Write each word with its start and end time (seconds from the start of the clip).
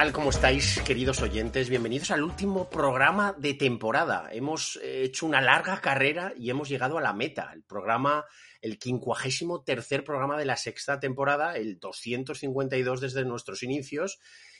buenas, 0.00 0.12
¿qué 0.12 0.12
tal? 0.12 0.12
¿Cómo 0.12 0.30
estáis, 0.30 0.80
queridos 0.82 1.20
oyentes? 1.20 1.68
Bienvenidos 1.68 2.10
al 2.10 2.22
último 2.22 2.70
programa 2.70 3.34
de 3.36 3.54
temporada. 3.54 4.28
Hemos 4.32 4.76
eh, 4.82 5.04
hecho 5.04 5.26
una 5.26 5.42
larga 5.42 5.80
carrera 5.80 6.32
y 6.36 6.48
hemos 6.48 6.68
llegado 6.68 6.96
a 6.96 7.02
la 7.02 7.12
meta. 7.12 7.50
El 7.52 7.62
programa, 7.62 8.24
el 8.62 8.78
quincuagésimo 8.78 9.62
tercer 9.62 10.02
programa 10.02 10.38
de 10.38 10.46
la 10.46 10.56
sexta 10.56 11.00
temporada, 11.00 11.56
el 11.56 11.78
252 11.78 13.00
desde 13.00 13.24
nuestros 13.24 13.62
inicios. 13.62 14.18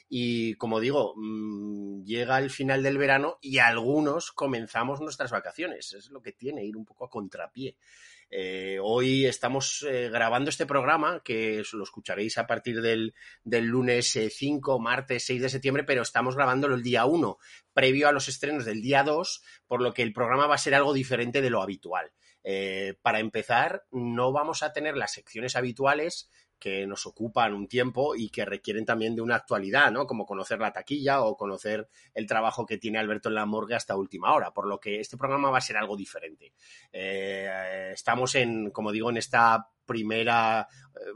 Y 0.08 0.54
como 0.54 0.80
digo, 0.80 1.14
mmm, 1.16 2.04
llega 2.04 2.38
el 2.38 2.50
final 2.50 2.82
del 2.82 2.98
verano 2.98 3.38
y 3.40 3.58
algunos 3.58 4.32
comenzamos 4.32 5.00
nuestras 5.00 5.30
vacaciones. 5.30 5.94
Es 5.94 6.10
lo 6.10 6.20
que 6.20 6.32
tiene 6.32 6.64
ir 6.64 6.76
un 6.76 6.84
poco 6.84 7.06
a 7.06 7.10
contrapié. 7.10 7.76
Eh, 8.30 8.78
hoy 8.80 9.26
estamos 9.26 9.84
eh, 9.88 10.08
grabando 10.08 10.50
este 10.50 10.64
programa, 10.64 11.20
que 11.24 11.62
lo 11.72 11.82
escucharéis 11.82 12.38
a 12.38 12.46
partir 12.46 12.80
del, 12.80 13.14
del 13.42 13.64
lunes 13.64 14.14
eh, 14.14 14.30
5, 14.30 14.78
martes 14.78 15.24
6 15.26 15.42
de 15.42 15.48
septiembre, 15.48 15.84
pero 15.84 16.02
estamos 16.02 16.36
grabándolo 16.36 16.76
el 16.76 16.82
día 16.82 17.06
1, 17.06 17.38
previo 17.72 18.08
a 18.08 18.12
los 18.12 18.28
estrenos 18.28 18.64
del 18.64 18.82
día 18.82 19.02
2, 19.02 19.42
por 19.66 19.82
lo 19.82 19.92
que 19.92 20.02
el 20.02 20.12
programa 20.12 20.46
va 20.46 20.54
a 20.54 20.58
ser 20.58 20.74
algo 20.76 20.92
diferente 20.92 21.42
de 21.42 21.50
lo 21.50 21.60
habitual. 21.60 22.12
Eh, 22.42 22.94
para 23.02 23.20
empezar, 23.20 23.84
no 23.90 24.32
vamos 24.32 24.62
a 24.62 24.72
tener 24.72 24.96
las 24.96 25.12
secciones 25.12 25.56
habituales 25.56 26.30
que 26.60 26.86
nos 26.86 27.06
ocupan 27.06 27.54
un 27.54 27.66
tiempo 27.66 28.14
y 28.14 28.28
que 28.28 28.44
requieren 28.44 28.84
también 28.84 29.16
de 29.16 29.22
una 29.22 29.36
actualidad, 29.36 29.90
¿no? 29.90 30.06
Como 30.06 30.26
conocer 30.26 30.60
la 30.60 30.72
taquilla 30.72 31.22
o 31.22 31.36
conocer 31.36 31.88
el 32.14 32.26
trabajo 32.26 32.66
que 32.66 32.78
tiene 32.78 32.98
Alberto 32.98 33.30
en 33.30 33.34
la 33.34 33.46
morgue 33.46 33.74
hasta 33.74 33.96
última 33.96 34.34
hora, 34.34 34.52
por 34.52 34.68
lo 34.68 34.78
que 34.78 35.00
este 35.00 35.16
programa 35.16 35.50
va 35.50 35.58
a 35.58 35.62
ser 35.62 35.78
algo 35.78 35.96
diferente. 35.96 36.52
Eh, 36.92 37.90
estamos 37.94 38.34
en, 38.34 38.70
como 38.70 38.92
digo, 38.92 39.10
en 39.10 39.16
esta 39.16 39.70
primera 39.90 40.68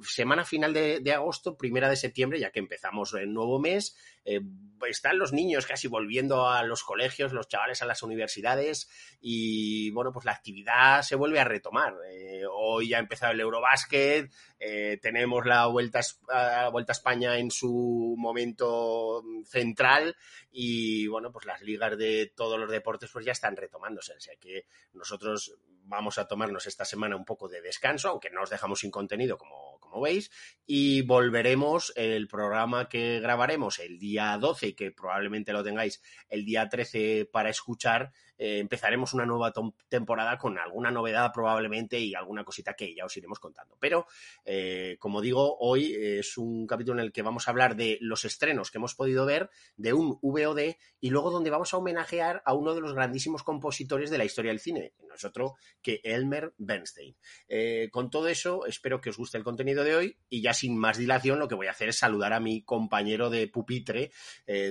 semana 0.02 0.44
final 0.44 0.72
de, 0.72 1.12
agosto, 1.12 1.56
primera 1.56 1.88
de 1.88 1.96
septiembre, 1.96 2.40
ya 2.40 2.50
que 2.50 2.58
empezamos 2.58 3.12
el 3.14 3.32
nuevo 3.32 3.58
mes. 3.58 3.96
Eh, 4.24 4.40
están 4.88 5.18
los 5.18 5.32
niños 5.32 5.66
casi 5.66 5.88
volviendo 5.88 6.48
a 6.48 6.62
los 6.62 6.82
colegios, 6.82 7.32
los 7.32 7.48
chavales 7.48 7.82
a 7.82 7.86
las 7.86 8.02
universidades 8.02 8.88
y 9.20 9.90
bueno, 9.90 10.12
pues 10.12 10.24
la 10.24 10.32
actividad 10.32 11.02
se 11.02 11.16
vuelve 11.16 11.40
a 11.40 11.44
retomar. 11.44 11.94
Eh, 12.10 12.42
hoy 12.50 12.88
ya 12.88 12.98
ha 12.98 13.00
empezado 13.00 13.32
el 13.32 13.40
Eurobásquet, 13.40 14.30
eh, 14.58 14.98
tenemos 15.00 15.46
la 15.46 15.66
vuelta, 15.66 16.00
la 16.28 16.68
vuelta 16.70 16.92
a 16.92 16.96
España 16.96 17.38
en 17.38 17.50
su 17.50 18.14
momento 18.18 19.22
central 19.46 20.16
y 20.50 21.06
bueno, 21.06 21.30
pues 21.30 21.46
las 21.46 21.62
ligas 21.62 21.96
de 21.96 22.32
todos 22.34 22.58
los 22.58 22.70
deportes 22.70 23.10
pues 23.12 23.24
ya 23.24 23.32
están 23.32 23.56
retomándose. 23.56 24.14
O 24.14 24.20
sea 24.20 24.34
que 24.36 24.66
nosotros 24.92 25.54
vamos 25.84 26.18
a 26.18 26.26
tomarnos 26.26 26.66
esta 26.66 26.84
semana 26.84 27.16
un 27.16 27.24
poco 27.24 27.48
de 27.48 27.60
descanso, 27.60 28.08
aunque 28.08 28.30
no 28.30 28.42
os 28.42 28.50
dejamos 28.50 28.80
sin 28.80 28.90
contenido 28.90 29.38
como, 29.38 29.78
como 29.80 30.00
veis, 30.00 30.30
y 30.66 31.02
volveremos 31.02 31.92
el 31.96 32.28
programa 32.28 32.88
que 32.88 33.20
grabaremos 33.20 33.78
el 33.78 33.98
día 33.98 34.36
12 34.38 34.68
y 34.68 34.74
que 34.74 34.90
probablemente 34.90 35.52
lo 35.52 35.64
tengáis 35.64 36.02
el 36.28 36.44
día 36.44 36.68
13 36.68 37.28
para 37.32 37.50
escuchar. 37.50 38.12
Eh, 38.38 38.58
empezaremos 38.58 39.14
una 39.14 39.26
nueva 39.26 39.52
temporada 39.88 40.38
con 40.38 40.58
alguna 40.58 40.90
novedad 40.90 41.30
probablemente 41.32 41.98
y 41.98 42.14
alguna 42.14 42.44
cosita 42.44 42.74
que 42.74 42.94
ya 42.94 43.04
os 43.04 43.16
iremos 43.16 43.38
contando. 43.38 43.76
Pero, 43.80 44.06
eh, 44.44 44.96
como 44.98 45.20
digo, 45.20 45.56
hoy 45.58 45.94
es 45.94 46.36
un 46.36 46.66
capítulo 46.66 47.00
en 47.00 47.06
el 47.06 47.12
que 47.12 47.22
vamos 47.22 47.46
a 47.46 47.50
hablar 47.50 47.76
de 47.76 47.98
los 48.00 48.24
estrenos 48.24 48.70
que 48.70 48.78
hemos 48.78 48.94
podido 48.94 49.26
ver 49.26 49.50
de 49.76 49.92
un 49.92 50.18
VOD 50.20 50.76
y 51.00 51.10
luego 51.10 51.30
donde 51.30 51.50
vamos 51.50 51.72
a 51.72 51.76
homenajear 51.76 52.42
a 52.44 52.54
uno 52.54 52.74
de 52.74 52.80
los 52.80 52.94
grandísimos 52.94 53.42
compositores 53.42 54.10
de 54.10 54.18
la 54.18 54.24
historia 54.24 54.50
del 54.50 54.60
cine, 54.60 54.94
no 55.06 55.14
es 55.14 55.24
otro 55.24 55.54
que 55.82 56.00
Elmer 56.02 56.54
Bernstein. 56.58 57.16
Eh, 57.48 57.88
con 57.92 58.10
todo 58.10 58.28
eso, 58.28 58.66
espero 58.66 59.00
que 59.00 59.10
os 59.10 59.16
guste 59.16 59.38
el 59.38 59.44
contenido 59.44 59.84
de 59.84 59.96
hoy 59.96 60.18
y 60.28 60.42
ya 60.42 60.54
sin 60.54 60.76
más 60.76 60.98
dilación 60.98 61.38
lo 61.38 61.48
que 61.48 61.54
voy 61.54 61.66
a 61.66 61.72
hacer 61.72 61.88
es 61.88 61.98
saludar 61.98 62.32
a 62.32 62.40
mi 62.40 62.62
compañero 62.62 63.30
de 63.30 63.48
pupitre, 63.48 64.10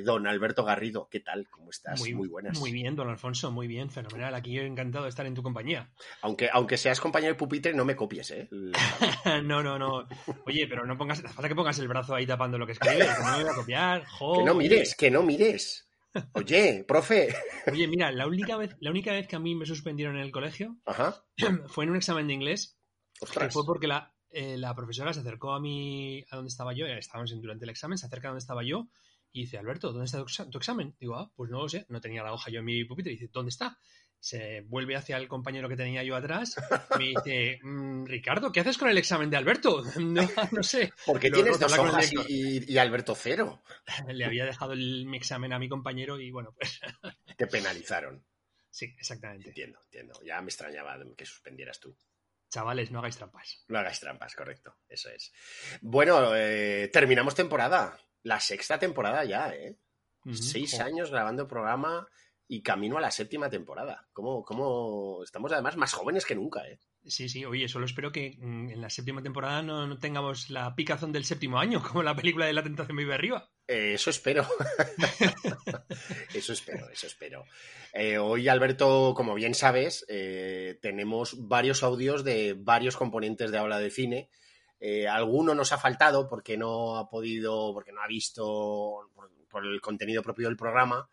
don 0.03 0.27
Alberto 0.27 0.63
Garrido. 0.63 1.07
¿Qué 1.09 1.19
tal? 1.19 1.47
¿Cómo 1.49 1.69
estás? 1.69 1.99
Muy, 1.99 2.13
muy, 2.13 2.27
buenas. 2.27 2.59
Muy 2.59 2.71
bien, 2.71 2.95
don 2.95 3.09
Alfonso, 3.09 3.51
muy 3.53 3.67
bien, 3.67 3.89
fenomenal. 3.89 4.35
Aquí 4.35 4.51
yo 4.51 4.63
encantado 4.63 5.05
de 5.05 5.09
estar 5.09 5.25
en 5.25 5.33
tu 5.33 5.41
compañía. 5.41 5.89
Aunque, 6.21 6.49
aunque 6.51 6.77
seas 6.77 6.99
compañero 6.99 7.33
de 7.33 7.37
pupitre, 7.37 7.73
no 7.73 7.85
me 7.85 7.95
copies, 7.95 8.31
¿eh? 8.31 8.49
no, 9.43 9.63
no, 9.63 9.79
no. 9.79 10.07
Oye, 10.45 10.67
pero 10.67 10.85
no 10.85 10.97
pongas, 10.97 11.21
falta 11.21 11.47
que 11.47 11.55
pongas 11.55 11.79
el 11.79 11.87
brazo 11.87 12.15
ahí 12.15 12.25
tapando 12.25 12.57
lo 12.57 12.65
que 12.65 12.73
escribes, 12.73 13.07
que 13.07 13.23
no 13.23 13.37
me 13.37 13.43
voy 13.43 13.51
a 13.51 13.55
copiar. 13.55 14.05
Joder. 14.05 14.39
Que 14.39 14.45
no 14.45 14.55
mires, 14.55 14.95
que 14.95 15.11
no 15.11 15.23
mires. 15.23 15.87
Oye, 16.33 16.83
profe. 16.87 17.33
Oye, 17.71 17.87
mira, 17.87 18.11
la 18.11 18.27
única 18.27 18.57
vez, 18.57 18.75
la 18.79 18.91
única 18.91 19.13
vez 19.13 19.27
que 19.27 19.35
a 19.35 19.39
mí 19.39 19.55
me 19.55 19.65
suspendieron 19.65 20.15
en 20.15 20.21
el 20.21 20.31
colegio 20.31 20.77
Ajá. 20.85 21.23
fue 21.67 21.85
en 21.85 21.91
un 21.91 21.95
examen 21.95 22.27
de 22.27 22.33
inglés. 22.33 22.77
Ostras. 23.19 23.47
Que 23.47 23.53
fue 23.53 23.65
porque 23.65 23.87
la, 23.87 24.13
eh, 24.29 24.57
la 24.57 24.75
profesora 24.75 25.13
se 25.13 25.21
acercó 25.21 25.53
a 25.53 25.59
mí, 25.59 26.23
a 26.29 26.35
donde 26.35 26.49
estaba 26.49 26.73
yo, 26.73 26.85
estábamos 26.85 27.33
durante 27.41 27.65
el 27.65 27.71
examen, 27.71 27.97
se 27.97 28.05
acerca 28.05 28.27
a 28.27 28.31
donde 28.31 28.41
estaba 28.41 28.63
yo 28.63 28.89
y 29.33 29.41
dice, 29.41 29.57
Alberto, 29.57 29.91
¿dónde 29.91 30.05
está 30.05 30.23
tu 30.49 30.57
examen? 30.59 30.95
Digo, 30.99 31.15
ah, 31.15 31.31
pues 31.35 31.49
no 31.49 31.63
lo 31.63 31.67
sé, 31.67 31.87
no 31.89 31.99
tenía 31.99 32.21
la 32.21 32.33
hoja 32.33 32.51
yo 32.51 32.59
en 32.59 32.65
mi 32.65 32.85
pupitre. 32.85 33.11
Y 33.11 33.15
dice, 33.15 33.29
¿dónde 33.33 33.49
está? 33.49 33.79
Se 34.19 34.61
vuelve 34.61 34.95
hacia 34.95 35.17
el 35.17 35.27
compañero 35.27 35.67
que 35.67 35.75
tenía 35.75 36.03
yo 36.03 36.15
atrás, 36.15 36.55
me 36.97 37.05
dice, 37.05 37.59
mmm, 37.63 38.05
Ricardo, 38.05 38.51
¿qué 38.51 38.59
haces 38.59 38.77
con 38.77 38.89
el 38.89 38.97
examen 38.97 39.29
de 39.31 39.37
Alberto? 39.37 39.83
No, 39.99 40.29
no 40.51 40.63
sé. 40.63 40.93
Porque 41.05 41.31
tienes 41.31 41.59
dos 41.59 41.77
hojas 41.77 42.11
y 42.27 42.77
Alberto 42.77 43.15
cero. 43.15 43.63
Le 44.07 44.23
había 44.23 44.45
dejado 44.45 44.73
el, 44.73 45.07
mi 45.07 45.17
examen 45.17 45.51
a 45.51 45.59
mi 45.59 45.67
compañero 45.67 46.19
y 46.19 46.29
bueno, 46.29 46.53
pues 46.55 46.79
Te 47.37 47.47
penalizaron. 47.47 48.23
sí, 48.69 48.93
exactamente. 48.97 49.49
Entiendo, 49.49 49.79
entiendo. 49.85 50.13
Ya 50.23 50.39
me 50.41 50.47
extrañaba 50.49 50.97
que 51.17 51.25
suspendieras 51.25 51.79
tú. 51.79 51.97
Chavales, 52.49 52.91
no 52.91 52.99
hagáis 52.99 53.17
trampas. 53.17 53.65
No 53.67 53.79
hagáis 53.79 53.99
trampas, 53.99 54.35
correcto. 54.35 54.77
Eso 54.87 55.09
es. 55.09 55.33
Bueno, 55.81 56.35
eh, 56.35 56.87
terminamos 56.93 57.33
temporada. 57.33 57.97
La 58.23 58.39
sexta 58.39 58.79
temporada 58.79 59.23
ya, 59.25 59.53
¿eh? 59.53 59.77
Seis 60.31 60.79
años 60.79 61.11
grabando 61.11 61.47
programa 61.47 62.07
y 62.47 62.61
camino 62.61 62.97
a 62.97 63.01
la 63.01 63.11
séptima 63.11 63.49
temporada. 63.49 64.07
¿Cómo, 64.13 64.43
cómo... 64.43 65.21
Estamos 65.23 65.51
además 65.51 65.75
más 65.75 65.93
jóvenes 65.93 66.25
que 66.25 66.35
nunca, 66.35 66.65
¿eh? 66.67 66.79
Sí, 67.05 67.27
sí, 67.27 67.43
oye, 67.43 67.67
solo 67.67 67.85
espero 67.85 68.13
que 68.13 68.37
mm, 68.39 68.69
en 68.69 68.81
la 68.81 68.89
séptima 68.89 69.21
temporada 69.21 69.61
no, 69.61 69.85
no 69.85 69.97
tengamos 69.97 70.49
la 70.49 70.73
picazón 70.73 71.11
del 71.11 71.25
séptimo 71.25 71.59
año, 71.59 71.83
como 71.83 72.01
la 72.01 72.15
película 72.15 72.45
de 72.45 72.53
La 72.53 72.63
Tentación 72.63 72.95
Vive 72.95 73.13
Arriba. 73.13 73.49
Eh, 73.67 73.93
eso 73.95 74.09
espero. 74.09 74.47
eso 76.33 76.53
espero, 76.53 76.89
eso 76.89 77.07
espero. 77.07 77.45
Eh, 77.93 78.17
hoy, 78.17 78.47
Alberto, 78.47 79.13
como 79.15 79.35
bien 79.35 79.53
sabes, 79.53 80.05
eh, 80.07 80.79
tenemos 80.81 81.47
varios 81.47 81.83
audios 81.83 82.23
de 82.23 82.55
varios 82.57 82.95
componentes 82.95 83.51
de 83.51 83.57
Habla 83.57 83.79
de 83.79 83.89
Cine. 83.89 84.29
Eh, 84.85 85.07
alguno 85.07 85.55
nos 85.55 85.71
ha 85.71 85.77
faltado 85.77 86.27
porque 86.27 86.57
no 86.57 86.97
ha 86.97 87.09
podido, 87.09 87.73
porque 87.73 87.93
no 87.93 88.01
ha 88.01 88.07
visto 88.07 89.09
por, 89.15 89.31
por 89.47 89.65
el 89.65 89.79
contenido 89.79 90.21
propio 90.21 90.47
del 90.49 90.57
programa. 90.57 91.09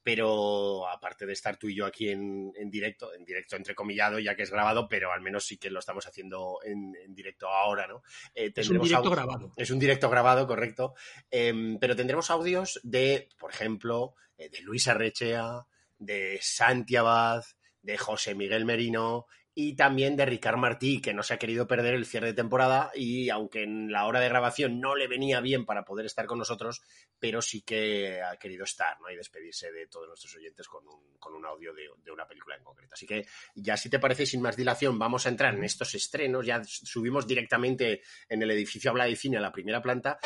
Pero 0.00 0.88
aparte 0.88 1.26
de 1.26 1.32
estar 1.32 1.56
tú 1.56 1.68
y 1.68 1.74
yo 1.74 1.84
aquí 1.84 2.08
en, 2.08 2.52
en 2.56 2.70
directo, 2.70 3.12
en 3.12 3.24
directo 3.24 3.56
entrecomillado, 3.56 4.20
ya 4.20 4.36
que 4.36 4.44
es 4.44 4.50
grabado, 4.50 4.88
pero 4.88 5.12
al 5.12 5.20
menos 5.20 5.44
sí 5.44 5.58
que 5.58 5.68
lo 5.68 5.80
estamos 5.80 6.06
haciendo 6.06 6.60
en, 6.64 6.94
en 7.04 7.12
directo 7.14 7.48
ahora, 7.48 7.88
¿no? 7.88 8.02
Eh, 8.34 8.52
Es 8.54 8.70
un 8.70 8.78
directo 8.80 9.10
grabado. 9.10 9.52
es 9.56 9.70
un 9.70 9.78
directo 9.80 10.08
grabado, 10.08 10.46
correcto. 10.46 10.94
Eh, 11.30 11.76
pero 11.80 11.96
tendremos 11.96 12.30
audios 12.30 12.80
de, 12.84 13.28
por 13.36 13.50
ejemplo, 13.50 14.14
eh, 14.38 14.48
de 14.48 14.60
Luis 14.60 14.86
Arrechea, 14.86 15.66
de 15.98 16.38
Santi 16.40 16.94
Abad, 16.94 17.44
de 17.82 17.98
José 17.98 18.34
Miguel 18.34 18.64
Merino 18.64 19.26
y 19.60 19.74
también 19.74 20.14
de 20.14 20.24
Ricard 20.24 20.56
Martí, 20.56 21.00
que 21.00 21.12
no 21.12 21.24
se 21.24 21.34
ha 21.34 21.36
querido 21.36 21.66
perder 21.66 21.94
el 21.94 22.06
cierre 22.06 22.28
de 22.28 22.32
temporada 22.32 22.92
y 22.94 23.28
aunque 23.28 23.64
en 23.64 23.90
la 23.90 24.06
hora 24.06 24.20
de 24.20 24.28
grabación 24.28 24.78
no 24.78 24.94
le 24.94 25.08
venía 25.08 25.40
bien 25.40 25.66
para 25.66 25.84
poder 25.84 26.06
estar 26.06 26.26
con 26.26 26.38
nosotros, 26.38 26.80
pero 27.18 27.42
sí 27.42 27.62
que 27.62 28.22
ha 28.22 28.36
querido 28.36 28.62
estar 28.62 29.00
¿no? 29.00 29.10
y 29.10 29.16
despedirse 29.16 29.72
de 29.72 29.88
todos 29.88 30.06
nuestros 30.06 30.36
oyentes 30.36 30.68
con 30.68 30.86
un, 30.86 31.18
con 31.18 31.34
un 31.34 31.44
audio 31.44 31.74
de, 31.74 31.88
de 32.04 32.12
una 32.12 32.24
película 32.28 32.54
en 32.54 32.62
concreto. 32.62 32.94
Así 32.94 33.04
que 33.04 33.26
ya 33.56 33.76
si 33.76 33.90
te 33.90 33.98
parece, 33.98 34.26
sin 34.26 34.42
más 34.42 34.56
dilación, 34.56 34.96
vamos 34.96 35.26
a 35.26 35.30
entrar 35.30 35.52
en 35.52 35.64
estos 35.64 35.92
estrenos. 35.96 36.46
Ya 36.46 36.62
subimos 36.62 37.26
directamente 37.26 38.02
en 38.28 38.40
el 38.40 38.52
edificio 38.52 38.92
Habla 38.92 39.06
de 39.06 39.16
Cine 39.16 39.38
a 39.38 39.40
la 39.40 39.50
primera 39.50 39.82
planta. 39.82 40.20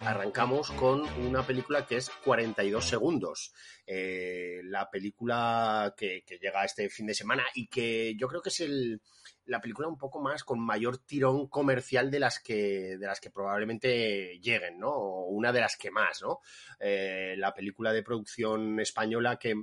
Arrancamos, 0.00 0.70
con 0.70 1.02
una 1.26 1.44
película 1.44 1.84
que 1.84 1.96
es 1.96 2.10
42 2.24 2.84
segundos. 2.84 3.52
Eh, 3.86 4.60
la 4.64 4.88
película 4.88 5.94
que, 5.96 6.22
que, 6.24 6.38
llega 6.38 6.64
este 6.64 6.88
fin 6.88 7.06
de 7.06 7.14
semana 7.14 7.42
y 7.54 7.66
que 7.66 8.14
yo 8.16 8.28
creo 8.28 8.40
que 8.40 8.50
es 8.50 8.60
el, 8.60 9.00
la 9.46 9.60
película 9.60 9.88
un 9.88 9.98
poco 9.98 10.20
más 10.20 10.44
con 10.44 10.60
mayor 10.60 10.98
tirón 10.98 11.48
comercial 11.48 12.10
de 12.10 12.20
las 12.20 12.38
que, 12.38 12.96
de 12.98 13.06
las 13.06 13.20
que 13.20 13.30
probablemente 13.30 14.38
lleguen, 14.40 14.78
¿no? 14.78 14.90
O 14.90 15.24
una 15.30 15.52
de 15.52 15.60
las 15.60 15.76
que 15.76 15.90
más, 15.90 16.22
¿no? 16.22 16.38
Eh, 16.78 17.34
la 17.36 17.52
película 17.52 17.92
de 17.92 18.04
producción 18.04 18.78
española 18.78 19.38
que 19.38 19.54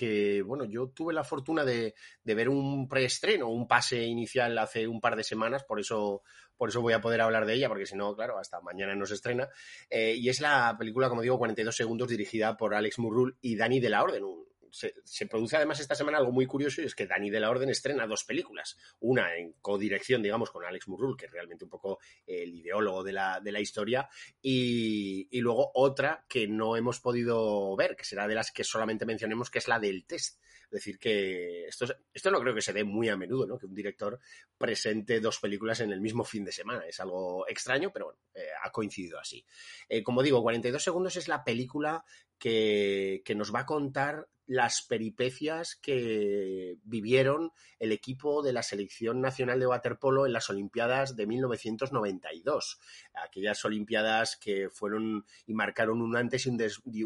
que, 0.00 0.40
bueno, 0.40 0.64
yo 0.64 0.88
tuve 0.88 1.12
la 1.12 1.24
fortuna 1.24 1.62
de, 1.62 1.94
de 2.24 2.34
ver 2.34 2.48
un 2.48 2.88
preestreno, 2.88 3.50
un 3.50 3.68
pase 3.68 4.02
inicial 4.02 4.56
hace 4.56 4.88
un 4.88 4.98
par 4.98 5.14
de 5.14 5.22
semanas, 5.22 5.62
por 5.62 5.78
eso, 5.78 6.22
por 6.56 6.70
eso 6.70 6.80
voy 6.80 6.94
a 6.94 7.02
poder 7.02 7.20
hablar 7.20 7.44
de 7.44 7.52
ella, 7.52 7.68
porque 7.68 7.84
si 7.84 7.96
no, 7.96 8.16
claro, 8.16 8.38
hasta 8.38 8.62
mañana 8.62 8.94
no 8.94 9.04
se 9.04 9.12
estrena. 9.12 9.50
Eh, 9.90 10.14
y 10.16 10.30
es 10.30 10.40
la 10.40 10.74
película, 10.78 11.10
como 11.10 11.20
digo, 11.20 11.36
42 11.36 11.76
segundos, 11.76 12.08
dirigida 12.08 12.56
por 12.56 12.74
Alex 12.74 12.98
Murrul 12.98 13.36
y 13.42 13.56
Dani 13.56 13.78
de 13.78 13.90
la 13.90 14.02
Orden, 14.02 14.24
se, 14.70 15.26
produce 15.26 15.56
además 15.56 15.80
esta 15.80 15.94
semana 15.94 16.18
algo 16.18 16.32
muy 16.32 16.46
curioso 16.46 16.82
y 16.82 16.84
es 16.84 16.94
que 16.94 17.06
Dani 17.06 17.30
de 17.30 17.40
la 17.40 17.50
Orden 17.50 17.70
estrena 17.70 18.06
dos 18.06 18.24
películas. 18.24 18.76
Una 19.00 19.36
en 19.36 19.52
codirección, 19.60 20.22
digamos, 20.22 20.50
con 20.50 20.64
Alex 20.64 20.88
Murrul, 20.88 21.16
que 21.16 21.26
es 21.26 21.32
realmente 21.32 21.64
un 21.64 21.70
poco 21.70 21.98
el 22.26 22.54
ideólogo 22.54 23.02
de 23.02 23.12
la, 23.12 23.40
de 23.40 23.52
la 23.52 23.60
historia, 23.60 24.08
y, 24.40 25.28
y, 25.30 25.40
luego 25.40 25.70
otra 25.74 26.24
que 26.28 26.46
no 26.46 26.76
hemos 26.76 27.00
podido 27.00 27.74
ver, 27.76 27.96
que 27.96 28.04
será 28.04 28.26
de 28.28 28.34
las 28.34 28.50
que 28.52 28.64
solamente 28.64 29.06
mencionemos, 29.06 29.50
que 29.50 29.58
es 29.58 29.68
la 29.68 29.78
del 29.78 30.04
test. 30.04 30.40
Es 30.70 30.84
decir, 30.84 31.00
que 31.00 31.66
esto, 31.66 31.84
esto 32.14 32.30
no 32.30 32.40
creo 32.40 32.54
que 32.54 32.62
se 32.62 32.72
dé 32.72 32.84
muy 32.84 33.08
a 33.08 33.16
menudo, 33.16 33.44
¿no? 33.44 33.58
Que 33.58 33.66
un 33.66 33.74
director 33.74 34.20
presente 34.56 35.18
dos 35.18 35.40
películas 35.40 35.80
en 35.80 35.90
el 35.90 36.00
mismo 36.00 36.22
fin 36.22 36.44
de 36.44 36.52
semana. 36.52 36.86
Es 36.86 37.00
algo 37.00 37.44
extraño, 37.48 37.90
pero 37.92 38.04
bueno, 38.04 38.20
eh, 38.34 38.46
ha 38.62 38.70
coincidido 38.70 39.18
así. 39.18 39.44
Eh, 39.88 40.04
como 40.04 40.22
digo, 40.22 40.40
42 40.42 40.80
segundos 40.80 41.16
es 41.16 41.26
la 41.26 41.42
película 41.42 42.04
que, 42.38 43.20
que 43.24 43.34
nos 43.34 43.52
va 43.52 43.60
a 43.60 43.66
contar 43.66 44.28
las 44.50 44.82
peripecias 44.82 45.76
que 45.76 46.76
vivieron 46.82 47.52
el 47.78 47.92
equipo 47.92 48.42
de 48.42 48.52
la 48.52 48.64
selección 48.64 49.20
nacional 49.20 49.60
de 49.60 49.68
waterpolo 49.68 50.26
en 50.26 50.32
las 50.32 50.50
Olimpiadas 50.50 51.14
de 51.14 51.24
1992. 51.28 52.80
Aquellas 53.14 53.64
Olimpiadas 53.64 54.36
que 54.36 54.68
fueron 54.68 55.24
y 55.46 55.54
marcaron 55.54 56.02
un 56.02 56.16
antes 56.16 56.46
y 56.46 56.48
un, 56.48 56.56
des, 56.56 56.80
y 56.84 57.04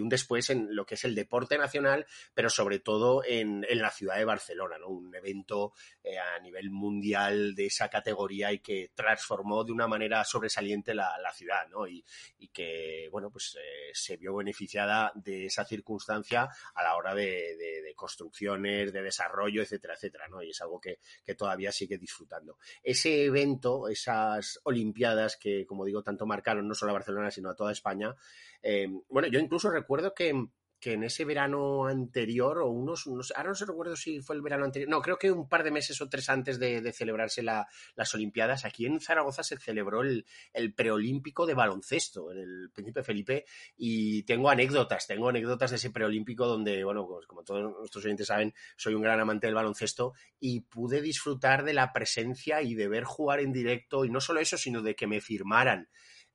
un, 0.00 0.08
después 0.08 0.48
en 0.50 0.76
lo 0.76 0.86
que 0.86 0.94
es 0.94 1.02
el 1.02 1.16
deporte 1.16 1.58
nacional, 1.58 2.06
pero 2.34 2.48
sobre 2.48 2.78
todo 2.78 3.24
en, 3.26 3.66
en 3.68 3.82
la 3.82 3.90
ciudad 3.90 4.18
de 4.18 4.24
Barcelona, 4.24 4.78
¿no? 4.78 4.90
Un 4.90 5.12
evento 5.12 5.72
eh, 6.04 6.18
a 6.18 6.38
nivel 6.38 6.70
mundial 6.70 7.56
de 7.56 7.66
esa 7.66 7.88
categoría 7.90 8.52
y 8.52 8.60
que 8.60 8.92
transformó 8.94 9.64
de 9.64 9.72
una 9.72 9.88
manera 9.88 10.24
sobresaliente 10.24 10.94
la, 10.94 11.18
la 11.18 11.32
ciudad, 11.32 11.66
¿no? 11.68 11.88
Y, 11.88 12.04
y, 12.38 12.46
que, 12.46 13.08
bueno, 13.10 13.28
pues 13.28 13.58
eh, 13.60 13.90
se 13.92 14.16
vio 14.16 14.36
beneficiada 14.36 15.10
de 15.16 15.46
esa 15.46 15.64
circunstancia 15.64 16.48
a 16.74 16.82
la 16.82 16.96
hora 16.96 17.14
de, 17.14 17.92
construcciones, 17.96 18.92
de 18.92 19.02
desarrollo, 19.02 19.62
etcétera, 19.62 19.94
etcétera, 19.94 20.28
¿no? 20.28 20.42
Y 20.42 20.50
es 20.50 20.60
algo 20.62 20.80
que, 20.80 20.98
que, 21.24 21.34
todavía 21.34 21.70
sigue 21.70 21.98
disfrutando. 21.98 22.56
Ese 22.82 23.24
evento, 23.24 23.88
esas 23.88 24.60
Olimpiadas 24.64 25.36
que, 25.36 25.66
como 25.66 25.84
digo, 25.84 26.02
tanto 26.02 26.26
marcaron 26.26 26.66
no 26.66 26.74
solo 26.74 26.92
a 26.92 26.94
Barcelona, 26.94 27.30
sino 27.30 27.50
a 27.50 27.56
toda 27.56 27.72
España, 27.72 28.14
eh, 28.62 28.88
bueno, 29.08 29.28
yo 29.28 29.38
incluso 29.38 29.70
recuerdo 29.70 30.14
que 30.14 30.34
que 30.80 30.94
en 30.94 31.04
ese 31.04 31.24
verano 31.24 31.86
anterior, 31.86 32.58
o 32.58 32.68
unos, 32.68 33.06
ahora 33.36 33.50
no 33.50 33.54
se 33.54 33.66
recuerdo 33.66 33.96
si 33.96 34.20
fue 34.20 34.34
el 34.34 34.42
verano 34.42 34.64
anterior, 34.64 34.88
no, 34.90 35.02
creo 35.02 35.18
que 35.18 35.30
un 35.30 35.48
par 35.48 35.62
de 35.62 35.70
meses 35.70 36.00
o 36.00 36.08
tres 36.08 36.28
antes 36.30 36.58
de, 36.58 36.80
de 36.80 36.92
celebrarse 36.92 37.42
la, 37.42 37.68
las 37.94 38.14
Olimpiadas, 38.14 38.64
aquí 38.64 38.86
en 38.86 38.98
Zaragoza 39.00 39.42
se 39.42 39.58
celebró 39.58 40.00
el, 40.00 40.24
el, 40.54 40.72
preolímpico 40.72 41.46
de 41.46 41.54
baloncesto, 41.54 42.32
en 42.32 42.38
el 42.38 42.70
Príncipe 42.72 43.02
Felipe, 43.02 43.44
y 43.76 44.22
tengo 44.22 44.48
anécdotas, 44.48 45.06
tengo 45.06 45.28
anécdotas 45.28 45.70
de 45.70 45.76
ese 45.76 45.90
preolímpico 45.90 46.46
donde, 46.46 46.82
bueno, 46.82 47.06
pues 47.06 47.26
como 47.26 47.44
todos 47.44 47.76
nuestros 47.78 48.04
oyentes 48.04 48.28
saben, 48.28 48.54
soy 48.76 48.94
un 48.94 49.02
gran 49.02 49.20
amante 49.20 49.46
del 49.46 49.54
baloncesto 49.54 50.14
y 50.38 50.60
pude 50.60 51.02
disfrutar 51.02 51.64
de 51.64 51.74
la 51.74 51.92
presencia 51.92 52.62
y 52.62 52.74
de 52.74 52.88
ver 52.88 53.04
jugar 53.04 53.40
en 53.40 53.52
directo, 53.52 54.06
y 54.06 54.10
no 54.10 54.20
solo 54.20 54.40
eso, 54.40 54.56
sino 54.56 54.80
de 54.80 54.94
que 54.94 55.06
me 55.06 55.20
firmaran 55.20 55.88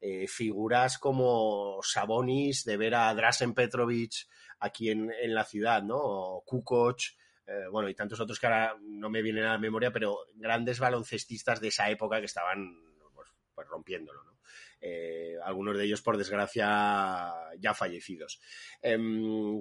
eh, 0.08 0.28
figuras 0.28 1.00
como 1.00 1.80
Sabonis, 1.82 2.64
de 2.64 2.78
ver 2.78 2.94
a 2.94 3.14
Drasen 3.16 3.56
Petrovic 3.56 4.28
aquí 4.60 4.92
en, 4.92 5.12
en 5.12 5.34
la 5.34 5.44
ciudad, 5.44 5.82
¿no? 5.82 5.98
O 5.98 6.44
Kukoc, 6.46 7.00
eh, 7.48 7.68
bueno, 7.72 7.90
y 7.90 7.96
tantos 7.96 8.20
otros 8.20 8.40
que 8.40 8.46
ahora 8.46 8.78
no 8.82 9.10
me 9.10 9.24
vienen 9.24 9.46
a 9.46 9.54
la 9.54 9.58
memoria, 9.58 9.92
pero 9.92 10.20
grandes 10.36 10.80
baloncestistas 10.80 11.60
de 11.60 11.70
esa 11.70 11.90
época 11.90 12.20
que 12.20 12.28
estaban 12.28 12.80
pues, 13.16 13.30
pues 13.56 13.68
rompiéndolo, 13.68 14.24
¿no? 14.24 14.38
Eh, 14.80 15.38
algunos 15.44 15.76
de 15.76 15.86
ellos, 15.86 16.04
por 16.04 16.18
desgracia, 16.18 17.34
ya 17.58 17.74
fallecidos. 17.74 18.40
Eh, 18.84 18.98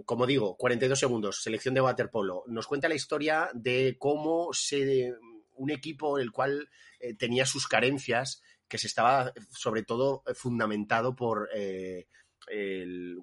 como 0.04 0.26
digo, 0.26 0.58
42 0.58 0.98
segundos, 0.98 1.42
selección 1.42 1.74
de 1.74 1.80
waterpolo. 1.80 2.44
Nos 2.48 2.66
cuenta 2.66 2.88
la 2.88 2.96
historia 2.96 3.48
de 3.54 3.96
cómo 3.98 4.50
se, 4.52 5.14
un 5.54 5.70
equipo 5.70 6.18
el 6.18 6.32
cual 6.32 6.68
tenía 7.18 7.46
sus 7.46 7.66
carencias, 7.66 8.42
que 8.74 8.78
se 8.78 8.88
estaba 8.88 9.32
sobre 9.50 9.84
todo 9.84 10.24
fundamentado 10.34 11.14
por 11.14 11.48
eh, 11.54 12.08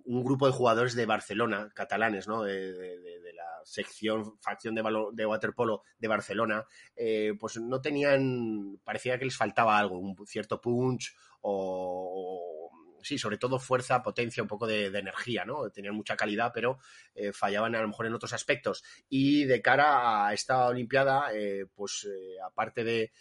un 0.06 0.24
grupo 0.24 0.48
de 0.48 0.54
jugadores 0.54 0.96
de 0.96 1.06
Barcelona, 1.06 1.70
catalanes, 1.76 2.26
¿no? 2.26 2.44
De, 2.44 3.20
la 3.36 3.60
sección, 3.66 4.40
facción 4.40 4.76
de, 4.76 4.84
de 5.12 5.26
waterpolo 5.26 5.84
de 6.00 6.08
Barcelona, 6.08 6.66
eh, 6.96 7.34
pues 7.38 7.58
no 7.58 7.82
tenían, 7.82 8.80
parecía 8.86 9.20
que 9.20 9.26
les 9.26 9.36
faltaba 9.36 9.78
algo, 9.78 10.00
un 10.00 10.16
cierto 10.26 10.62
punch 10.62 11.14
o, 11.42 12.62
sí, 13.04 13.18
sobre 13.18 13.38
todo 13.38 13.60
fuerza, 13.60 14.02
potencia, 14.02 14.44
un 14.44 14.50
poco 14.50 14.68
de, 14.68 14.86
energía, 14.86 15.46
¿no? 15.46 15.70
Tenían 15.70 15.96
mucha 15.96 16.16
calidad, 16.16 16.52
pero 16.54 16.80
eh, 17.16 17.32
fallaban 17.34 17.76
a 17.76 17.82
lo 17.82 17.88
mejor 17.88 18.06
en 18.06 18.14
otros 18.14 18.34
aspectos. 18.34 18.84
Y 19.10 19.46
de 19.46 19.62
cara 19.62 20.28
a 20.28 20.34
esta 20.34 20.68
Olimpiada, 20.68 21.34
eh, 21.34 21.66
pues 21.74 22.08
eh, 22.10 22.36
aparte 22.46 22.84
de 22.84 23.12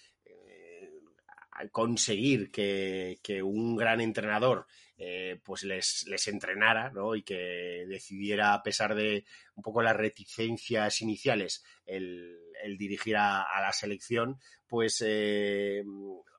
conseguir 1.70 2.50
que, 2.50 3.18
que, 3.22 3.42
un 3.42 3.76
gran 3.76 4.00
entrenador 4.00 4.66
eh, 4.96 5.40
pues 5.44 5.62
les, 5.62 6.06
les 6.08 6.28
entrenara 6.28 6.90
¿no? 6.90 7.14
y 7.14 7.22
que 7.22 7.86
decidiera, 7.88 8.52
a 8.52 8.62
pesar 8.62 8.94
de 8.94 9.24
un 9.54 9.62
poco 9.62 9.82
las 9.82 9.96
reticencias 9.96 11.00
iniciales, 11.00 11.64
el, 11.86 12.38
el 12.62 12.76
dirigir 12.76 13.16
a, 13.16 13.46
la 13.60 13.72
selección, 13.72 14.38
pues 14.68 15.02
eh, 15.06 15.82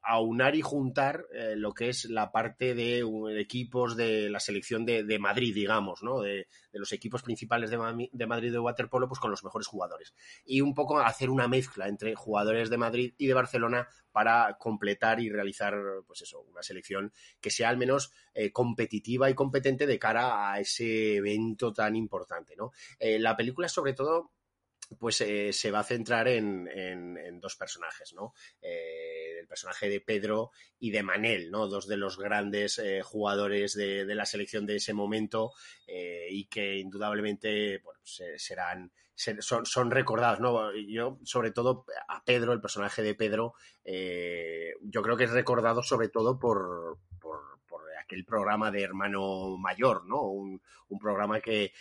aunar 0.03 0.55
y 0.55 0.61
juntar 0.61 1.25
eh, 1.33 1.55
lo 1.55 1.73
que 1.73 1.89
es 1.89 2.05
la 2.05 2.31
parte 2.31 2.73
de 2.73 3.03
equipos 3.39 3.95
de 3.95 4.29
la 4.29 4.39
selección 4.39 4.85
de, 4.85 5.19
Madrid, 5.19 5.53
digamos, 5.53 6.01
¿no? 6.03 6.21
De, 6.21 6.47
los 6.73 6.91
equipos 6.93 7.21
principales 7.21 7.69
de, 7.69 8.09
de 8.11 8.27
Madrid 8.27 8.51
de 8.51 8.59
waterpolo, 8.59 9.07
pues 9.07 9.19
con 9.19 9.31
los 9.31 9.43
mejores 9.43 9.67
jugadores. 9.67 10.13
Y 10.45 10.61
un 10.61 10.73
poco 10.73 10.99
hacer 10.99 11.29
una 11.29 11.47
mezcla 11.47 11.87
entre 11.87 12.15
jugadores 12.15 12.69
de 12.69 12.77
Madrid 12.77 13.13
y 13.17 13.27
de 13.27 13.33
Barcelona 13.33 13.87
para 14.11 14.57
completar 14.57 15.19
y 15.19 15.29
realizar, 15.29 15.73
pues 16.05 16.21
eso, 16.21 16.41
una 16.41 16.63
selección 16.63 17.11
que 17.39 17.51
sea 17.51 17.69
al 17.69 17.77
menos 17.77 18.11
eh, 18.33 18.51
competitiva 18.51 19.29
y 19.29 19.35
competente 19.35 19.85
de 19.85 19.99
cara 19.99 20.51
a 20.51 20.59
ese 20.59 21.15
evento 21.15 21.73
tan 21.73 21.95
importante, 21.95 22.55
¿no? 22.55 22.71
Eh, 22.99 23.19
la 23.19 23.35
película, 23.35 23.67
sobre 23.67 23.93
todo, 23.93 24.31
pues 24.99 25.21
eh, 25.21 25.53
se 25.53 25.71
va 25.71 25.79
a 25.79 25.83
centrar 25.83 26.27
en, 26.27 26.67
en, 26.67 27.39
dos 27.39 27.55
personajes, 27.55 28.13
¿no? 28.13 28.33
Eh, 28.61 29.39
el 29.39 29.47
personaje 29.47 29.89
de 29.89 30.01
Pedro 30.01 30.51
y 30.79 30.91
de 30.91 31.01
Manel, 31.01 31.49
¿no? 31.49 31.67
Dos 31.67 31.87
de 31.87 31.97
los 31.97 32.17
grandes 32.17 32.77
eh, 32.77 33.01
jugadores 33.01 33.73
de, 33.73 34.05
de, 34.05 34.15
la 34.15 34.25
selección 34.25 34.65
de 34.65 34.75
ese 34.75 34.93
momento 34.93 35.53
eh, 35.87 36.27
y 36.29 36.45
que 36.45 36.77
indudablemente 36.77 37.79
bueno, 37.79 37.99
se, 38.03 38.37
serán 38.37 38.91
ser, 39.15 39.41
son, 39.41 39.65
son, 39.65 39.89
recordados, 39.89 40.39
¿no? 40.39 40.71
Yo, 40.75 41.19
sobre 41.23 41.51
todo, 41.51 41.85
a 42.07 42.23
Pedro, 42.23 42.53
el 42.53 42.61
personaje 42.61 43.01
de 43.01 43.15
Pedro, 43.15 43.55
yo 43.83 45.01
creo 45.01 45.17
que 45.17 45.23
es 45.23 45.31
recordado 45.31 45.81
sobre 45.81 46.09
todo 46.09 46.37
por, 46.37 46.99
por, 47.19 47.41
aquel 47.99 48.25
programa 48.25 48.71
de 48.71 48.81
Hermano 48.81 49.57
Mayor, 49.57 50.05
¿no? 50.05 50.21
Un 50.23 50.99
programa 50.99 51.39
que 51.39 51.71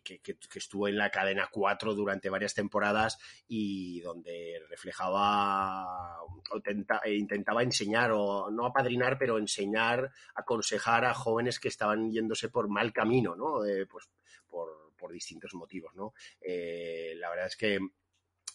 que, 0.00 0.20
estuvo 0.54 0.88
en 0.88 0.96
la 0.96 1.10
cadena 1.10 1.48
4 1.50 1.94
durante 1.94 2.30
varias 2.30 2.54
temporadas 2.54 3.18
y 3.48 4.00
donde 4.00 4.62
reflejaba 4.68 6.22
o 6.22 6.60
tenta, 6.62 7.00
e 7.04 7.14
intentaba 7.14 7.62
enseñar, 7.62 8.12
o 8.12 8.50
no 8.50 8.66
apadrinar, 8.66 9.18
pero 9.18 9.38
enseñar, 9.38 10.10
aconsejar 10.34 11.04
a 11.04 11.14
jóvenes 11.14 11.60
que 11.60 11.68
estaban 11.68 12.10
yéndose 12.10 12.48
por 12.48 12.68
mal 12.68 12.92
camino, 12.92 13.34
¿no? 13.36 13.64
Eh, 13.64 13.86
pues 13.86 14.08
por, 14.48 14.92
por 14.96 15.12
distintos 15.12 15.54
motivos, 15.54 15.94
¿no? 15.94 16.14
Eh, 16.40 17.14
la 17.16 17.30
verdad 17.30 17.46
es 17.46 17.56
que 17.56 17.78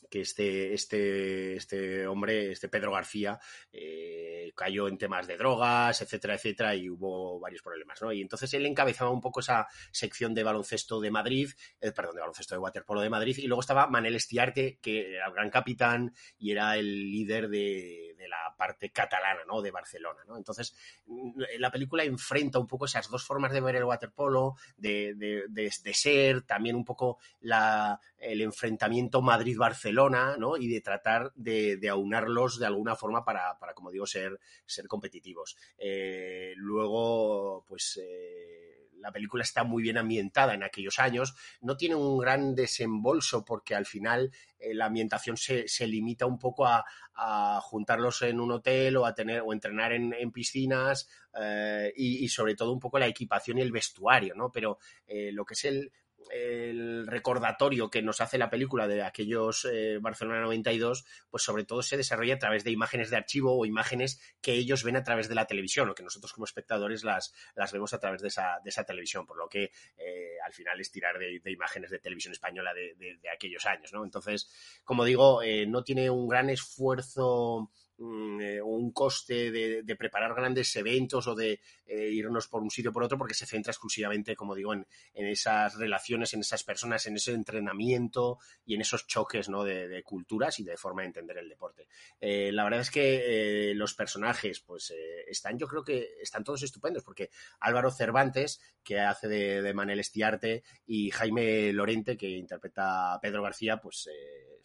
que 0.09 0.21
este, 0.21 0.73
este, 0.73 1.55
este 1.55 2.07
hombre, 2.07 2.51
este 2.51 2.69
Pedro 2.69 2.91
García, 2.91 3.39
eh, 3.71 4.51
cayó 4.55 4.87
en 4.87 4.97
temas 4.97 5.27
de 5.27 5.37
drogas, 5.37 6.01
etcétera, 6.01 6.35
etcétera, 6.35 6.75
y 6.75 6.89
hubo 6.89 7.39
varios 7.39 7.61
problemas, 7.61 8.01
¿no? 8.01 8.11
Y 8.11 8.21
entonces 8.21 8.53
él 8.53 8.65
encabezaba 8.65 9.11
un 9.11 9.21
poco 9.21 9.39
esa 9.39 9.67
sección 9.91 10.33
de 10.33 10.43
baloncesto 10.43 10.99
de 10.99 11.11
Madrid, 11.11 11.49
eh, 11.81 11.91
perdón, 11.91 12.15
de 12.15 12.21
baloncesto 12.21 12.55
de 12.55 12.59
waterpolo 12.59 13.01
de 13.01 13.09
Madrid, 13.09 13.37
y 13.37 13.47
luego 13.47 13.61
estaba 13.61 13.87
Manel 13.87 14.15
Estiarte, 14.15 14.79
que 14.81 15.15
era 15.15 15.27
el 15.27 15.33
gran 15.33 15.49
capitán 15.49 16.13
y 16.37 16.51
era 16.51 16.77
el 16.77 17.11
líder 17.11 17.49
de, 17.49 18.15
de 18.17 18.27
la 18.27 18.53
parte 18.57 18.89
catalana, 18.89 19.41
¿no? 19.47 19.61
De 19.61 19.71
Barcelona, 19.71 20.23
¿no? 20.27 20.37
Entonces, 20.37 20.75
mm, 21.05 21.41
la 21.59 21.71
película 21.71 22.03
enfrenta 22.03 22.59
un 22.59 22.67
poco 22.67 22.85
esas 22.85 23.09
dos 23.09 23.23
formas 23.23 23.51
de 23.51 23.61
ver 23.61 23.75
el 23.75 23.83
waterpolo, 23.83 24.55
de, 24.77 25.13
de, 25.47 25.93
ser, 25.93 26.41
también 26.43 26.75
un 26.75 26.85
poco 26.85 27.17
la, 27.41 27.99
el 28.17 28.41
enfrentamiento 28.41 29.21
Madrid-Barcelona, 29.21 30.37
¿no? 30.37 30.57
Y 30.57 30.67
de 30.67 30.81
tratar 30.81 31.31
de, 31.35 31.77
de, 31.77 31.89
aunarlos 31.89 32.59
de 32.59 32.65
alguna 32.65 32.95
forma 32.95 33.23
para, 33.23 33.57
para 33.59 33.73
como 33.73 33.91
digo, 33.91 34.05
ser, 34.05 34.39
ser 34.65 34.87
competitivos. 34.87 35.57
Eh, 35.77 36.53
luego, 36.55 37.63
pues... 37.67 37.99
Eh, 38.01 38.76
la 38.99 39.11
película 39.11 39.43
está 39.43 39.63
muy 39.63 39.83
bien 39.83 39.97
ambientada 39.97 40.53
en 40.53 40.63
aquellos 40.63 40.99
años, 40.99 41.35
no 41.61 41.77
tiene 41.77 41.95
un 41.95 42.17
gran 42.17 42.55
desembolso 42.55 43.45
porque 43.45 43.75
al 43.75 43.85
final 43.85 44.31
eh, 44.59 44.73
la 44.73 44.85
ambientación 44.85 45.37
se, 45.37 45.67
se, 45.67 45.87
limita 45.87 46.25
un 46.25 46.39
poco 46.39 46.65
a, 46.65 46.85
a, 47.15 47.59
juntarlos 47.61 48.21
en 48.23 48.39
un 48.39 48.51
hotel 48.51 48.97
o 48.97 49.05
a 49.05 49.13
tener 49.13 49.41
o 49.45 49.53
entrenar 49.53 49.93
en, 49.93 50.13
en 50.13 50.31
piscinas 50.31 51.07
eh, 51.39 51.93
y, 51.95 52.27
sobre 52.29 52.55
todo 52.55 52.71
un 52.71 52.79
poco 52.79 52.99
la 52.99 53.07
equipación 53.07 53.57
y 53.57 53.61
el 53.61 53.71
vestuario, 53.71 54.33
¿no? 54.35 54.51
Pero 54.51 54.79
eh, 55.05 55.31
lo 55.31 55.45
que 55.45 55.53
es 55.53 55.65
el, 55.65 55.91
el 56.31 57.07
recordatorio 57.07 57.89
que 57.89 58.01
nos 58.01 58.21
hace 58.21 58.37
la 58.37 58.49
película 58.49 58.87
de 58.87 59.03
aquellos 59.03 59.65
eh, 59.65 59.97
Barcelona 60.01 60.41
92, 60.41 61.05
pues 61.29 61.43
sobre 61.43 61.63
todo 61.63 61.81
se 61.81 61.97
desarrolla 61.97 62.35
a 62.35 62.39
través 62.39 62.63
de 62.63 62.71
imágenes 62.71 63.09
de 63.09 63.17
archivo 63.17 63.57
o 63.57 63.65
imágenes 63.65 64.19
que 64.41 64.53
ellos 64.53 64.83
ven 64.83 64.95
a 64.95 65.03
través 65.03 65.29
de 65.29 65.35
la 65.35 65.45
televisión 65.45 65.89
o 65.89 65.95
que 65.95 66.03
nosotros 66.03 66.33
como 66.33 66.45
espectadores 66.45 67.03
las, 67.03 67.33
las 67.55 67.71
vemos 67.71 67.93
a 67.93 67.99
través 67.99 68.21
de 68.21 68.27
esa, 68.27 68.59
de 68.63 68.69
esa 68.69 68.83
televisión, 68.83 69.25
por 69.25 69.37
lo 69.37 69.47
que 69.47 69.71
eh, 69.97 70.37
al 70.45 70.53
final 70.53 70.79
es 70.79 70.91
tirar 70.91 71.17
de, 71.17 71.41
imágenes 71.45 71.91
de 71.91 71.99
televisión 71.99 72.33
española 72.33 72.73
de, 72.73 72.95
de, 72.95 73.17
de 73.17 73.29
aquellos 73.29 73.65
años, 73.65 73.93
¿no? 73.93 74.03
Entonces, 74.03 74.49
como 74.83 75.05
digo, 75.05 75.41
eh, 75.41 75.65
no 75.65 75.83
tiene 75.83 76.09
un 76.09 76.27
gran 76.27 76.49
esfuerzo 76.49 77.71
Mm, 77.99 78.41
eh, 78.41 78.61
un 78.61 78.91
coste 78.91 79.49
de, 79.49 79.95
preparar 79.95 80.35
grandes 80.35 80.75
eventos 80.75 81.25
o 81.25 81.33
de 81.33 81.59
eh, 81.87 82.09
irnos 82.11 82.47
por 82.47 82.61
un 82.61 82.69
sitio 82.69 82.93
por 82.93 83.03
otro, 83.03 83.17
porque 83.17 83.33
se 83.33 83.47
centra 83.47 83.71
exclusivamente, 83.71 84.35
como 84.35 84.53
digo, 84.53 84.73
en, 84.73 84.85
esas 85.15 85.75
relaciones, 85.75 86.33
en 86.35 86.41
esas 86.41 86.63
personas, 86.63 87.07
en 87.07 87.15
ese 87.15 87.33
entrenamiento 87.33 88.37
y 88.65 88.75
en 88.75 88.81
esos 88.81 89.07
choques 89.07 89.49
¿no? 89.49 89.63
de, 89.63 90.03
culturas 90.03 90.59
y 90.59 90.63
de 90.63 90.77
forma 90.77 91.01
de 91.01 91.07
entender 91.07 91.39
el 91.39 91.49
deporte. 91.49 91.87
Eh, 92.21 92.51
la 92.51 92.65
verdad 92.65 92.81
es 92.81 92.91
que 92.91 93.73
los 93.75 93.95
personajes, 93.95 94.59
pues 94.59 94.93
están, 95.27 95.57
yo 95.57 95.67
creo 95.67 95.83
que 95.83 96.07
están 96.21 96.43
todos 96.43 96.61
estupendos, 96.61 97.03
porque 97.03 97.31
Álvaro 97.59 97.89
Cervantes, 97.89 98.61
que 98.83 98.99
hace 98.99 99.27
de, 99.27 99.61
de 99.63 99.73
Manel 99.73 99.99
Estiarte, 99.99 100.63
y 100.85 101.09
Jaime 101.09 101.73
Lorente, 101.73 102.15
que 102.15 102.29
interpreta 102.29 103.15
a 103.15 103.19
Pedro 103.19 103.41
García, 103.41 103.77
pues 103.77 104.07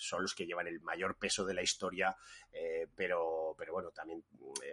son 0.02 0.22
los 0.22 0.34
que 0.34 0.46
llevan 0.46 0.66
el 0.66 0.80
mayor 0.80 1.16
peso 1.16 1.44
de 1.44 1.54
la 1.54 1.62
historia, 1.62 2.16
eh, 2.52 2.86
pero, 3.22 3.54
pero 3.56 3.72
bueno, 3.72 3.90
también 3.90 4.22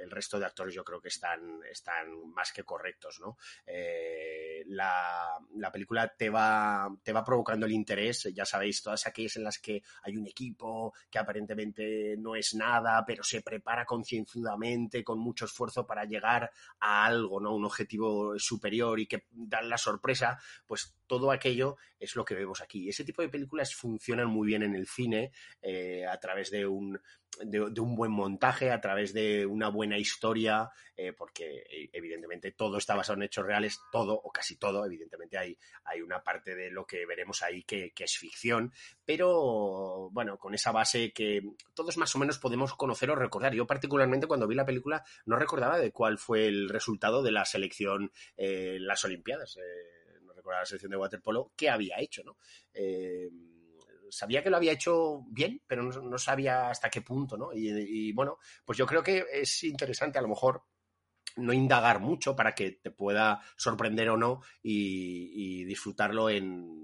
el 0.01 0.09
resto 0.09 0.39
de 0.39 0.45
actores 0.45 0.73
yo 0.73 0.83
creo 0.83 1.01
que 1.01 1.09
están, 1.09 1.59
están 1.69 2.31
más 2.33 2.51
que 2.51 2.63
correctos, 2.63 3.19
¿no? 3.19 3.37
Eh, 3.65 4.63
la, 4.67 5.37
la, 5.55 5.71
película 5.71 6.07
te 6.15 6.29
va, 6.29 6.89
te 7.03 7.13
va 7.13 7.23
provocando 7.23 7.65
el 7.65 7.71
interés, 7.71 8.29
ya 8.33 8.45
sabéis, 8.45 8.81
todas 8.81 9.05
aquellas 9.07 9.35
en 9.37 9.43
las 9.43 9.59
que 9.59 9.81
hay 10.03 10.17
un 10.17 10.27
equipo 10.27 10.93
que 11.09 11.19
aparentemente 11.19 12.15
no 12.17 12.35
es 12.35 12.53
nada, 12.55 13.03
pero 13.05 13.23
se 13.23 13.41
prepara 13.41 13.85
concienzudamente, 13.85 15.03
con 15.03 15.19
mucho 15.19 15.45
esfuerzo 15.45 15.85
para 15.85 16.05
llegar 16.05 16.51
a 16.79 17.05
algo, 17.05 17.39
¿no? 17.39 17.55
Un 17.55 17.65
objetivo 17.65 18.37
superior 18.39 18.99
y 18.99 19.07
que 19.07 19.25
dan 19.31 19.69
la 19.69 19.77
sorpresa, 19.77 20.39
pues 20.65 20.95
todo 21.09 21.31
aquello 21.31 21.75
es 21.99 22.15
lo 22.15 22.23
que 22.23 22.35
vemos 22.35 22.61
aquí. 22.61 22.87
Ese 22.87 23.03
tipo 23.03 23.21
de 23.21 23.29
películas 23.29 23.75
funcionan 23.75 24.27
muy 24.27 24.47
bien 24.47 24.63
en 24.63 24.75
el 24.75 24.87
cine 24.87 25.31
eh, 25.61 26.05
a 26.05 26.17
través 26.19 26.51
de 26.51 26.65
un, 26.65 27.01
de, 27.41 27.81
un 27.81 27.95
buen 27.95 28.11
montaje, 28.11 28.71
a 28.71 28.81
través 28.81 29.13
de 29.13 29.45
una 29.45 29.69
buena 29.69 29.97
historia, 29.97 30.69
eh, 30.95 31.13
porque 31.13 31.63
eh, 31.69 31.89
evidentemente 31.93 32.51
todo 32.51 32.77
está 32.77 32.95
basado 32.95 33.17
en 33.17 33.23
hechos 33.23 33.45
reales, 33.45 33.79
todo 33.91 34.13
o 34.13 34.31
casi 34.31 34.57
todo, 34.57 34.85
evidentemente 34.85 35.37
hay, 35.37 35.57
hay 35.85 36.01
una 36.01 36.23
parte 36.23 36.55
de 36.55 36.69
lo 36.69 36.85
que 36.85 37.05
veremos 37.05 37.41
ahí 37.41 37.63
que, 37.63 37.91
que, 37.91 38.03
es 38.03 38.17
ficción, 38.17 38.71
pero 39.05 40.09
bueno, 40.11 40.37
con 40.37 40.53
esa 40.53 40.71
base 40.71 41.11
que 41.11 41.41
todos 41.73 41.97
más 41.97 42.15
o 42.15 42.19
menos 42.19 42.39
podemos 42.39 42.75
conocer 42.75 43.09
o 43.09 43.15
recordar. 43.15 43.53
Yo 43.53 43.65
particularmente 43.65 44.27
cuando 44.27 44.47
vi 44.47 44.55
la 44.55 44.65
película 44.65 45.03
no 45.25 45.37
recordaba 45.37 45.79
de 45.79 45.91
cuál 45.91 46.17
fue 46.17 46.47
el 46.47 46.69
resultado 46.69 47.23
de 47.23 47.31
la 47.31 47.45
selección 47.45 48.11
eh, 48.37 48.75
en 48.77 48.85
las 48.85 49.03
Olimpiadas. 49.05 49.57
Recordaba 50.49 50.61
la 50.61 50.65
selección 50.65 50.91
de 50.91 50.97
waterpolo, 50.97 51.51
qué 51.55 51.69
había 51.69 51.99
hecho, 51.99 52.23
¿no? 52.23 52.37
sabía 54.11 54.43
que 54.43 54.49
lo 54.49 54.57
había 54.57 54.71
hecho 54.71 55.23
bien, 55.29 55.61
pero 55.67 55.83
no, 55.83 56.17
sabía 56.17 56.69
hasta 56.69 56.89
qué 56.89 57.01
punto, 57.01 57.37
¿no? 57.37 57.51
Y, 57.53 58.11
bueno, 58.13 58.39
pues 58.65 58.77
yo 58.77 58.85
creo 58.85 59.03
que 59.03 59.25
es 59.31 59.63
interesante 59.63 60.17
a 60.17 60.21
lo 60.21 60.27
mejor 60.27 60.63
no 61.39 61.53
indagar 61.53 61.99
mucho 61.99 62.35
para 62.35 62.53
que 62.53 62.71
te 62.71 62.91
pueda 62.91 63.41
sorprender 63.55 64.09
o 64.09 64.17
no 64.17 64.41
y, 64.61 65.63
disfrutarlo 65.65 66.29
en, 66.29 66.77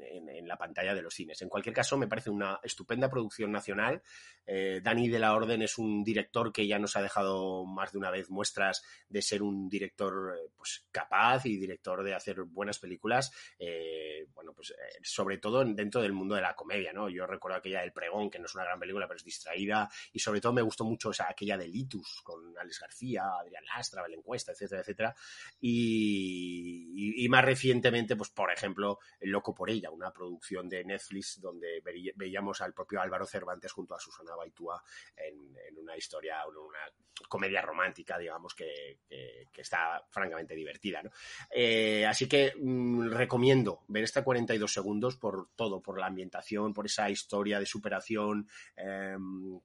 la 0.46 0.58
pantalla 0.58 0.94
de 0.94 1.02
los 1.02 1.16
cines. 1.16 1.42
En 1.42 1.50
cualquier 1.50 1.74
caso, 1.74 1.98
me 1.98 2.08
parece 2.08 2.30
una 2.30 2.60
estupenda 2.62 3.10
producción 3.10 3.52
nacional. 3.52 4.04
Eh, 4.46 4.80
Dani 4.84 5.10
de 5.10 5.18
la 5.18 5.34
Orden 5.34 5.64
es 5.64 5.80
un 5.80 6.04
director 6.04 6.54
que 6.54 6.68
ya 6.68 6.78
nos 6.78 6.96
ha 6.96 7.02
dejado 7.02 7.66
más 7.66 7.92
de 7.92 7.98
una 7.98 8.12
vez 8.12 8.30
muestras 8.30 8.84
de 9.10 9.24
ser 9.24 9.42
un 9.42 9.68
director 9.68 10.38
pues, 10.56 10.86
capaz 10.92 11.48
y 11.48 11.58
director 11.58 12.04
de 12.04 12.14
hacer 12.14 12.44
buenas 12.44 12.78
películas. 12.78 13.32
Eh, 13.58 14.28
bueno, 14.34 14.54
pues 14.54 14.72
eh, 14.72 15.00
sobre 15.02 15.38
todo 15.38 15.66
dentro 15.66 16.02
del 16.02 16.14
mundo 16.14 16.36
de 16.36 16.42
la 16.42 16.56
comedia, 16.56 16.94
¿no? 16.94 17.10
Yo 17.10 17.26
recuerdo 17.26 17.58
aquella 17.58 17.82
del 17.82 17.94
Pregón, 17.94 18.30
que 18.30 18.40
no 18.40 18.46
es 18.46 18.56
una 18.56 18.66
gran 18.66 18.80
película, 18.80 19.08
pero 19.08 19.18
es 19.18 19.24
distraída. 19.24 19.90
Y 20.14 20.20
sobre 20.20 20.42
todo 20.42 20.54
me 20.54 20.62
gustó 20.62 20.86
mucho 20.86 21.12
esa, 21.12 21.30
aquella 21.30 21.58
de 21.58 21.68
Litus 21.68 22.22
con 22.24 22.58
Alex 22.58 22.80
García, 22.80 23.24
Adrián 23.40 23.66
Lastra, 23.66 24.04
Belén 24.04 24.22
etcétera, 24.52 24.82
etcétera. 24.82 25.16
Y, 25.62 27.28
más 27.30 27.44
recientemente, 27.44 28.16
pues 28.16 28.30
por 28.30 28.52
ejemplo, 28.52 29.00
Loco 29.22 29.54
por 29.54 29.70
ella, 29.70 29.90
una 29.90 30.12
producción 30.12 30.70
de 30.70 30.84
Netflix 30.84 31.40
donde 31.42 31.82
veíamos 32.16 32.62
al 32.62 32.74
propio 32.74 33.02
Álvaro 33.02 33.25
Cervantes 33.25 33.72
junto 33.72 33.96
a 33.96 34.00
Susana 34.00 34.36
Baitúa 34.36 34.82
en, 35.16 35.78
una 35.78 35.98
historia, 35.98 36.38
en 36.48 36.58
una 36.58 36.80
comedia 37.28 37.62
romántica, 37.62 38.18
digamos, 38.18 38.54
que, 38.54 39.00
que, 39.10 39.62
está 39.62 40.06
francamente 40.10 40.56
divertida. 40.56 41.02
Eh, 41.50 42.06
así 42.06 42.28
que 42.28 42.54
mmm, 42.58 43.10
recomiendo 43.10 43.84
ver 43.88 44.04
esta 44.04 44.24
42 44.24 44.72
segundos 44.72 45.18
por 45.18 45.50
todo, 45.56 45.82
por 45.82 46.00
la 46.00 46.08
ambientación, 46.08 46.74
por 46.74 46.86
esa 46.86 47.10
historia 47.10 47.60
de 47.60 47.66
superación, 47.66 48.48
eh, 48.75 49.18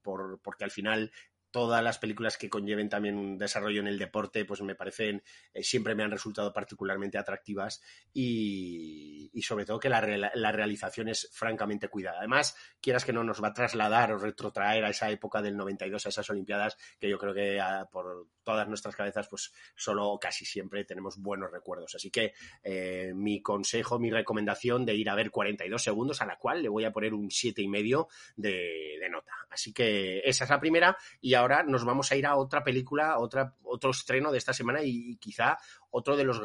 por, 0.03 0.41
porque 0.41 0.65
al 0.65 0.71
final 0.71 1.11
todas 1.51 1.83
las 1.83 1.99
películas 1.99 2.39
que 2.39 2.49
conlleven 2.49 2.89
también 2.89 3.17
un 3.17 3.39
desarrollo 3.39 3.81
en 3.81 3.89
el 3.89 3.99
deporte, 3.99 4.45
pues 4.45 4.63
me 4.63 4.75
parecen, 4.75 5.23
eh, 5.53 5.63
siempre 5.63 5.95
me 5.95 6.03
han 6.03 6.11
resultado 6.11 6.53
particularmente 6.53 7.19
atractivas 7.19 7.83
y, 8.13 9.31
sobre 9.43 9.65
todo 9.65 9.81
que 9.81 9.89
la, 9.89 10.01
la, 10.35 10.53
realización 10.53 11.09
es 11.09 11.29
francamente 11.33 11.89
cuidada. 11.89 12.19
Además, 12.19 12.55
quieras 12.81 13.05
que 13.05 13.13
no 13.13 13.25
nos 13.25 13.43
va 13.43 13.49
a 13.49 13.53
trasladar 13.53 14.13
o 14.13 14.19
retrotraer 14.19 14.85
a 14.85 14.91
esa 14.91 15.11
época 15.11 15.43
del 15.43 15.57
92, 15.57 16.07
a 16.07 16.09
esas 16.09 16.31
Olimpiadas, 16.31 16.77
que 17.01 17.09
yo 17.09 17.19
creo 17.19 17.35
que 17.35 17.61
a, 17.61 17.87
por 17.91 18.29
todas 18.45 18.69
nuestras 18.69 18.95
cabezas, 18.95 19.27
pues 19.29 19.53
solo 19.75 20.19
casi 20.21 20.45
siempre 20.45 20.85
tenemos 20.85 21.19
buenos 21.19 21.51
recuerdos. 21.51 21.95
Así 21.95 22.11
que 22.11 22.33
eh, 22.63 23.13
mi 23.15 23.43
consejo, 23.43 23.99
mi 23.99 24.11
recomendación 24.11 24.85
de 24.85 24.95
ir 24.95 25.09
a 25.11 25.15
ver 25.15 25.31
42 25.31 25.83
segundos, 25.83 26.23
a 26.23 26.27
la 26.27 26.37
cual 26.37 26.63
le 26.63 26.69
voy 26.69 26.85
a 26.85 26.93
poner 26.93 27.15
un 27.15 27.31
siete 27.31 27.63
y 27.63 27.69
medio 27.69 28.09
de, 28.37 28.99
de 29.01 29.09
nota. 29.11 29.33
Así 29.51 29.73
que 29.73 30.21
esa 30.21 30.45
es 30.45 30.51
la 30.51 30.61
primera 30.61 30.97
y 31.21 31.35
ahora 31.41 31.63
nos 31.63 31.85
vamos 31.85 32.11
a 32.13 32.17
ir 32.17 32.27
a 32.27 32.37
otra 32.37 32.63
película, 32.63 33.19
otra, 33.19 33.55
otro 33.63 33.91
estreno 33.91 34.31
de 34.31 34.39
esta 34.39 34.53
semana 34.53 34.81
y, 34.83 35.17
quizá 35.17 35.59
otro 35.91 36.17
de 36.17 36.25
los 36.25 36.41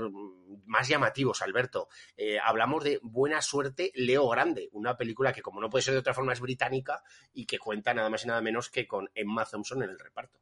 más 0.65 0.87
llamativos, 0.87 1.41
Alberto. 1.41 1.87
Eh, 2.17 2.39
hablamos 2.43 2.83
de 2.83 2.99
Buena 3.03 3.41
Suerte, 3.41 3.91
Leo 3.95 4.27
Grande, 4.29 4.69
una 4.71 4.97
película 4.97 5.31
que, 5.33 5.41
como 5.41 5.61
no 5.61 5.69
puede 5.69 5.83
ser 5.83 5.93
de 5.93 5.99
otra 5.99 6.13
forma, 6.13 6.33
es 6.33 6.41
británica 6.41 7.03
y 7.33 7.45
que 7.45 7.59
cuenta 7.59 7.93
nada 7.93 8.09
más 8.09 8.23
y 8.25 8.27
nada 8.27 8.41
menos 8.41 8.69
que 8.69 8.87
con 8.87 9.09
Emma 9.13 9.45
Thompson 9.45 9.83
en 9.83 9.91
el 9.91 9.99
reparto. 9.99 10.39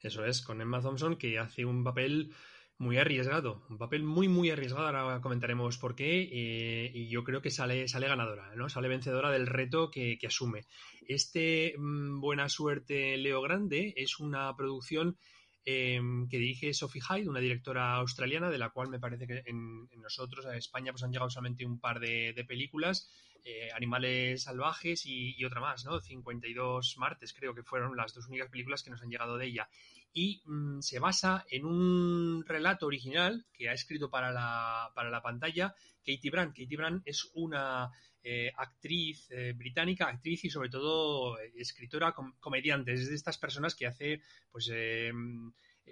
Eso 0.00 0.24
es, 0.24 0.40
con 0.40 0.60
Emma 0.60 0.80
Thompson, 0.80 1.16
que 1.16 1.38
hace 1.38 1.64
un 1.64 1.84
papel 1.84 2.32
muy 2.80 2.96
arriesgado, 2.96 3.62
un 3.68 3.76
papel 3.76 4.02
muy, 4.02 4.26
muy 4.26 4.50
arriesgado. 4.50 4.86
Ahora 4.86 5.20
comentaremos 5.20 5.76
por 5.76 5.94
qué. 5.94 6.22
Eh, 6.32 6.90
y 6.94 7.08
yo 7.08 7.22
creo 7.24 7.42
que 7.42 7.50
sale, 7.50 7.86
sale 7.88 8.08
ganadora, 8.08 8.54
¿no? 8.56 8.70
Sale 8.70 8.88
vencedora 8.88 9.30
del 9.30 9.46
reto 9.46 9.90
que, 9.90 10.16
que 10.18 10.26
asume. 10.26 10.64
Este 11.06 11.74
mmm, 11.76 12.20
Buena 12.20 12.48
Suerte 12.48 13.18
Leo 13.18 13.42
Grande 13.42 13.92
es 13.96 14.18
una 14.18 14.56
producción 14.56 15.18
eh, 15.66 16.00
que 16.30 16.38
dirige 16.38 16.72
Sophie 16.72 17.02
Hyde, 17.02 17.28
una 17.28 17.40
directora 17.40 17.96
australiana, 17.96 18.48
de 18.48 18.56
la 18.56 18.70
cual 18.70 18.88
me 18.88 18.98
parece 18.98 19.26
que 19.26 19.42
en, 19.44 19.86
nosotros, 20.00 20.46
en 20.46 20.54
España, 20.54 20.90
pues 20.92 21.02
han 21.02 21.12
llegado 21.12 21.28
solamente 21.28 21.66
un 21.66 21.78
par 21.78 22.00
de, 22.00 22.32
de 22.32 22.44
películas 22.46 23.10
eh, 23.44 23.70
Animales 23.74 24.42
Salvajes 24.42 25.06
y, 25.06 25.42
otra 25.44 25.60
más, 25.60 25.84
¿no? 25.84 26.00
52 26.00 26.96
Martes, 26.98 27.32
creo 27.32 27.54
que 27.54 27.62
fueron 27.62 27.96
las 27.96 28.14
dos 28.14 28.26
únicas 28.26 28.50
películas 28.50 28.82
que 28.82 28.90
nos 28.90 29.02
han 29.02 29.10
llegado 29.10 29.38
de 29.38 29.46
ella. 29.46 29.68
Y 30.12 30.42
mm, 30.44 30.80
se 30.80 30.98
basa 30.98 31.44
en 31.50 31.64
un 31.64 32.44
relato 32.46 32.86
original 32.86 33.46
que 33.52 33.68
ha 33.68 33.72
escrito 33.72 34.10
para 34.10 34.32
la, 34.32 34.90
para 34.94 35.10
la 35.10 35.22
pantalla 35.22 35.74
Katie 36.04 36.30
Brand. 36.30 36.50
Katie 36.50 36.76
Brand 36.76 37.02
es 37.04 37.30
una 37.34 37.90
eh, 38.22 38.52
actriz 38.56 39.30
eh, 39.30 39.52
británica, 39.54 40.08
actriz 40.08 40.44
y 40.44 40.50
sobre 40.50 40.68
todo 40.68 41.38
escritora, 41.38 42.14
comediante. 42.40 42.92
Es 42.92 43.08
de 43.08 43.14
estas 43.14 43.38
personas 43.38 43.74
que 43.74 43.86
hace, 43.86 44.22
pues 44.50 44.68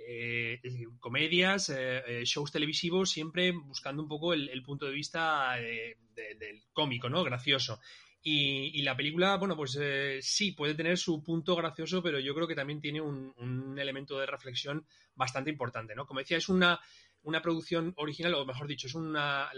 eh, 0.06 0.60
comedias, 1.00 1.70
eh, 1.70 2.02
eh, 2.06 2.24
shows 2.24 2.52
televisivos, 2.52 3.10
siempre 3.10 3.52
buscando 3.52 4.02
un 4.02 4.08
poco 4.08 4.32
el, 4.32 4.62
punto 4.62 4.86
de 4.86 4.92
vista 4.92 5.56
del 5.56 6.62
cómico, 6.72 7.08
¿no? 7.08 7.24
Gracioso. 7.24 7.80
Y, 8.22 8.82
la 8.82 8.96
película, 8.96 9.36
bueno, 9.36 9.56
pues 9.56 9.78
sí, 10.20 10.52
puede 10.52 10.74
tener 10.74 10.98
su 10.98 11.22
punto 11.22 11.56
gracioso, 11.56 12.02
pero 12.02 12.18
yo 12.18 12.34
creo 12.34 12.46
que 12.46 12.54
también 12.54 12.80
tiene 12.80 13.00
un, 13.00 13.76
elemento 13.78 14.18
de 14.18 14.26
reflexión 14.26 14.86
bastante 15.14 15.50
importante, 15.50 15.94
¿no? 15.94 16.06
Como 16.06 16.20
decía, 16.20 16.36
es 16.36 16.48
una, 16.48 16.80
una 17.22 17.40
producción 17.40 17.94
original, 17.96 18.34
o 18.34 18.44
mejor 18.44 18.66
dicho, 18.66 18.86
es 18.86 18.94
una, 18.94 19.50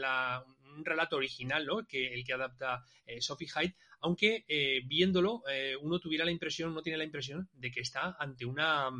un 0.76 0.84
relato 0.84 1.16
original, 1.16 1.66
¿no? 1.66 1.86
Que, 1.86 2.14
el 2.14 2.24
que 2.24 2.34
adapta 2.34 2.84
Sophie 3.18 3.48
Hyde, 3.48 3.76
aunque 4.00 4.44
viéndolo, 4.86 5.42
uno 5.80 5.98
tuviera 5.98 6.24
la 6.24 6.30
impresión, 6.30 6.70
uno 6.70 6.82
tiene 6.82 6.98
la 6.98 7.04
impresión 7.04 7.48
de 7.52 7.70
que 7.70 7.80
está 7.80 8.16
ante 8.20 8.44
una 8.44 8.90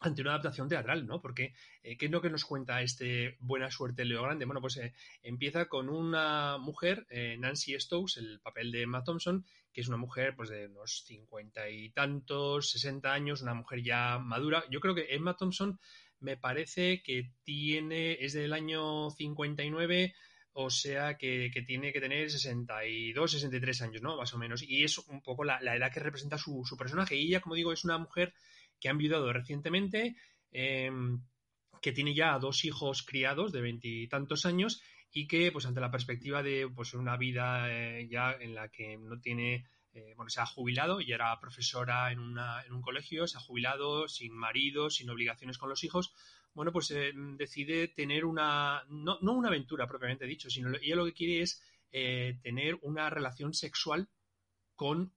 ante 0.00 0.22
una 0.22 0.32
adaptación 0.32 0.68
teatral, 0.68 1.06
¿no? 1.06 1.20
Porque, 1.20 1.54
eh, 1.82 1.96
¿qué 1.96 2.06
es 2.06 2.12
lo 2.12 2.20
que 2.20 2.30
nos 2.30 2.44
cuenta 2.44 2.82
este 2.82 3.36
Buena 3.40 3.70
Suerte 3.70 4.04
Leo 4.04 4.22
Grande? 4.22 4.44
Bueno, 4.44 4.60
pues 4.60 4.76
eh, 4.76 4.94
empieza 5.22 5.66
con 5.66 5.88
una 5.88 6.58
mujer, 6.58 7.06
eh, 7.10 7.36
Nancy 7.38 7.78
Stokes, 7.78 8.18
el 8.18 8.40
papel 8.40 8.70
de 8.70 8.82
Emma 8.82 9.02
Thompson, 9.02 9.44
que 9.72 9.80
es 9.80 9.88
una 9.88 9.96
mujer 9.96 10.34
pues 10.36 10.50
de 10.50 10.68
unos 10.68 11.04
cincuenta 11.04 11.68
y 11.68 11.90
tantos, 11.90 12.70
sesenta 12.70 13.12
años, 13.12 13.42
una 13.42 13.54
mujer 13.54 13.82
ya 13.82 14.18
madura. 14.18 14.64
Yo 14.70 14.80
creo 14.80 14.94
que 14.94 15.14
Emma 15.14 15.36
Thompson 15.36 15.78
me 16.20 16.36
parece 16.36 17.02
que 17.02 17.32
tiene, 17.44 18.24
es 18.24 18.32
del 18.32 18.52
año 18.52 19.10
59, 19.10 20.14
o 20.52 20.70
sea 20.70 21.16
que, 21.16 21.50
tiene 21.66 21.92
que 21.92 22.00
tener 22.00 22.30
62, 22.30 23.30
63 23.30 23.82
años, 23.82 24.02
¿no? 24.02 24.16
Más 24.16 24.34
o 24.34 24.38
menos. 24.38 24.62
Y 24.62 24.82
es 24.82 24.98
un 24.98 25.22
poco 25.22 25.44
la, 25.44 25.58
edad 25.58 25.92
que 25.92 26.00
representa 26.00 26.38
su, 26.38 26.64
su 26.64 26.76
personaje. 26.76 27.16
Y 27.16 27.28
ella, 27.28 27.40
como 27.40 27.54
digo, 27.54 27.72
es 27.72 27.84
una 27.84 27.98
mujer 27.98 28.34
que 28.80 28.88
ha 28.88 28.92
enviudado 28.92 29.32
recientemente, 29.32 30.16
em, 30.50 31.20
que 31.80 31.92
tiene 31.92 32.14
ya 32.14 32.38
dos 32.38 32.64
hijos 32.64 33.02
criados 33.02 33.52
de 33.52 33.60
veintitantos 33.60 34.46
años 34.46 34.82
y 35.12 35.26
que, 35.26 35.50
pues, 35.52 35.66
ante 35.66 35.80
la 35.80 35.90
perspectiva 35.90 36.42
de 36.42 36.68
pues, 36.74 36.94
una 36.94 37.16
vida 37.16 37.70
eh, 37.70 38.08
ya 38.10 38.32
en 38.32 38.54
la 38.54 38.68
que 38.68 38.96
no 38.98 39.20
tiene, 39.20 39.66
eh, 39.92 40.12
bueno, 40.16 40.30
se 40.30 40.40
ha 40.40 40.46
jubilado 40.46 41.00
y 41.00 41.12
era 41.12 41.38
profesora 41.40 42.12
en, 42.12 42.20
un 42.20 42.82
colegio, 42.82 43.26
se 43.26 43.38
ha 43.38 43.40
jubilado 43.40 44.08
sin 44.08 44.32
marido, 44.32 44.90
sin 44.90 45.10
obligaciones 45.10 45.58
con 45.58 45.70
los 45.70 45.82
hijos, 45.84 46.12
bueno, 46.54 46.72
pues 46.72 46.90
eh, 46.90 47.12
decide 47.36 47.88
tener 47.88 48.24
una, 48.24 48.82
no, 48.88 49.18
no, 49.20 49.32
una 49.32 49.48
aventura 49.48 49.86
propiamente 49.86 50.26
dicho, 50.26 50.50
sino 50.50 50.70
ella 50.74 50.96
lo 50.96 51.04
que 51.04 51.14
quiere 51.14 51.42
es 51.42 51.62
tener 51.90 52.76
una 52.82 53.08
relación 53.08 53.54
sexual 53.54 54.10
con 54.74 55.14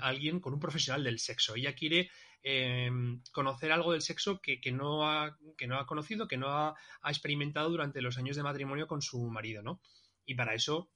alguien, 0.00 0.40
con 0.40 0.54
un 0.54 0.60
profesional 0.60 1.02
del 1.04 1.18
sexo. 1.18 1.54
Ella 1.54 1.74
quiere 1.74 2.10
Em, 2.44 3.22
conocer 3.30 3.70
algo 3.70 3.92
del 3.92 4.02
sexo 4.02 4.40
que, 4.40 4.58
no, 4.72 5.08
ha, 5.08 5.38
que 5.56 5.68
no 5.68 5.78
ha 5.78 5.86
conocido, 5.86 6.26
que 6.26 6.36
no 6.36 6.48
ha, 6.48 6.74
experimentado 7.06 7.70
durante 7.70 8.02
los 8.02 8.18
años 8.18 8.36
de 8.36 8.42
matrimonio 8.42 8.88
con 8.88 9.00
su 9.00 9.30
marido, 9.30 9.62
¿no? 9.62 9.80
Y 10.26 10.34
para 10.34 10.54
eso 10.54 10.90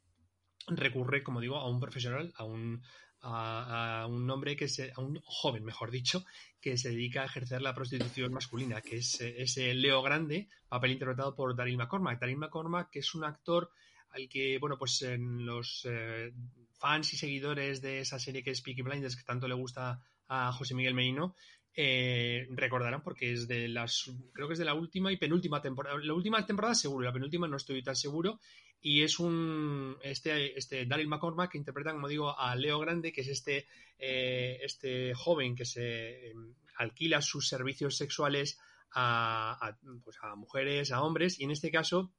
recurre, 0.66 1.22
como 1.22 1.40
digo, 1.40 1.56
a 1.56 1.68
un 1.68 1.78
profesional, 1.78 2.32
a 2.36 2.42
un, 2.42 2.82
a, 3.20 4.06
un 4.08 4.28
hombre 4.28 4.56
que 4.56 4.66
se, 4.66 4.92
a 4.96 5.00
un 5.00 5.20
joven, 5.24 5.64
mejor 5.64 5.92
dicho, 5.92 6.24
que 6.60 6.76
se 6.76 6.90
dedica 6.90 7.22
a 7.22 7.26
ejercer 7.26 7.62
la 7.62 7.76
prostitución 7.76 8.32
masculina, 8.32 8.80
que 8.80 8.96
es 8.96 9.20
ese 9.20 9.72
Leo 9.74 10.02
Grande, 10.02 10.48
papel 10.68 10.92
interpretado 10.92 11.36
por 11.36 11.54
Daryl 11.54 11.76
McCormack. 11.76 12.18
Daryl 12.18 12.38
McCormack, 12.38 12.90
que 12.90 12.98
es 12.98 13.14
un 13.14 13.22
actor 13.22 13.70
al 14.10 14.28
que, 14.28 14.58
bueno, 14.58 14.76
pues 14.78 15.02
en 15.02 15.46
los 15.46 15.86
eh, 15.88 16.32
fans 16.78 17.12
y 17.12 17.16
seguidores 17.16 17.80
de 17.80 18.00
esa 18.00 18.18
serie 18.18 18.42
que 18.42 18.50
es 18.50 18.62
Peaky 18.62 18.82
Blinders, 18.82 19.16
que 19.16 19.24
tanto 19.24 19.48
le 19.48 19.54
gusta 19.54 20.00
a 20.28 20.52
José 20.52 20.74
Miguel 20.74 20.94
Merino, 20.94 21.34
eh, 21.78 22.46
recordarán 22.50 23.02
porque 23.02 23.32
es 23.32 23.46
de 23.46 23.68
las, 23.68 24.10
creo 24.32 24.46
que 24.46 24.54
es 24.54 24.58
de 24.58 24.64
la 24.64 24.74
última 24.74 25.12
y 25.12 25.18
penúltima 25.18 25.60
temporada, 25.60 25.98
la 25.98 26.14
última 26.14 26.44
temporada 26.46 26.74
seguro, 26.74 27.04
la 27.04 27.12
penúltima 27.12 27.46
no 27.48 27.58
estoy 27.58 27.82
tan 27.82 27.96
seguro, 27.96 28.40
y 28.80 29.02
es 29.02 29.18
un, 29.18 29.96
este, 30.02 30.58
este 30.58 30.86
Daryl 30.86 31.08
McCormack 31.08 31.52
que 31.52 31.58
interpreta, 31.58 31.92
como 31.92 32.08
digo, 32.08 32.38
a 32.38 32.54
Leo 32.56 32.78
Grande, 32.78 33.12
que 33.12 33.20
es 33.20 33.28
este, 33.28 33.66
eh, 33.98 34.58
este 34.62 35.12
joven 35.14 35.54
que 35.54 35.64
se 35.64 36.30
em, 36.30 36.54
alquila 36.78 37.20
sus 37.20 37.48
servicios 37.48 37.96
sexuales 37.96 38.58
a, 38.94 39.76
pues 40.02 40.16
a, 40.22 40.34
mujeres, 40.34 40.92
a 40.92 41.02
hombres, 41.02 41.38
y 41.40 41.44
en 41.44 41.50
este 41.50 41.70
caso 41.70 42.12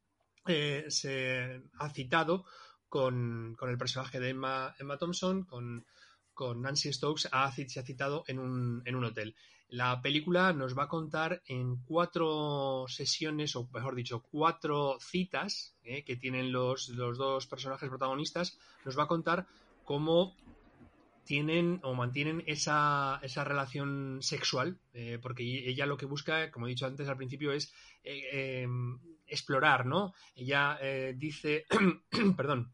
eh, 0.46 0.86
se 0.89 1.62
ha 1.80 1.89
citado 1.89 2.46
con, 2.89 3.56
con 3.58 3.69
el 3.69 3.78
personaje 3.78 4.19
de 4.19 4.30
Emma, 4.30 4.76
Emma 4.80 4.97
Thompson, 4.97 5.43
con 5.43 5.86
con 6.38 6.62
Nancy 6.62 6.93
Stokes 6.93 7.28
ha, 7.32 7.52
se 7.52 7.80
ha 7.80 7.84
citado 7.84 8.23
en 8.28 8.38
un, 8.38 8.84
en 8.86 8.95
un 8.95 9.04
hotel. 9.04 9.36
La 9.69 10.02
película 10.04 10.54
nos 10.54 10.78
va 10.78 10.84
a 10.84 10.88
contar 10.88 11.41
en 11.47 11.78
cuatro 11.84 12.86
sesiones, 12.88 13.56
o 13.56 13.67
mejor 13.73 13.95
dicho, 13.95 14.21
cuatro 14.21 14.97
citas 15.02 15.76
eh, 15.84 16.06
que 16.06 16.15
tienen 16.15 16.52
los, 16.52 16.89
los, 16.89 17.17
dos 17.17 17.47
personajes 17.47 17.89
protagonistas, 17.89 18.58
nos 18.86 18.97
va 18.97 19.04
a 19.04 19.08
contar 19.08 19.47
cómo 19.84 20.38
tienen 21.28 21.80
o 21.84 21.94
mantienen 21.94 22.44
esa, 22.48 23.20
esa 23.22 23.44
relación 23.44 24.20
sexual, 24.22 24.80
eh, 24.94 25.20
porque 25.22 25.44
ella 25.44 25.86
lo 25.86 25.98
que 25.98 26.08
busca, 26.08 26.50
como 26.50 26.66
he 26.66 26.70
dicho 26.70 26.88
antes 26.88 27.08
al 27.08 27.18
principio, 27.18 27.52
es 27.52 27.72
eh, 28.04 28.63
em, 28.63 29.00
explorar, 29.28 29.86
¿no? 29.86 30.13
Ella 30.36 30.80
dice, 31.16 31.66
perdón, 32.38 32.72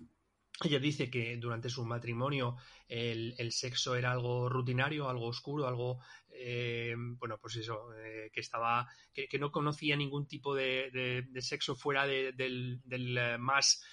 ella 0.61 0.79
dice 0.79 1.09
que 1.09 1.35
durante 1.37 1.69
su 1.69 1.83
matrimonio 1.83 2.57
el, 2.87 3.51
sexo 3.51 3.95
era 3.95 4.11
algo 4.11 4.49
rutinario, 4.49 5.09
algo 5.09 5.27
oscuro, 5.27 5.67
algo, 5.67 5.99
eh, 6.29 6.95
bueno, 6.97 7.39
pues 7.39 7.55
eso, 7.55 7.93
eh, 7.95 8.29
que 8.31 8.39
estaba, 8.39 8.87
que, 9.13 9.39
no 9.39 9.51
conocía 9.51 9.95
ningún 9.95 10.27
tipo 10.27 10.53
de, 10.53 11.25
sexo 11.39 11.75
fuera 11.75 12.05
del, 12.05 12.81
eh, 12.89 13.37
más 13.39 13.83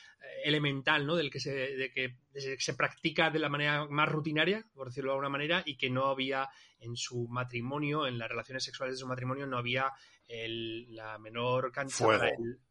elemental, 0.44 1.06
¿no? 1.06 1.16
Del 1.16 1.30
que 1.30 1.40
se, 1.40 1.52
de 1.52 1.90
que 1.92 2.16
se 2.58 2.74
practica 2.74 3.30
de 3.30 3.38
la 3.38 3.48
manera 3.48 3.86
más 3.86 4.08
rutinaria, 4.08 4.64
por 4.74 4.88
decirlo 4.88 5.10
de 5.10 5.14
alguna 5.14 5.28
manera, 5.28 5.62
y 5.64 5.76
que 5.76 5.90
no 5.90 6.06
había 6.06 6.48
en 6.78 6.96
su 6.96 7.28
matrimonio, 7.28 8.06
en 8.06 8.18
las 8.18 8.28
relaciones 8.28 8.64
sexuales 8.64 8.96
de 8.96 9.00
su 9.00 9.06
matrimonio, 9.06 9.46
no 9.46 9.58
había 9.58 9.92
la 10.28 11.18
menor 11.18 11.72
cantidad 11.72 12.20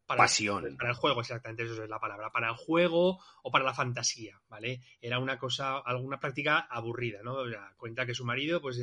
para 0.05 0.23
pasión. 0.23 0.65
El, 0.65 0.77
para 0.77 0.91
el 0.91 0.95
juego, 0.95 1.19
exactamente, 1.19 1.63
eso 1.63 1.83
es 1.83 1.89
la 1.89 1.99
palabra. 1.99 2.31
Para 2.31 2.49
el 2.49 2.55
juego 2.55 3.19
o 3.43 3.51
para 3.51 3.65
la 3.65 3.73
fantasía, 3.73 4.39
¿vale? 4.47 4.81
Era 5.01 5.19
una 5.19 5.37
cosa, 5.37 5.77
alguna 5.79 6.19
práctica 6.19 6.59
aburrida, 6.59 7.21
¿no? 7.21 7.35
cuenta 7.77 8.05
que 8.05 8.15
su 8.15 8.25
marido, 8.25 8.61
pues 8.61 8.81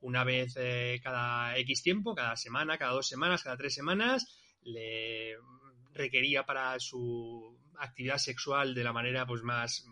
una 0.00 0.24
vez 0.24 0.54
eh, 0.56 1.00
cada 1.02 1.56
X 1.58 1.82
tiempo, 1.82 2.14
cada 2.14 2.36
semana, 2.36 2.78
cada 2.78 2.92
dos 2.92 3.06
semanas, 3.06 3.42
cada 3.42 3.56
tres 3.56 3.74
semanas, 3.74 4.26
le 4.62 5.36
requería 5.94 6.44
para 6.44 6.78
su 6.80 7.58
actividad 7.78 8.18
sexual 8.18 8.74
de 8.74 8.84
la 8.84 8.92
manera, 8.92 9.26
pues 9.26 9.42
más, 9.42 9.86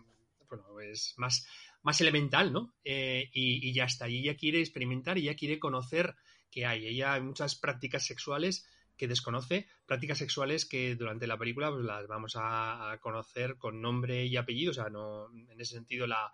bueno, 0.47 0.65
pues 0.71 1.13
más, 1.17 1.47
más 1.81 1.99
elemental, 2.01 2.53
¿no? 2.53 2.75
Eh, 2.83 3.29
y, 3.33 3.67
y, 3.67 3.73
ya 3.73 3.85
está. 3.85 4.07
Y 4.07 4.19
ella 4.19 4.35
quiere 4.35 4.59
experimentar 4.59 5.17
y 5.17 5.23
ella 5.23 5.35
quiere 5.35 5.59
conocer 5.59 6.15
que 6.51 6.65
hay. 6.65 6.85
Ella 6.85 7.13
hay 7.13 7.21
muchas 7.21 7.55
prácticas 7.55 8.05
sexuales 8.05 8.67
que 8.97 9.07
desconoce, 9.07 9.67
prácticas 9.85 10.19
sexuales 10.19 10.65
que 10.65 10.95
durante 10.95 11.27
la 11.27 11.37
película 11.37 11.71
pues, 11.71 11.83
las 11.83 12.07
vamos 12.07 12.33
a, 12.37 12.97
conocer 13.01 13.57
con 13.57 13.81
nombre 13.81 14.25
y 14.25 14.37
apellido, 14.37 14.71
o 14.71 14.73
sea, 14.73 14.89
no, 14.89 15.27
en 15.33 15.59
ese 15.59 15.75
sentido 15.75 16.07
la, 16.07 16.31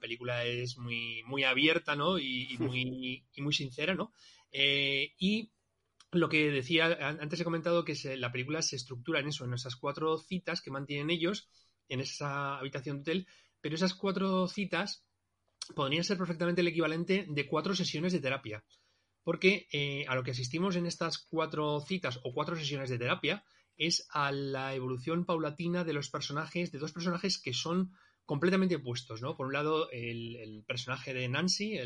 película 0.00 0.44
es 0.44 0.78
muy, 0.78 1.22
muy 1.24 1.44
abierta, 1.44 1.96
¿no? 1.96 2.18
Y, 2.18 2.56
muy, 2.58 3.24
y 3.32 3.42
muy 3.42 3.52
sincera, 3.52 3.94
¿no? 3.94 4.12
Eh, 4.52 5.14
y 5.18 5.50
lo 6.12 6.28
que 6.28 6.50
decía, 6.50 6.86
antes 7.00 7.40
he 7.40 7.44
comentado 7.44 7.84
que 7.84 7.94
la 8.16 8.32
película 8.32 8.62
se 8.62 8.76
estructura 8.76 9.20
en 9.20 9.28
eso, 9.28 9.44
en 9.44 9.54
esas 9.54 9.76
cuatro 9.76 10.18
citas 10.18 10.60
que 10.60 10.70
mantienen 10.70 11.10
ellos 11.10 11.48
en 11.88 12.00
esa 12.00 12.58
habitación 12.58 12.96
de 12.96 13.00
hotel, 13.02 13.26
pero 13.60 13.74
esas 13.74 13.94
cuatro 13.94 14.48
citas 14.48 15.04
podrían 15.74 16.04
ser 16.04 16.18
perfectamente 16.18 16.60
el 16.60 16.68
equivalente 16.68 17.26
de 17.28 17.46
cuatro 17.46 17.74
sesiones 17.74 18.12
de 18.12 18.20
terapia 18.20 18.64
porque 19.22 19.68
eh, 19.72 20.04
a 20.08 20.14
lo 20.14 20.22
que 20.22 20.32
asistimos 20.32 20.76
en 20.76 20.86
estas 20.86 21.18
cuatro 21.18 21.80
citas 21.80 22.20
o 22.24 22.32
cuatro 22.32 22.56
sesiones 22.56 22.90
de 22.90 22.98
terapia 22.98 23.44
es 23.76 24.06
a 24.10 24.32
la 24.32 24.74
evolución 24.74 25.24
paulatina 25.24 25.84
de 25.84 25.92
los 25.92 26.10
personajes, 26.10 26.72
de 26.72 26.78
dos 26.78 26.92
personajes 26.92 27.38
que 27.38 27.54
son 27.54 27.92
completamente 28.24 28.76
opuestos, 28.76 29.22
¿no? 29.22 29.36
Por 29.36 29.46
un 29.46 29.54
lado, 29.54 29.90
el, 29.90 30.64
personaje 30.66 31.14
de 31.14 31.28
Nancy, 31.28 31.78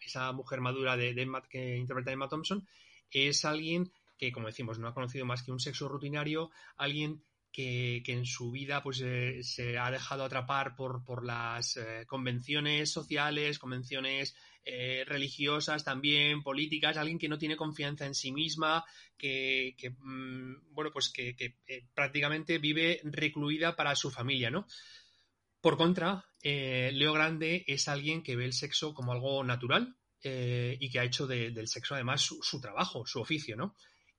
esa 0.00 0.32
mujer 0.32 0.60
madura 0.60 0.96
de, 0.96 1.14
que 1.50 1.76
interpreta 1.76 2.12
Emma 2.12 2.28
Thompson, 2.28 2.66
es 3.12 3.44
alguien 3.44 3.92
que, 4.18 4.32
como 4.32 4.46
decimos, 4.46 4.78
no 4.78 4.88
ha 4.88 4.94
conocido 4.94 5.26
más 5.26 5.42
que 5.42 5.52
un 5.52 5.60
sexo 5.60 5.88
rutinario, 5.88 6.50
alguien 6.76 7.24
que, 7.52 8.02
en 8.06 8.24
su 8.24 8.50
vida 8.50 8.82
pues 8.82 9.00
eh, 9.04 9.42
se 9.42 9.78
ha 9.78 9.90
dejado 9.90 10.24
atrapar 10.24 10.74
por, 10.74 11.04
por 11.04 11.24
las 11.24 11.76
eh, 11.76 12.06
convenciones 12.06 12.90
sociales, 12.90 13.58
convenciones 13.58 14.34
eh, 14.64 15.04
religiosas 15.06 15.84
también, 15.84 16.42
políticas, 16.42 16.96
alguien 16.96 17.18
que 17.18 17.28
no 17.28 17.38
tiene 17.38 17.56
confianza 17.56 18.06
en 18.06 18.14
sí 18.14 18.32
misma, 18.32 18.84
que, 19.18 19.74
mm, 19.98 20.72
bueno, 20.72 20.90
pues 20.92 21.10
que, 21.10 21.56
prácticamente 21.94 22.58
vive 22.58 23.00
recluida 23.04 23.76
para 23.76 23.94
su 23.94 24.10
familia, 24.10 24.50
¿no? 24.50 24.66
Por 25.60 25.76
contra, 25.76 26.24
Leo 26.42 27.12
Grande 27.12 27.64
es 27.68 27.86
alguien 27.86 28.22
que 28.22 28.34
ve 28.34 28.46
el 28.46 28.52
sexo 28.52 28.94
como 28.94 29.12
algo 29.12 29.44
natural 29.44 29.96
y 30.24 30.90
que 30.90 31.00
ha 31.00 31.04
hecho 31.04 31.26
del 31.26 31.66
sexo 31.68 31.94
además 31.94 32.20
su, 32.22 32.60
trabajo, 32.60 33.04
su 33.06 33.20
oficio, 33.20 33.56
¿no? 33.56 33.74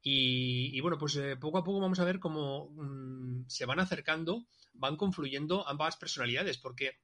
Y, 0.06 0.80
bueno, 0.82 0.98
pues 0.98 1.16
eh, 1.16 1.38
poco 1.38 1.58
a 1.58 1.64
poco 1.64 1.80
vamos 1.80 2.00
a 2.00 2.04
ver 2.04 2.20
cómo 2.20 2.70
mm, 2.72 3.46
se 3.48 3.66
van 3.66 3.80
acercando, 3.80 4.46
van 4.74 4.98
confluyendo 4.98 5.66
ambas 5.66 5.96
personalidades, 5.96 6.58
porque 6.58 6.98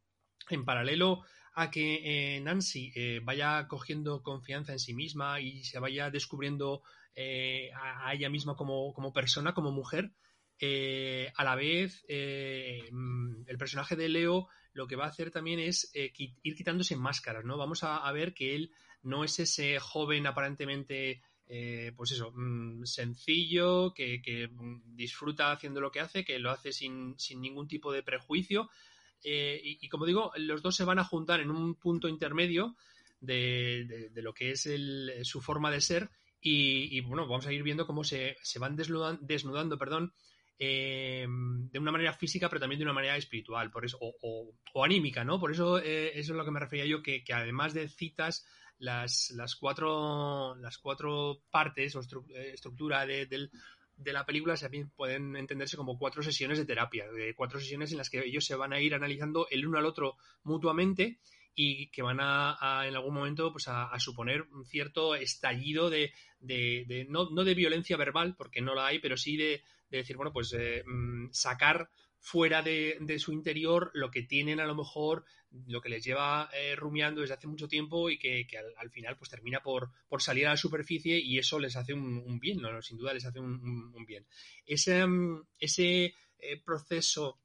en 0.50 0.66
paralelo 0.66 1.24
a 1.56 1.72
que 1.72 2.36
eh, 2.36 2.42
Nancy 2.42 2.92
eh, 2.94 3.22
vaya 3.24 3.68
cogiendo 3.70 4.22
confianza 4.22 4.74
en 4.74 4.80
sí 4.80 4.94
misma 4.94 5.40
y 5.40 5.64
se 5.64 5.80
vaya 5.80 6.10
descubriendo 6.10 6.84
a, 7.16 8.14
ella 8.14 8.30
misma 8.30 8.56
como, 8.56 8.94
como, 8.94 9.12
persona, 9.12 9.54
como 9.54 9.72
mujer, 9.72 10.12
a 10.62 11.44
la 11.44 11.56
vez 11.56 12.04
mm, 12.10 13.44
el 13.48 13.58
personaje 13.58 13.96
de 13.96 14.10
Leo 14.10 14.48
lo 14.74 14.88
que 14.88 14.96
va 14.96 15.06
a 15.06 15.10
hacer 15.10 15.32
también 15.32 15.60
es 15.60 15.92
ir 15.94 16.56
quitándose 16.56 16.96
máscaras, 16.96 17.44
¿no? 17.44 17.58
Vamos 17.58 17.84
a 17.84 18.10
ver 18.12 18.34
que 18.34 18.56
él 18.56 18.72
no 19.04 19.24
es 19.24 19.40
ese 19.40 19.80
joven 19.80 20.28
aparentemente 20.28 21.22
eh, 21.52 21.94
pues 21.98 22.12
eso, 22.12 22.32
mm, 22.32 22.86
sencillo, 22.86 23.92
que, 23.96 24.48
mm, 24.52 24.96
disfruta 24.96 25.52
haciendo 25.52 25.82
lo 25.82 25.92
que 25.92 26.00
hace, 26.00 26.24
que 26.24 26.38
lo 26.38 26.52
hace 26.52 26.72
sin, 26.72 27.16
ningún 27.38 27.68
tipo 27.68 27.92
de 27.92 28.04
prejuicio. 28.04 28.70
Eh, 29.24 29.60
y, 29.64 29.90
como 29.90 30.06
digo, 30.06 30.32
los 30.38 30.62
dos 30.62 30.76
se 30.76 30.84
van 30.84 31.00
a 31.00 31.04
juntar 31.04 31.40
en 31.40 31.50
un 31.50 31.74
punto 31.76 32.08
intermedio 32.08 32.76
de, 33.20 34.12
lo 34.14 34.34
que 34.34 34.52
es 34.52 34.70
su 35.24 35.42
forma 35.42 35.72
de 35.72 35.82
ser. 35.82 36.12
Y, 36.40 37.02
bueno, 37.02 37.28
vamos 37.28 37.48
a 37.48 37.52
ir 37.52 37.64
viendo 37.64 37.88
cómo 37.88 38.04
se, 38.04 38.38
van 38.60 38.76
desnudando, 38.76 39.78
perdón, 39.78 40.14
eh, 40.60 41.26
de 41.28 41.80
una 41.80 41.92
manera 41.92 42.14
física, 42.14 42.48
pero 42.48 42.60
también 42.60 42.80
de 42.80 42.86
una 42.86 42.94
manera 42.94 43.18
espiritual, 43.18 43.72
por 43.72 43.86
eso, 43.86 43.98
o, 44.00 44.54
anímica, 44.86 45.24
¿no? 45.24 45.40
Por 45.40 45.52
eso 45.52 45.80
eso 45.80 46.32
es 46.32 46.38
lo 46.38 46.46
que 46.46 46.52
me 46.52 46.60
refería 46.60 46.86
yo, 46.86 47.02
que 47.02 47.24
además 47.34 47.74
de 47.74 47.90
citas 47.90 48.46
las, 48.80 49.32
las, 49.32 49.56
cuatro, 49.56 50.56
las 50.56 50.78
cuatro 50.78 51.42
partes 51.52 51.96
o 51.96 52.02
eh, 52.02 52.52
estructura 52.54 53.06
de, 53.06 53.50
la 54.06 54.26
película 54.26 54.56
también 54.56 54.90
pueden 54.90 55.36
entenderse 55.36 55.78
como 55.78 55.98
cuatro 55.98 56.24
sesiones 56.24 56.58
de 56.58 56.66
terapia, 56.66 57.12
de 57.12 57.36
cuatro 57.36 57.60
sesiones 57.60 57.92
en 57.92 57.98
las 57.98 58.10
que 58.10 58.26
ellos 58.26 58.46
se 58.46 58.56
van 58.56 58.74
a 58.74 58.80
ir 58.80 58.96
analizando 58.96 59.48
el 59.50 59.68
uno 59.68 59.78
al 59.78 59.86
otro 59.86 60.16
mutuamente 60.44 61.20
y 61.54 61.88
que 61.88 62.02
van 62.02 62.20
a, 62.22 62.86
en 62.88 62.96
algún 62.96 63.14
momento 63.14 63.52
pues 63.52 63.68
a, 63.68 63.92
suponer 64.00 64.44
un 64.54 64.66
cierto 64.66 65.16
estallido 65.16 65.90
de, 65.90 66.14
de, 66.40 67.06
no, 67.10 67.30
no, 67.32 67.44
de 67.44 67.54
violencia 67.54 67.98
verbal, 67.98 68.36
porque 68.38 68.62
no 68.62 68.74
la 68.76 68.88
hay, 68.88 69.00
pero 69.00 69.18
sí 69.18 69.36
de, 69.36 69.62
decir, 69.90 70.16
bueno, 70.16 70.32
pues 70.32 70.54
eh, 70.54 70.84
mm, 70.86 71.32
sacar 71.32 71.90
fuera 72.20 72.62
de, 72.62 73.18
su 73.18 73.32
interior 73.32 73.92
lo 73.94 74.12
que 74.12 74.24
tienen 74.24 74.60
a 74.60 74.66
lo 74.66 74.76
mejor, 74.76 75.26
lo 75.68 75.82
que 75.82 75.90
les 75.90 76.04
lleva 76.04 76.50
eh, 76.54 76.76
rumiando 76.76 77.22
desde 77.22 77.34
hace 77.34 77.48
mucho 77.48 77.68
tiempo 77.68 78.10
y 78.10 78.18
que, 78.18 78.46
al, 78.78 78.90
final 78.92 79.18
pues 79.18 79.30
termina 79.30 79.62
por, 79.62 79.90
por, 80.08 80.22
salir 80.22 80.48
a 80.48 80.52
la 80.52 80.58
superficie 80.58 81.20
y 81.20 81.38
eso 81.38 81.60
les 81.60 81.76
hace 81.76 81.94
un, 81.94 82.40
bien, 82.40 82.62
¿no? 82.62 82.82
sin 82.82 82.98
duda 82.98 83.14
les 83.14 83.26
hace 83.26 83.40
un, 83.40 84.06
bien. 84.06 84.26
Ese, 84.66 85.06
mm, 85.06 85.44
ese 85.60 86.14
eh, 86.40 86.62
proceso, 86.64 87.40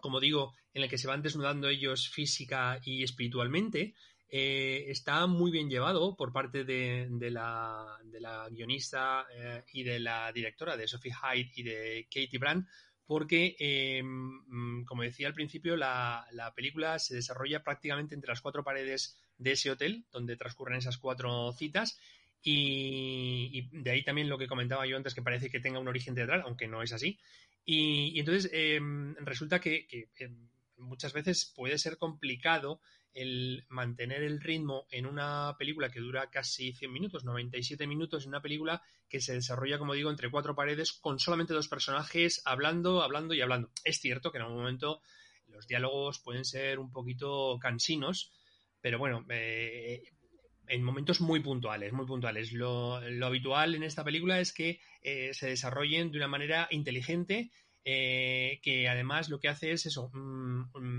como 0.00 0.20
digo, 0.20 0.54
en 0.74 0.82
el 0.82 0.90
que 0.90 0.98
se 0.98 1.08
van 1.08 1.22
desnudando 1.22 1.68
ellos 1.68 2.08
física 2.10 2.80
y 2.84 3.02
espiritualmente, 3.02 3.94
eh, 4.30 4.84
está 4.88 5.26
muy 5.26 5.50
bien 5.50 5.70
llevado 5.70 6.14
por 6.14 6.32
parte 6.32 6.64
de, 6.64 7.08
la, 7.30 7.98
de 8.04 8.20
la, 8.20 8.46
guionista 8.50 9.26
y 9.72 9.82
de 9.84 10.00
la 10.00 10.30
directora 10.32 10.76
de 10.76 10.86
Sophie 10.86 11.14
Hyde 11.14 11.52
y 11.56 11.62
de 11.62 12.08
Katie 12.12 12.38
Brand, 12.38 12.66
porque, 13.08 13.56
eh, 13.58 14.02
mm, 14.04 14.84
como 14.84 15.02
decía 15.02 15.28
al 15.28 15.34
principio, 15.34 15.76
la, 15.76 16.26
película 16.54 16.98
se 16.98 17.14
desarrolla 17.14 17.64
prácticamente 17.64 18.14
entre 18.14 18.28
las 18.28 18.42
cuatro 18.42 18.62
paredes 18.62 19.18
de 19.38 19.52
ese 19.52 19.70
hotel, 19.70 20.04
donde 20.12 20.36
transcurren 20.36 20.76
esas 20.76 20.98
cuatro 20.98 21.50
citas, 21.52 21.98
y, 22.42 23.66
de 23.72 23.90
ahí 23.90 24.04
también 24.04 24.28
lo 24.28 24.36
que 24.36 24.46
comentaba 24.46 24.86
yo 24.86 24.98
antes, 24.98 25.14
que 25.14 25.22
parece 25.22 25.48
que 25.48 25.58
tenga 25.58 25.78
un 25.78 25.88
origen 25.88 26.14
teatral, 26.14 26.42
aunque 26.42 26.68
no 26.68 26.82
es 26.82 26.92
así. 26.92 27.18
Y, 27.64 28.20
entonces 28.20 28.50
eh, 28.52 28.78
resulta 29.20 29.58
que, 29.58 29.86
eh, 29.90 30.28
muchas 30.76 31.14
veces 31.14 31.50
puede 31.56 31.78
ser 31.78 31.96
complicado 31.96 32.82
el 33.18 33.64
mantener 33.68 34.22
el 34.22 34.40
ritmo 34.40 34.86
en 34.90 35.06
una 35.06 35.56
película 35.58 35.90
que 35.90 36.00
dura 36.00 36.30
casi 36.30 36.72
100 36.72 36.92
minutos, 36.92 37.24
97 37.24 37.86
minutos, 37.86 38.24
en 38.24 38.30
una 38.30 38.42
película 38.42 38.82
que 39.08 39.20
se 39.20 39.34
desarrolla, 39.34 39.78
como 39.78 39.94
digo, 39.94 40.10
entre 40.10 40.30
cuatro 40.30 40.54
paredes 40.54 40.92
con 40.92 41.18
solamente 41.18 41.54
dos 41.54 41.68
personajes 41.68 42.42
hablando, 42.44 43.02
hablando 43.02 43.34
y 43.34 43.40
hablando. 43.40 43.70
Es 43.84 44.00
cierto 44.00 44.30
que 44.30 44.38
en 44.38 44.44
algún 44.44 44.58
momento 44.58 45.02
los 45.48 45.66
diálogos 45.66 46.20
pueden 46.20 46.44
ser 46.44 46.78
un 46.78 46.92
poquito 46.92 47.58
cansinos, 47.60 48.32
pero 48.80 48.98
bueno, 48.98 49.24
eh, 49.30 50.02
en 50.68 50.82
momentos 50.82 51.20
muy 51.20 51.40
puntuales, 51.40 51.92
muy 51.92 52.06
puntuales. 52.06 52.52
Lo, 52.52 52.96
habitual 52.96 53.74
en 53.74 53.82
esta 53.82 54.04
película 54.04 54.40
es 54.40 54.52
que 54.52 54.80
eh, 55.02 55.32
se 55.32 55.48
desarrollen 55.48 56.12
de 56.12 56.18
una 56.18 56.28
manera 56.28 56.68
inteligente 56.70 57.50
eh, 57.90 58.60
que 58.62 58.86
además 58.86 59.30
lo 59.30 59.40
que 59.40 59.48
hace 59.48 59.72
es 59.72 59.86
eso, 59.86 60.10
mm, 60.12 60.78
mm, 60.78 60.97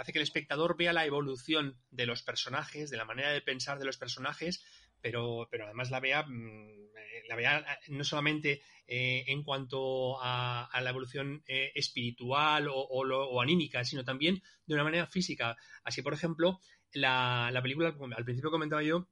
hace 0.00 0.12
que 0.12 0.18
el 0.18 0.24
espectador 0.24 0.76
vea 0.76 0.92
la 0.92 1.04
evolución 1.04 1.78
de 1.90 2.06
los 2.06 2.22
personajes, 2.22 2.90
de 2.90 2.96
la 2.96 3.04
manera 3.04 3.30
de 3.30 3.40
pensar 3.42 3.78
de 3.78 3.84
los 3.84 3.98
personajes, 3.98 4.64
pero, 5.00 5.48
pero 5.50 5.64
además 5.64 5.90
la 5.90 6.00
vea, 6.00 6.24
mm, 6.26 6.68
eh, 6.96 7.22
la 7.28 7.36
vea 7.36 7.58
eh, 7.58 7.78
no 7.88 8.04
solamente 8.04 8.62
en 8.92 9.44
cuanto 9.44 10.20
a, 10.20 10.68
la 10.82 10.90
evolución 10.90 11.44
espiritual 11.46 12.66
o, 12.68 13.40
anímica, 13.40 13.84
sino 13.84 14.02
también 14.02 14.42
de 14.66 14.74
una 14.74 14.82
manera 14.82 15.06
física. 15.06 15.56
Así, 15.84 16.02
por 16.02 16.12
ejemplo, 16.12 16.58
la, 16.92 17.50
la 17.52 17.62
película, 17.62 17.94
al 18.16 18.24
principio 18.24 18.50
comentaba 18.50 18.82
yo, 18.82 19.06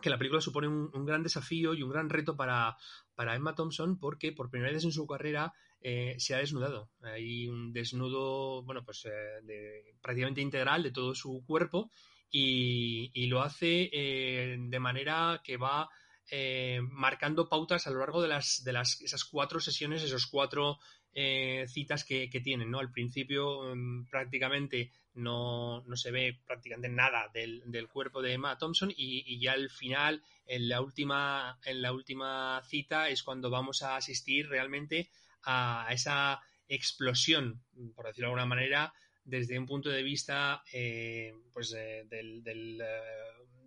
que 0.00 0.10
la 0.10 0.18
película 0.18 0.40
supone 0.40 0.68
un, 0.68 1.04
gran 1.04 1.22
desafío 1.22 1.74
y 1.74 1.82
un 1.82 1.90
gran 1.90 2.08
reto 2.08 2.36
para, 2.36 2.76
para, 3.14 3.34
Emma 3.34 3.54
Thompson 3.54 3.98
porque 3.98 4.32
por 4.32 4.50
primera 4.50 4.72
vez 4.72 4.84
en 4.84 4.92
su 4.92 5.06
carrera 5.06 5.52
eh, 5.80 6.16
se 6.18 6.34
ha 6.34 6.38
desnudado. 6.38 6.90
Hay 7.02 7.46
un 7.48 7.72
desnudo, 7.72 8.62
bueno, 8.62 8.84
pues 8.84 9.06
eh, 9.06 9.94
prácticamente 10.02 10.40
integral 10.40 10.82
de 10.82 10.90
todo 10.90 11.14
su 11.14 11.44
cuerpo 11.46 11.90
y, 12.30 13.26
lo 13.26 13.42
hace 13.42 13.88
eh, 13.92 14.56
de 14.58 14.80
manera 14.80 15.40
que 15.44 15.56
va 15.56 15.88
marcando 16.90 17.48
pautas 17.48 17.86
a 17.86 17.90
lo 17.90 18.00
largo 18.00 18.20
de 18.20 18.28
las, 18.28 18.62
de 18.62 18.74
las 18.74 19.00
esas 19.00 19.24
cuatro 19.24 19.60
sesiones, 19.60 20.02
esos 20.02 20.26
cuatro 20.26 20.78
citas 21.66 22.04
que, 22.04 22.28
tienen, 22.42 22.70
¿no? 22.70 22.80
Al 22.80 22.92
principio 22.92 23.74
mm, 23.74 24.08
prácticamente 24.10 24.92
no, 25.14 25.82
se 25.94 26.10
ve 26.10 26.38
prácticamente 26.46 26.88
nada 26.90 27.30
del, 27.32 27.88
cuerpo 27.88 28.20
de 28.20 28.34
Emma 28.34 28.58
Thompson 28.58 28.92
y, 28.94 29.40
ya 29.40 29.52
al 29.52 29.70
final, 29.70 30.22
en 30.46 30.68
la, 30.68 30.80
última, 30.80 31.58
en 31.64 31.82
la 31.82 31.92
última 31.92 32.62
cita, 32.64 33.08
es 33.08 33.22
cuando 33.22 33.48
vamos 33.48 33.82
a 33.82 33.96
asistir 33.96 34.48
realmente 34.48 35.08
a 35.44 35.86
esa 35.90 36.40
explosión, 36.68 37.62
por 37.94 38.06
decirlo 38.06 38.28
de 38.28 38.32
alguna 38.32 38.46
manera, 38.46 38.92
desde 39.24 39.58
un 39.58 39.66
punto 39.66 39.90
de 39.90 40.02
vista 40.02 40.62
eh, 40.72 41.34
pues, 41.52 41.74
eh, 41.76 42.04
del, 42.08 42.42
eh, 42.44 42.84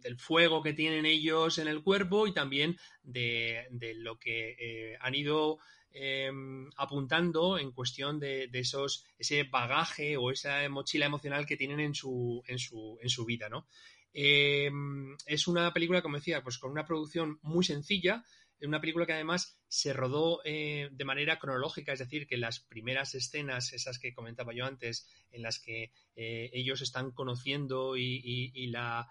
del, 0.02 0.18
fuego 0.18 0.62
que 0.62 0.74
tienen 0.74 1.06
ellos 1.06 1.58
en 1.60 1.68
el 1.68 1.84
cuerpo 1.84 2.28
y 2.28 2.34
también 2.34 2.78
de, 3.04 3.68
de 3.70 3.94
lo 3.96 4.18
que 4.18 4.98
han 5.00 5.14
ido 5.14 5.60
Em, 5.94 6.70
apuntando 6.78 7.58
en 7.58 7.72
cuestión 7.72 8.18
de, 8.18 8.50
esos, 8.54 9.06
ese 9.20 9.44
bagaje 9.44 10.16
o 10.16 10.32
esa 10.32 10.68
mochila 10.70 11.06
emocional 11.06 11.46
que 11.46 11.58
tienen 11.58 11.82
en 11.82 11.94
su, 11.94 12.42
en 12.48 12.60
su, 12.60 12.98
en 13.02 13.10
su 13.10 13.26
vida, 13.26 13.50
¿no? 13.50 13.68
Em, 14.14 15.18
es 15.26 15.48
una 15.48 15.74
película, 15.74 16.02
como 16.02 16.16
decía, 16.16 16.42
pues 16.44 16.58
con 16.58 16.72
una 16.72 16.86
producción 16.86 17.40
muy 17.42 17.66
sencilla, 17.66 18.24
una 18.67 18.82
película 18.82 19.06
que 19.06 19.13
además 19.13 19.58
se 19.67 19.93
rodó 19.93 20.41
eh, 20.43 20.89
de 20.91 21.06
manera 21.06 21.39
cronológica, 21.39 21.93
es 21.93 22.00
decir, 22.00 22.28
que 22.28 22.38
las 22.38 22.60
primeras 22.60 23.15
escenas, 23.15 23.74
esas 23.74 24.00
que 24.00 24.13
comentaba 24.13 24.54
yo 24.54 24.65
antes, 24.65 25.08
en 25.32 25.41
las 25.41 25.60
que 25.60 25.91
eh, 26.15 26.50
ellos 26.54 26.82
están 26.82 27.12
conociendo 27.12 27.97
y, 27.97 28.67
la, 28.67 29.08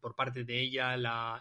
por 0.00 0.14
parte 0.14 0.44
de 0.44 0.60
ella 0.60 0.94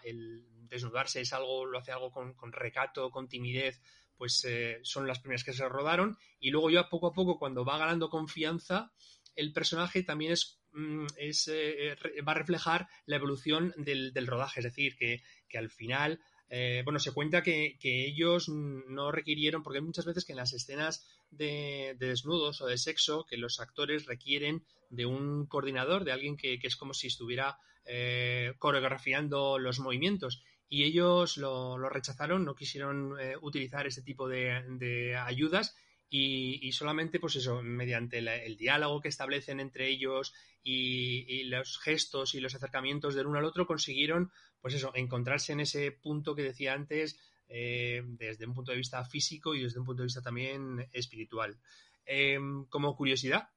el 0.04 0.46
desnudarse 0.68 1.22
es 1.22 1.34
algo, 1.34 1.66
lo 1.66 1.80
hace 1.80 1.92
algo 1.92 2.12
con, 2.12 2.52
recato, 2.52 3.12
con 3.12 3.28
timidez, 3.28 3.82
pues 4.18 4.44
eh, 4.46 4.80
son 4.84 5.08
las 5.08 5.20
primeras 5.20 5.44
que 5.44 5.54
se 5.54 5.68
rodaron. 5.70 6.18
Y 6.40 6.50
luego 6.50 6.70
ya 6.70 6.90
poco 6.90 7.08
a 7.08 7.14
poco 7.14 7.38
cuando 7.38 7.66
va 7.66 7.78
ganando 7.78 8.10
confianza 8.10 8.92
el 9.36 9.54
personaje 9.54 10.04
también 10.04 10.36
mm, 10.74 11.06
va 12.28 12.32
a 12.32 12.36
reflejar 12.36 12.88
la 13.06 13.16
evolución 13.16 13.74
del, 13.78 14.28
rodaje, 14.28 14.60
es 14.60 14.66
decir, 14.66 14.96
que, 14.96 15.22
al 15.58 15.70
final 15.70 16.20
eh, 16.56 16.84
bueno, 16.84 17.00
se 17.00 17.12
cuenta 17.12 17.42
que, 17.42 17.80
ellos 17.82 18.48
no 18.48 19.12
requirieron, 19.12 19.64
porque 19.64 19.80
hay 19.80 19.84
muchas 19.84 20.06
veces 20.06 20.24
que 20.24 20.34
en 20.34 20.38
las 20.38 20.54
escenas 20.54 21.04
de, 21.32 21.96
desnudos 21.98 22.62
o 22.62 22.68
de 22.68 22.78
sexo, 22.78 23.26
que 23.28 23.38
los 23.38 23.60
actores 23.60 24.06
requieren 24.06 24.64
de 24.92 25.08
un 25.08 25.48
coordinador, 25.48 26.04
de 26.04 26.12
alguien 26.12 26.38
que, 26.38 26.60
es 26.62 26.76
como 26.76 26.94
si 26.94 27.08
estuviera 27.08 27.58
eh, 27.86 28.54
coreografiando 28.60 29.58
los 29.58 29.80
movimientos. 29.80 30.44
Y 30.70 30.84
ellos 30.84 31.38
lo, 31.38 31.90
rechazaron, 31.90 32.46
no 32.46 32.54
quisieron 32.54 33.20
eh, 33.20 33.34
utilizar 33.42 33.88
ese 33.88 34.04
tipo 34.04 34.30
de, 34.30 35.16
ayudas 35.26 35.76
y, 36.08 36.72
solamente, 36.74 37.20
pues 37.20 37.36
eso, 37.36 37.64
mediante 37.64 38.20
el 38.20 38.58
diálogo 38.58 39.02
que 39.02 39.08
establecen 39.08 39.60
entre 39.60 39.90
ellos 39.90 40.36
y, 40.64 41.46
los 41.46 41.80
gestos 41.80 42.36
y 42.36 42.40
los 42.40 42.54
acercamientos 42.54 43.16
del 43.16 43.26
uno 43.26 43.40
al 43.40 43.46
otro 43.46 43.66
consiguieron 43.66 44.32
pues 44.64 44.76
eso, 44.76 44.92
encontrarse 44.96 45.52
en 45.52 45.60
ese 45.60 45.92
punto 45.92 46.34
que 46.36 46.42
decía 46.42 46.72
antes, 46.74 47.20
eh, 47.50 48.02
desde 48.06 48.48
un 48.48 48.54
punto 48.54 48.72
de 48.72 48.78
vista 48.78 49.04
físico 49.04 49.54
y 49.54 49.62
desde 49.62 49.78
un 49.78 49.86
punto 49.86 50.04
de 50.04 50.06
vista 50.06 50.22
también 50.22 50.88
espiritual. 50.94 51.60
Em, 52.06 52.64
como 52.68 52.96
curiosidad, 52.96 53.50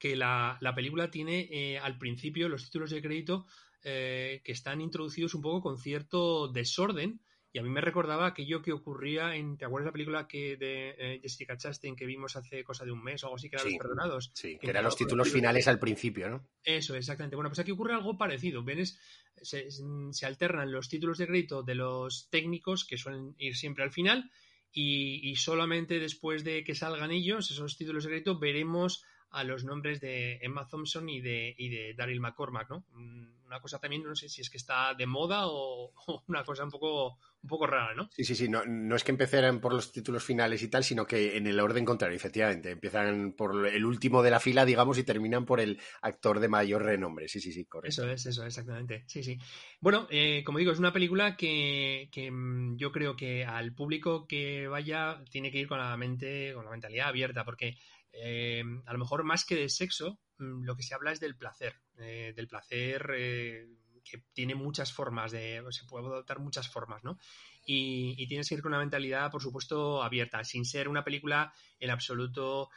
que 0.00 0.16
la, 0.16 0.58
película 0.74 1.12
tiene 1.12 1.48
eh, 1.48 1.78
al 1.78 1.96
principio 1.96 2.48
los 2.48 2.64
títulos 2.64 2.90
de 2.90 3.00
crédito 3.00 3.46
eh, 3.84 4.42
que 4.44 4.50
están 4.50 4.80
introducidos 4.80 5.34
un 5.34 5.42
poco 5.42 5.62
con 5.62 5.78
cierto 5.78 6.48
desorden 6.48 7.20
y 7.54 7.58
a 7.58 7.62
mí 7.62 7.68
me 7.68 7.82
recordaba 7.82 8.26
aquello 8.26 8.62
que 8.62 8.72
ocurría 8.72 9.36
en, 9.36 9.58
¿te 9.58 9.66
acuerdas 9.66 9.88
la 9.88 9.92
película 9.92 10.26
que 10.26 10.56
de 10.56 10.94
eh, 10.96 11.20
Jessica 11.20 11.56
Chastain 11.56 11.94
que 11.94 12.06
vimos 12.06 12.34
hace 12.34 12.64
cosa 12.64 12.86
de 12.86 12.92
un 12.92 13.02
mes 13.02 13.22
o 13.22 13.26
algo 13.26 13.36
así, 13.36 13.50
que 13.50 13.56
era 13.56 13.64
Los 13.64 13.76
Perdonados? 13.76 14.30
Sí, 14.34 14.58
que, 14.58 14.70
eran 14.70 14.84
los 14.84 14.96
títulos 14.96 15.30
finales 15.30 15.68
al 15.68 15.78
principio, 15.78 16.30
¿no? 16.30 16.48
Eso, 16.64 16.96
exactamente. 16.96 17.36
Bueno, 17.36 17.50
pues 17.50 17.58
aquí 17.58 17.70
ocurre 17.70 17.92
algo 17.92 18.16
parecido. 18.16 18.64
¿Ves? 18.64 18.98
Se, 19.42 20.26
alternan 20.26 20.72
los 20.72 20.88
títulos 20.88 21.18
de 21.18 21.26
crédito 21.26 21.62
de 21.62 21.74
los 21.74 22.28
técnicos, 22.30 22.86
que 22.86 22.96
suelen 22.96 23.34
ir 23.36 23.54
siempre 23.54 23.84
al 23.84 23.92
final, 23.92 24.30
y, 24.72 25.36
solamente 25.36 25.98
después 25.98 26.44
de 26.44 26.64
que 26.64 26.74
salgan 26.74 27.10
ellos, 27.10 27.50
esos 27.50 27.76
títulos 27.76 28.04
de 28.04 28.10
crédito, 28.10 28.38
veremos 28.38 29.04
a 29.30 29.44
los 29.44 29.64
nombres 29.64 30.00
de 30.00 30.38
Emma 30.42 30.66
Thompson 30.66 31.08
y 31.08 31.20
de, 31.20 31.54
y 31.58 31.68
de 31.68 31.94
Daryl 31.94 32.20
McCormack, 32.20 32.70
¿no? 32.70 32.84
Mm, 32.92 33.46
una 33.46 33.60
cosa 33.60 33.78
también, 33.78 34.02
no 34.02 34.14
sé 34.14 34.28
si 34.28 34.40
es 34.40 34.48
que 34.48 34.56
está 34.56 34.94
de 34.94 35.06
moda 35.06 35.46
o, 35.46 35.92
una 36.28 36.44
cosa 36.44 36.64
un 36.64 36.70
poco, 36.70 37.18
un 37.42 37.48
poco 37.48 37.66
rara, 37.66 37.94
¿no? 37.94 38.08
Sí, 38.12 38.24
sí, 38.24 38.34
sí, 38.34 38.48
no, 38.48 38.64
no 38.64 38.94
es 38.94 39.02
que 39.02 39.10
empezaran 39.10 39.60
por 39.60 39.72
los 39.72 39.90
títulos 39.90 40.22
finales 40.22 40.62
y 40.62 40.68
tal, 40.68 40.84
sino 40.84 41.06
que 41.06 41.36
en 41.36 41.46
el 41.46 41.58
orden 41.58 41.84
contrario, 41.84 42.16
efectivamente, 42.16 42.70
empiezan 42.70 43.32
por 43.32 43.66
el 43.66 43.84
último 43.84 44.22
de 44.22 44.30
la 44.30 44.40
fila, 44.40 44.64
digamos, 44.64 44.98
y 44.98 45.04
terminan 45.04 45.44
por 45.44 45.60
el 45.60 45.80
actor 46.02 46.38
de 46.38 46.48
mayor 46.48 46.84
renombre, 46.84 47.28
sí, 47.28 47.40
sí, 47.40 47.52
sí, 47.52 47.64
correcto. 47.64 48.02
Eso 48.02 48.10
es, 48.10 48.26
eso, 48.26 48.44
exactamente, 48.44 49.04
sí, 49.06 49.22
sí. 49.22 49.38
Bueno, 49.80 50.06
eh, 50.10 50.42
como 50.44 50.58
digo, 50.58 50.72
es 50.72 50.78
una 50.78 50.92
película 50.92 51.36
que, 51.36 52.08
que 52.12 52.30
mm, 52.30 52.76
yo 52.76 52.92
creo 52.92 53.16
que 53.16 53.44
al 53.44 53.74
público 53.74 54.26
que 54.26 54.68
vaya 54.68 55.22
tiene 55.30 55.50
que 55.50 55.58
ir 55.58 55.66
con 55.66 55.78
la 55.78 55.96
mente, 55.96 56.52
con 56.54 56.64
la 56.64 56.70
mentalidad 56.70 57.08
abierta, 57.08 57.44
porque 57.44 57.76
eh, 58.12 58.62
a 58.86 58.92
lo 58.92 58.98
mejor 58.98 59.24
más 59.24 59.44
que 59.44 59.56
de 59.56 59.68
sexo, 59.68 60.20
mm, 60.38 60.64
lo 60.64 60.76
que 60.76 60.82
se 60.82 60.94
habla 60.94 61.12
es 61.12 61.20
del 61.20 61.36
placer, 61.36 61.74
eh, 61.98 62.32
del 62.36 62.48
placer 62.48 63.10
eh, 63.16 63.66
que 64.04 64.22
tiene 64.32 64.54
muchas 64.54 64.92
formas, 64.92 65.32
de, 65.32 65.62
se 65.70 65.84
puede 65.84 66.06
adoptar 66.06 66.38
muchas 66.38 66.68
formas, 66.68 67.02
¿no? 67.04 67.18
Y, 67.64 68.26
tienes 68.26 68.48
que 68.48 68.56
ir 68.56 68.62
con 68.62 68.72
una 68.72 68.80
mentalidad, 68.80 69.30
por 69.30 69.42
supuesto, 69.42 70.02
abierta, 70.02 70.42
sin 70.44 70.64
ser 70.64 70.88
una 70.88 71.04
película 71.04 71.52
en 71.78 71.90
absoluto 71.90 72.70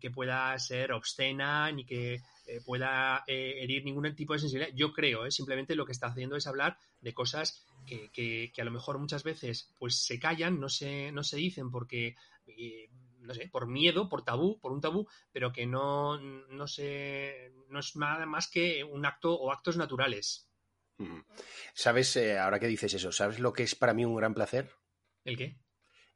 que 0.00 0.10
pueda 0.10 0.58
ser 0.58 0.92
obscena 0.92 1.70
ni 1.70 1.84
que 1.84 2.22
pueda 2.64 3.24
herir 3.26 3.84
ningún 3.84 4.14
tipo 4.14 4.32
de 4.32 4.38
sensibilidad. 4.38 4.74
Yo 4.74 4.92
creo, 4.94 5.30
simplemente 5.30 5.76
lo 5.76 5.84
que 5.84 5.92
está 5.92 6.06
haciendo 6.06 6.34
es 6.36 6.46
hablar 6.46 6.78
de 7.02 7.12
cosas 7.12 7.62
que, 7.86 8.10
que, 8.10 8.60
a 8.60 8.64
lo 8.64 8.70
mejor 8.70 8.98
muchas 8.98 9.22
veces 9.22 9.70
pues 9.78 9.96
se 9.96 10.18
callan, 10.18 10.58
no 10.60 10.70
se, 10.70 11.12
no 11.12 11.22
se 11.22 11.36
dicen 11.36 11.70
porque 11.70 12.16
no 13.26 13.34
sé, 13.34 13.48
por 13.48 13.66
miedo, 13.66 14.08
por 14.08 14.22
tabú, 14.22 14.58
por 14.60 14.72
un 14.72 14.80
tabú, 14.80 15.06
pero 15.32 15.52
que 15.52 15.66
no, 15.66 16.18
no, 16.18 16.66
sé, 16.66 17.52
no 17.68 17.80
es 17.80 17.96
nada 17.96 18.24
más 18.26 18.48
que 18.48 18.84
un 18.84 19.04
acto 19.04 19.34
o 19.34 19.52
actos 19.52 19.76
naturales. 19.76 20.45
¿Sabes, 21.74 22.16
eh, 22.16 22.38
ahora 22.38 22.58
que 22.58 22.66
dices 22.66 22.94
eso, 22.94 23.12
¿sabes 23.12 23.38
lo 23.38 23.52
que 23.52 23.62
es 23.62 23.74
para 23.74 23.94
mí 23.94 24.04
un 24.04 24.16
gran 24.16 24.34
placer? 24.34 24.70
¿El 25.24 25.36
qué? 25.36 25.58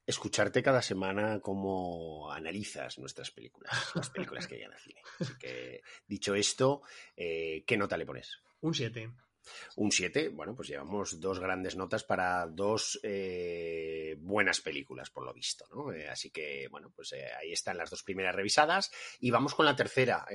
Escucharte 0.06 0.62
cada 0.62 0.82
semana 0.82 1.40
cómo 1.40 2.32
analizas 2.32 2.98
nuestras 2.98 3.30
películas, 3.30 3.70
las 3.94 4.10
películas 4.10 4.46
que 4.46 4.56
hay 4.56 4.62
en 4.62 4.72
el 4.72 4.78
cine. 4.78 5.02
Así 5.18 5.34
que, 5.38 5.82
dicho 6.06 6.34
esto, 6.34 6.82
eh, 7.16 7.64
¿qué 7.66 7.76
nota 7.76 7.96
le 7.96 8.06
pones? 8.06 8.38
Un 8.60 8.74
7. 8.74 9.10
Un 9.76 9.90
7, 9.90 10.28
bueno, 10.28 10.54
pues 10.54 10.68
llevamos 10.68 11.20
dos 11.20 11.38
grandes 11.38 11.76
notas 11.76 12.04
para 12.04 12.46
dos 12.46 13.00
eh, 13.02 14.16
buenas 14.18 14.60
películas, 14.60 15.10
por 15.10 15.24
lo 15.24 15.32
visto, 15.32 15.66
¿no? 15.72 15.92
Eh, 15.92 16.08
así 16.08 16.30
que, 16.30 16.68
bueno, 16.68 16.92
pues 16.94 17.12
eh, 17.12 17.26
ahí 17.38 17.52
están 17.52 17.76
las 17.76 17.90
dos 17.90 18.02
primeras 18.02 18.34
revisadas. 18.34 18.90
Y 19.20 19.30
vamos 19.30 19.54
con 19.54 19.66
la 19.66 19.76
tercera, 19.76 20.26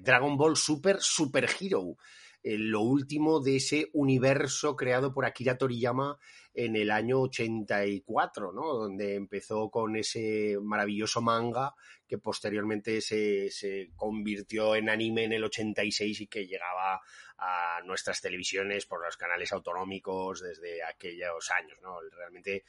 Dragon 0.00 0.36
Ball 0.36 0.56
Super 0.56 1.00
Super 1.00 1.48
Hero. 1.60 1.96
Lo 2.42 2.80
último 2.80 3.40
de 3.40 3.56
ese 3.56 3.90
universo 3.92 4.76
creado 4.76 5.12
por 5.12 5.24
Akira 5.24 5.58
Toriyama 5.58 6.18
en 6.54 6.74
el 6.74 6.90
año 6.90 7.20
84, 7.20 8.52
¿no? 8.52 8.74
Donde 8.74 9.14
empezó 9.14 9.70
con 9.70 9.96
ese 9.96 10.58
maravilloso 10.62 11.20
manga 11.20 11.74
que 12.08 12.18
posteriormente 12.18 13.00
se, 13.00 13.50
se 13.50 13.90
convirtió 13.94 14.74
en 14.74 14.88
anime 14.88 15.24
en 15.24 15.32
el 15.32 15.44
86 15.44 16.22
y 16.22 16.26
que 16.26 16.46
llegaba 16.46 17.00
a 17.38 17.80
nuestras 17.84 18.20
televisiones 18.20 18.84
por 18.84 19.04
los 19.04 19.16
canales 19.16 19.52
autonómicos 19.52 20.42
desde 20.42 20.82
aquellos 20.82 21.50
años, 21.50 21.78
¿no? 21.82 21.98
Realmente 22.10 22.64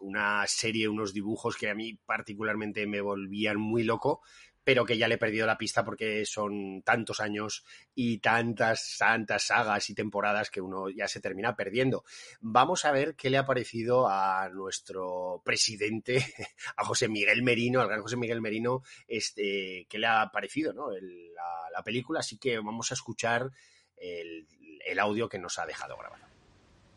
una 0.00 0.46
serie, 0.46 0.88
unos 0.88 1.12
dibujos 1.12 1.56
que 1.56 1.68
a 1.68 1.74
mí 1.74 1.94
particularmente 1.94 2.86
me 2.86 3.00
volvían 3.00 3.58
muy 3.58 3.82
loco, 3.82 4.22
pero 4.64 4.84
que 4.84 4.98
ya 4.98 5.06
le 5.06 5.14
he 5.16 5.18
perdido 5.18 5.46
la 5.46 5.58
pista 5.58 5.84
porque 5.84 6.24
son 6.24 6.82
tantos 6.82 7.20
años 7.20 7.64
y 7.94 8.18
tantas, 8.18 8.96
tantas 8.98 9.44
sagas 9.44 9.88
y 9.90 9.94
temporadas 9.94 10.50
que 10.50 10.60
uno 10.60 10.88
ya 10.88 11.06
se 11.06 11.20
termina 11.20 11.54
perdiendo. 11.54 12.04
Vamos 12.40 12.84
a 12.84 12.92
ver 12.92 13.14
qué 13.14 13.30
le 13.30 13.38
ha 13.38 13.46
parecido 13.46 14.08
a 14.08 14.48
nuestro 14.48 15.42
presidente, 15.44 16.24
a 16.76 16.84
José 16.84 17.08
Miguel 17.08 17.42
Merino, 17.42 17.80
al 17.80 17.88
gran 17.88 18.02
José 18.02 18.16
Miguel 18.16 18.40
Merino, 18.40 18.82
este, 19.06 19.86
qué 19.88 19.98
le 19.98 20.06
ha 20.06 20.30
parecido 20.32 20.72
¿no? 20.72 20.90
la, 20.90 21.70
la 21.72 21.82
película. 21.82 22.20
Así 22.20 22.38
que 22.38 22.56
vamos 22.56 22.90
a 22.90 22.94
escuchar 22.94 23.50
el, 23.96 24.98
audio 24.98 25.28
que 25.28 25.38
nos 25.38 25.58
ha 25.58 25.66
dejado 25.66 25.96
grabar. 25.96 26.20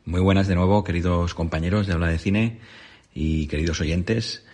Muy 0.05 0.21
buenas 0.21 0.47
de 0.47 0.55
nuevo, 0.55 0.83
queridos 0.83 1.33
compañeros 1.33 1.87
de 1.87 1.93
Habla 1.93 2.07
de 2.07 2.19
Cine 2.19 2.59
y 3.13 3.47
queridos 3.47 3.81
oyentes. 3.81 4.45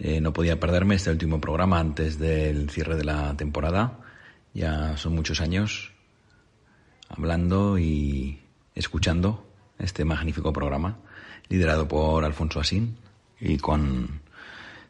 Eh, 0.00 0.20
no 0.20 0.32
podía 0.32 0.58
perderme 0.58 0.96
este 0.96 1.10
último 1.10 1.40
programa 1.40 1.78
antes 1.78 2.18
del 2.18 2.70
cierre 2.70 2.96
de 2.96 3.04
la 3.04 3.36
temporada. 3.36 3.98
Ya 4.54 4.96
son 4.96 5.14
muchos 5.14 5.40
años 5.40 5.92
hablando 7.08 7.78
y 7.78 8.40
escuchando 8.74 9.46
este 9.78 10.04
magnífico 10.04 10.52
programa, 10.52 10.98
liderado 11.48 11.86
por 11.86 12.24
Alfonso 12.24 12.60
Asín 12.60 12.96
y 13.38 13.58
con 13.58 14.20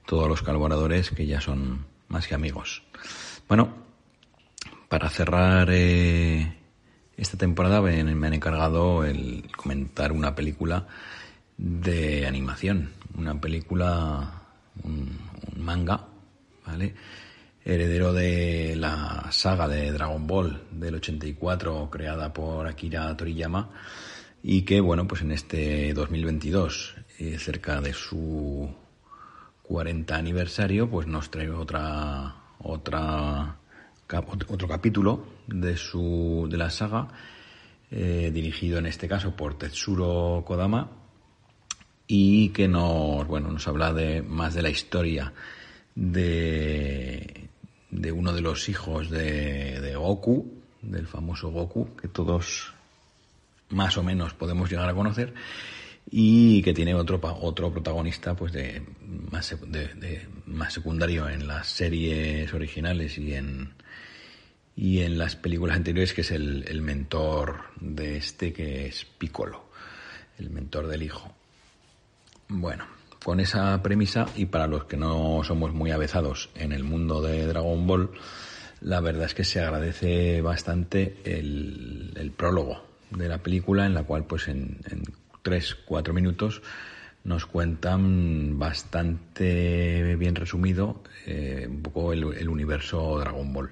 todos 0.07 0.29
los 0.29 0.43
colaboradores 0.43 1.11
que 1.11 1.27
ya 1.27 1.41
son 1.41 1.87
más 2.09 2.27
que 2.27 2.35
amigos. 2.35 2.83
Bueno, 3.49 3.73
para 4.89 5.09
cerrar 5.09 5.69
eh, 5.71 6.57
esta 7.17 7.37
temporada 7.37 7.81
me, 7.81 8.01
han 8.01 8.35
encargado 8.35 9.05
el 9.05 9.49
comentar 9.57 10.13
una 10.13 10.35
película 10.35 10.87
de 11.57 12.27
animación, 12.27 12.91
una 13.17 13.41
película, 13.41 14.40
un, 14.85 15.19
manga, 15.57 16.09
¿vale? 16.67 16.95
Heredero 17.65 18.13
de 18.13 18.75
la 18.77 19.29
saga 19.31 19.69
de 19.69 19.93
Dragon 19.93 20.27
Ball 20.27 20.63
del 20.71 20.95
84 20.97 21.91
creada 21.91 22.33
por 22.33 22.67
Akira 22.67 23.15
Toriyama 23.17 23.71
y 24.43 24.63
que, 24.63 24.81
bueno, 24.81 25.07
pues 25.07 25.23
en 25.23 25.33
este 25.33 25.93
2022, 25.93 26.95
eh, 27.19 27.39
cerca 27.39 27.81
de 27.81 27.93
su 27.93 28.75
40 29.63 30.17
aniversario, 30.17 30.89
pues 30.89 31.07
nos 31.07 31.31
trae 31.31 31.51
otra 31.51 32.37
otra 32.63 33.57
otro 34.49 34.69
capítulo 34.69 35.25
de, 35.47 35.77
su, 35.77 36.49
de 36.51 36.57
la 36.57 36.71
saga, 36.71 37.09
eh, 37.91 38.31
dirigido 38.33 38.79
en 38.79 38.87
este 38.87 39.09
caso 39.09 39.37
por 39.37 39.57
Tetsuro 39.57 40.43
Kodama, 40.47 40.91
y 42.13 42.49
que 42.49 42.67
nos, 42.67 43.25
bueno, 43.29 43.53
nos 43.53 43.69
habla 43.69 43.93
de, 43.93 44.21
más 44.21 44.53
de 44.55 44.63
la 44.63 44.71
historia 44.71 45.33
de, 45.95 47.49
de 47.89 48.11
uno 48.11 48.33
de 48.33 48.41
los 48.41 48.69
hijos 48.69 49.11
de, 49.11 49.81
de 49.81 49.95
Goku, 49.95 50.53
del 50.83 51.07
famoso 51.07 51.51
Goku, 51.51 51.95
que 51.95 52.09
todos 52.09 52.75
más 53.69 53.97
o 53.97 54.03
menos 54.03 54.35
podemos 54.35 54.69
llegar 54.69 54.89
a 54.89 54.95
conocer, 54.95 55.35
y 56.11 56.63
que 56.63 56.75
tiene 56.75 56.97
otro, 56.97 57.21
otro 57.43 57.73
protagonista 57.73 58.35
pues 58.35 58.53
de 58.53 58.83
más, 59.31 59.57
de 59.69 60.27
más 60.47 60.73
secundario 60.73 61.29
en 61.29 61.47
las 61.47 61.69
series 61.69 62.53
originales 62.53 63.19
y 63.19 63.35
en, 63.35 63.73
y 64.75 65.03
en 65.03 65.17
las 65.17 65.37
películas 65.37 65.77
anteriores 65.77 66.13
que 66.13 66.23
es 66.23 66.33
el, 66.33 66.83
mentor 66.83 67.67
de 67.81 68.17
este 68.17 68.53
que 68.53 68.87
es 68.87 69.05
Piccolo, 69.05 69.67
el 70.41 70.51
mentor 70.51 70.89
del 70.89 71.05
hijo. 71.05 71.37
Bueno, 72.51 72.85
con 73.25 73.41
esa 73.41 73.81
premisa 73.83 74.27
y 74.37 74.47
para 74.47 74.67
los 74.67 74.85
que 74.85 74.97
no 74.97 75.43
somos 75.45 75.73
muy 75.73 75.93
avezados 75.93 76.51
en 76.55 76.73
el 76.73 76.85
mundo 76.85 77.23
de 77.23 77.47
Dragon 77.47 77.87
Ball, 77.87 78.11
la 78.81 79.01
verdad 79.01 79.27
es 79.27 79.35
que 79.35 79.45
se 79.45 79.61
agradece 79.61 80.41
bastante 80.43 81.17
el, 81.25 82.33
prólogo 82.37 82.85
de 83.11 83.29
la 83.29 83.39
película 83.39 83.87
en 83.87 83.95
la 83.95 84.03
cual 84.03 84.25
pues 84.25 84.49
en, 84.49 84.79
en 84.91 85.05
tres, 85.43 85.75
cuatro 85.75 86.13
minutos 86.13 86.63
nos 87.25 87.47
cuentan 87.47 88.59
bastante 88.59 90.17
bien 90.17 90.35
resumido 90.35 91.03
eh, 91.27 91.67
un 91.69 91.83
poco 91.83 92.13
el, 92.13 92.49
universo 92.49 93.19
Dragon 93.19 93.53
Ball. 93.53 93.71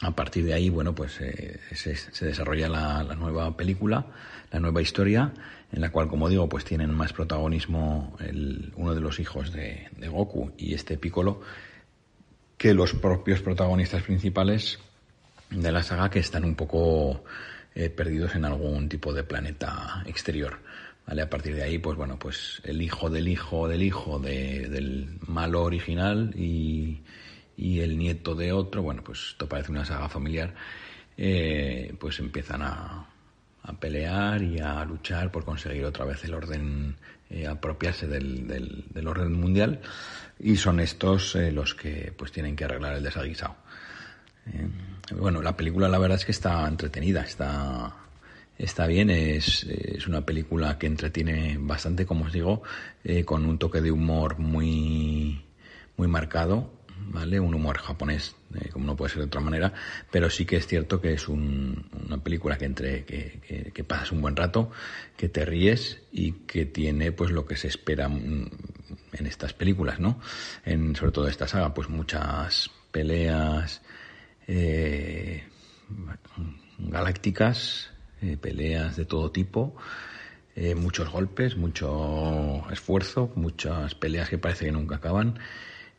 A 0.00 0.10
partir 0.10 0.44
de 0.44 0.52
ahí, 0.52 0.68
bueno, 0.68 0.94
pues 0.94 1.18
eh, 1.20 1.60
se, 1.72 2.26
desarrolla 2.26 2.68
la, 2.68 3.14
nueva 3.14 3.56
película, 3.56 4.06
la 4.50 4.60
nueva 4.60 4.82
historia, 4.82 5.32
en 5.74 5.80
la 5.80 5.90
cual, 5.90 6.06
como 6.06 6.28
digo, 6.28 6.48
pues 6.48 6.64
tienen 6.64 6.92
más 6.92 7.12
protagonismo 7.12 8.16
el, 8.20 8.72
uno 8.76 8.94
de 8.94 9.00
los 9.00 9.18
hijos 9.18 9.52
de, 9.52 9.88
Goku 10.08 10.52
y 10.56 10.72
este 10.72 10.96
Piccolo 10.96 11.40
que 12.56 12.72
los 12.72 12.94
propios 12.94 13.42
protagonistas 13.42 14.04
principales 14.04 14.78
de 15.50 15.72
la 15.72 15.82
saga 15.82 16.10
que 16.10 16.20
están 16.20 16.44
un 16.44 16.54
poco 16.54 17.24
eh, 17.74 17.90
perdidos 17.90 18.36
en 18.36 18.44
algún 18.44 18.88
tipo 18.88 19.12
de 19.12 19.24
planeta 19.24 20.04
exterior. 20.06 20.60
¿Vale? 21.08 21.22
A 21.22 21.28
partir 21.28 21.56
de 21.56 21.64
ahí, 21.64 21.78
pues 21.78 21.96
bueno, 21.98 22.20
pues 22.20 22.62
el 22.62 22.80
hijo 22.80 23.10
del 23.10 23.26
hijo 23.26 23.66
del 23.66 23.82
hijo 23.82 24.20
del 24.20 25.18
malo 25.26 25.64
original 25.64 26.32
y, 26.36 27.02
y, 27.56 27.80
el 27.80 27.98
nieto 27.98 28.36
de 28.36 28.52
otro, 28.52 28.82
bueno, 28.82 29.02
pues 29.02 29.30
esto 29.30 29.48
parece 29.48 29.72
una 29.72 29.84
saga 29.84 30.08
familiar, 30.08 30.54
eh, 31.16 31.94
pues 31.98 32.20
empiezan 32.20 32.62
a, 32.62 33.08
a, 33.64 33.72
pelear 33.72 34.42
y 34.42 34.60
a 34.60 34.84
luchar 34.84 35.30
por 35.32 35.44
conseguir 35.44 35.84
otra 35.84 36.04
vez 36.04 36.22
el 36.24 36.34
orden, 36.34 36.96
eh, 37.30 37.46
apropiarse 37.46 38.06
del, 38.06 38.46
del, 38.46 39.08
orden 39.08 39.32
mundial. 39.32 39.80
Y 40.38 40.56
son 40.56 40.80
estos 40.80 41.34
eh, 41.36 41.50
los 41.50 41.74
que 41.74 42.12
pues 42.16 42.32
tienen 42.32 42.54
que 42.54 42.64
arreglar 42.64 42.94
el 42.94 43.02
desaguisado. 43.02 43.56
bueno, 45.16 45.42
la 45.42 45.56
película 45.56 45.88
la 45.88 45.98
verdad 45.98 46.18
es 46.18 46.24
que 46.24 46.32
está 46.32 46.66
entretenida, 46.68 47.22
está 47.22 47.94
está 48.58 48.86
bien, 48.86 49.10
es, 49.10 49.64
es, 49.64 50.06
una 50.06 50.24
película 50.24 50.78
que 50.78 50.86
entretiene 50.86 51.56
bastante, 51.58 52.06
como 52.06 52.26
os 52.26 52.32
digo, 52.32 52.62
eh, 53.02 53.24
con 53.24 53.44
un 53.46 53.58
toque 53.58 53.80
de 53.80 53.90
humor 53.90 54.38
muy, 54.38 55.44
muy 55.96 56.08
marcado, 56.08 56.72
¿vale? 56.96 57.40
Un 57.40 57.54
humor 57.54 57.78
japonés, 57.78 58.36
eh, 58.54 58.68
como 58.70 58.86
no 58.86 58.96
puede 58.96 59.10
ser 59.10 59.20
de 59.20 59.26
otra 59.26 59.40
manera, 59.40 59.72
pero 60.10 60.30
sí 60.30 60.44
que 60.44 60.56
es 60.56 60.66
cierto 60.66 61.00
que 61.00 61.12
es 61.12 61.28
un, 61.28 61.88
una 62.06 62.18
película 62.18 62.56
que 62.56 62.64
entre, 62.64 63.04
que, 63.04 63.72
que, 63.72 63.84
pasas 63.84 64.12
un 64.12 64.22
buen 64.22 64.36
rato, 64.36 64.70
que 65.16 65.28
te 65.28 65.44
ríes 65.44 66.02
y 66.12 66.32
que 66.46 66.66
tiene 66.66 67.12
pues 67.12 67.30
lo 67.30 67.46
que 67.46 67.56
se 67.56 67.68
espera 67.68 68.06
en 68.06 69.26
estas 69.26 69.52
películas, 69.52 70.00
¿no? 70.00 70.20
En, 70.64 70.94
sobre 70.96 71.12
todo 71.12 71.28
esta 71.28 71.48
saga, 71.48 71.74
pues 71.74 71.88
muchas 71.88 72.70
peleas 72.90 73.82
eh, 74.46 75.44
galácticas, 76.78 77.90
eh, 78.22 78.36
peleas 78.36 78.96
de 78.96 79.04
todo 79.04 79.30
tipo, 79.30 79.74
eh, 80.56 80.74
muchos 80.74 81.10
golpes, 81.10 81.56
mucho 81.56 82.62
esfuerzo, 82.70 83.32
muchas 83.34 83.94
peleas 83.94 84.28
que 84.28 84.38
parece 84.38 84.66
que 84.66 84.72
nunca 84.72 84.96
acaban, 84.96 85.38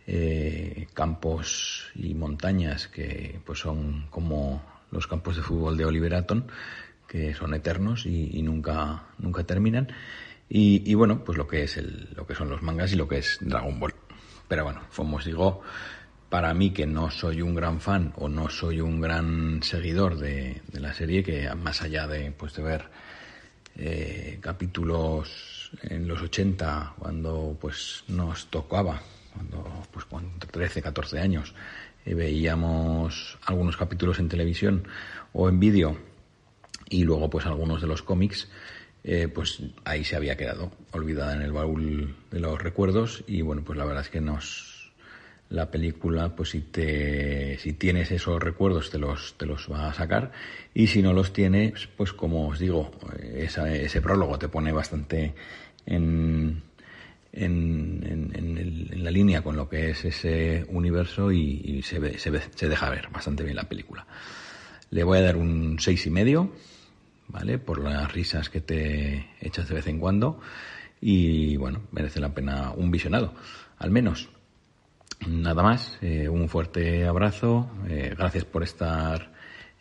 eh, 0.08 0.88
campos 0.94 1.88
y 1.96 2.14
montañas 2.14 2.88
que 2.88 3.40
pues 3.46 3.60
son 3.60 4.08
como 4.10 4.64
los 4.92 5.08
campos 5.08 5.36
de 5.36 5.42
fútbol 5.42 5.78
de 5.78 5.86
Oliver 5.86 6.16
Atom, 6.16 6.44
que 7.08 7.34
son 7.34 7.54
eternos 7.54 8.06
y, 8.06 8.42
nunca, 8.42 9.04
nunca 9.18 9.44
terminan. 9.44 9.88
Y, 10.48 10.94
bueno, 10.94 11.24
pues 11.24 11.38
lo 11.38 11.48
que 11.48 11.64
es 11.64 11.78
el, 11.78 12.10
lo 12.16 12.26
que 12.28 12.36
son 12.36 12.50
los 12.50 12.62
mangas 12.62 12.94
y 12.94 12.96
lo 12.96 13.08
que 13.08 13.18
es 13.18 13.40
Dragon 13.42 13.80
Ball. 13.80 13.96
Pero 14.48 14.64
bueno, 14.64 14.82
como 14.96 15.18
os 15.18 15.26
digo, 15.26 15.62
para 16.30 16.54
mí 16.54 16.72
que 16.72 16.86
no 16.86 17.10
soy 17.10 17.42
un 17.42 17.56
gran 17.56 17.82
fan 17.82 18.14
o 18.18 18.30
no 18.30 18.50
soy 18.50 18.82
un 18.82 19.02
gran 19.02 19.64
seguidor 19.64 20.18
de, 20.18 20.62
la 20.74 20.94
serie, 20.94 21.24
que 21.24 21.54
más 21.56 21.82
allá 21.82 22.08
de, 22.08 22.32
pues, 22.32 22.54
de 22.54 22.64
ver 22.64 22.86
eh, 23.76 24.38
capítulos 24.42 25.72
en 25.82 26.08
los 26.08 26.22
80 26.22 26.94
cuando 27.00 27.58
pues 27.60 28.04
nos 28.08 28.48
tocaba, 28.48 29.02
cuando 29.36 29.84
pues 29.92 30.06
con 30.06 30.40
13, 30.40 30.82
14 30.82 31.20
años 31.20 31.54
eh, 32.06 32.14
veíamos 32.14 33.38
algunos 33.46 33.78
capítulos 33.78 34.20
en 34.20 34.30
televisión 34.30 34.88
o 35.34 35.50
en 35.50 35.60
vídeo 35.60 35.98
y 36.90 37.04
luego 37.04 37.30
pues 37.30 37.46
algunos 37.46 37.82
de 37.82 37.88
los 37.88 38.02
cómics, 38.02 38.48
eh, 39.04 39.28
pues 39.28 39.62
ahí 39.84 40.04
se 40.04 40.16
había 40.16 40.38
quedado 40.38 40.72
olvidada 40.92 41.36
en 41.36 41.42
el 41.42 41.52
baúl 41.52 42.16
de 42.32 42.40
los 42.40 42.62
recuerdos 42.62 43.24
y 43.28 43.42
bueno 43.42 43.64
pues 43.64 43.78
la 43.78 43.86
verdad 43.86 44.04
es 44.04 44.10
que 44.10 44.22
nos 44.22 44.76
la 45.50 45.70
película, 45.70 46.36
pues 46.36 46.50
si 46.50 46.62
te, 46.62 47.60
si 47.60 47.74
tienes 47.74 48.12
esos 48.12 48.42
recuerdos 48.42 48.90
te 48.90 48.98
los, 48.98 49.36
te 49.38 49.46
los 49.46 49.72
va 49.72 49.90
a 49.90 49.94
sacar 49.94 50.32
y 50.74 50.88
si 50.88 51.04
no 51.04 51.14
los 51.14 51.34
tienes, 51.34 51.88
pues 51.96 52.14
como 52.14 52.48
os 52.48 52.60
digo, 52.60 52.92
ese 53.22 54.02
prólogo 54.02 54.40
te 54.40 54.50
pone 54.50 54.72
bastante 54.72 55.36
en, 55.86 56.64
en, 57.36 58.32
en, 58.34 59.04
la 59.04 59.12
línea 59.12 59.42
con 59.44 59.56
lo 59.56 59.70
que 59.70 59.92
es 59.92 60.06
ese 60.06 60.66
universo 60.70 61.32
y, 61.32 61.82
se, 61.84 62.18
se, 62.18 62.32
se, 62.56 62.70
deja 62.70 62.90
ver 62.90 63.10
bastante 63.12 63.44
bien 63.44 63.56
la 63.56 63.70
película. 63.70 64.06
Le 64.90 65.04
voy 65.04 65.20
a 65.20 65.22
dar 65.22 65.38
un 65.38 65.78
seis 65.80 66.06
y 66.06 66.10
medio, 66.10 66.52
¿vale? 67.28 67.60
Por 67.60 67.84
las 67.84 68.12
risas 68.12 68.50
que 68.50 68.62
te 68.62 69.28
echas 69.42 69.68
de 69.68 69.76
vez 69.76 69.88
en 69.88 70.00
cuando 70.00 70.40
y 71.02 71.58
bueno, 71.58 71.82
merece 71.92 72.20
la 72.20 72.34
pena 72.34 72.72
un 72.76 72.90
visionado, 72.92 73.34
al 73.78 73.92
menos. 73.92 74.30
Nada 75.28 75.64
más, 75.64 75.98
eh, 76.02 76.28
un 76.28 76.50
fuerte 76.50 77.06
abrazo, 77.06 77.70
eh, 77.88 78.14
gracias 78.18 78.46
por 78.46 78.64
estar 78.64 79.32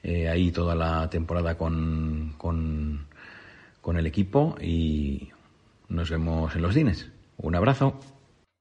eh, 0.03 0.29
ahí 0.29 0.53
toda 0.53 0.75
la 0.75 1.09
temporada 1.11 1.57
con, 1.57 2.35
con, 2.39 3.07
con, 3.81 3.97
el 3.97 4.07
equipo 4.07 4.57
y 4.61 5.31
nos 5.89 6.11
vemos 6.11 6.55
en 6.55 6.63
los 6.63 6.75
cines. 6.75 7.11
Un 7.37 7.55
abrazo. 7.55 7.99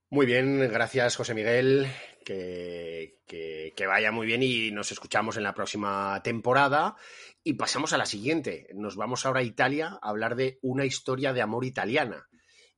Muy 0.09 0.25
bien, 0.25 0.59
gracias 0.71 1.15
José 1.15 1.33
Miguel, 1.33 1.87
que, 2.23 3.19
que, 3.25 3.87
vaya 3.87 4.11
muy 4.11 4.27
bien 4.27 4.43
y 4.43 4.71
nos 4.71 4.91
escuchamos 4.91 5.37
en 5.37 5.43
la 5.43 5.53
próxima 5.53 6.21
temporada. 6.23 6.95
Y 7.43 7.53
pasamos 7.53 7.93
a 7.93 7.97
la 7.97 8.05
siguiente. 8.05 8.67
Nos 8.73 8.95
vamos 8.95 9.25
ahora 9.25 9.41
a 9.41 9.43
Italia 9.43 9.99
a 10.01 10.09
hablar 10.09 10.35
de 10.35 10.59
una 10.61 10.85
historia 10.85 11.33
de 11.33 11.41
amor 11.41 11.65
italiana. 11.65 12.27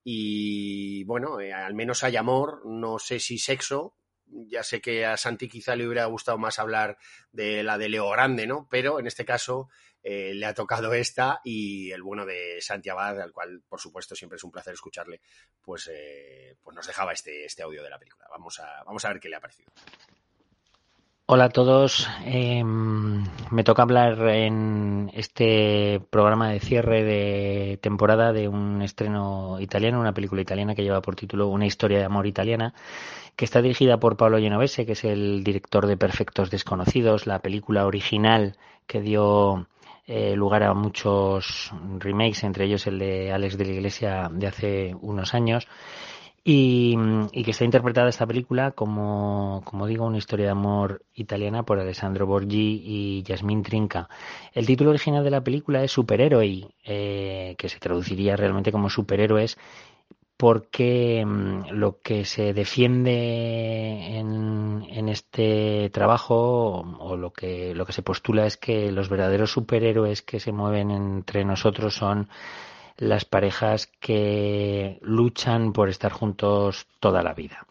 Y 0.04 1.04
bueno, 1.04 1.40
eh, 1.40 1.52
al 1.52 1.74
menos 1.74 2.04
hay 2.04 2.16
amor, 2.16 2.62
no 2.66 3.00
sé 3.00 3.20
si 3.20 3.38
sexo. 3.38 3.98
Ya 4.26 4.64
sé 4.64 4.82
que 4.82 5.06
a 5.06 5.18
Santi 5.18 5.48
quizá 5.48 5.76
le 5.76 5.86
hubiera 5.86 6.06
gustado 6.06 6.38
más 6.38 6.58
hablar 6.58 6.98
de 7.32 7.64
la 7.64 7.78
de 7.78 7.90
Leo 7.90 8.10
Grande, 8.10 8.48
¿no? 8.48 8.68
Pero 8.72 9.00
en 9.00 9.08
este 9.08 9.26
caso 9.26 9.70
eh, 10.08 10.36
le 10.36 10.46
ha 10.46 10.54
tocado 10.54 10.94
esta 10.94 11.42
y 11.44 11.90
el 11.90 12.04
bueno 12.04 12.28
de 12.28 12.62
Santi 12.62 12.90
Abad, 12.90 13.20
al 13.20 13.32
cual 13.32 13.64
por 13.68 13.80
supuesto 13.80 14.14
siempre 14.14 14.36
es 14.36 14.44
un 14.44 14.52
placer 14.52 14.76
escucharle, 14.76 15.20
pues, 15.64 15.90
eh, 15.92 16.56
pues 16.62 16.76
nos 16.76 16.86
dejaba 16.86 17.12
este, 17.12 17.44
este 17.46 17.64
audio 17.64 17.82
de 17.82 17.90
la 17.90 17.98
película. 17.98 18.28
Vamos 18.30 18.60
a, 18.60 18.84
vamos 18.86 19.04
a 19.04 19.10
ver 19.10 19.20
qué 19.20 19.30
le 19.30 19.38
ha 19.38 19.40
parecido. 19.40 19.72
Hola 21.26 21.46
a 21.46 21.50
todos. 21.50 22.08
Em, 22.24 23.24
me 23.50 23.64
toca 23.64 23.82
hablar 23.82 24.30
en 24.30 25.10
este 25.16 26.00
programa 26.12 26.52
de 26.52 26.60
cierre 26.60 27.04
de 27.04 27.80
temporada 27.82 28.32
de 28.32 28.48
un 28.48 28.84
estreno 28.84 29.60
italiano, 29.60 30.00
una 30.00 30.14
película 30.14 30.44
italiana 30.44 30.76
que 30.76 30.84
lleva 30.84 31.02
por 31.02 31.16
título 31.16 31.48
Una 31.48 31.66
historia 31.66 31.98
de 31.98 32.06
amor 32.06 32.28
italiana, 32.28 32.76
que 33.36 33.46
está 33.46 33.64
dirigida 33.64 34.00
por 34.00 34.18
Paolo 34.18 34.38
Genovese, 34.38 34.86
que 34.86 34.92
es 34.92 35.04
el 35.04 35.44
director 35.44 35.88
de 35.88 35.98
Perfectos 35.98 36.52
Desconocidos, 36.52 37.26
la 37.26 37.40
película 37.40 37.88
original 37.88 38.56
que 38.86 39.02
dio 39.02 39.68
eh, 40.08 40.36
lugar 40.36 40.64
a 40.64 40.74
muchos 40.74 41.72
remakes, 42.00 42.44
entre 42.44 42.66
ellos 42.66 42.86
el 42.88 43.00
de 43.00 43.32
Alex 43.32 43.58
de 43.58 43.66
la 43.66 43.72
Iglesia 43.72 44.30
de 44.32 44.48
hace 44.48 44.96
unos 45.02 45.34
años 45.34 45.68
y, 46.48 46.96
que 47.44 47.52
está 47.52 47.66
interpretada 47.66 48.08
esta 48.08 48.28
película 48.28 48.70
como, 48.72 49.64
como 49.66 49.88
digo, 49.88 50.06
una 50.06 50.20
historia 50.20 50.46
de 50.46 50.52
amor 50.52 51.02
italiana 51.16 51.64
por 51.64 51.80
Alessandro 51.80 52.28
Borgi 52.28 52.84
y 52.86 53.24
Yasmin 53.24 53.64
Trinca. 53.64 54.08
El 54.54 54.68
título 54.68 54.92
original 54.92 55.24
de 55.24 55.32
la 55.32 55.44
película 55.44 55.84
es 55.84 55.92
Superhéroe, 55.92 56.68
eh, 56.84 57.56
que 57.58 57.68
se 57.68 57.80
traduciría 57.80 58.36
realmente 58.36 58.72
como 58.72 58.92
superhéroes, 58.92 59.58
porque 60.38 61.24
mm, 61.26 61.72
lo 61.72 62.02
que 62.02 62.26
se 62.26 62.54
defiende 62.54 64.18
en, 64.18 64.86
en, 64.90 65.10
este 65.10 65.90
trabajo 65.92 66.82
o 67.00 67.16
lo 67.16 67.32
que, 67.32 67.74
lo 67.74 67.86
que 67.86 67.94
se 67.94 68.02
postula 68.02 68.46
es 68.46 68.58
que 68.58 68.92
los 68.92 69.10
verdaderos 69.10 69.52
superhéroes 69.52 70.22
que 70.22 70.40
se 70.40 70.52
mueven 70.52 70.92
entre 70.92 71.46
nosotros 71.46 71.96
son 71.96 72.28
las 72.98 73.26
parejas 73.26 73.88
que 74.00 75.00
luchan 75.02 75.74
por 75.74 75.90
estar 75.90 76.12
juntos 76.12 76.88
toda 77.00 77.22
la 77.22 77.34
vida. 77.34 77.66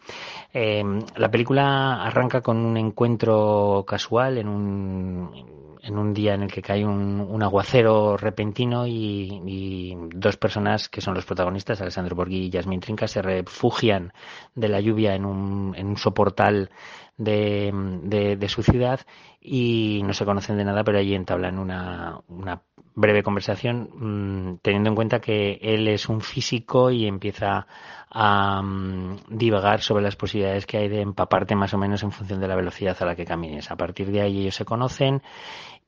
Em, 0.53 1.01
la 1.15 1.31
película 1.31 2.03
arranca 2.03 2.41
con 2.41 2.57
un 2.57 2.77
encuentro 2.77 3.83
casual 3.87 4.37
en 4.37 4.47
un, 4.47 5.77
en 5.81 5.97
un 5.97 6.13
día 6.13 6.33
en 6.33 6.43
el 6.43 6.51
que 6.51 6.61
cae 6.61 6.85
un, 6.85 7.41
aguacero 7.43 8.17
repentino 8.17 8.87
y, 8.87 9.95
dos 10.15 10.37
personas 10.37 10.89
que 10.89 11.01
son 11.01 11.13
los 11.13 11.25
protagonistas, 11.25 11.81
Alessandro 11.81 12.15
Borghi 12.15 12.45
y 12.45 12.49
Yasmin 12.49 12.79
Trinca, 12.79 13.07
se 13.07 13.21
refugian 13.21 14.13
de 14.55 14.67
la 14.67 14.79
lluvia 14.79 15.15
en 15.15 15.25
un, 15.25 15.73
en 15.75 15.87
un 15.87 15.97
soportal 15.97 16.69
de, 17.17 17.71
de, 18.39 18.49
su 18.49 18.63
ciudad 18.63 19.01
y 19.41 20.01
no 20.03 20.13
se 20.13 20.25
conocen 20.25 20.57
de 20.57 20.65
nada, 20.65 20.83
pero 20.83 20.97
allí 20.97 21.13
entablan 21.13 21.59
una 21.59 22.21
breve 22.95 23.23
conversación, 23.23 23.89
mm, 23.93 24.57
teniendo 24.61 24.89
en 24.89 24.95
cuenta 24.95 25.19
que 25.19 25.59
él 25.61 25.87
es 25.87 26.07
un 26.07 26.21
físico 26.21 26.91
y 26.91 27.05
empieza 27.07 27.67
a 28.09 28.61
mm, 28.61 29.17
divagar 29.29 29.81
sobre 29.81 30.03
las 30.03 30.15
posibilidades 30.15 30.65
que 30.65 30.77
hay 30.77 30.87
de 30.87 31.01
empaparte 31.01 31.55
más 31.55 31.73
o 31.73 31.77
menos 31.77 32.01
en 32.03 32.11
función 32.11 32.39
de 32.39 32.47
la 32.47 32.55
velocidad 32.55 32.97
a 33.01 33.05
la 33.05 33.15
que 33.15 33.25
camines. 33.25 33.69
A 33.69 33.75
partir 33.75 34.11
de 34.11 34.21
ahí 34.21 34.41
ellos 34.41 34.55
se 34.55 34.65
conocen 34.65 35.21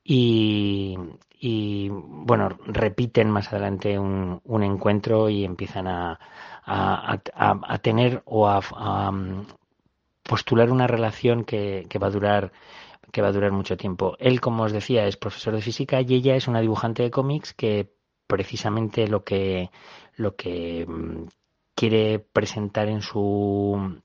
y, 0.04 0.98
y 1.40 1.90
bueno, 1.92 2.50
repiten 2.66 3.32
más 3.32 3.52
adelante 3.54 3.98
un, 3.98 4.42
un 4.44 4.64
encuentro 4.64 5.30
y 5.30 5.46
empiezan 5.46 5.88
a, 5.88 6.20
a, 6.66 7.20
a, 7.34 7.78
tener 7.80 8.22
o 8.26 8.48
a, 8.48 9.12
mm, 9.12 9.46
postular 10.24 10.70
una 10.72 10.88
relación 10.88 11.46
que, 11.46 11.86
que 11.90 12.00
va 12.00 12.08
a 12.08 12.12
durar 12.12 12.52
que 13.12 13.22
va 13.22 13.30
a 13.30 13.32
durar 13.32 13.52
mucho 13.52 13.78
tiempo. 13.78 14.16
Él, 14.20 14.42
como 14.42 14.64
os 14.64 14.72
decía, 14.72 15.06
es 15.06 15.18
profesor 15.18 15.56
de 15.56 15.62
física 15.62 16.02
y 16.02 16.14
ella 16.14 16.36
es 16.36 16.48
una 16.48 16.62
dibujante 16.62 17.04
de 17.04 17.12
cómics 17.12 17.54
que 17.54 17.92
precisamente 18.28 19.08
lo 19.08 19.24
que 19.24 19.72
lo 20.16 20.36
que 20.36 20.86
mm, 20.88 21.28
quiere 21.76 22.20
presentar 22.20 22.90
en 22.90 23.02
su 23.02 24.02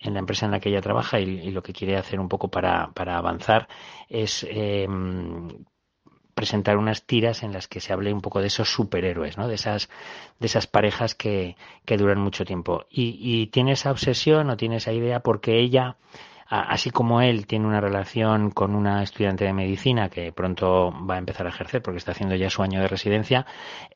en 0.00 0.14
la 0.14 0.20
empresa 0.20 0.46
en 0.46 0.52
la 0.52 0.60
que 0.60 0.68
ella 0.70 0.80
trabaja 0.80 1.20
y, 1.20 1.50
lo 1.50 1.62
que 1.62 1.72
quiere 1.72 1.96
hacer 1.96 2.20
un 2.20 2.28
poco 2.28 2.48
para, 2.50 2.92
para 2.92 3.18
avanzar 3.18 3.68
es 4.08 4.46
em, 4.48 5.48
presentar 6.34 6.76
unas 6.76 7.04
tiras 7.04 7.42
en 7.42 7.52
las 7.52 7.66
que 7.66 7.80
se 7.80 7.92
hable 7.92 8.12
un 8.12 8.20
poco 8.20 8.40
de 8.40 8.46
esos 8.46 8.72
superhéroes, 8.72 9.36
¿no? 9.36 9.48
De 9.48 9.56
esas, 9.56 9.90
de 10.38 10.46
esas 10.46 10.68
parejas 10.68 11.16
que, 11.16 11.56
que 11.84 11.96
duran 11.96 12.20
mucho 12.20 12.44
tiempo. 12.44 12.86
Y, 12.88 13.18
y 13.20 13.48
tiene 13.48 13.72
esa 13.72 13.90
obsesión 13.90 14.48
o 14.50 14.56
tiene 14.56 14.76
esa 14.76 14.92
idea 14.92 15.18
porque 15.20 15.58
ella 15.58 15.96
así 16.48 16.90
como 16.90 17.20
él 17.20 17.46
tiene 17.46 17.66
una 17.66 17.80
relación 17.80 18.50
con 18.50 18.74
una 18.74 19.02
estudiante 19.02 19.44
de 19.44 19.52
medicina 19.52 20.08
que 20.08 20.32
pronto 20.32 20.92
va 21.06 21.16
a 21.16 21.18
empezar 21.18 21.46
a 21.46 21.50
ejercer 21.50 21.82
porque 21.82 21.98
está 21.98 22.12
haciendo 22.12 22.34
ya 22.36 22.48
su 22.48 22.62
año 22.62 22.80
de 22.80 22.88
residencia, 22.88 23.44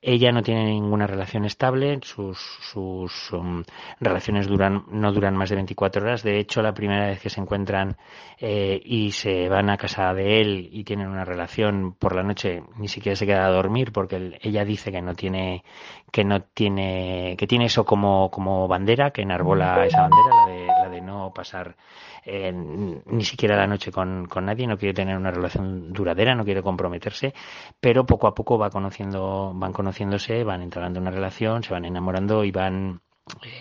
ella 0.02 0.32
no 0.32 0.42
tiene 0.42 0.66
ninguna 0.66 1.06
relación 1.06 1.46
estable, 1.46 1.98
sus, 2.02 2.38
sus 2.60 3.32
um, 3.32 3.64
relaciones 4.00 4.48
duran, 4.48 4.84
no 4.90 5.12
duran 5.12 5.34
más 5.34 5.48
de 5.48 5.56
24 5.56 6.02
horas. 6.02 6.22
De 6.22 6.38
hecho, 6.38 6.60
la 6.60 6.74
primera 6.74 7.06
vez 7.06 7.20
que 7.20 7.30
se 7.30 7.40
encuentran 7.40 7.96
eh, 8.38 8.80
y 8.84 9.12
se 9.12 9.48
van 9.48 9.70
a 9.70 9.78
casa 9.78 10.12
de 10.12 10.40
él 10.40 10.68
y 10.72 10.84
tienen 10.84 11.08
una 11.08 11.24
relación 11.24 11.94
por 11.98 12.14
la 12.14 12.22
noche, 12.22 12.62
ni 12.76 12.88
siquiera 12.88 13.16
se 13.16 13.26
queda 13.26 13.46
a 13.46 13.50
dormir 13.50 13.92
porque 13.92 14.38
ella 14.42 14.64
dice 14.64 14.92
que 14.92 15.00
no 15.00 15.14
tiene, 15.14 15.64
que 16.10 16.24
no 16.24 16.42
tiene, 16.42 17.34
que 17.38 17.46
tiene 17.46 17.66
eso 17.66 17.84
como, 17.84 18.30
como 18.30 18.68
bandera, 18.68 19.10
que 19.10 19.22
enarbola 19.22 19.86
esa 19.86 20.02
bandera, 20.02 20.46
la 20.46 20.52
de, 20.52 20.66
la 20.66 20.88
de 20.90 21.00
no 21.00 21.32
pasar 21.34 21.76
eh, 22.24 22.52
ni 22.52 23.24
siquiera 23.24 23.56
la 23.56 23.66
noche 23.66 23.90
con, 23.90 24.26
con, 24.26 24.46
nadie, 24.46 24.66
no 24.66 24.78
quiere 24.78 24.94
tener 24.94 25.16
una 25.16 25.30
relación 25.30 25.92
duradera, 25.92 26.34
no 26.34 26.44
quiere 26.44 26.62
comprometerse, 26.62 27.34
pero 27.80 28.06
poco 28.06 28.26
a 28.26 28.34
poco 28.34 28.58
va 28.58 28.70
conociendo, 28.70 29.52
van 29.54 29.72
conociéndose, 29.72 30.44
van 30.44 30.62
entrando 30.62 30.98
en 30.98 31.02
una 31.02 31.10
relación, 31.10 31.62
se 31.62 31.72
van 31.72 31.84
enamorando 31.84 32.44
y 32.44 32.52
van 32.52 33.00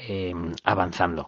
eh, 0.07 0.33
avanzando. 0.63 1.27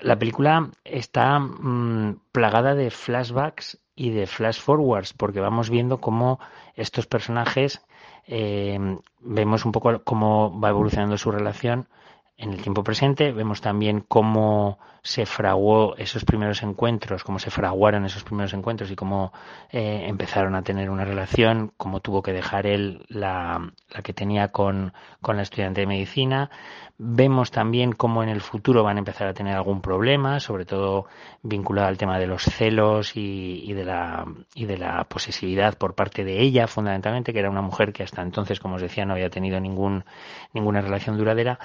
La 0.00 0.18
película 0.18 0.70
está 0.84 1.38
mm, 1.38 2.20
plagada 2.32 2.74
de 2.74 2.90
flashbacks 2.90 3.78
y 3.94 4.10
de 4.10 4.26
flash 4.26 4.60
forwards, 4.60 5.12
porque 5.14 5.40
vamos 5.40 5.70
viendo 5.70 6.00
cómo 6.00 6.38
estos 6.74 7.06
personajes 7.06 7.82
eh, 8.26 8.78
vemos 9.20 9.64
un 9.64 9.72
poco 9.72 10.02
cómo 10.04 10.58
va 10.60 10.70
evolucionando 10.70 11.16
su 11.16 11.30
relación 11.30 11.88
en 12.36 12.52
el 12.52 12.60
tiempo 12.60 12.84
presente, 12.84 13.32
vemos 13.32 13.60
también 13.60 14.04
cómo 14.06 14.78
se 15.06 15.24
fraguó 15.24 15.94
esos 15.98 16.24
primeros 16.24 16.64
encuentros, 16.64 17.22
cómo 17.22 17.38
se 17.38 17.52
fraguaron 17.52 18.04
esos 18.06 18.24
primeros 18.24 18.52
encuentros 18.54 18.90
y 18.90 18.96
cómo 18.96 19.32
eh, 19.70 20.04
empezaron 20.08 20.56
a 20.56 20.62
tener 20.62 20.90
una 20.90 21.04
relación, 21.04 21.70
cómo 21.76 22.00
tuvo 22.00 22.22
que 22.22 22.32
dejar 22.32 22.66
él 22.66 23.06
la, 23.08 23.72
la 23.88 24.02
que 24.02 24.12
tenía 24.12 24.48
con, 24.48 24.92
con, 25.22 25.36
la 25.36 25.42
estudiante 25.42 25.82
de 25.82 25.86
medicina. 25.86 26.50
Vemos 26.98 27.52
también 27.52 27.92
cómo 27.92 28.24
en 28.24 28.30
el 28.30 28.40
futuro 28.40 28.82
van 28.82 28.96
a 28.96 28.98
empezar 28.98 29.28
a 29.28 29.34
tener 29.34 29.54
algún 29.54 29.80
problema, 29.80 30.40
sobre 30.40 30.64
todo 30.64 31.06
vinculado 31.40 31.86
al 31.86 31.98
tema 31.98 32.18
de 32.18 32.26
los 32.26 32.42
celos 32.42 33.16
y, 33.16 33.62
y 33.64 33.74
de, 33.74 33.84
la, 33.84 34.24
y 34.54 34.64
de 34.64 34.76
la 34.76 35.04
posesividad 35.04 35.78
por 35.78 35.94
parte 35.94 36.24
de 36.24 36.40
ella, 36.40 36.66
fundamentalmente, 36.66 37.32
que 37.32 37.38
era 37.38 37.50
una 37.50 37.62
mujer 37.62 37.92
que 37.92 38.02
hasta 38.02 38.22
entonces, 38.22 38.58
como 38.58 38.74
os 38.74 38.82
decía, 38.82 39.04
no 39.04 39.12
había 39.12 39.30
tenido 39.30 39.60
ningún, 39.60 40.04
ninguna 40.52 40.80
relación 40.80 41.16
duradera 41.16 41.60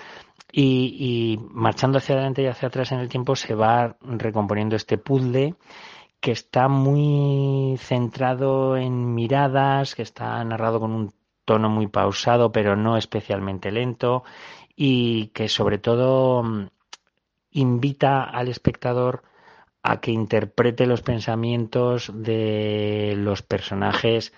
y, 0.51 1.39
marchando 1.51 1.97
hacia 1.97 2.15
adelante 2.15 2.41
y 2.41 2.47
hacia 2.47 2.67
atrás 2.67 2.91
en 2.91 2.99
el 2.99 3.09
tiempo 3.09 3.30
se 3.35 3.55
va 3.55 3.97
recomponiendo 4.01 4.75
este 4.75 4.97
puzzle 4.97 5.55
que 6.19 6.31
está 6.31 6.67
muy 6.67 7.77
centrado 7.77 8.77
en 8.77 9.15
miradas, 9.15 9.95
que 9.95 10.03
está 10.03 10.43
narrado 10.43 10.79
con 10.79 10.91
un 10.91 11.13
tono 11.45 11.69
muy 11.69 11.87
pausado 11.87 12.51
pero 12.51 12.75
no 12.75 12.97
especialmente 12.97 13.71
lento 13.71 14.23
y 14.75 15.27
que 15.27 15.49
sobre 15.49 15.77
todo 15.79 16.43
mm, 16.43 16.67
invita 17.51 18.23
al 18.23 18.47
espectador 18.47 19.23
a 19.83 19.99
que 19.99 20.11
interprete 20.11 20.85
los 20.85 21.01
pensamientos 21.01 22.11
de 22.13 23.15
los 23.17 23.41
personajes 23.41 24.33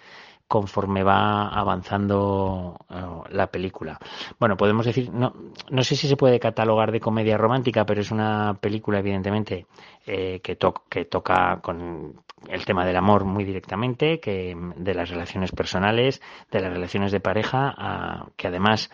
conforme 0.53 1.01
va 1.01 1.47
avanzando 1.47 2.77
eh, 2.87 2.95
la 3.31 3.47
película. 3.47 3.97
Bueno, 4.39 4.55
podemos 4.55 4.85
decir, 4.85 5.11
no, 5.11 5.33
no 5.71 5.81
sé 5.81 5.95
si 5.95 6.07
se 6.07 6.15
puede 6.15 6.39
catalogar 6.39 6.91
de 6.91 6.99
comedia 6.99 7.37
romántica, 7.37 7.87
pero 7.87 8.01
es 8.01 8.11
una 8.11 8.55
película, 8.61 8.99
evidentemente, 8.99 9.65
eh, 10.05 10.41
que, 10.43 10.55
que 10.89 11.05
toca 11.05 11.59
con 11.59 12.21
el 12.47 12.65
tema 12.65 12.85
del 12.85 12.97
amor 12.97 13.25
muy 13.25 13.45
directamente, 13.45 14.19
que 14.19 14.55
de 14.75 14.93
las 14.93 15.09
relaciones 15.09 15.51
personales, 15.51 16.21
de 16.51 16.59
las 16.59 16.71
relaciones 16.71 17.11
de 17.11 17.19
pareja, 17.19 18.27
que 18.37 18.49
además 18.49 18.91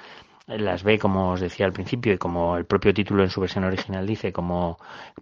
las 0.48 0.84
ve, 0.84 0.98
como 0.98 1.32
os 1.32 1.42
decía 1.42 1.66
al 1.66 1.74
principio, 1.74 2.14
y 2.14 2.18
como 2.18 2.56
el 2.56 2.66
propio 2.66 2.94
título 2.94 3.24
en 3.24 3.30
su 3.30 3.42
versión 3.42 3.66
original 3.66 4.08
dice, 4.08 4.32
como 4.32 4.78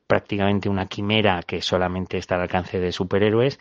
prácticamente 0.05 0.69
una 0.69 0.85
quimera 0.85 1.41
que 1.41 1.63
solamente 1.63 2.19
está 2.19 2.35
al 2.35 2.41
alcance 2.41 2.79
de 2.79 2.91
superhéroes 2.91 3.59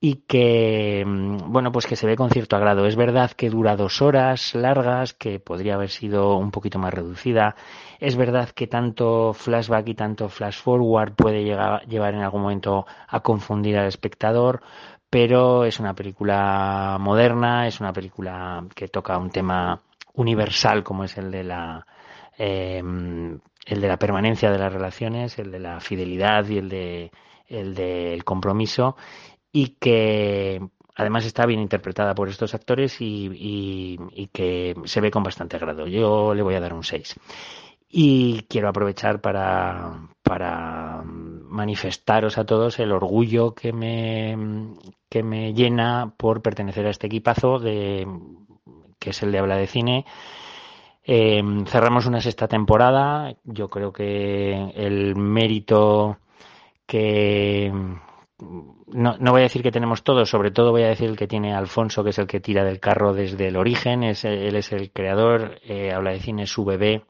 y 0.00 0.16
que, 0.28 1.04
mm, 1.04 1.50
bueno, 1.52 1.72
pues 1.72 1.86
que 1.86 1.96
se 1.96 2.06
ve 2.06 2.16
con 2.16 2.30
cierto 2.30 2.56
agrado. 2.56 2.86
Es 2.86 2.96
verdad 2.96 3.32
que 3.32 3.50
dura 3.50 3.76
dos 3.76 4.00
horas 4.00 4.54
largas, 4.54 5.12
que 5.14 5.40
podría 5.40 5.74
haber 5.74 5.90
sido 5.90 6.36
un 6.36 6.50
poquito 6.52 6.78
más 6.78 6.94
reducida. 6.94 7.56
Es 7.98 8.16
verdad 8.16 8.50
que 8.50 8.68
tanto 8.68 9.32
flashback 9.34 9.88
y 9.88 9.94
tanto 9.94 10.28
flash 10.28 10.60
forward 10.62 11.14
puede 11.14 11.42
llegar, 11.44 11.84
llevar 11.86 12.14
en 12.14 12.22
algún 12.22 12.42
momento 12.42 12.86
a 13.08 13.20
confundir 13.20 13.76
al 13.76 13.86
espectador, 13.86 14.62
pero 15.10 15.64
es 15.64 15.80
una 15.80 15.94
película 15.94 16.96
moderna, 17.00 17.66
es 17.66 17.80
una 17.80 17.92
película 17.92 18.64
que 18.74 18.88
toca 18.88 19.18
un 19.18 19.30
tema 19.30 19.80
universal 20.14 20.82
como 20.84 21.04
es 21.04 21.16
el 21.18 21.30
de 21.30 21.44
la 21.44 21.86
eh, 22.36 22.78
el 22.78 23.80
de 23.80 23.88
la 23.88 23.98
permanencia 23.98 24.50
de 24.50 24.58
las 24.58 24.72
relaciones, 24.72 25.38
el 25.38 25.50
de 25.50 25.58
la 25.60 25.80
fidelidad 25.80 26.46
y 26.48 26.58
el 26.58 26.68
de 26.68 27.10
el 27.48 27.74
del 27.74 28.24
compromiso 28.24 28.96
y 29.52 29.76
que 29.80 30.60
además 30.94 31.24
está 31.24 31.46
bien 31.46 31.60
interpretada 31.60 32.14
por 32.14 32.28
estos 32.28 32.54
actores 32.54 32.96
y, 33.00 33.98
que 34.32 34.74
se 34.84 35.00
ve 35.00 35.10
con 35.10 35.22
bastante 35.22 35.56
agrado. 35.56 35.86
Yo 35.86 36.34
le 36.34 36.42
voy 36.42 36.54
a 36.54 36.60
dar 36.60 36.74
un 36.74 36.82
6. 36.82 37.14
Y 37.90 38.42
quiero 38.48 38.68
aprovechar 38.68 39.20
para, 39.20 40.08
para 40.22 41.02
manifestaros 41.04 42.36
a 42.36 42.44
todos 42.44 42.78
el 42.80 42.92
orgullo 42.92 43.54
que 43.54 43.72
me, 43.72 44.36
que 45.08 45.22
me 45.22 45.54
llena 45.54 46.12
por 46.16 46.42
pertenecer 46.42 46.86
a 46.86 46.90
este 46.90 47.06
equipazo 47.06 47.58
de, 47.58 48.06
que 48.98 49.10
es 49.10 49.22
el 49.22 49.32
de 49.32 49.38
habla 49.38 49.56
de 49.56 49.66
cine. 49.66 50.04
Eh, 51.04 51.42
cerramos 51.66 52.06
una 52.06 52.20
sexta 52.20 52.48
temporada. 52.48 53.34
Yo 53.44 53.68
creo 53.68 53.92
que 53.92 54.72
el 54.74 55.16
mérito 55.16 56.18
que, 56.86 57.72
no, 58.38 59.16
no, 59.18 59.30
voy 59.32 59.40
a 59.40 59.44
decir 59.44 59.62
que 59.62 59.72
tenemos 59.72 60.02
todos, 60.02 60.30
sobre 60.30 60.50
todo 60.50 60.70
voy 60.70 60.82
a 60.82 60.88
decir 60.88 61.08
el 61.08 61.16
que 61.16 61.26
tiene 61.26 61.54
Alfonso, 61.54 62.04
que 62.04 62.10
es 62.10 62.18
el 62.18 62.26
que 62.26 62.40
tira 62.40 62.64
del 62.64 62.80
carro 62.80 63.12
desde 63.12 63.48
el 63.48 63.56
origen, 63.56 64.04
es, 64.04 64.24
él 64.24 64.54
es 64.54 64.72
el 64.72 64.92
creador, 64.92 65.60
eh, 65.64 65.92
habla 65.92 66.12
de 66.12 66.20
cine, 66.20 66.46
su 66.46 66.64
bebé, 66.64 67.04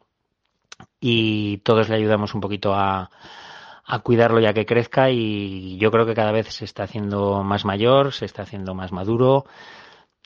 y 1.01 1.59
todos 1.59 1.89
le 1.89 1.97
ayudamos 1.97 2.35
un 2.35 2.41
poquito 2.41 2.73
a, 2.75 3.11
a 3.85 3.99
cuidarlo 4.01 4.39
ya 4.39 4.53
que 4.53 4.67
crezca 4.67 5.11
y 5.11 5.79
yo 5.79 5.91
creo 5.91 6.05
que 6.05 6.15
cada 6.15 6.31
vez 6.31 6.49
se 6.49 6.67
está 6.67 6.85
haciendo 6.85 7.43
más 7.43 7.65
mayor, 7.65 8.13
se 8.13 8.27
está 8.27 8.43
haciendo 8.43 8.75
más 8.75 8.93
maduro. 8.93 9.47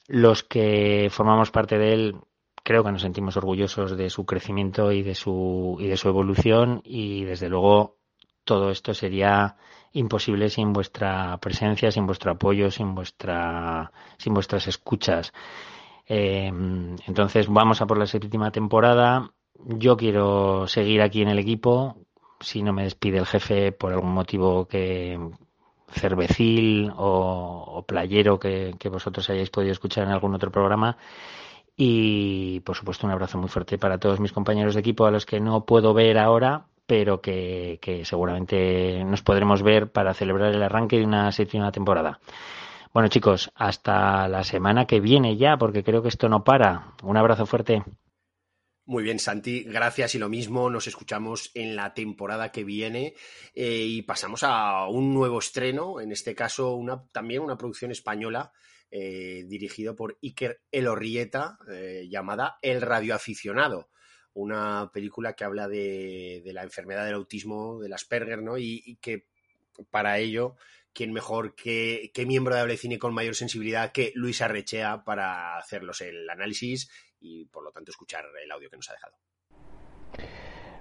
Los 0.08 0.42
que 0.42 1.08
formamos 1.10 1.52
parte 1.52 1.78
de 1.78 1.92
él 1.94 2.16
creo 2.64 2.82
que 2.82 2.90
nos 2.92 3.02
sentimos 3.02 3.36
orgullosos 3.36 3.96
de 3.96 4.10
su 4.10 4.26
crecimiento 4.26 4.90
y 4.90 5.02
de 5.02 5.14
su, 5.14 5.76
y 5.78 5.86
de 5.86 5.96
su 5.96 6.08
evolución 6.08 6.80
y 6.84 7.24
desde 7.24 7.48
luego 7.48 7.98
todo 8.44 8.70
esto 8.70 8.94
sería 8.94 9.56
imposible 9.92 10.48
sin 10.48 10.72
vuestra 10.72 11.38
presencia, 11.38 11.90
sin 11.90 12.06
vuestro 12.06 12.32
apoyo, 12.32 12.70
sin 12.70 12.94
vuestra, 12.94 13.92
sin 14.18 14.34
vuestras 14.34 14.66
escuchas. 14.68 15.32
Eh, 16.06 16.46
entonces 17.06 17.48
vamos 17.48 17.80
a 17.80 17.86
por 17.86 17.98
la 17.98 18.06
séptima 18.06 18.50
temporada. 18.50 19.30
Yo 19.54 19.96
quiero 19.96 20.66
seguir 20.66 21.02
aquí 21.02 21.22
en 21.22 21.28
el 21.28 21.38
equipo. 21.38 21.96
Si 22.40 22.62
no 22.62 22.72
me 22.72 22.84
despide 22.84 23.18
el 23.18 23.26
jefe 23.26 23.72
por 23.72 23.92
algún 23.92 24.12
motivo 24.12 24.66
que 24.66 25.18
cervecil 25.92 26.92
o, 26.96 27.84
playero 27.86 28.38
que, 28.38 28.74
que 28.78 28.88
vosotros 28.88 29.28
hayáis 29.30 29.50
podido 29.50 29.72
escuchar 29.72 30.04
en 30.04 30.12
algún 30.12 30.34
otro 30.34 30.50
programa. 30.50 30.96
Y 31.76 32.60
por 32.60 32.76
supuesto 32.76 33.06
un 33.06 33.12
abrazo 33.12 33.38
muy 33.38 33.48
fuerte 33.48 33.78
para 33.78 33.98
todos 33.98 34.20
mis 34.20 34.32
compañeros 34.32 34.74
de 34.74 34.80
equipo 34.80 35.06
a 35.06 35.10
los 35.10 35.26
que 35.26 35.40
no 35.40 35.64
puedo 35.64 35.94
ver 35.94 36.18
ahora, 36.18 36.66
pero 36.86 37.20
que, 37.20 37.78
seguramente 38.04 39.04
nos 39.04 39.22
podremos 39.22 39.62
ver 39.62 39.90
para 39.90 40.14
celebrar 40.14 40.52
el 40.54 40.62
arranque 40.62 40.98
de 40.98 41.04
una 41.04 41.30
séptima 41.32 41.72
temporada. 41.72 42.20
Bueno 42.92 43.08
chicos, 43.08 43.50
hasta 43.54 44.28
la 44.28 44.44
semana 44.44 44.86
que 44.86 45.00
viene 45.00 45.36
ya, 45.36 45.56
porque 45.56 45.82
creo 45.82 46.02
que 46.02 46.08
esto 46.08 46.28
no 46.28 46.44
para. 46.44 46.94
Un 47.02 47.16
abrazo 47.16 47.46
fuerte. 47.46 47.82
Muy 48.84 49.04
bien, 49.04 49.20
Santi, 49.20 49.62
gracias 49.62 50.16
y 50.16 50.18
lo 50.18 50.28
mismo. 50.28 50.68
Nos 50.68 50.88
escuchamos 50.88 51.52
en 51.54 51.76
la 51.76 51.94
temporada 51.94 52.50
que 52.50 52.64
viene 52.64 53.14
eh, 53.54 53.84
y 53.86 54.02
pasamos 54.02 54.42
a 54.42 54.88
un 54.88 55.14
nuevo 55.14 55.38
estreno, 55.38 56.00
en 56.00 56.10
este 56.10 56.34
caso 56.34 56.74
una, 56.74 57.04
también 57.12 57.42
una 57.42 57.56
producción 57.56 57.92
española 57.92 58.52
eh, 58.90 59.44
dirigido 59.46 59.94
por 59.94 60.18
Iker 60.20 60.60
Elorrieta, 60.70 61.56
eh, 61.70 62.08
llamada 62.10 62.58
El 62.60 62.82
radioaficionado 62.82 63.88
una 64.34 64.90
película 64.92 65.34
que 65.34 65.44
habla 65.44 65.68
de, 65.68 66.42
la 66.46 66.62
enfermedad 66.62 67.04
del 67.04 67.14
autismo, 67.14 67.80
del 67.80 67.92
Asperger, 67.92 68.42
¿no? 68.42 68.58
Y, 68.58 68.98
que 69.00 69.26
para 69.90 70.18
ello, 70.18 70.56
¿quién 70.92 71.12
mejor 71.12 71.54
que, 71.54 72.10
miembro 72.26 72.54
de 72.54 72.60
Hablecine 72.60 72.98
con 72.98 73.14
mayor 73.14 73.34
sensibilidad 73.34 73.92
que 73.92 74.12
Luis 74.14 74.42
Arrechea 74.42 75.04
para 75.04 75.58
hacerlos 75.58 76.00
el 76.00 76.28
análisis 76.28 76.90
y, 77.20 77.46
por 77.46 77.64
lo 77.64 77.72
tanto, 77.72 77.90
escuchar 77.90 78.24
el 78.42 78.50
audio 78.50 78.70
que 78.70 78.76
nos 78.76 78.90
ha 78.90 78.94
dejado? 78.94 79.16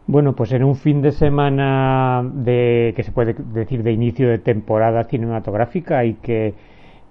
Bueno, 0.08 0.36
pues 0.36 0.52
en 0.52 0.64
un 0.64 0.76
fin 0.76 1.02
de 1.02 1.12
semana 1.12 2.22
de 2.34 2.94
que 2.96 3.04
se 3.04 3.12
puede 3.12 3.34
decir 3.34 3.84
de 3.84 3.92
inicio 3.92 4.30
de 4.30 4.40
temporada 4.40 5.04
cinematográfica 5.04 6.04
y 6.04 6.16
que 6.16 6.56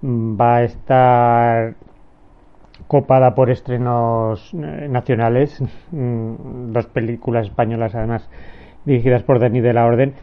mm, 0.03 0.39
va 0.39 0.57
a 0.57 0.65
estar 0.65 1.77
copada 2.91 3.37
por 3.37 3.51
estrenos 3.51 4.53
eh, 4.53 4.89
nacionales, 4.91 5.63
mm, 5.93 6.73
dos 6.73 6.87
películas 6.87 7.47
españolas 7.47 7.95
además 7.95 8.29
dirigidas 8.85 9.23
por 9.23 9.39
Dani 9.39 9.61
de 9.61 9.73
la 9.73 9.87
Orden. 9.87 10.15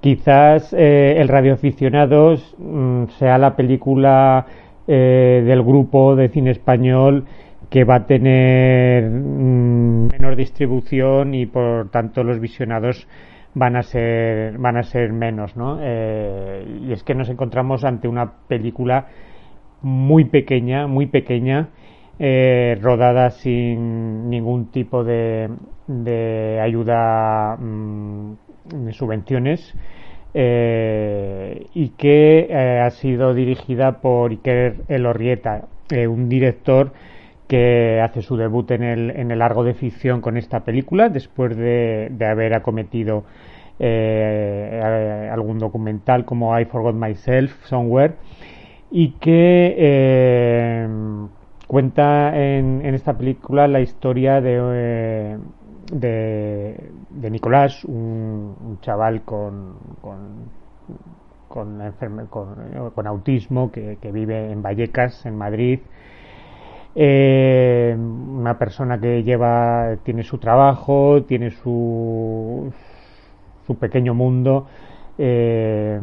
Quizás 0.00 0.72
eh, 0.72 1.16
El 1.18 1.26
radioaficionado 1.26 2.36
mm, 2.58 3.06
sea 3.18 3.38
la 3.38 3.56
película 3.56 4.46
eh, 4.86 5.42
del 5.44 5.64
grupo 5.64 6.14
de 6.14 6.28
cine 6.28 6.52
español 6.52 7.24
que 7.68 7.82
va 7.82 7.96
a 7.96 8.06
tener 8.06 9.02
mm, 9.10 10.10
menor 10.12 10.36
distribución 10.36 11.34
y 11.34 11.46
por 11.46 11.90
tanto 11.90 12.22
los 12.22 12.38
visionados 12.38 13.08
van 13.54 13.74
a 13.74 13.82
ser 13.82 14.58
van 14.58 14.76
a 14.76 14.84
ser 14.84 15.12
menos, 15.12 15.56
¿no? 15.56 15.78
y 15.82 16.90
es 16.90 17.02
que 17.02 17.14
nos 17.14 17.28
encontramos 17.28 17.84
ante 17.84 18.08
una 18.08 18.32
película 18.48 19.08
muy 19.82 20.24
pequeña, 20.24 20.86
muy 20.86 21.06
pequeña 21.06 21.68
eh, 22.24 22.78
rodada 22.80 23.30
sin 23.30 24.30
ningún 24.30 24.66
tipo 24.66 25.02
de, 25.02 25.50
ayuda 26.62 27.56
mm, 27.56 28.32
de 28.84 28.92
subvenciones 28.92 29.74
eh, 30.32 31.66
y 31.74 31.88
que 31.88 32.46
eh, 32.48 32.78
ha 32.78 32.90
sido 32.90 33.34
dirigida 33.34 34.00
por 34.00 34.30
Iker 34.30 34.82
Elorrieta, 34.86 35.66
un 35.90 36.28
director 36.28 36.92
que 37.48 38.00
hace 38.00 38.22
su 38.22 38.36
debut 38.36 38.70
en 38.70 38.84
el, 38.84 39.10
en 39.10 39.32
el 39.32 39.40
largo 39.40 39.64
de 39.64 39.74
ficción 39.74 40.20
con 40.20 40.36
esta 40.36 40.60
película 40.60 41.08
después 41.08 41.56
de, 41.56 42.06
de 42.12 42.26
haber 42.26 42.54
acometido 42.54 43.24
algún 43.80 45.58
documental 45.58 46.24
como 46.24 46.56
I 46.56 46.66
Forgot 46.66 46.94
Myself 46.94 47.66
Somewhere 47.66 48.14
y 48.92 49.14
que 49.18 50.86
cuenta 51.72 52.38
en, 52.38 52.84
esta 52.84 53.16
película 53.16 53.66
la 53.66 53.80
historia 53.80 54.42
de, 54.42 55.38
eh, 55.90 56.90
de, 57.08 57.30
Nicolás, 57.30 57.82
un, 57.86 58.76
chaval 58.82 59.22
con, 59.22 59.76
con, 60.02 60.50
con, 61.48 63.06
autismo 63.06 63.72
que, 63.72 63.96
vive 64.12 64.52
en 64.52 64.60
Vallecas, 64.60 65.24
en 65.24 65.38
Madrid. 65.38 65.80
Eh, 66.94 67.96
una 67.96 68.58
persona 68.58 69.00
que 69.00 69.22
lleva, 69.22 69.96
tiene 70.02 70.24
su 70.24 70.36
trabajo, 70.36 71.22
tiene 71.22 71.52
su, 71.52 72.70
su 73.66 73.78
pequeño 73.78 74.12
mundo 74.12 74.66
eh, 75.16 75.98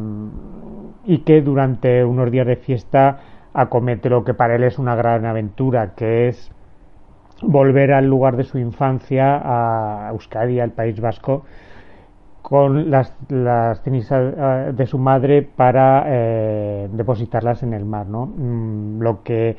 y 1.05 1.19
que 1.19 1.43
durante 1.43 2.03
unos 2.03 2.31
días 2.31 2.47
de 2.47 2.55
fiesta 2.55 3.19
acomete 3.53 4.09
lo 4.09 4.23
que 4.23 4.33
para 4.33 4.55
él 4.55 4.63
es 4.63 4.79
una 4.79 4.95
gran 4.95 5.25
aventura, 5.25 5.93
que 5.95 6.27
es 6.27 6.51
volver 7.41 7.93
al 7.93 8.05
lugar 8.05 8.35
de 8.35 8.43
su 8.43 8.57
infancia, 8.57 9.41
a 9.43 10.09
Euskadi, 10.11 10.59
al 10.59 10.71
País 10.71 10.99
Vasco, 10.99 11.43
con 12.41 12.89
las, 12.89 13.13
las 13.29 13.81
cenizas 13.83 14.33
eh, 14.35 14.71
de 14.73 14.85
su 14.85 14.97
madre 14.97 15.43
para 15.43 16.03
eh, 16.07 16.89
depositarlas 16.91 17.63
en 17.63 17.73
el 17.73 17.85
mar, 17.85 18.07
¿no? 18.07 18.25
Mm, 18.25 19.01
lo 19.01 19.23
que 19.23 19.55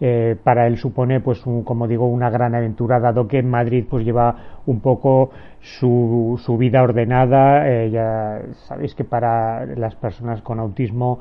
eh, 0.00 0.36
para 0.44 0.68
él 0.68 0.76
supone, 0.76 1.18
pues, 1.20 1.42
como 1.64 1.88
digo, 1.88 2.06
una 2.06 2.30
gran 2.30 2.54
aventura, 2.54 3.00
dado 3.00 3.26
que 3.26 3.38
en 3.38 3.50
Madrid, 3.50 3.84
pues, 3.90 4.04
lleva 4.04 4.60
un 4.66 4.80
poco 4.80 5.30
su, 5.60 6.40
su 6.44 6.56
vida 6.56 6.82
ordenada. 6.82 7.88
ya 7.88 8.42
sabéis 8.68 8.94
que 8.94 9.02
para 9.02 9.66
las 9.66 9.96
personas 9.96 10.40
con 10.42 10.60
autismo 10.60 11.18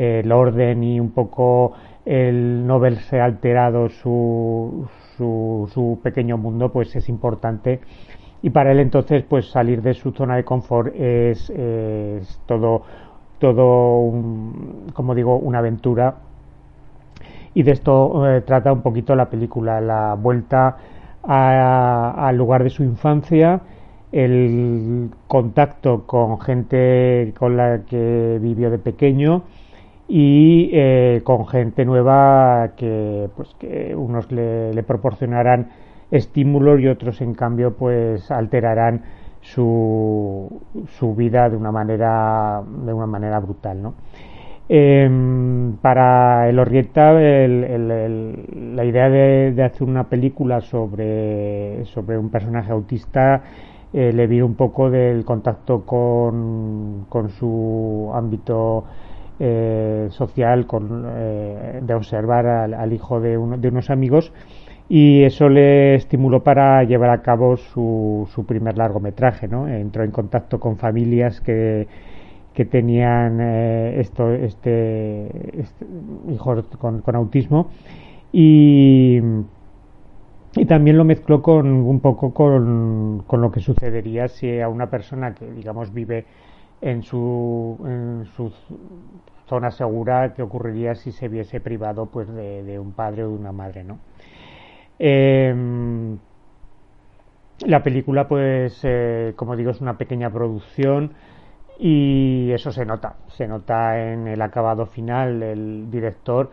el 0.00 0.32
orden 0.32 0.82
y 0.82 0.98
un 0.98 1.10
poco 1.10 1.72
el 2.06 2.66
no 2.66 2.80
verse 2.80 3.20
alterado 3.20 3.88
su, 3.90 4.88
su, 5.16 6.00
pequeño 6.02 6.38
mundo, 6.38 6.72
pues 6.72 6.96
es 6.96 7.08
importante. 7.08 7.80
Y 8.42 8.50
para 8.50 8.72
él 8.72 8.80
entonces, 8.80 9.24
pues 9.28 9.50
salir 9.50 9.82
de 9.82 9.92
su 9.92 10.12
zona 10.12 10.36
de 10.36 10.44
confort 10.44 10.94
es, 10.96 11.52
todo, 12.46 12.82
todo 13.38 14.12
como 14.94 15.14
digo, 15.14 15.36
una 15.36 15.58
aventura. 15.58 16.14
Y 17.52 17.62
de 17.62 17.72
esto 17.72 18.26
eh, 18.26 18.40
trata 18.40 18.72
un 18.72 18.80
poquito 18.80 19.14
la 19.14 19.28
película, 19.28 19.80
la 19.80 20.14
vuelta 20.14 20.78
al 21.22 22.36
lugar 22.36 22.64
de 22.64 22.70
su 22.70 22.82
infancia, 22.82 23.60
el 24.10 25.10
contacto 25.28 26.06
con 26.06 26.40
gente 26.40 27.34
con 27.38 27.58
la 27.58 27.82
que 27.84 28.38
vivió 28.40 28.70
de 28.70 28.78
pequeño, 28.78 29.42
y 30.12 30.70
eh, 30.72 31.20
con 31.22 31.46
gente 31.46 31.84
nueva 31.84 32.72
que 32.76 33.28
pues 33.36 33.54
que 33.60 33.94
unos 33.94 34.32
le, 34.32 34.82
proporcionarán 34.82 35.70
estímulos 36.10 36.80
y 36.80 36.88
otros 36.88 37.20
en 37.20 37.32
cambio 37.32 37.76
pues 37.76 38.28
alterarán 38.32 39.04
su, 39.40 40.62
su 40.98 41.14
vida 41.14 41.48
de 41.48 41.56
una 41.56 41.70
manera 41.70 42.60
de 42.84 42.92
una 42.92 43.06
manera 43.06 43.38
brutal 43.38 43.80
¿no? 43.80 43.94
Em, 44.68 45.76
para 45.76 46.48
el 46.48 46.58
Orrieta 46.58 47.12
la 47.12 48.84
idea 48.84 49.08
de, 49.08 49.62
hacer 49.62 49.88
una 49.88 50.04
película 50.04 50.60
sobre, 50.60 51.84
sobre 51.84 52.18
un 52.18 52.30
personaje 52.30 52.72
autista 52.72 53.42
eh, 53.92 54.12
le 54.12 54.26
vino 54.26 54.46
un 54.46 54.54
poco 54.54 54.90
del 54.90 55.24
contacto 55.24 55.84
con, 55.84 57.06
con 57.08 57.30
su 57.30 58.10
ámbito 58.12 58.84
eh, 59.42 60.08
social 60.10 60.66
con, 60.66 61.04
eh, 61.08 61.80
de 61.82 61.94
observar 61.94 62.46
al, 62.46 62.92
hijo 62.92 63.20
de, 63.20 63.30
de, 63.30 63.68
unos 63.68 63.88
amigos 63.88 64.32
y 64.86 65.22
eso 65.22 65.48
le 65.48 65.94
estimuló 65.94 66.42
para 66.42 66.84
llevar 66.84 67.08
a 67.08 67.22
cabo 67.22 67.56
su, 67.56 68.28
su 68.34 68.44
primer 68.44 68.76
largometraje. 68.76 69.48
¿no? 69.48 69.66
Entró 69.66 70.04
en 70.04 70.10
contacto 70.10 70.60
con 70.60 70.76
familias 70.76 71.40
que, 71.40 71.88
que 72.52 72.66
tenían 72.66 73.38
eh, 73.40 74.00
esto, 74.00 74.30
este, 74.30 75.58
este 75.58 75.86
hijos 76.28 76.64
con, 76.78 77.00
con, 77.00 77.16
autismo 77.16 77.70
y, 78.32 79.20
y 80.54 80.64
también 80.66 80.98
lo 80.98 81.04
mezcló 81.04 81.40
con 81.40 81.66
un 81.66 82.00
poco 82.00 82.34
con, 82.34 83.22
con 83.26 83.40
lo 83.40 83.50
que 83.50 83.60
sucedería 83.60 84.28
si 84.28 84.60
a 84.60 84.68
una 84.68 84.90
persona 84.90 85.34
que 85.34 85.50
digamos 85.50 85.94
vive 85.94 86.26
en 86.80 87.02
su, 87.02 87.78
en 87.84 88.26
su 88.36 88.52
zona 89.46 89.70
segura 89.70 90.32
que 90.34 90.42
ocurriría 90.42 90.94
si 90.94 91.12
se 91.12 91.28
viese 91.28 91.60
privado 91.60 92.06
pues 92.06 92.28
de, 92.32 92.78
un 92.78 92.92
padre 92.92 93.24
o 93.24 93.28
de 93.28 93.34
una 93.34 93.52
madre, 93.52 93.84
¿no? 93.84 93.98
Em, 94.98 96.18
la 97.66 97.82
película, 97.82 98.26
pues, 98.26 98.80
eh, 98.84 99.34
como 99.36 99.56
digo, 99.56 99.70
es 99.70 99.80
una 99.80 99.98
pequeña 99.98 100.30
producción 100.30 101.12
y 101.78 102.50
eso 102.52 102.70
se 102.72 102.84
nota, 102.84 103.16
se 103.28 103.46
nota 103.46 104.12
en 104.12 104.28
el 104.28 104.40
acabado 104.42 104.86
final. 104.86 105.42
El 105.42 105.90
director 105.90 106.50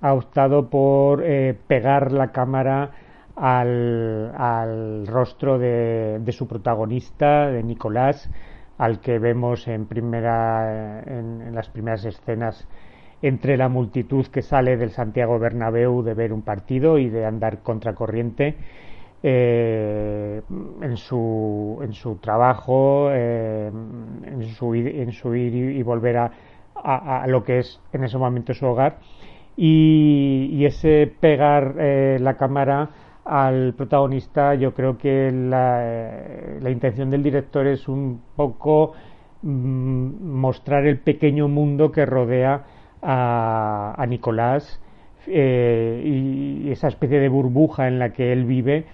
ha 0.00 0.14
optado 0.14 0.68
por 0.68 1.22
eh, 1.24 1.56
pegar 1.66 2.12
la 2.12 2.32
cámara 2.32 2.90
al, 3.36 5.06
rostro 5.06 5.58
de, 5.58 6.24
su 6.32 6.46
protagonista, 6.48 7.50
de 7.50 7.62
Nicolás, 7.62 8.30
al 8.78 9.00
que 9.00 9.18
vemos 9.18 9.66
en, 9.68 9.86
primera, 9.86 11.02
en, 11.04 11.54
las 11.54 11.68
primeras 11.68 12.04
escenas 12.04 12.66
entre 13.20 13.56
la 13.56 13.68
multitud 13.68 14.26
que 14.28 14.42
sale 14.42 14.76
del 14.76 14.90
Santiago 14.90 15.38
Bernabéu 15.40 16.02
de 16.02 16.14
ver 16.14 16.32
un 16.32 16.42
partido 16.42 16.98
y 16.98 17.08
de 17.08 17.26
andar 17.26 17.58
contracorriente 17.62 18.54
eh, 19.24 20.40
en, 20.80 20.96
su, 20.96 21.80
en 21.82 21.92
su 21.92 22.16
trabajo, 22.16 23.08
eh, 23.10 23.68
en, 23.68 24.42
su, 24.54 24.74
en 24.74 25.10
su 25.10 25.34
ir 25.34 25.54
y, 25.54 25.82
volver 25.82 26.16
a, 26.18 26.30
a, 26.76 27.26
lo 27.26 27.42
que 27.42 27.58
es 27.58 27.80
en 27.92 28.04
ese 28.04 28.16
momento 28.16 28.54
su 28.54 28.66
hogar. 28.66 28.98
Y, 29.56 30.64
ese 30.64 31.12
pegar 31.18 31.74
eh, 31.78 32.18
la 32.20 32.36
cámara 32.36 32.90
al 33.28 33.74
protagonista, 33.74 34.54
yo 34.54 34.72
creo 34.72 34.96
que 34.96 35.30
la, 35.30 36.58
la 36.60 36.70
intención 36.70 37.10
del 37.10 37.22
director 37.22 37.66
es 37.66 37.86
un 37.86 38.22
poco 38.34 38.94
mm, 39.42 40.24
mostrar 40.32 40.86
el 40.86 41.00
pequeño 41.00 41.46
mundo 41.46 41.92
que 41.92 42.06
rodea 42.06 42.64
a, 43.02 43.94
a 43.96 44.06
Nicolás 44.06 44.80
eh, 45.26 46.02
y 46.02 46.70
esa 46.70 46.88
especie 46.88 47.20
de 47.20 47.28
burbuja 47.28 47.86
en 47.86 47.98
la 47.98 48.14
que 48.14 48.32
él 48.32 48.46
vive 48.46 48.86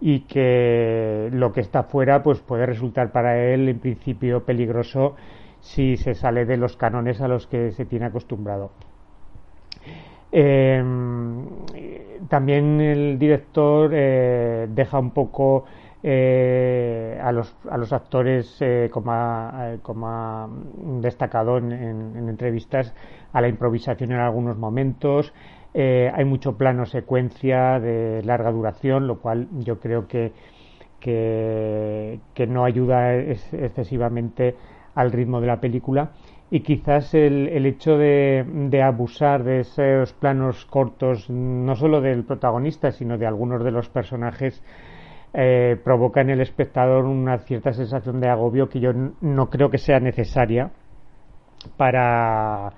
y 0.00 0.20
que 0.20 1.28
lo 1.32 1.52
que 1.52 1.60
está 1.60 1.82
fuera 1.82 2.22
pues 2.22 2.40
puede 2.40 2.66
resultar 2.66 3.10
para 3.10 3.42
él 3.42 3.68
en 3.68 3.80
principio 3.80 4.44
peligroso 4.44 5.16
si 5.58 5.96
se 5.96 6.14
sale 6.14 6.44
de 6.44 6.56
los 6.56 6.76
cánones 6.76 7.20
a 7.20 7.26
los 7.26 7.48
que 7.48 7.72
se 7.72 7.86
tiene 7.86 8.06
acostumbrado. 8.06 8.70
Eh, 10.32 10.82
también 12.28 12.80
el 12.80 13.18
director 13.18 13.90
eh, 13.92 14.68
deja 14.70 14.98
un 14.98 15.10
poco 15.10 15.64
eh, 16.02 17.18
a, 17.22 17.32
los, 17.32 17.54
a 17.68 17.76
los 17.76 17.92
actores, 17.92 18.62
como, 18.90 19.12
ha, 19.12 19.76
como, 19.82 20.48
destacado 21.00 21.58
en, 21.58 21.72
en, 21.72 22.28
entrevistas, 22.28 22.94
a 23.32 23.40
la 23.40 23.48
improvisación 23.48 24.12
en 24.12 24.18
algunos 24.18 24.56
momentos. 24.56 25.32
hay 25.74 26.24
mucho 26.24 26.56
plano 26.56 26.86
secuencia 26.86 27.80
de 27.80 28.22
larga 28.24 28.50
duración, 28.50 29.06
lo 29.06 29.20
cual 29.20 29.48
yo 29.58 29.78
creo 29.80 30.06
que 30.08 30.32
no 32.48 32.64
ayuda 32.64 33.14
excesivamente 33.16 34.56
al 34.94 35.12
ritmo 35.12 35.40
de 35.40 35.46
la 35.46 35.60
película 35.60 36.10
y 36.50 36.60
quizás 36.60 37.14
el, 37.14 37.48
el 37.48 37.64
hecho 37.66 37.96
de, 37.96 38.82
abusar 38.82 39.44
de 39.44 39.60
esos 39.60 40.12
planos 40.14 40.64
cortos, 40.66 41.30
no 41.30 41.76
solo 41.76 42.00
del 42.00 42.24
protagonista, 42.24 42.90
sino 42.90 43.18
de 43.18 43.26
algunos 43.26 43.62
de 43.62 43.70
los 43.70 43.88
personajes, 43.88 44.60
eh, 45.32 45.80
provoca 45.84 46.20
en 46.20 46.30
el 46.30 46.40
espectador 46.40 47.04
una 47.04 47.38
cierta 47.38 47.72
sensación 47.72 48.20
de 48.20 48.28
agobio 48.28 48.68
que 48.68 48.80
yo 48.80 48.92
no 49.20 49.48
creo 49.48 49.70
que 49.70 49.78
sea 49.78 50.00
necesaria 50.00 50.72
para, 51.76 52.72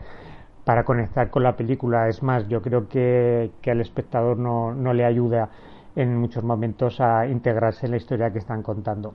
para 0.65 0.85
conectar 0.85 1.31
con 1.31 1.43
la 1.43 1.57
película. 1.57 2.09
Es 2.09 2.23
más, 2.23 2.47
yo 2.49 2.61
creo 2.61 2.89
que, 2.89 3.53
que 3.63 3.71
al 3.71 3.81
espectador 3.81 4.39
no, 4.39 4.75
no 4.75 4.93
le 4.93 5.07
ayuda 5.07 5.49
en 5.97 6.15
muchos 6.19 6.45
momentos 6.45 7.01
a 7.01 7.27
integrarse 7.27 7.87
en 7.87 7.93
la 7.93 7.97
historia 7.97 8.31
que 8.31 8.39
están 8.39 8.63
contando. 8.63 9.15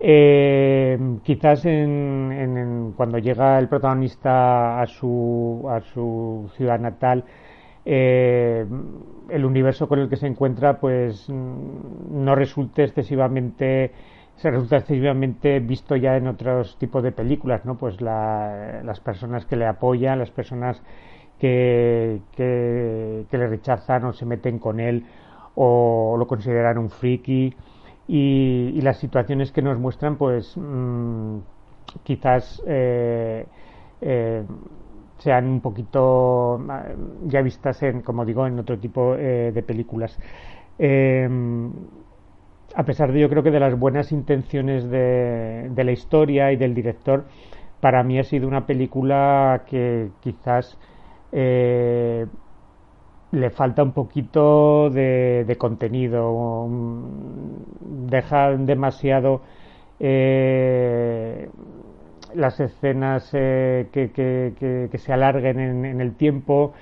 Eh, 0.00 0.98
quizás 1.24 1.64
en, 1.64 2.92
cuando 2.96 3.18
llega 3.18 3.58
el 3.58 3.68
protagonista 3.68 4.80
a 4.80 4.86
su, 4.86 5.66
a 5.68 5.80
su 5.80 6.50
ciudad 6.56 6.78
natal, 6.78 7.24
eh, 7.84 8.64
el 9.28 9.44
universo 9.44 9.88
con 9.88 9.98
el 9.98 10.08
que 10.08 10.16
se 10.16 10.26
encuentra 10.26 10.78
pues 10.78 11.28
no 11.28 12.34
resulte 12.34 12.84
excesivamente 12.84 13.92
se 14.38 14.50
resulta 14.50 14.76
excesivamente 14.76 15.58
visto 15.58 15.96
ya 15.96 16.16
en 16.16 16.28
otros 16.28 16.76
tipos 16.78 17.02
de 17.02 17.10
películas, 17.10 17.64
¿no? 17.64 17.76
Pues 17.76 18.00
las 18.00 19.00
personas 19.00 19.44
que 19.46 19.56
le 19.56 19.66
apoyan, 19.66 20.20
las 20.20 20.30
personas 20.30 20.80
que, 21.40 22.20
que, 22.36 23.26
que, 23.30 23.38
le 23.38 23.48
rechazan 23.48 24.04
o 24.04 24.12
se 24.12 24.26
meten 24.26 24.60
con 24.60 24.78
él 24.78 25.04
o 25.56 26.14
lo 26.16 26.26
consideran 26.28 26.78
un 26.78 26.90
friki 26.90 27.52
y, 28.08 28.80
las 28.80 28.98
situaciones 28.98 29.52
que 29.52 29.60
nos 29.62 29.78
muestran 29.78 30.16
pues 30.16 30.56
mm, 30.56 31.38
quizás 32.02 32.62
eh, 32.66 33.46
eh, 34.00 34.44
sean 35.18 35.46
un 35.46 35.60
poquito 35.60 36.58
ah, 36.70 36.86
ya 37.26 37.42
vistas 37.42 37.82
en 37.82 38.00
como 38.00 38.24
digo 38.24 38.46
en 38.46 38.58
otro 38.58 38.78
tipo 38.78 39.14
eh, 39.14 39.52
de 39.54 39.62
películas. 39.62 40.18
A 42.74 42.84
pesar 42.84 43.12
de 43.12 43.20
yo 43.20 43.28
creo 43.28 43.42
que 43.42 43.50
de 43.50 43.60
las 43.60 43.78
buenas 43.78 44.12
intenciones 44.12 44.88
de, 44.88 45.70
la 45.74 45.90
historia 45.90 46.52
y 46.52 46.56
del 46.56 46.74
director 46.74 47.24
para 47.80 48.02
mí 48.04 48.18
ha 48.18 48.24
sido 48.24 48.46
una 48.46 48.66
película 48.66 49.64
que 49.66 50.10
quizás 50.20 50.78
le 53.32 53.50
falta 53.50 53.82
un 53.82 53.92
poquito 53.92 54.88
de, 54.90 55.56
contenido, 55.58 56.66
deja 58.08 58.56
demasiado 58.56 59.42
eh, 60.00 61.48
las 62.34 62.58
escenas 62.60 63.30
eh, 63.34 63.88
que, 63.92 64.98
se 64.98 65.12
alarguen 65.12 65.58
en, 65.58 66.00
el 66.00 66.14
tiempo, 66.14 66.72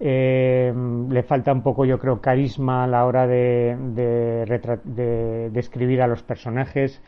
eh, 0.00 0.72
le 1.10 1.22
falta 1.24 1.52
un 1.52 1.62
poco, 1.62 1.84
yo 1.84 1.98
creo, 1.98 2.20
carisma 2.20 2.84
a 2.84 2.86
la 2.86 3.04
hora 3.04 3.26
de, 3.26 3.76
de, 3.94 5.50
escribir 5.54 6.00
a 6.00 6.06
los 6.06 6.22
personajes. 6.22 7.02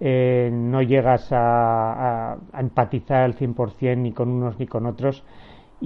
no 0.00 0.82
llegas 0.82 1.30
a, 1.30 2.32
a 2.32 2.60
empatizar 2.60 3.22
al 3.22 3.36
100% 3.36 3.98
ni 3.98 4.12
con 4.12 4.30
unos 4.30 4.58
ni 4.58 4.66
con 4.66 4.86
otros 4.86 5.24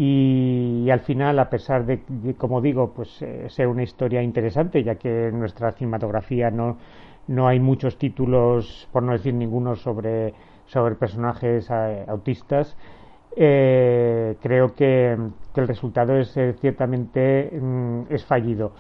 y, 0.01 0.89
al 0.93 1.01
final, 1.01 1.41
a 1.41 1.51
pesar 1.51 1.85
de, 1.85 1.99
como 2.37 2.61
digo, 2.61 2.93
pues 2.95 3.21
eh, 3.21 3.47
ser 3.49 3.67
una 3.67 3.83
historia 3.83 4.23
interesante, 4.23 4.85
ya 4.85 4.95
que 4.95 5.27
en 5.27 5.41
nuestra 5.41 5.73
cinematografía 5.73 6.53
no, 6.53 6.79
no 7.27 7.49
hay 7.49 7.59
muchos 7.59 7.99
títulos, 7.99 8.89
por 8.93 9.03
no 9.03 9.11
decir 9.11 9.35
ninguno, 9.35 9.75
sobre, 9.75 10.35
sobre 10.67 10.95
personajes 10.95 11.69
eh, 11.69 12.05
autistas, 12.07 12.77
eh, 13.35 14.37
creo 14.41 14.73
que, 14.73 15.17
el 15.57 15.67
resultado 15.67 16.17
es 16.17 16.33
ciertamente 16.61 17.51
mm, 17.61 18.03
es 18.09 18.25
fallido. 18.25 18.75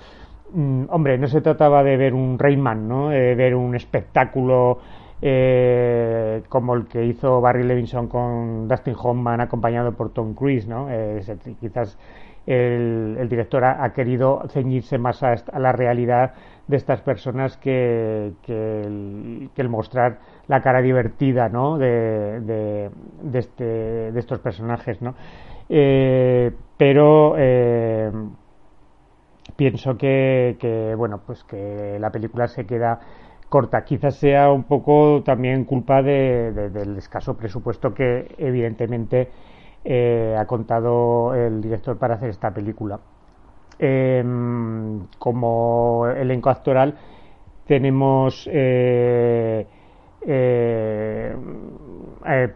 Mm, 0.52 0.84
hombre, 0.88 1.18
no 1.18 1.26
se 1.26 1.40
trataba 1.40 1.82
de 1.82 1.96
ver 1.96 2.14
un 2.14 2.38
Rayman, 2.38 2.86
¿no? 2.86 3.08
de 3.08 3.34
ver 3.34 3.56
un 3.56 3.74
espectáculo 3.74 4.78
eh, 5.20 6.42
como 6.48 6.74
el 6.74 6.86
que 6.86 7.04
hizo 7.04 7.40
Barry 7.40 7.64
Levinson 7.64 8.06
con 8.06 8.68
Dustin 8.68 8.94
Hoffman 8.96 9.40
acompañado 9.40 9.92
por 9.92 10.12
Tom 10.12 10.34
Cruise, 10.34 10.68
¿no? 10.68 10.88
Eh, 10.90 11.20
quizás 11.60 11.98
el, 12.46 13.26
director 13.28 13.64
ha, 13.64 13.92
querido 13.92 14.42
ceñirse 14.48 14.96
más 14.96 15.22
a, 15.22 15.34
la 15.58 15.72
realidad 15.72 16.34
de 16.68 16.76
estas 16.76 17.00
personas 17.02 17.56
que, 17.56 18.32
el, 18.46 19.68
mostrar 19.68 20.18
la 20.46 20.60
cara 20.62 20.80
divertida, 20.80 21.48
¿no? 21.48 21.78
De, 21.78 22.90
este, 23.34 23.64
de 23.64 24.18
estos 24.18 24.38
personajes, 24.38 25.02
¿no? 25.02 25.14
Eh, 25.68 26.52
pero 26.76 27.34
pienso 29.56 29.98
que, 29.98 30.56
que, 30.60 30.94
bueno, 30.94 31.20
pues 31.26 31.42
que 31.42 31.98
la 31.98 32.10
película 32.10 32.46
se 32.46 32.64
queda 32.64 33.00
corta. 33.48 33.84
Quizás 33.84 34.16
sea 34.16 34.50
un 34.52 34.64
poco 34.64 35.22
también 35.24 35.64
culpa 35.64 36.02
del 36.02 36.96
escaso 36.96 37.36
presupuesto 37.36 37.94
que 37.94 38.34
evidentemente 38.38 39.30
eh, 39.84 40.36
ha 40.38 40.46
contado 40.46 41.34
el 41.34 41.60
director 41.60 41.96
para 41.98 42.14
hacer 42.14 42.30
esta 42.30 42.50
película. 42.52 43.00
Em, 43.78 45.06
como 45.18 46.06
elenco 46.08 46.50
actoral 46.50 46.96
tenemos 47.66 48.48
eh, 48.52 49.66
eh, 50.26 51.36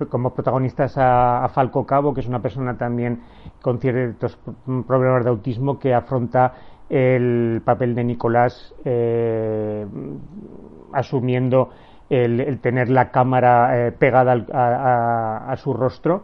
como 0.08 0.34
protagonistas 0.34 0.94
a, 0.96 1.48
Falco 1.54 1.86
Cabo, 1.86 2.12
que 2.12 2.20
es 2.20 2.26
una 2.26 2.42
persona 2.42 2.76
también 2.76 3.22
con 3.62 3.78
ciertos 3.78 4.36
problemas 4.86 5.22
de 5.24 5.30
autismo 5.30 5.78
que 5.78 5.94
afronta 5.94 6.54
el 6.90 7.62
papel 7.64 7.94
de 7.94 8.04
Nicolás 8.04 8.74
asumiendo 10.92 11.70
el, 12.10 12.58
tener 12.60 12.88
la 12.90 13.10
cámara 13.10 13.88
eh, 13.88 13.92
pegada 13.92 14.32
a, 14.52 15.56
su 15.56 15.72
rostro 15.72 16.22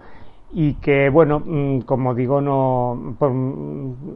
y 0.52 0.74
que, 0.74 1.10
bueno, 1.10 1.40
mm, 1.44 1.80
como 1.80 2.14
digo, 2.14 2.40
no, 2.40 3.16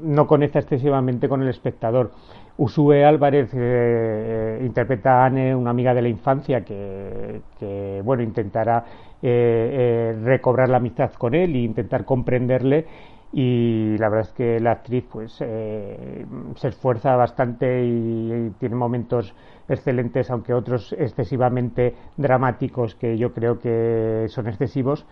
no 0.02 0.26
conecta 0.26 0.58
excesivamente 0.58 1.28
con 1.28 1.42
el 1.42 1.48
espectador. 1.48 2.12
Usue 2.56 3.04
Álvarez 3.04 3.52
eh, 3.54 3.58
eh, 3.58 4.62
interpreta 4.64 5.22
a 5.22 5.26
Anne, 5.26 5.54
una 5.54 5.70
amiga 5.70 5.94
de 5.94 6.02
la 6.02 6.08
infancia 6.08 6.62
que, 6.62 8.00
bueno, 8.04 8.22
intentará 8.22 8.84
eh, 9.22 10.14
recobrar 10.22 10.68
la 10.68 10.76
amistad 10.76 11.12
con 11.14 11.34
él 11.34 11.54
e 11.54 11.60
intentar 11.60 12.04
comprenderle 12.04 12.86
y 13.32 13.96
la 13.96 14.10
verdad 14.10 14.28
es 14.28 14.34
que 14.34 14.60
la 14.60 14.72
actriz 14.72 15.04
pues 15.10 15.32
se 15.32 16.68
esfuerza 16.68 17.16
bastante 17.16 17.82
y, 17.82 18.50
tiene 18.58 18.74
momentos 18.74 19.34
excelentes 19.68 20.30
aunque 20.30 20.54
otros 20.54 20.94
excesivamente 20.98 21.94
dramáticos 22.16 22.94
que 22.94 23.16
yo 23.16 23.32
creo 23.32 23.58
que 23.58 24.26
son 24.28 24.48
excesivos 24.48 25.06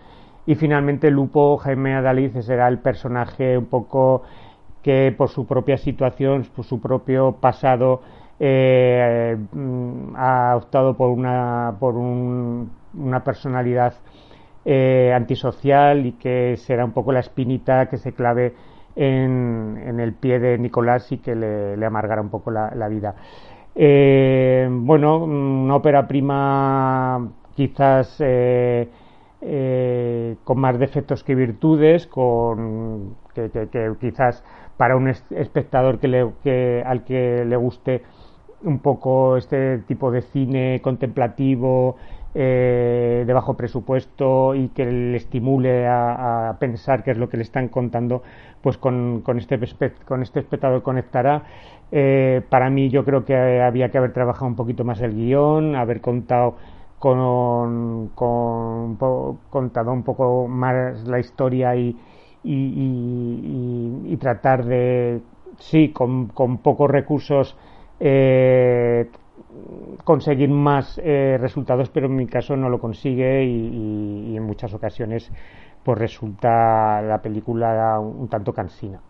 y 0.45 0.55
finalmente 0.55 1.11
Lupo 1.11 1.57
Jaime 1.57 1.95
Adaliz 1.95 2.33
será 2.45 2.67
el 2.67 2.79
personaje 2.79 3.57
un 3.57 3.67
poco 3.67 4.23
que 4.81 5.13
por 5.15 5.29
su 5.29 5.45
propia 5.45 5.77
situación, 5.77 6.47
por 6.55 6.65
su 6.65 6.81
propio 6.81 7.33
pasado, 7.33 8.01
eh, 8.39 9.37
mm, 9.51 10.15
ha 10.15 10.55
optado 10.55 10.97
por 10.97 11.09
una, 11.09 11.75
por 11.79 11.95
una 11.95 13.23
personalidad 13.23 13.93
eh, 14.65 15.11
antisocial 15.15 16.05
y 16.05 16.13
que 16.13 16.57
será 16.57 16.85
un 16.85 16.91
poco 16.91 17.11
la 17.11 17.19
espinita 17.19 17.87
que 17.87 17.97
se 17.97 18.13
clave 18.13 18.55
en, 18.95 19.99
el 19.99 20.13
pie 20.13 20.39
de 20.39 20.57
Nicolás 20.57 21.11
y 21.11 21.19
que 21.19 21.35
le, 21.35 21.85
amargará 21.85 22.21
un 22.21 22.29
poco 22.29 22.51
la, 22.51 22.87
vida. 22.87 23.15
Eh, 23.75 24.67
bueno, 24.69 25.17
una 25.23 25.75
ópera 25.75 26.07
prima 26.07 27.31
quizás 27.55 28.17
con 30.43 30.59
más 30.59 30.77
defectos 30.77 31.23
que 31.23 31.35
virtudes, 31.35 32.07
con 32.07 33.15
que, 33.33 33.49
que 33.49 33.93
quizás 33.99 34.43
para 34.77 34.95
un 34.95 35.07
espectador 35.09 35.99
que 35.99 36.07
le, 36.07 36.83
al 36.83 37.03
que 37.03 37.45
le 37.45 37.55
guste 37.55 38.01
un 38.63 38.79
poco 38.79 39.37
este 39.37 39.79
tipo 39.79 40.11
de 40.11 40.21
cine 40.21 40.81
contemplativo 40.81 41.97
eh, 42.33 43.23
de 43.27 43.33
bajo 43.33 43.55
presupuesto 43.55 44.55
y 44.55 44.69
que 44.69 44.85
le 44.85 45.17
estimule 45.17 45.85
a, 45.87 46.55
pensar 46.59 47.03
qué 47.03 47.11
es 47.11 47.17
lo 47.17 47.27
que 47.27 47.37
le 47.37 47.43
están 47.43 47.67
contando, 47.67 48.23
pues 48.61 48.77
con, 48.77 49.21
este, 49.37 49.59
con 50.05 50.21
este 50.21 50.39
espectador 50.39 50.81
conectará. 50.81 51.43
Eh, 51.91 52.41
para 52.49 52.69
mí 52.69 52.89
yo 52.89 53.03
creo 53.03 53.25
que 53.25 53.61
había 53.61 53.89
que 53.89 53.97
haber 53.97 54.13
trabajado 54.13 54.47
un 54.47 54.55
poquito 54.55 54.83
más 54.83 55.01
el 55.01 55.13
guion, 55.13 55.75
haber 55.75 55.99
contado 56.01 56.55
con, 56.99 58.09
con 58.15 58.95
contado 59.49 59.91
un 59.91 60.03
poco 60.03 60.47
más 60.47 61.05
la 61.07 61.19
historia 61.19 61.75
y, 61.75 61.97
y, 62.43 64.17
tratar 64.17 64.65
de, 64.65 65.21
sí, 65.57 65.89
con, 65.89 66.27
pocos 66.27 66.89
recursos, 66.89 67.57
eh, 67.99 69.09
conseguir 70.03 70.49
más 70.49 70.99
eh, 71.03 71.37
resultados, 71.39 71.89
pero 71.89 72.07
en 72.07 72.15
mi 72.15 72.27
caso 72.27 72.55
no 72.55 72.69
lo 72.69 72.79
consigue 72.79 73.43
y, 73.43 74.35
en 74.35 74.43
muchas 74.43 74.73
ocasiones 74.73 75.31
pues 75.83 75.97
resulta 75.97 77.01
la 77.01 77.21
película 77.21 77.99
un, 77.99 78.27
tanto 78.29 78.53
cansina. 78.53 79.01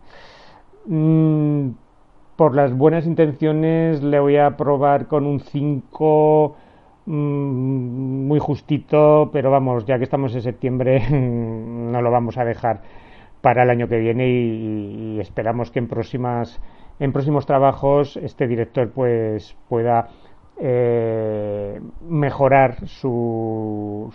Mm, 0.86 1.68
por 2.42 2.56
las 2.56 2.76
buenas 2.76 3.06
intenciones 3.06 4.02
le 4.02 4.18
voy 4.18 4.36
a 4.36 4.56
probar 4.56 5.06
con 5.06 5.26
un 5.26 5.38
5 5.38 6.56
mm, 7.06 8.26
muy 8.26 8.40
justito, 8.40 9.30
pero 9.32 9.52
vamos, 9.52 9.86
ya 9.86 9.96
que 9.96 10.02
estamos 10.02 10.34
en 10.34 10.42
septiembre 10.42 11.08
no 11.12 12.02
lo 12.02 12.10
vamos 12.10 12.38
a 12.38 12.44
dejar 12.44 12.82
para 13.42 13.62
el 13.62 13.70
año 13.70 13.86
que 13.86 13.98
viene 13.98 14.28
y, 14.28 15.20
esperamos 15.20 15.70
que 15.70 15.78
en 15.78 15.86
próximas 15.86 16.60
en 16.98 17.12
próximos 17.12 17.46
trabajos 17.46 18.16
este 18.16 18.48
director 18.48 18.90
pues 18.90 19.56
pueda 19.68 20.08
eh, 20.60 21.80
mejorar 22.08 22.88
su, 22.88 24.12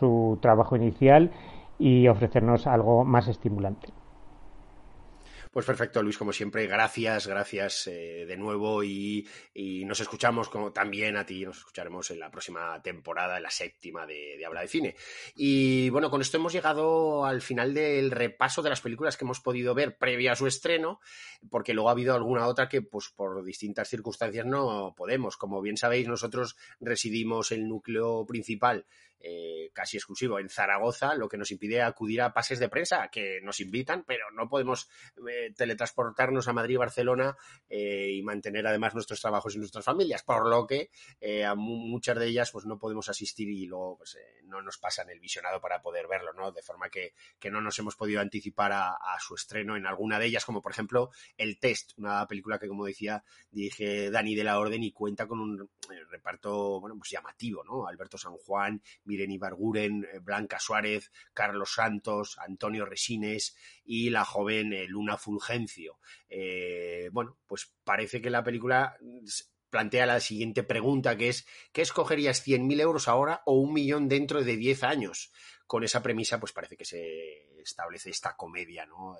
su 0.00 0.40
trabajo 0.42 0.74
inicial 0.74 1.30
y 1.78 2.08
ofrecernos 2.08 2.66
algo 2.66 3.04
más 3.04 3.28
estimulante. 3.28 3.92
Pues 5.54 5.66
perfecto, 5.66 6.02
Luis, 6.02 6.18
como 6.18 6.32
siempre, 6.32 6.66
gracias, 6.66 7.28
gracias 7.28 7.86
eh, 7.86 8.26
de 8.26 8.36
nuevo 8.36 8.82
y, 8.82 9.24
nos 9.86 10.00
escuchamos 10.00 10.48
como 10.48 10.72
también 10.72 11.16
a 11.16 11.24
ti, 11.24 11.44
nos 11.44 11.58
escucharemos 11.58 12.10
en 12.10 12.18
la 12.18 12.28
próxima 12.28 12.82
temporada, 12.82 13.36
en 13.36 13.44
la 13.44 13.52
séptima 13.52 14.04
de, 14.04 14.36
de, 14.36 14.44
Habla 14.44 14.62
de 14.62 14.66
Cine. 14.66 14.96
Y 15.36 15.90
bueno, 15.90 16.10
con 16.10 16.20
esto 16.22 16.38
hemos 16.38 16.52
llegado 16.52 17.24
al 17.24 17.40
final 17.40 17.72
del 17.72 18.10
repaso 18.10 18.62
de 18.62 18.70
las 18.70 18.80
películas 18.80 19.16
que 19.16 19.24
hemos 19.24 19.38
podido 19.38 19.74
ver 19.74 19.96
previa 19.96 20.32
a 20.32 20.36
su 20.36 20.48
estreno, 20.48 20.98
porque 21.48 21.72
luego 21.72 21.88
ha 21.88 21.92
habido 21.92 22.16
alguna 22.16 22.48
otra 22.48 22.68
que 22.68 22.82
pues 22.82 23.10
por 23.14 23.44
distintas 23.44 23.88
circunstancias 23.88 24.44
no 24.44 24.92
podemos. 24.96 25.36
Como 25.36 25.62
bien 25.62 25.76
sabéis, 25.76 26.08
nosotros 26.08 26.56
residimos 26.80 27.52
el 27.52 27.68
núcleo 27.68 28.26
principal 28.26 28.86
eh, 29.26 29.70
casi 29.72 29.96
exclusivo 29.96 30.38
en 30.38 30.50
Zaragoza, 30.50 31.14
lo 31.14 31.30
que 31.30 31.38
nos 31.38 31.50
impide 31.50 31.80
acudir 31.80 32.20
a 32.20 32.34
pases 32.34 32.58
de 32.58 32.68
prensa 32.68 33.08
que 33.08 33.40
nos 33.42 33.58
invitan, 33.58 34.04
pero 34.06 34.30
no 34.32 34.50
podemos 34.50 34.90
eh, 35.26 35.50
teletransportarnos 35.56 36.46
a 36.46 36.52
Madrid 36.52 36.76
Barcelona 36.76 37.34
eh, 37.70 38.10
y 38.12 38.22
mantener 38.22 38.66
además 38.66 38.92
nuestros 38.92 39.22
trabajos 39.22 39.54
y 39.54 39.58
nuestras 39.58 39.82
familias, 39.82 40.22
por 40.22 40.46
lo 40.46 40.66
que 40.66 40.90
a 41.42 41.54
muchas 41.54 42.18
de 42.18 42.26
ellas 42.26 42.50
pues 42.50 42.66
no 42.66 42.78
podemos 42.78 43.08
asistir 43.08 43.48
y 43.48 43.64
luego 43.64 43.96
pues, 43.96 44.18
no 44.42 44.60
nos 44.60 44.76
pasan 44.76 45.08
el 45.08 45.20
visionado 45.20 45.58
para 45.58 45.80
poder 45.80 46.06
verlo, 46.06 46.34
¿no? 46.34 46.52
De 46.52 46.62
forma 46.62 46.90
que, 46.90 47.14
no 47.50 47.62
nos 47.62 47.78
hemos 47.78 47.96
podido 47.96 48.20
anticipar 48.20 48.72
a, 48.72 48.98
su 49.20 49.36
estreno 49.36 49.76
en 49.76 49.86
alguna 49.86 50.18
de 50.18 50.26
ellas, 50.26 50.44
como 50.44 50.60
por 50.60 50.72
ejemplo 50.72 51.10
El 51.38 51.58
Test, 51.58 51.92
una 51.96 52.26
película 52.26 52.58
que 52.58 52.68
como 52.68 52.84
decía 52.84 53.24
dirige 53.50 54.10
Dani 54.10 54.34
de 54.34 54.44
la 54.44 54.58
Orden 54.58 54.82
y 54.82 54.92
cuenta 54.92 55.26
con 55.26 55.40
un 55.40 55.70
reparto 56.10 56.80
bueno 56.80 56.96
pues 56.98 57.10
llamativo, 57.10 57.64
¿no? 57.64 57.86
Alberto 57.86 58.18
San 58.18 58.36
Juan, 58.36 58.82
Irene 59.14 59.34
Ibarguren, 59.34 60.04
eh, 60.04 60.18
Blanca 60.20 60.58
Suárez, 60.58 61.10
Carlos 61.32 61.74
Santos, 61.74 62.38
Antonio 62.38 62.84
Resines 62.84 63.56
y 63.84 64.10
la 64.10 64.24
joven 64.24 64.72
eh, 64.72 64.86
Luna 64.86 65.16
Fulgencio. 65.16 65.98
Eh, 66.28 67.08
bueno, 67.12 67.38
pues 67.46 67.72
parece 67.84 68.20
que 68.20 68.30
la 68.30 68.44
película 68.44 68.96
plantea 69.70 70.06
la 70.06 70.20
siguiente 70.20 70.62
pregunta, 70.62 71.16
que 71.16 71.28
es, 71.28 71.46
¿qué 71.72 71.82
escogerías 71.82 72.46
100.000 72.46 72.80
euros 72.80 73.08
ahora 73.08 73.42
o 73.46 73.54
un 73.54 73.72
millón 73.72 74.08
dentro 74.08 74.44
de 74.44 74.56
10 74.56 74.84
años? 74.84 75.32
Con 75.66 75.82
esa 75.82 76.02
premisa, 76.02 76.38
pues 76.38 76.52
parece 76.52 76.76
que 76.76 76.84
se 76.84 77.60
establece 77.60 78.10
esta 78.10 78.36
comedia, 78.36 78.86
¿no? 78.86 79.16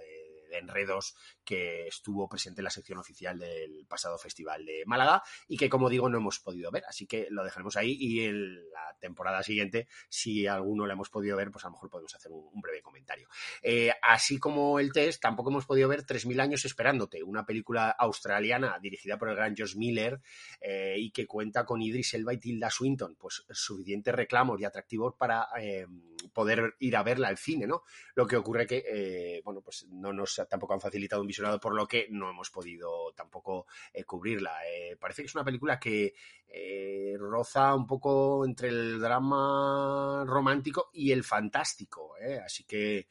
Enredos 0.59 1.15
que 1.45 1.87
estuvo 1.87 2.29
presente 2.29 2.61
en 2.61 2.65
la 2.65 2.71
sección 2.71 2.99
oficial 2.99 3.39
del 3.39 3.87
pasado 3.87 4.19
Festival 4.19 4.65
de 4.65 4.85
Málaga 4.87 5.23
y 5.49 5.57
que, 5.57 5.69
como 5.69 5.89
digo, 5.89 6.09
no 6.09 6.19
hemos 6.19 6.41
podido 6.41 6.71
ver. 6.71 6.85
Así 6.89 7.07
que 7.07 7.29
lo 7.31 7.45
dejaremos 7.45 7.77
ahí 7.77 7.97
y 7.99 8.25
en 8.25 8.71
la 8.71 8.97
temporada 9.01 9.43
siguiente, 9.43 9.87
si 10.09 10.47
alguno 10.47 10.87
lo 10.87 10.93
hemos 10.93 11.11
podido 11.11 11.37
ver, 11.37 11.51
pues 11.51 11.65
a 11.65 11.69
lo 11.69 11.73
mejor 11.73 11.91
podemos 11.91 12.15
hacer 12.15 12.33
un, 12.33 12.61
breve 12.61 12.81
comentario. 12.83 13.29
Eh, 13.63 13.93
así 14.03 14.39
como 14.39 14.79
el 14.79 14.93
test, 14.93 15.21
tampoco 15.21 15.51
hemos 15.51 15.67
podido 15.67 15.89
ver 15.89 16.05
3.000 16.05 16.41
años 16.41 16.65
esperándote, 16.65 17.23
una 17.23 17.45
película 17.45 17.91
australiana 17.91 18.79
dirigida 18.81 19.19
por 19.19 19.29
el 19.29 19.37
gran 19.37 19.55
Josh 19.57 19.77
Miller 19.77 20.21
eh, 20.61 20.95
y 20.97 21.11
que 21.11 21.27
cuenta 21.27 21.65
con 21.65 21.83
Idris 21.83 22.15
Elba 22.15 22.33
y 22.33 22.39
Tilda 22.39 22.71
Swinton, 22.71 23.17
pues 23.17 23.45
suficientes 23.51 24.15
reclamos 24.15 24.61
y 24.61 24.65
atractivos 24.65 25.15
para 25.17 25.49
eh, 25.59 25.87
poder 26.33 26.75
ir 26.79 26.97
a 26.97 27.03
verla 27.03 27.29
al 27.29 27.37
cine, 27.37 27.67
¿no? 27.67 27.83
Lo 28.15 28.27
que 28.27 28.37
ocurre 28.37 28.67
que, 28.67 29.43
bueno, 29.45 29.61
pues 29.61 29.87
no 29.91 30.13
nos 30.13 30.39
tampoco 30.49 30.75
han 30.75 30.81
facilitado 30.81 31.23
un 31.23 31.29
visionado, 31.29 31.61
por 31.61 31.75
lo 31.75 31.87
que 31.87 32.07
no 32.11 32.31
hemos 32.31 32.51
podido 32.51 33.13
tampoco 33.15 33.67
eh, 33.93 34.05
cubrirla. 34.05 34.57
Eh, 34.67 34.97
parece 34.99 35.23
que 35.23 35.27
es 35.27 35.35
una 35.35 35.45
película 35.45 35.79
que 35.79 36.15
eh, 36.49 37.15
roza 37.19 37.75
un 37.75 37.87
poco 37.87 38.45
entre 38.45 38.69
el 38.69 39.01
drama 39.01 40.25
romántico 40.27 40.91
y 40.93 41.13
el 41.13 41.25
fantástico. 41.25 42.15
Así 42.45 42.65
que 42.65 43.09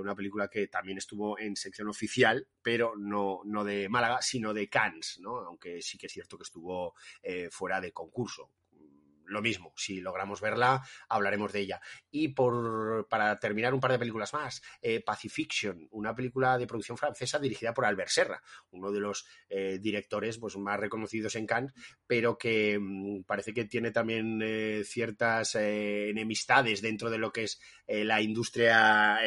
una 0.00 0.14
película 0.14 0.48
que 0.48 0.68
también 0.68 0.96
estuvo 0.96 1.38
en 1.38 1.54
sección 1.54 1.88
oficial, 1.88 2.48
pero 2.62 2.94
no, 2.96 3.40
no 3.44 3.62
de 3.62 3.90
Málaga, 3.90 4.22
sino 4.22 4.54
de 4.54 4.70
Cannes, 4.70 5.18
¿no? 5.20 5.36
aunque 5.40 5.82
sí 5.82 5.98
que 5.98 6.06
es 6.06 6.12
cierto 6.12 6.38
que 6.38 6.44
estuvo 6.44 6.94
fuera 7.50 7.78
de 7.80 7.92
concurso 7.92 8.50
lo 9.26 9.42
mismo, 9.42 9.72
si 9.76 10.00
logramos 10.00 10.40
verla, 10.40 10.82
hablaremos 11.08 11.52
de 11.52 11.60
ella. 11.60 11.80
Y 12.10 12.28
por, 12.28 13.06
para 13.08 13.36
terminar, 13.38 13.74
un 13.74 13.80
par 13.80 13.92
de 13.92 13.98
películas 13.98 14.32
más. 14.32 14.62
Eh, 14.80 15.00
Pacifiction, 15.00 15.86
una 15.90 16.14
película 16.14 16.58
de 16.58 16.66
producción 16.66 16.96
francesa 16.96 17.38
dirigida 17.38 17.74
por 17.74 17.84
Albert 17.84 18.10
Serra, 18.10 18.42
uno 18.70 18.90
de 18.90 19.00
los 19.00 19.26
eh, 19.48 19.78
directores 19.80 20.38
pues, 20.38 20.56
más 20.56 20.78
reconocidos 20.78 21.34
en 21.36 21.46
Cannes, 21.46 21.72
pero 22.06 22.38
que 22.38 22.78
mm, 22.80 23.22
parece 23.24 23.52
que 23.52 23.64
tiene 23.64 23.90
también 23.90 24.40
eh, 24.42 24.82
ciertas 24.84 25.54
enemistades 25.56 26.82
dentro 26.82 27.10
de 27.10 27.18
lo 27.18 27.32
que 27.32 27.44
es 27.44 27.60
la 27.88 28.20
industria 28.20 29.20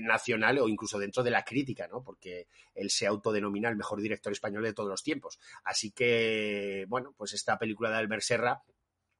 nacional 0.00 0.58
o 0.58 0.68
incluso 0.68 0.98
dentro 0.98 1.22
de 1.22 1.30
la 1.30 1.44
crítica, 1.44 1.86
¿no? 1.86 2.02
porque 2.02 2.48
él 2.74 2.90
se 2.90 3.06
autodenomina 3.06 3.68
el 3.68 3.76
mejor 3.76 4.00
director 4.00 4.32
español 4.32 4.62
de 4.62 4.72
todos 4.72 4.88
los 4.88 5.02
tiempos. 5.02 5.38
Así 5.64 5.90
que, 5.90 6.86
bueno, 6.88 7.14
pues 7.16 7.32
esta 7.32 7.58
película 7.58 7.90
de 7.90 7.96
Albert 7.96 8.22
Serra 8.22 8.62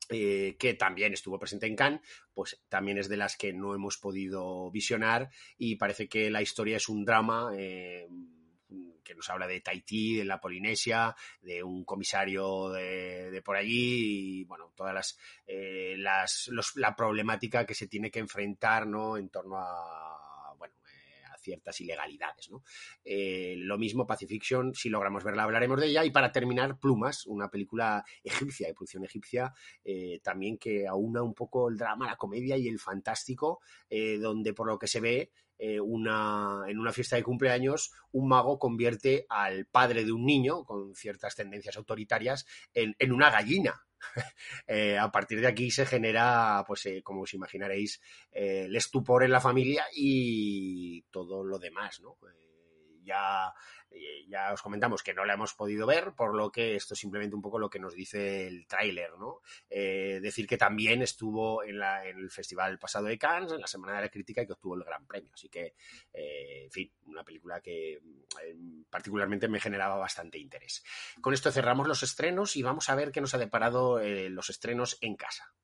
eh, 0.08 0.56
que 0.58 0.74
también 0.74 1.12
estuvo 1.12 1.38
presente 1.38 1.66
en 1.66 1.76
Cannes, 1.76 2.00
pues 2.32 2.60
también 2.68 2.98
es 2.98 3.08
de 3.08 3.16
las 3.16 3.36
que 3.36 3.52
no 3.52 3.74
hemos 3.74 3.98
podido 3.98 4.70
visionar 4.70 5.30
y 5.58 5.76
parece 5.76 6.08
que 6.08 6.30
la 6.30 6.42
historia 6.42 6.78
es 6.78 6.88
un 6.88 7.04
drama 7.04 7.50
eh, 7.56 8.08
que 9.04 9.14
nos 9.14 9.28
habla 9.30 9.46
de 9.46 9.60
Tahití, 9.60 10.16
de 10.16 10.24
la 10.24 10.40
Polinesia, 10.40 11.16
de 11.40 11.62
un 11.62 11.84
comisario 11.84 12.68
de, 12.70 13.40
por 13.44 13.56
allí 13.56 14.40
y, 14.40 14.44
bueno, 14.44 14.72
todas 14.76 14.94
las, 14.94 15.18
eh, 15.46 15.94
las 15.96 16.50
la 16.74 16.94
problemática 16.94 17.64
que 17.64 17.74
se 17.74 17.88
tiene 17.88 18.10
que 18.10 18.18
enfrentar, 18.18 18.86
¿no? 18.86 19.16
En 19.16 19.30
torno 19.30 19.56
a 19.56 20.37
ciertas 21.48 21.80
ilegalidades. 21.80 22.50
¿no? 22.50 22.62
Eh, 23.04 23.54
lo 23.56 23.78
mismo 23.78 24.06
Pacifiction, 24.06 24.74
si 24.74 24.90
logramos 24.90 25.24
verla 25.24 25.44
hablaremos 25.44 25.80
de 25.80 25.86
ella. 25.86 26.04
Y 26.04 26.10
para 26.10 26.30
terminar, 26.30 26.78
Plumas, 26.78 27.26
una 27.26 27.48
película 27.48 28.04
egipcia, 28.22 28.68
de 28.68 28.74
producción 28.74 29.04
egipcia, 29.04 29.54
eh, 29.82 30.20
también 30.22 30.58
que 30.58 30.86
aúna 30.86 31.22
un 31.22 31.34
poco 31.34 31.68
el 31.70 31.78
drama, 31.78 32.06
la 32.06 32.16
comedia 32.16 32.56
y 32.58 32.68
el 32.68 32.78
fantástico, 32.78 33.60
eh, 33.88 34.18
donde 34.18 34.52
por 34.52 34.66
lo 34.66 34.78
que 34.78 34.86
se 34.86 35.00
ve 35.00 35.30
una, 35.82 36.62
en 36.68 36.78
una 36.78 36.92
fiesta 36.92 37.16
de 37.16 37.24
cumpleaños, 37.24 37.90
un 38.12 38.28
mago 38.28 38.60
convierte 38.60 39.26
al 39.28 39.66
padre 39.66 40.04
de 40.04 40.12
un 40.12 40.24
niño 40.24 40.64
con 40.64 40.94
ciertas 40.94 41.34
tendencias 41.34 41.76
autoritarias 41.76 42.46
en, 42.72 42.94
en 43.00 43.10
una 43.10 43.28
gallina. 43.28 43.87
Eh, 44.66 44.98
a 44.98 45.10
partir 45.10 45.40
de 45.40 45.46
aquí 45.46 45.70
se 45.70 45.86
genera, 45.86 46.62
pues 46.66 46.84
eh, 46.86 47.02
como 47.02 47.22
os 47.22 47.32
imaginaréis, 47.34 48.00
eh, 48.32 48.64
el 48.66 48.76
estupor 48.76 49.24
en 49.24 49.30
la 49.30 49.40
familia 49.40 49.84
y 49.94 51.02
todo 51.10 51.42
lo 51.42 51.58
demás, 51.58 52.00
¿no? 52.00 52.16
Ya 53.08 53.52
ya 54.28 54.52
os 54.52 54.62
comentamos 54.62 55.02
que 55.02 55.14
no 55.14 55.24
la 55.24 55.34
hemos 55.34 55.54
podido 55.54 55.86
ver, 55.86 56.12
por 56.12 56.34
lo 56.34 56.52
que 56.52 56.76
esto 56.76 56.94
es 56.94 57.00
simplemente 57.00 57.34
un 57.34 57.42
poco 57.42 57.58
lo 57.58 57.70
que 57.70 57.78
nos 57.78 57.94
dice 57.94 58.46
el 58.46 58.66
tráiler, 58.66 59.12
¿no? 59.18 59.40
Eh, 59.70 60.20
decir 60.22 60.46
que 60.46 60.58
también 60.58 61.02
estuvo 61.02 61.62
en, 61.64 61.80
el 61.82 62.30
festival 62.30 62.78
pasado 62.78 63.06
de 63.06 63.18
Cannes, 63.18 63.52
en 63.52 63.60
la 63.60 63.66
Semana 63.66 63.94
de 63.94 64.02
la 64.02 64.08
Crítica, 64.10 64.42
y 64.42 64.46
que 64.46 64.52
obtuvo 64.52 64.74
el 64.74 64.84
Gran 64.84 65.06
Premio. 65.06 65.32
Así 65.32 65.48
que, 65.48 65.74
eh, 66.12 66.64
en 66.64 66.70
fin, 66.70 66.92
una 67.06 67.24
película 67.24 67.60
que 67.60 67.94
eh, 67.94 68.00
particularmente 68.90 69.48
me 69.48 69.60
generaba 69.60 69.96
bastante 69.96 70.38
interés. 70.38 70.84
Con 71.20 71.34
esto 71.34 71.50
cerramos 71.50 71.88
los 71.88 72.02
estrenos 72.02 72.56
y 72.56 72.62
vamos 72.62 72.88
a 72.88 72.94
ver 72.94 73.12
qué 73.12 73.20
nos 73.20 73.34
ha 73.34 73.38
deparado 73.38 74.00
los 74.00 74.50
estrenos 74.50 74.98
en 75.00 75.16
casa. 75.16 75.54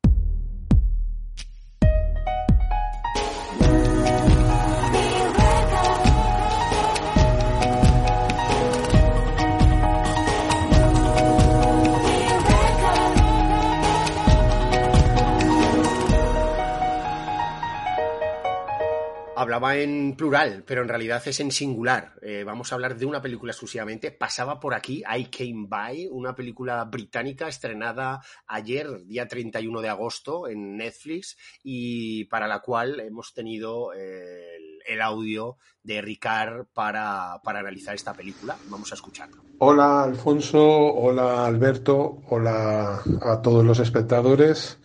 Hablaba 19.45 19.77
en 19.77 20.17
plural, 20.17 20.65
pero 20.67 20.81
en 20.81 20.89
realidad 20.89 21.23
es 21.27 21.39
en 21.39 21.53
singular. 21.53 22.15
Eh, 22.23 22.45
vamos 22.45 22.73
a 22.73 22.77
hablar 22.77 22.97
de 22.97 23.05
una 23.05 23.21
película 23.21 23.53
exclusivamente. 23.53 24.11
Pasaba 24.11 24.59
por 24.59 24.73
aquí 24.73 25.03
I 25.07 25.27
Came 25.27 25.67
By, 25.69 26.09
una 26.11 26.35
película 26.35 26.83
británica 26.87 27.47
estrenada 27.47 28.23
ayer, 28.47 29.05
día 29.05 29.29
31 29.29 29.83
de 29.83 29.89
agosto, 29.91 30.49
en 30.49 30.79
Netflix 30.79 31.37
y 31.63 32.25
para 32.25 32.49
la 32.49 32.61
cual 32.61 33.01
hemos 33.01 33.35
tenido 33.35 33.93
eh, 33.93 34.81
el, 34.87 35.03
audio 35.03 35.59
de 35.83 36.01
Ricard 36.01 36.65
para, 36.73 37.39
para 37.45 37.61
analizar 37.61 37.95
esta 37.95 38.15
película. 38.15 38.57
Vamos 38.71 38.93
a 38.93 38.95
escucharlo. 38.95 39.43
Hola 39.59 40.05
Alfonso, 40.05 40.65
hola 40.65 41.45
Alberto, 41.45 42.23
hola 42.31 43.03
a 43.21 43.43
todos 43.43 43.63
los 43.63 43.79
espectadores. 43.79 44.79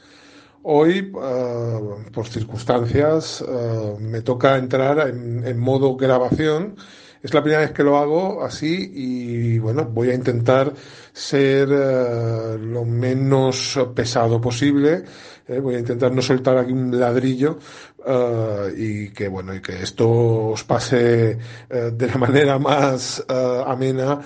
Hoy, 0.64 1.14
eh, 1.24 1.80
por 2.12 2.28
circunstancias, 2.28 3.44
eh, 3.48 3.96
me 4.00 4.22
toca 4.22 4.58
entrar 4.58 5.08
en, 5.08 5.58
modo 5.58 5.96
grabación. 5.96 6.76
Es 7.24 7.34
la 7.34 7.42
primera 7.42 7.62
vez 7.62 7.72
que 7.72 7.84
lo 7.84 7.98
hago 7.98 8.44
así 8.44 8.92
y 8.94 9.60
bueno, 9.60 9.86
voy 9.86 10.10
a 10.10 10.14
intentar 10.14 10.74
ser 11.14 11.70
eh, 11.72 12.58
lo 12.60 12.84
menos 12.84 13.80
pesado 13.96 14.40
posible. 14.42 15.04
voy 15.62 15.76
a 15.76 15.80
intentar 15.80 16.12
no 16.12 16.22
soltar 16.22 16.58
aquí 16.58 16.72
un 16.72 16.98
ladrillo 17.00 17.58
y 18.78 19.10
que 19.10 19.28
bueno 19.28 19.54
y 19.56 19.62
que 19.62 19.82
esto 19.84 20.10
os 20.52 20.64
pase 20.64 21.38
de 21.70 22.08
la 22.08 22.18
manera 22.20 22.60
más 22.60 23.26
amena 23.66 24.20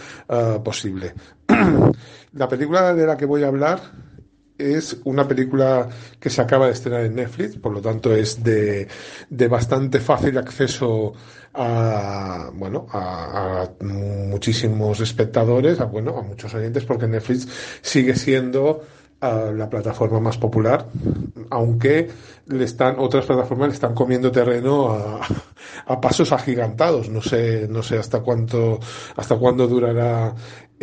posible. 0.63 1.13
la 2.33 2.47
película 2.47 2.93
de 2.93 3.07
la 3.07 3.17
que 3.17 3.25
voy 3.25 3.43
a 3.43 3.47
hablar 3.47 4.12
es 4.57 4.97
una 5.05 5.27
película 5.27 5.89
que 6.19 6.29
se 6.29 6.41
acaba 6.41 6.67
de 6.67 6.73
estrenar 6.73 7.05
en 7.05 7.15
Netflix, 7.15 7.57
por 7.57 7.73
lo 7.73 7.81
tanto 7.81 8.13
es 8.15 8.43
de, 8.43 8.87
de 9.29 9.47
bastante 9.47 9.99
fácil 9.99 10.37
acceso 10.37 11.13
a, 11.53 12.49
bueno, 12.53 12.87
a, 12.91 13.67
muchísimos 13.81 14.99
espectadores, 14.99 15.79
a, 15.79 15.85
bueno, 15.85 16.17
a 16.17 16.21
muchos 16.21 16.53
oyentes, 16.53 16.85
porque 16.85 17.07
Netflix 17.07 17.47
sigue 17.81 18.15
siendo 18.15 18.83
la 19.23 19.69
plataforma 19.69 20.19
más 20.19 20.37
popular, 20.37 20.85
aunque 21.49 22.09
le 22.47 22.65
están, 22.65 22.95
otras 22.99 23.25
plataformas 23.25 23.69
le 23.69 23.73
están 23.75 23.93
comiendo 23.93 24.31
terreno 24.31 24.91
a, 24.91 25.21
a, 25.85 26.01
pasos 26.01 26.33
agigantados. 26.33 27.09
No 27.09 27.21
sé, 27.21 27.67
no 27.69 27.81
sé 27.83 27.97
hasta 27.97 28.19
cuánto, 28.19 28.79
hasta 29.15 29.37
cuándo 29.37 29.67
durará 29.67 30.35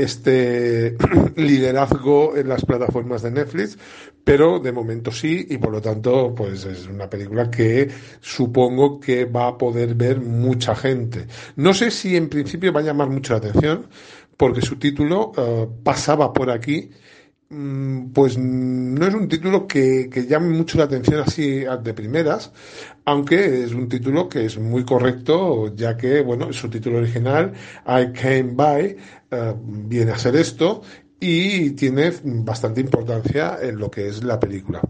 este 0.03 0.97
liderazgo 1.37 2.37
en 2.37 2.49
las 2.49 2.65
plataformas 2.65 3.23
de 3.23 3.31
Netflix, 3.31 3.79
pero 4.25 4.59
de 4.59 4.73
momento 4.73 5.11
sí, 5.11 5.47
y 5.49 5.59
por 5.59 5.73
lo 5.73 5.81
tanto, 5.81 6.35
pues 6.35 6.65
es 6.65 6.87
una 6.87 7.09
película 7.09 7.51
que 7.51 7.89
supongo 8.21 9.01
que 9.01 9.25
va 9.25 9.49
a 9.49 9.59
poder 9.59 9.95
ver 9.95 10.21
mucha 10.21 10.75
gente. 10.75 11.27
No 11.57 11.75
sé 11.75 11.91
si 11.91 12.17
en 12.17 12.29
principio 12.29 12.73
va 12.73 12.81
a 12.81 12.85
llamar 12.85 13.09
mucho 13.09 13.33
la 13.33 13.39
atención, 13.39 13.87
porque 14.37 14.63
su 14.63 14.77
título 14.77 15.33
eh, 15.37 15.67
pasaba 15.83 16.33
por 16.33 16.51
aquí 16.51 16.91
pues 17.51 18.39
no 18.39 19.07
es 19.07 19.15
un 19.15 19.29
título 19.29 19.67
que, 19.67 20.09
llame 20.29 20.57
mucho 20.57 20.79
la 20.79 20.85
atención 20.85 21.21
así 21.21 21.65
de 21.83 21.95
primeras, 21.95 22.53
aunque 23.05 23.65
es 23.65 23.75
un 23.75 23.89
título 23.89 24.29
que 24.29 24.45
es 24.45 24.57
muy 24.57 24.85
correcto, 24.85 25.75
ya 25.75 25.97
que, 25.97 26.21
bueno, 26.21 26.53
su 26.53 26.71
título 26.71 26.99
original, 26.99 27.53
I 27.87 28.13
Came 28.13 28.53
By, 28.53 28.97
eh, 29.33 29.55
viene 29.65 30.13
a 30.13 30.19
ser 30.19 30.37
esto 30.37 30.83
y 31.19 31.71
tiene 31.71 32.13
bastante 32.23 32.81
importancia 32.81 33.59
en 33.61 33.79
lo 33.79 33.91
que 33.91 34.07
es 34.07 34.23
la 34.23 34.39
película. 34.39 34.81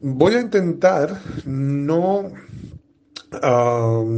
Voy 0.00 0.34
a 0.34 0.40
intentar 0.40 1.20
no 1.44 2.32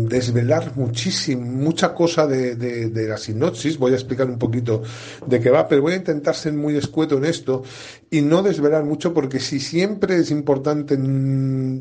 desvelar 0.08 0.76
muchísimo, 0.76 1.42
mucha 1.42 1.94
cosa 1.94 2.26
de, 2.26 3.06
la 3.08 3.16
sinopsis. 3.16 3.78
Voy 3.78 3.92
a 3.92 3.96
explicar 3.96 4.28
un 4.28 4.38
poquito 4.38 4.82
de 5.26 5.40
qué 5.40 5.50
va, 5.50 5.68
pero 5.68 5.82
voy 5.82 5.94
a 5.94 5.96
intentar 5.96 6.34
ser 6.34 6.52
muy 6.52 6.76
escueto 6.76 7.18
en 7.18 7.24
esto 7.24 7.62
y 8.10 8.22
no 8.22 8.42
desvelar 8.42 8.84
mucho 8.84 9.12
porque 9.12 9.40
si 9.40 9.60
siempre 9.60 10.16
es 10.16 10.30
importante 10.30 10.98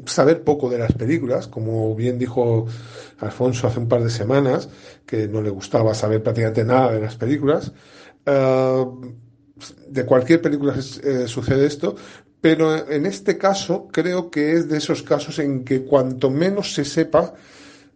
saber 0.06 0.44
poco 0.44 0.70
de 0.70 0.80
las 0.80 0.94
películas, 0.94 1.48
como 1.48 1.96
bien 1.96 2.18
dijo 2.18 2.66
Alfonso 3.20 3.68
hace 3.68 3.80
un 3.80 3.88
par 3.88 4.04
de 4.04 4.10
semanas, 4.10 4.70
que 5.06 5.28
no 5.28 5.42
le 5.42 5.50
gustaba 5.50 5.94
saber 5.94 6.24
prácticamente 6.24 6.64
nada 6.64 6.92
de 6.92 7.02
las 7.02 7.16
películas, 7.16 7.72
ah, 8.26 8.86
de 9.88 10.06
cualquier 10.06 10.42
película 10.42 10.76
eh, 11.04 11.26
sucede 11.28 11.66
esto, 11.66 11.96
pero 12.46 12.88
en 12.88 13.08
este 13.08 13.40
caso 13.40 13.88
creo 13.92 14.30
que 14.30 14.54
es 14.54 14.70
de 14.70 14.78
esos 14.78 15.02
casos 15.02 15.40
en 15.40 15.66
que 15.66 15.84
cuanto 15.84 16.30
menos 16.30 16.76
se 16.76 16.86
sepa, 16.86 17.34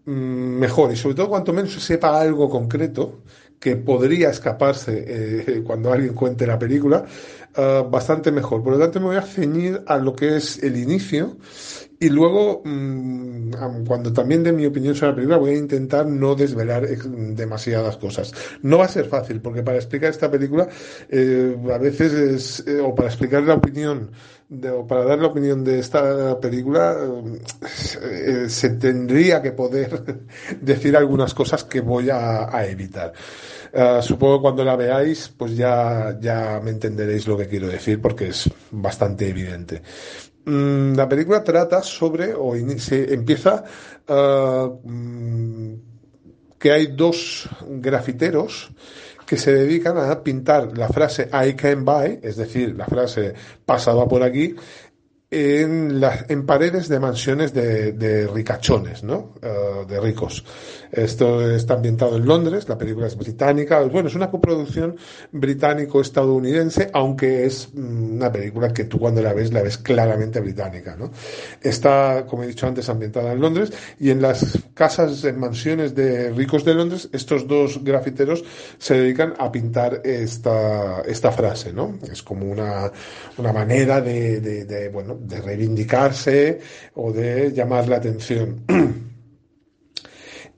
mm, 0.06 0.12
mejor. 0.12 0.92
Y 0.92 0.96
sobre 0.96 1.14
todo 1.14 1.30
cuanto 1.30 1.54
menos 1.54 1.72
se 1.74 1.80
sepa 1.80 2.20
algo 2.20 2.50
concreto 2.50 3.22
que 3.60 3.76
podría 3.76 4.32
escaparse 4.32 5.06
eh, 5.08 5.64
cuando 5.68 5.94
alguien 5.94 6.16
cuente 6.16 6.48
la 6.48 6.58
película, 6.58 7.06
ah, 7.58 7.86
bastante 7.88 8.32
mejor. 8.32 8.64
Por 8.64 8.74
lo 8.74 8.80
tanto, 8.80 9.00
me 9.00 9.06
voy 9.06 9.18
a 9.18 9.22
ceñir 9.22 9.84
a 9.86 10.00
lo 10.00 10.16
que 10.16 10.38
es 10.38 10.64
el 10.64 10.78
inicio 10.78 11.38
y 12.02 12.08
luego, 12.10 12.62
mm, 12.64 13.84
cuando 13.86 14.14
también 14.14 14.42
dé 14.42 14.54
mi 14.54 14.66
opinión 14.66 14.96
sobre 14.96 15.10
la 15.10 15.16
película, 15.16 15.38
voy 15.38 15.52
a 15.52 15.58
intentar 15.58 16.06
no 16.06 16.34
desvelar 16.34 16.88
demasiadas 16.88 17.98
cosas. 17.98 18.34
No 18.62 18.78
va 18.78 18.86
a 18.86 18.88
ser 18.88 19.06
fácil, 19.06 19.42
porque 19.42 19.64
para 19.64 19.78
explicar 19.78 20.10
esta 20.10 20.32
película, 20.32 20.70
eh, 21.10 21.58
a 21.74 21.78
veces 21.78 22.14
es, 22.14 22.68
eh, 22.68 22.80
o 22.80 22.96
para 22.96 23.10
explicar 23.10 23.44
la 23.44 23.56
opinión, 23.56 24.12
para 24.88 25.06
dar 25.06 25.20
la 25.20 25.28
opinión 25.28 25.64
de 25.64 25.80
esta 25.80 26.40
película, 26.40 26.98
eh, 28.02 28.46
se 28.50 28.70
tendría 28.72 29.42
que 29.42 29.52
poder 29.52 30.26
decir 30.62 30.98
algunas 30.98 31.34
cosas 31.34 31.64
que 31.64 31.82
voy 31.82 32.10
a, 32.10 32.66
evitar. 32.66 33.14
supongo 34.02 34.38
que 34.38 34.42
cuando 34.42 34.66
la 34.66 34.76
veáis, 34.76 35.30
pues 35.38 35.56
ya, 35.56 36.18
ya 36.20 36.60
me 36.64 36.72
entenderéis 36.72 37.28
lo 37.28 37.38
que 37.38 37.48
quiero 37.48 37.68
decir, 37.68 38.02
porque 38.02 38.30
es 38.30 38.50
bastante 38.72 39.30
evidente. 39.30 39.84
Mm, 40.46 40.96
la 40.96 41.08
película 41.08 41.44
trata 41.44 41.84
sobre, 41.84 42.34
o 42.34 42.56
se 42.78 43.14
empieza 43.14 43.64
mm, 44.84 45.74
que 46.58 46.72
hay 46.72 46.88
dos 46.88 47.48
grafiteros 47.68 48.72
que 49.30 49.38
se 49.38 49.54
dedican 49.54 49.96
a 49.96 50.24
pintar 50.24 50.76
la 50.76 50.90
frase 50.90 51.30
I 51.32 51.54
can 51.54 51.86
buy, 51.86 52.20
es 52.24 52.36
decir, 52.36 52.76
la 52.76 52.88
frase 52.88 53.36
pasaba 53.64 54.08
por 54.08 54.24
aquí, 54.24 54.56
en, 55.32 56.00
la, 56.00 56.26
en 56.28 56.46
paredes 56.46 56.90
de 56.90 57.00
mansiones 57.00 57.54
de, 57.54 58.28
ricachones, 58.34 59.04
¿no? 59.04 59.34
Uh, 59.42 59.86
de 59.88 60.00
ricos. 60.00 60.44
Esto 60.92 61.52
está 61.52 61.76
ambientado 61.76 62.18
en 62.18 62.26
Londres, 62.26 62.68
la 62.68 62.78
película 62.78 63.06
es 63.06 63.16
británica, 63.16 63.80
bueno, 63.82 64.08
es 64.08 64.16
una 64.16 64.32
coproducción 64.32 64.98
británico-estadounidense, 65.32 66.90
aunque 66.94 67.46
es 67.46 67.70
mm, 67.74 68.16
una 68.16 68.32
película 68.32 68.74
que 68.74 68.86
tú 68.86 68.98
cuando 68.98 69.22
la 69.22 69.34
ves, 69.34 69.54
la 69.54 69.62
ves 69.62 69.78
claramente 69.78 70.40
británica, 70.40 70.96
¿no? 70.96 71.12
Está, 71.62 72.26
como 72.28 72.42
he 72.44 72.48
dicho 72.48 72.66
antes, 72.66 72.90
ambientada 72.90 73.32
en 73.32 73.40
Londres 73.40 73.72
y 74.00 74.10
en 74.10 74.24
las 74.24 74.58
casas, 74.74 75.24
en 75.26 75.40
mansiones 75.40 75.94
de 75.94 76.32
ricos 76.32 76.66
de 76.66 76.74
Londres, 76.74 77.08
estos 77.14 77.48
dos 77.48 77.84
grafiteros 77.84 78.44
se 78.80 78.96
dedican 78.96 79.36
a 79.38 79.52
pintar 79.52 80.02
esta, 80.04 81.02
esta 81.02 81.32
frase, 81.32 81.72
¿no? 81.72 82.00
Es 82.12 82.24
como 82.24 82.48
una, 82.48 82.92
una 83.38 83.54
manera 83.54 84.02
de, 84.02 84.42
de 84.42 84.90
bueno, 84.90 85.19
de 85.20 85.42
reivindicarse 85.42 86.60
o 86.96 87.12
de 87.12 87.52
llamar 87.52 87.88
la 87.88 87.98
atención. 87.98 88.64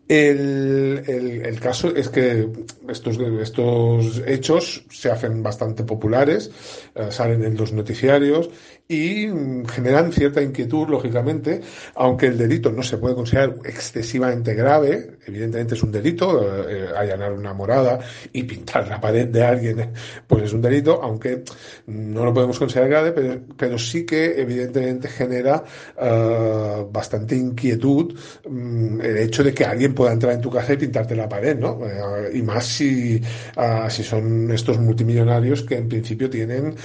El, 0.07 1.03
el, 1.07 1.59
caso 1.61 1.95
es 1.95 2.09
que 2.09 2.49
estos, 2.89 3.17
estos 3.17 4.21
hechos 4.27 4.83
se 4.89 5.09
hacen 5.09 5.41
bastante 5.41 5.85
populares, 5.85 6.51
eh, 6.95 7.07
salen 7.11 7.45
en 7.45 7.55
los 7.55 7.71
noticiarios 7.71 8.49
y 8.91 9.31
generan 9.69 10.11
cierta 10.11 10.41
inquietud, 10.41 10.89
lógicamente, 10.89 11.61
aunque 11.95 12.25
el 12.25 12.37
delito 12.37 12.73
no 12.73 12.83
se 12.83 12.97
puede 12.97 13.15
considerar 13.15 13.55
excesivamente 13.63 14.53
grave, 14.53 15.11
evidentemente 15.25 15.75
es 15.75 15.83
un 15.83 15.93
delito, 15.93 16.67
eh, 16.69 16.89
allanar 16.93 17.31
una 17.31 17.53
morada 17.53 17.99
y 18.33 18.43
pintar 18.43 18.89
la 18.89 18.99
pared 18.99 19.29
de 19.29 19.43
alguien, 19.43 19.93
pues 20.27 20.43
es 20.43 20.51
un 20.51 20.61
delito, 20.61 21.01
aunque 21.01 21.43
no 21.87 22.25
lo 22.25 22.33
podemos 22.33 22.59
considerar 22.59 22.89
grave, 22.89 23.41
pero, 23.57 23.79
sí 23.79 24.05
que 24.05 24.41
evidentemente 24.41 25.07
genera 25.07 25.63
uh, 25.97 26.91
bastante 26.91 27.35
inquietud 27.35 28.13
um, 28.45 28.99
el 28.99 29.17
hecho 29.17 29.41
de 29.41 29.53
que 29.53 29.63
alguien 29.63 29.95
pueda 29.95 30.11
entrar 30.11 30.33
en 30.33 30.41
tu 30.41 30.51
casa 30.51 30.73
y 30.73 30.77
pintarte 30.77 31.15
la 31.15 31.29
pared, 31.29 31.57
¿no? 31.57 31.75
Uh, 31.75 32.35
y 32.35 32.41
más 32.41 32.65
si, 32.65 33.21
uh, 33.55 33.89
si 33.89 34.03
son 34.03 34.51
estos 34.51 34.77
multimillonarios 34.79 35.63
que 35.63 35.77
en 35.77 35.87
principio 35.87 36.29
tienen 36.29 36.75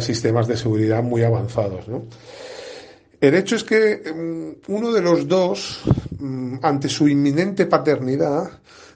sistemas 0.00 0.46
de 0.46 0.56
seguridad 0.56 1.02
muy 1.02 1.22
avanzados. 1.22 1.53
El 3.20 3.34
hecho 3.34 3.56
es 3.56 3.64
que 3.64 4.02
um, 4.12 4.74
uno 4.74 4.92
de 4.92 5.00
los 5.00 5.26
dos, 5.26 5.82
um, 6.20 6.58
ante 6.62 6.88
su 6.88 7.08
inminente 7.08 7.66
paternidad, 7.66 8.50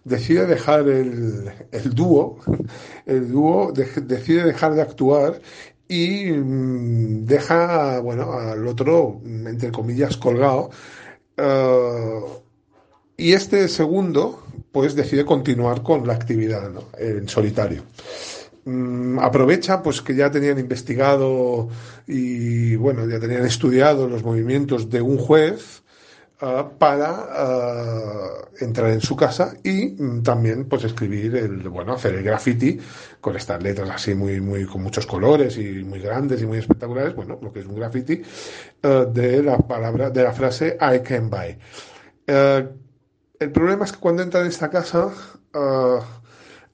decide 0.05 0.47
dejar 0.47 0.89
el, 0.89 1.51
dúo, 1.95 2.39
el 3.07 3.31
dúo 3.31 3.73
de, 3.73 3.87
decide 4.03 4.45
dejar 4.45 4.75
de 4.75 4.83
actuar 4.83 5.41
y 5.89 6.31
um, 6.31 7.25
deja, 7.25 8.01
bueno, 8.01 8.33
al 8.33 8.67
otro, 8.67 9.21
entre 9.25 9.73
comillas, 9.73 10.17
colgado. 10.17 10.71
Uh, 11.39 12.27
y 13.17 13.33
este 13.33 13.67
segundo, 13.69 14.43
pues 14.73 14.95
decide 14.95 15.25
continuar 15.25 15.83
con 15.83 16.07
la 16.07 16.15
actividad 16.15 16.71
en 16.99 17.29
solitario 17.29 17.83
mmm, 18.69 19.19
aprovecha 19.19 19.83
pues 19.83 20.03
que 20.03 20.15
ya 20.15 20.31
tenían 20.31 20.59
investigado 20.59 21.69
y 22.07 22.77
bueno, 22.77 23.09
ya 23.09 23.19
tenían 23.19 23.45
estudiado 23.47 24.09
los 24.09 24.23
movimientos 24.23 24.91
de 24.91 25.01
un 25.01 25.19
juez 25.19 25.83
uh, 26.43 26.79
para 26.79 27.11
uh, 27.13 28.65
entrar 28.65 28.91
en 28.91 29.01
su 29.01 29.17
casa 29.17 29.55
y 29.65 29.97
mm, 29.99 30.23
también 30.23 30.67
pues 30.67 30.85
escribir 30.85 31.37
el 31.37 31.69
bueno 31.69 31.95
hacer 31.95 32.15
el 32.15 32.23
graffiti 32.23 32.79
con 33.21 33.37
estas 33.37 33.63
letras 33.63 33.91
así 33.91 34.15
muy 34.15 34.41
muy 34.41 34.67
con 34.67 34.83
muchos 34.83 35.07
colores 35.07 35.57
y 35.59 35.85
muy 35.85 36.01
grandes 36.01 36.43
y 36.43 36.47
muy 36.47 36.59
espectaculares. 36.59 37.15
Bueno 37.15 37.39
lo 37.41 37.53
que 37.53 37.61
es 37.61 37.67
un 37.67 37.77
graffiti 37.77 38.23
uh, 38.85 39.11
de 39.13 39.43
la 39.43 39.59
palabra 39.59 40.11
de 40.11 40.23
la 40.23 40.33
frase 40.33 40.77
I 40.81 41.01
can 41.01 41.31
buy 41.31 41.59
el 43.41 43.53
problema 43.53 43.87
es 43.87 43.93
que 43.93 44.01
cuando 44.01 44.23
entra 44.23 44.43
en 44.43 44.49
esta 44.49 44.69
casa 44.69 45.11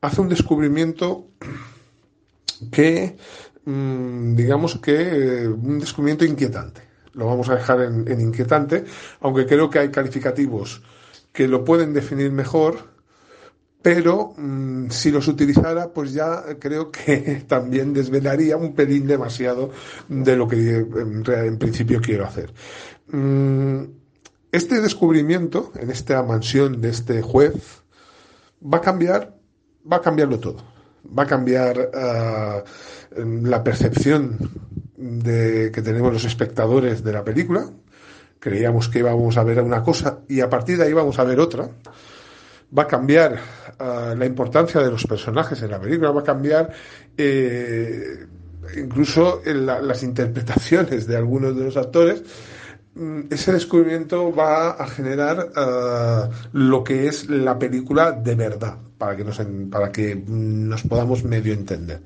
hace 0.01 0.21
un 0.21 0.29
descubrimiento 0.29 1.29
que, 2.71 3.17
mmm, 3.65 4.35
digamos 4.35 4.79
que 4.79 5.43
eh, 5.43 5.49
un 5.49 5.79
descubrimiento 5.79 6.25
inquietante. 6.25 6.83
Lo 7.15 7.27
vamos 7.27 7.49
a 7.49 7.55
dejar 7.55 7.81
en, 7.83 8.21
inquietante, 8.21 8.85
aunque 9.21 9.47
creo 9.47 9.71
que 9.71 9.79
hay 9.79 9.91
calificativos 9.91 10.83
que 11.33 11.47
lo 11.49 11.65
pueden 11.65 11.93
definir 11.93 12.33
mejor, 12.33 12.93
pero 13.83 14.35
mmm, 14.37 14.89
si 14.91 15.11
los 15.11 15.29
utilizara, 15.29 15.93
pues 15.93 16.13
ya 16.13 16.45
creo 16.59 16.91
que 16.91 17.45
también 17.49 17.93
desvelaría 17.93 18.57
un 18.57 18.75
pelín 18.75 19.07
demasiado 19.07 19.71
de 20.09 20.37
lo 20.37 20.49
que 20.49 20.57
en, 20.57 21.25
en 21.27 21.59
principio 21.59 22.01
quiero 22.01 22.27
hacer. 22.27 22.53
Mmm, 23.09 23.83
este 24.51 24.81
descubrimiento 24.81 25.73
en 25.77 25.91
esta 25.91 26.23
mansión 26.23 26.81
de 26.81 26.91
este 26.91 27.23
juez 27.23 27.83
va 28.63 28.79
a 28.79 28.81
cambiar, 28.81 29.37
va 29.91 29.97
a 29.97 30.01
cambiarlo 30.01 30.39
todo 30.39 30.74
va 31.17 31.25
a 31.25 31.27
cambiar 31.27 31.79
uh, 31.79 33.21
la 33.47 33.63
percepción 33.63 34.39
de, 34.97 35.71
que 35.73 35.83
tenemos 35.83 36.13
los 36.13 36.25
espectadores 36.25 37.03
de 37.05 37.13
la 37.13 37.25
película. 37.25 37.71
Creíamos 38.39 38.89
que 38.89 38.99
íbamos 38.99 39.37
a 39.37 39.45
ver 39.45 39.61
una 39.63 39.83
cosa 39.83 40.21
y 40.29 40.41
a 40.41 40.51
partir 40.51 40.79
de 40.79 40.85
ahí 40.85 40.93
vamos 40.93 41.19
a 41.19 41.25
ver 41.25 41.41
otra. 41.41 41.69
Va 42.77 42.85
a 42.85 42.87
cambiar 42.87 43.39
uh, 43.79 44.17
la 44.17 44.27
importancia 44.27 44.81
de 44.81 44.91
los 44.91 45.07
personajes 45.07 45.63
en 45.63 45.71
la 45.71 45.81
película, 45.81 46.11
va 46.11 46.21
a 46.21 46.25
cambiar 46.25 46.73
eh, 47.17 48.27
incluso 48.77 49.41
la, 49.45 49.81
las 49.81 50.03
interpretaciones 50.03 51.07
de 51.07 51.17
algunos 51.17 51.57
de 51.57 51.65
los 51.65 51.77
actores 51.77 52.23
ese 53.31 53.53
descubrimiento 53.53 54.35
va 54.35 54.71
a 54.71 54.87
generar 54.87 55.51
uh, 55.57 56.31
lo 56.53 56.85
que 56.85 57.09
es 57.09 57.29
la 57.29 57.59
película 57.59 58.13
de 58.13 58.35
verdad 58.35 58.79
para 58.99 59.17
que 59.17 59.25
nos, 59.25 59.41
para 59.71 59.91
que 59.91 60.23
nos 60.27 60.83
podamos 60.83 61.25
medio 61.25 61.53
entender. 61.53 62.01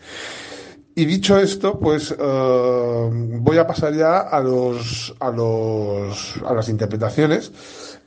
Y 0.95 1.05
dicho 1.05 1.39
esto, 1.39 1.78
pues 1.78 2.11
uh, 2.11 3.09
voy 3.11 3.57
a 3.59 3.66
pasar 3.66 3.95
ya 3.95 4.18
a 4.18 4.41
los, 4.41 5.14
a 5.20 5.30
los 5.30 6.34
a 6.45 6.53
las 6.53 6.68
interpretaciones. 6.68 7.53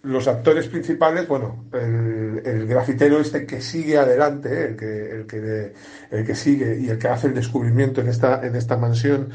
Los 0.03 0.27
actores 0.27 0.67
principales, 0.67 1.27
bueno, 1.27 1.65
el, 1.71 2.41
el 2.43 2.67
grafitero 2.67 3.19
este 3.19 3.45
que 3.45 3.61
sigue 3.61 3.99
adelante, 3.99 4.69
el 4.69 4.75
que, 4.75 5.11
el 5.11 5.27
que, 5.27 5.73
el 6.09 6.25
que 6.25 6.35
sigue 6.35 6.79
y 6.81 6.89
el 6.89 6.97
que 6.97 7.07
hace 7.07 7.27
el 7.27 7.35
descubrimiento 7.35 8.01
en 8.01 8.07
esta, 8.09 8.45
en 8.45 8.55
esta 8.55 8.77
mansión 8.77 9.29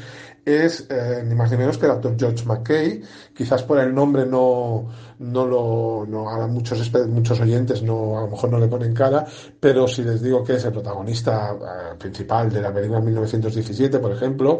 es 0.47 0.87
eh, 0.89 1.23
ni 1.27 1.35
más 1.35 1.51
ni 1.51 1.57
menos 1.57 1.77
que 1.77 1.85
el 1.85 1.91
actor 1.91 2.15
George 2.17 2.45
McKay. 2.45 3.01
Quizás 3.35 3.63
por 3.63 3.79
el 3.79 3.93
nombre 3.93 4.25
no, 4.25 4.87
no 5.19 5.45
lo, 5.45 6.05
no, 6.07 6.29
a 6.29 6.47
muchos, 6.47 6.89
muchos 7.09 7.39
oyentes 7.41 7.83
no, 7.83 8.17
a 8.17 8.21
lo 8.21 8.27
mejor 8.29 8.51
no 8.51 8.57
le 8.57 8.67
ponen 8.67 8.93
cara, 8.93 9.25
pero 9.59 9.87
si 9.89 10.03
les 10.03 10.21
digo 10.21 10.45
que 10.45 10.53
es 10.53 10.63
el 10.63 10.71
protagonista 10.71 11.51
eh, 11.51 11.95
principal 11.97 12.49
de 12.49 12.61
la 12.61 12.73
película 12.73 13.01
1917, 13.01 13.99
por 13.99 14.13
ejemplo, 14.13 14.59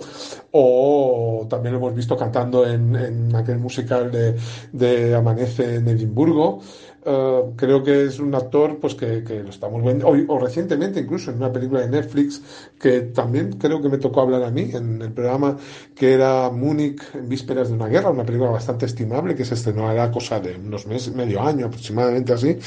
o 0.51 1.47
también 1.49 1.73
lo 1.73 1.79
hemos 1.79 1.95
visto 1.95 2.17
cantando 2.17 2.67
en, 2.67 2.93
en 2.95 3.35
aquel 3.35 3.57
musical 3.57 4.11
de, 4.11 4.35
de 4.73 5.15
Amanece 5.15 5.75
en 5.75 5.87
Edimburgo, 5.87 6.59
Uh, 7.07 7.55
creo 7.55 7.81
que 7.83 8.03
es 8.03 8.19
un 8.19 8.35
actor 8.35 8.79
pues 8.81 8.93
que, 8.93 9.21
lo 9.41 9.49
estamos 9.49 9.81
viendo, 9.81 10.09
o, 10.09 10.13
o, 10.27 10.39
recientemente 10.39 10.99
incluso 10.99 11.31
en 11.31 11.37
una 11.37 11.53
película 11.53 11.79
de 11.79 11.87
Netflix 11.87 12.41
que 12.77 12.99
también 12.99 13.53
creo 13.53 13.81
que 13.81 13.87
me 13.87 13.97
tocó 13.97 14.19
hablar 14.19 14.43
a 14.43 14.51
mí 14.51 14.71
en 14.73 15.01
el 15.01 15.13
programa 15.13 15.55
que 15.95 16.11
era 16.11 16.49
Múnich 16.49 17.01
en 17.13 17.29
vísperas 17.29 17.69
de 17.69 17.75
una 17.75 17.87
guerra, 17.87 18.09
una 18.09 18.25
película 18.25 18.49
bastante 18.49 18.87
estimable 18.87 19.35
que 19.35 19.45
se 19.45 19.53
estrenó 19.53 19.87
a 19.87 20.11
cosa 20.11 20.41
de 20.41 20.57
unos 20.57 20.85
meses, 20.85 21.15
medio 21.15 21.41
año 21.41 21.67
aproximadamente 21.67 22.33
así, 22.33 22.57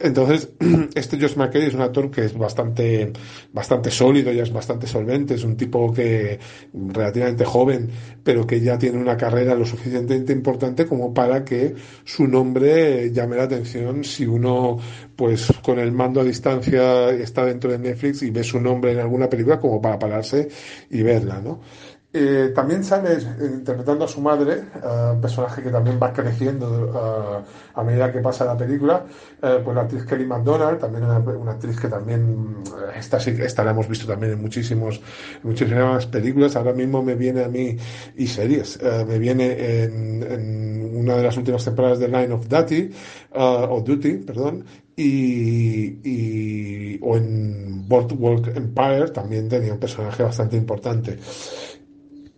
entonces, 0.00 0.50
este 0.94 1.20
Josh 1.20 1.36
McKay 1.36 1.66
es 1.66 1.74
un 1.74 1.82
actor 1.82 2.10
que 2.10 2.24
es 2.24 2.36
bastante, 2.36 3.12
bastante 3.52 3.90
sólido, 3.90 4.32
ya 4.32 4.42
es 4.42 4.52
bastante 4.52 4.86
solvente, 4.86 5.34
es 5.34 5.44
un 5.44 5.56
tipo 5.56 5.92
que 5.92 6.38
relativamente 6.72 7.44
joven, 7.44 7.90
pero 8.22 8.46
que 8.46 8.60
ya 8.60 8.78
tiene 8.78 8.98
una 8.98 9.16
carrera 9.16 9.54
lo 9.54 9.64
suficientemente 9.64 10.32
importante 10.32 10.86
como 10.86 11.12
para 11.12 11.44
que 11.44 11.74
su 12.04 12.26
nombre 12.26 13.10
llame 13.12 13.36
la 13.36 13.44
atención 13.44 14.04
si 14.04 14.26
uno, 14.26 14.78
pues, 15.16 15.52
con 15.62 15.78
el 15.78 15.92
mando 15.92 16.20
a 16.20 16.24
distancia 16.24 17.10
está 17.10 17.44
dentro 17.44 17.70
de 17.70 17.78
Netflix 17.78 18.22
y 18.22 18.30
ve 18.30 18.44
su 18.44 18.60
nombre 18.60 18.92
en 18.92 19.00
alguna 19.00 19.28
película 19.28 19.60
como 19.60 19.80
para 19.80 19.98
pararse 19.98 20.48
y 20.90 21.02
verla, 21.02 21.40
¿no? 21.40 21.60
Eh, 22.14 22.52
también 22.54 22.84
sale 22.84 23.16
interpretando 23.40 24.04
a 24.04 24.08
su 24.08 24.20
madre, 24.20 24.64
un 25.14 25.20
personaje 25.20 25.62
que 25.62 25.70
también 25.70 25.98
va 26.02 26.12
creciendo 26.12 27.42
a 27.74 27.82
medida 27.82 28.12
que 28.12 28.20
pasa 28.20 28.44
la 28.44 28.54
película, 28.54 29.06
pues 29.40 29.74
la 29.74 29.82
actriz 29.82 30.04
Kelly 30.04 30.26
MacDonald, 30.26 30.78
también 30.78 31.04
una, 31.04 31.52
actriz 31.52 31.80
que 31.80 31.88
también, 31.88 32.56
esta, 32.94 33.16
esta 33.16 33.64
la 33.64 33.70
hemos 33.70 33.88
visto 33.88 34.06
también 34.06 34.32
en 34.32 34.42
muchísimos, 34.42 35.00
muchísimas 35.42 36.06
películas, 36.06 36.54
ahora 36.54 36.74
mismo 36.74 37.02
me 37.02 37.14
viene 37.14 37.44
a 37.44 37.48
mí, 37.48 37.78
y 38.14 38.26
series, 38.26 38.78
me 39.08 39.18
viene 39.18 39.84
en, 39.84 40.22
en, 40.22 40.94
una 40.94 41.16
de 41.16 41.22
las 41.22 41.36
últimas 41.38 41.64
temporadas 41.64 41.98
de 41.98 42.08
Line 42.08 42.32
of 42.32 42.46
Duty, 42.46 42.90
o 43.32 43.80
Duty, 43.80 44.12
perdón, 44.18 44.66
y, 44.96 46.98
o 47.00 47.16
en 47.16 47.88
Boardwalk 47.88 48.56
Empire 48.56 49.10
también 49.10 49.48
tenía 49.48 49.72
un 49.72 49.80
personaje 49.80 50.22
bastante 50.22 50.56
importante. 50.56 51.18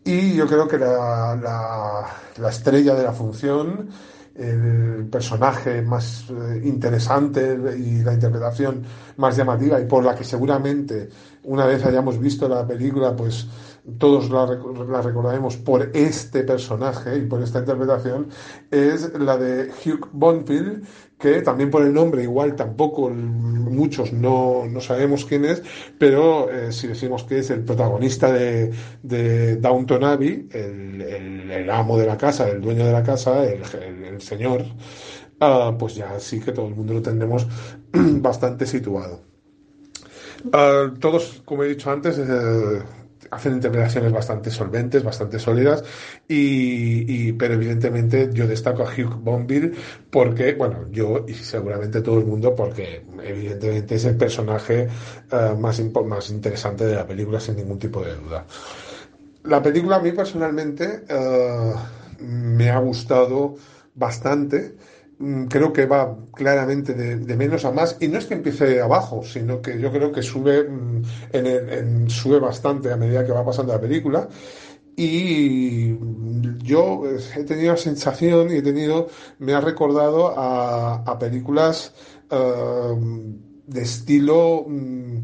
Y 0.04 0.34
yo 0.34 0.46
creo 0.46 0.68
que 0.68 0.76
la, 0.78 1.34
la, 2.38 2.48
estrella 2.50 2.94
de 2.94 3.04
la 3.04 3.12
función, 3.12 3.88
el 4.34 5.06
personaje 5.10 5.80
más 5.80 6.26
eh, 6.28 6.60
interesante 6.62 7.56
y 7.78 8.02
la 8.02 8.12
interpretación 8.12 8.84
más 9.16 9.34
llamativa 9.34 9.80
y 9.80 9.86
por 9.86 10.04
la 10.04 10.14
que 10.14 10.24
seguramente 10.24 11.08
una 11.44 11.64
vez 11.64 11.86
hayamos 11.86 12.18
visto 12.18 12.46
la 12.48 12.66
película, 12.66 13.16
pues 13.16 13.46
todos 13.98 14.28
la, 14.30 14.44
la, 14.46 15.00
recordaremos 15.00 15.56
por 15.56 15.90
este 15.94 16.42
personaje 16.42 17.16
y 17.16 17.22
por 17.22 17.42
esta 17.42 17.60
interpretación, 17.60 18.28
es 18.70 19.10
la 19.18 19.38
de 19.38 19.70
Hugh 19.70 20.08
Bonfield, 20.12 20.84
que 21.24 21.40
también 21.40 21.70
por 21.70 21.82
el 21.82 21.94
nombre 21.94 22.22
igual 22.22 22.54
tampoco 22.54 23.08
muchos 23.08 24.12
no, 24.12 24.66
no 24.70 24.80
sabemos 24.82 25.24
quién 25.24 25.46
es, 25.46 25.62
pero 25.98 26.50
eh, 26.50 26.70
si 26.70 26.86
decimos 26.86 27.24
que 27.24 27.38
es 27.38 27.48
el 27.48 27.64
protagonista 27.64 28.30
de, 28.30 28.70
de 29.02 29.56
Downton 29.56 30.04
Abbey, 30.04 30.46
el, 30.52 31.00
el, 31.50 31.70
amo 31.70 31.96
de 31.96 32.06
la 32.06 32.18
casa, 32.18 32.50
el 32.50 32.60
dueño 32.60 32.84
de 32.84 32.92
la 32.92 33.02
casa, 33.02 33.42
el, 33.42 34.20
señor, 34.20 34.66
uh, 35.40 35.74
pues 35.78 35.94
ya 35.94 36.20
sí 36.20 36.40
que 36.40 36.52
todo 36.52 36.68
el 36.68 36.74
mundo 36.74 36.92
lo 36.92 37.00
tendremos 37.00 37.46
bastante 37.92 38.66
situado. 38.66 39.22
Uh, 40.44 40.94
todos, 40.98 41.40
como 41.46 41.64
he 41.64 41.68
dicho 41.68 41.90
antes, 41.90 42.18
eh, 42.18 42.82
hacen 43.34 43.54
interpretaciones 43.54 44.12
bastante 44.12 44.50
solventes, 44.50 45.02
bastante 45.02 45.38
sólidas, 45.38 45.84
y, 46.28 47.32
pero 47.32 47.54
evidentemente 47.54 48.30
yo 48.32 48.46
destaco 48.46 48.82
a 48.82 48.86
Hugh 48.86 49.16
Bonville 49.20 49.72
porque, 50.10 50.54
bueno, 50.54 50.86
yo 50.90 51.24
y 51.26 51.34
seguramente 51.34 52.00
todo 52.00 52.18
el 52.18 52.26
mundo, 52.26 52.54
porque 52.54 53.04
evidentemente 53.22 53.96
es 53.96 54.04
el 54.04 54.16
personaje 54.16 54.88
uh, 55.32 55.58
más, 55.58 55.82
más 56.06 56.30
interesante 56.30 56.84
de 56.84 56.94
la 56.94 57.06
película 57.06 57.40
sin 57.40 57.56
ningún 57.56 57.78
tipo 57.78 58.02
de 58.02 58.14
duda. 58.14 58.46
La 59.44 59.62
película 59.62 59.96
a 59.96 60.00
mí 60.00 60.12
personalmente 60.12 61.04
uh, 61.10 61.74
me 62.24 62.70
ha 62.70 62.78
gustado 62.78 63.56
bastante 63.94 64.76
creo 65.48 65.72
que 65.72 65.86
va 65.86 66.16
claramente 66.34 66.94
de, 66.94 67.36
menos 67.36 67.64
a 67.64 67.72
más. 67.72 67.96
Y 68.00 68.08
no 68.08 68.18
es 68.18 68.26
que 68.26 68.34
empiece 68.34 68.80
abajo, 68.80 69.22
sino 69.24 69.60
que 69.62 69.78
yo 69.80 69.90
creo 69.92 70.12
que 70.12 70.22
sube, 70.22 70.68
mm, 70.68 71.02
en, 71.32 72.10
sube 72.10 72.38
bastante 72.38 72.92
a 72.92 72.96
medida 72.96 73.24
que 73.24 73.32
va 73.32 73.44
pasando 73.44 73.72
la 73.72 73.80
película. 73.80 74.28
Y 74.96 75.96
yo 76.62 77.02
he 77.36 77.44
tenido 77.44 77.72
la 77.72 77.76
sensación 77.76 78.52
y 78.52 78.56
he 78.58 78.62
tenido, 78.62 79.08
me 79.40 79.52
ha 79.54 79.60
recordado 79.60 80.32
a, 80.36 81.18
películas 81.18 81.92
eh, 82.30 82.94
de 83.66 83.82
estilo 83.82 84.64
mm, 84.68 85.18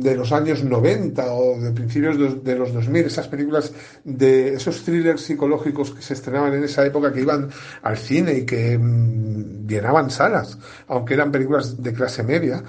de 0.00 0.16
los 0.16 0.32
años 0.32 0.64
90 0.64 1.32
o 1.32 1.60
de 1.60 1.72
principios 1.72 2.44
de, 2.44 2.54
los 2.56 2.72
2000, 2.72 3.06
esas 3.06 3.28
películas 3.28 3.72
de 4.04 4.54
esos 4.54 4.82
thrillers 4.84 5.22
psicológicos 5.22 5.92
que 5.92 6.02
se 6.02 6.14
estrenaban 6.14 6.54
en 6.54 6.64
esa 6.64 6.84
época 6.84 7.12
que 7.12 7.20
iban 7.20 7.50
al 7.82 7.96
cine 7.96 8.34
y 8.34 8.46
que 8.46 8.78
mm, 8.78 9.66
llenaban 9.66 10.10
salas, 10.10 10.58
aunque 10.88 11.14
eran 11.14 11.32
películas 11.32 11.82
de 11.82 11.92
clase 11.92 12.22
media 12.22 12.62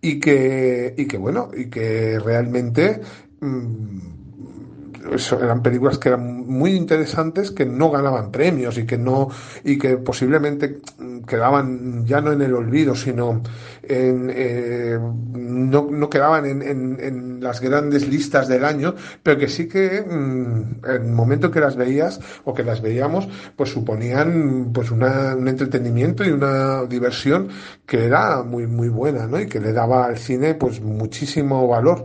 y 0.00 0.20
que, 0.20 0.94
y 0.96 1.06
que 1.06 1.16
bueno, 1.16 1.50
y 1.56 1.66
que 1.66 2.18
realmente 2.18 3.00
mm, 5.04 5.42
eran 5.42 5.62
películas 5.62 5.98
que 5.98 6.08
eran 6.08 6.46
muy 6.46 6.72
interesantes 6.72 7.50
que 7.50 7.66
no 7.66 7.90
ganaban 7.90 8.30
premios 8.30 8.78
y 8.78 8.86
que 8.86 8.98
no 8.98 9.28
y 9.64 9.78
que 9.78 9.96
posiblemente 9.98 10.80
quedaban 11.26 12.06
ya 12.06 12.20
no 12.20 12.32
en 12.32 12.42
el 12.42 12.54
olvido 12.54 12.94
sino 12.94 13.42
en, 13.82 14.30
eh, 14.34 14.98
no, 14.98 15.88
no, 15.90 16.08
quedaban 16.08 16.46
en, 16.46 16.62
en, 16.62 17.40
las 17.42 17.60
grandes 17.60 18.08
listas 18.08 18.48
del 18.48 18.64
año 18.64 18.94
pero 19.22 19.38
que 19.38 19.48
sí 19.48 19.68
que 19.68 20.02
mm, 20.02 20.84
en 20.84 21.02
el 21.06 21.12
momento 21.12 21.50
que 21.50 21.60
las 21.60 21.76
veías 21.76 22.20
o 22.44 22.54
que 22.54 22.64
las 22.64 22.80
veíamos 22.80 23.28
pues 23.56 23.70
suponían 23.70 24.70
pues 24.72 24.90
una, 24.90 25.34
un 25.36 25.48
entretenimiento 25.48 26.24
y 26.24 26.30
una 26.30 26.84
diversión 26.84 27.48
que 27.86 28.04
era 28.04 28.42
muy 28.42 28.66
muy 28.66 28.88
buena 28.88 29.26
¿no? 29.26 29.40
y 29.40 29.46
que 29.46 29.60
le 29.60 29.72
daba 29.72 30.06
al 30.06 30.18
cine 30.18 30.54
pues 30.54 30.80
muchísimo 30.80 31.66
valor 31.68 32.04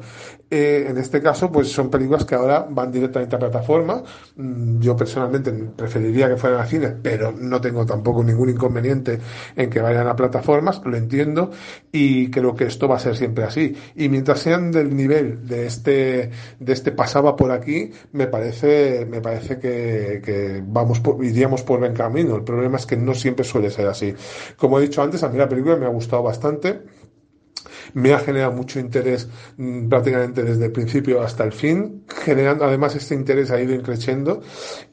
eh, 0.52 0.88
en 0.89 0.97
este 0.97 1.22
caso, 1.22 1.52
pues 1.52 1.72
son 1.72 1.91
películas 1.91 2.26
que 2.26 2.34
ahora 2.34 2.66
van 2.68 2.91
directamente 2.91 3.36
a 3.36 3.39
plataforma. 3.39 4.02
Mm, 4.36 4.80
yo 4.80 4.95
personalmente 4.95 5.52
preferiría 5.52 6.28
que 6.28 6.38
fueran 6.38 6.62
a 6.62 6.66
cine, 6.66 6.88
pero 6.89 7.32
no 7.32 7.62
tengo 7.62 7.86
tampoco 7.86 8.24
ningún 8.24 8.50
inconveniente 8.50 9.20
en 9.56 9.70
que 9.70 9.80
vayan 9.80 10.08
a 10.08 10.16
plataformas, 10.16 10.82
lo 10.84 10.97
entiendo, 10.97 11.52
y 11.91 12.32
creo 12.32 12.56
que 12.56 12.66
esto 12.66 12.88
va 12.88 12.95
a 12.95 13.00
ser 13.00 13.16
siempre 13.16 13.43
así. 13.43 13.76
Y 13.95 14.10
mientras 14.10 14.39
sean 14.39 14.72
del 14.72 14.95
nivel 14.95 15.47
de 15.47 15.68
este, 15.68 16.32
de 16.60 16.74
este 16.74 16.91
pasaba 16.91 17.36
por 17.36 17.52
aquí, 17.52 17.91
me 18.14 18.26
parece, 18.28 19.06
me 19.06 19.22
parece 19.22 19.60
que, 19.60 20.22
que 20.24 20.64
vamos 20.66 21.00
por, 21.00 21.24
iríamos 21.24 21.62
por 21.62 21.80
buen 21.80 21.93
camino. 21.93 22.36
El 22.36 22.43
problema 22.43 22.78
es 22.78 22.88
que 22.88 22.97
no 22.97 23.14
siempre 23.14 23.45
suele 23.45 23.70
ser 23.70 23.88
así. 23.88 24.16
Como 24.58 24.80
he 24.80 24.82
dicho 24.84 25.04
antes, 25.04 25.22
a 25.24 25.30
mí 25.30 25.38
la 25.38 25.47
película 25.47 25.76
me 25.76 25.86
ha 25.86 25.89
gustado 25.89 26.24
bastante 26.24 26.82
me 27.94 28.14
ha 28.14 28.20
generado 28.20 28.52
mucho 28.52 28.80
interés 28.80 29.28
mm, 29.58 29.88
prácticamente 29.88 30.44
desde 30.44 30.66
el 30.66 30.72
principio 30.72 31.22
hasta 31.22 31.44
el 31.44 31.52
fin, 31.52 32.04
generando 32.24 32.66
además 32.66 32.96
este 32.96 33.16
interés 33.16 33.52
ha 33.52 33.62
ido 33.62 33.74
increciendo 33.74 34.42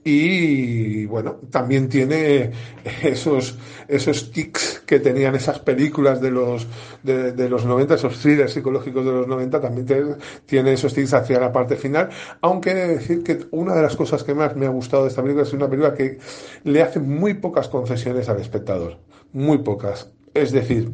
y 0.04 1.06
bueno, 1.06 1.40
también 1.50 1.88
tiene 1.88 2.52
esos, 3.02 3.58
esos 3.88 4.30
tics 4.30 4.82
que 4.86 5.00
tenían 5.00 5.34
esas 5.34 5.58
películas 5.58 6.20
de 6.20 6.30
los, 6.30 6.66
de, 7.02 7.48
los 7.48 7.64
90, 7.64 7.94
esos 7.94 8.18
thrillers 8.18 8.52
psicológicos 8.52 9.04
de 9.04 9.12
los 9.12 9.26
90, 9.26 9.60
también 9.60 10.16
tiene 10.46 10.72
esos 10.72 10.94
tics 10.94 11.14
hacia 11.14 11.40
la 11.40 11.52
parte 11.52 11.76
final, 11.76 12.08
aunque 12.40 12.70
he 12.70 12.74
de 12.74 12.88
decir 12.88 13.22
que 13.22 13.46
una 13.50 13.74
de 13.74 13.82
las 13.82 13.96
cosas 13.96 14.22
que 14.22 14.34
más 14.34 14.56
me 14.56 14.66
ha 14.66 14.70
gustado 14.70 15.04
de 15.04 15.08
esta 15.08 15.22
película 15.22 15.44
es 15.44 15.52
una 15.52 15.68
película 15.68 15.94
que 15.94 16.18
le 16.64 16.82
hace 16.82 17.00
muy 17.00 17.34
pocas 17.34 17.68
concesiones 17.68 18.28
al 18.28 18.40
espectador, 18.40 18.98
muy 19.32 19.58
pocas. 19.58 20.12
Es 20.34 20.52
decir, 20.52 20.92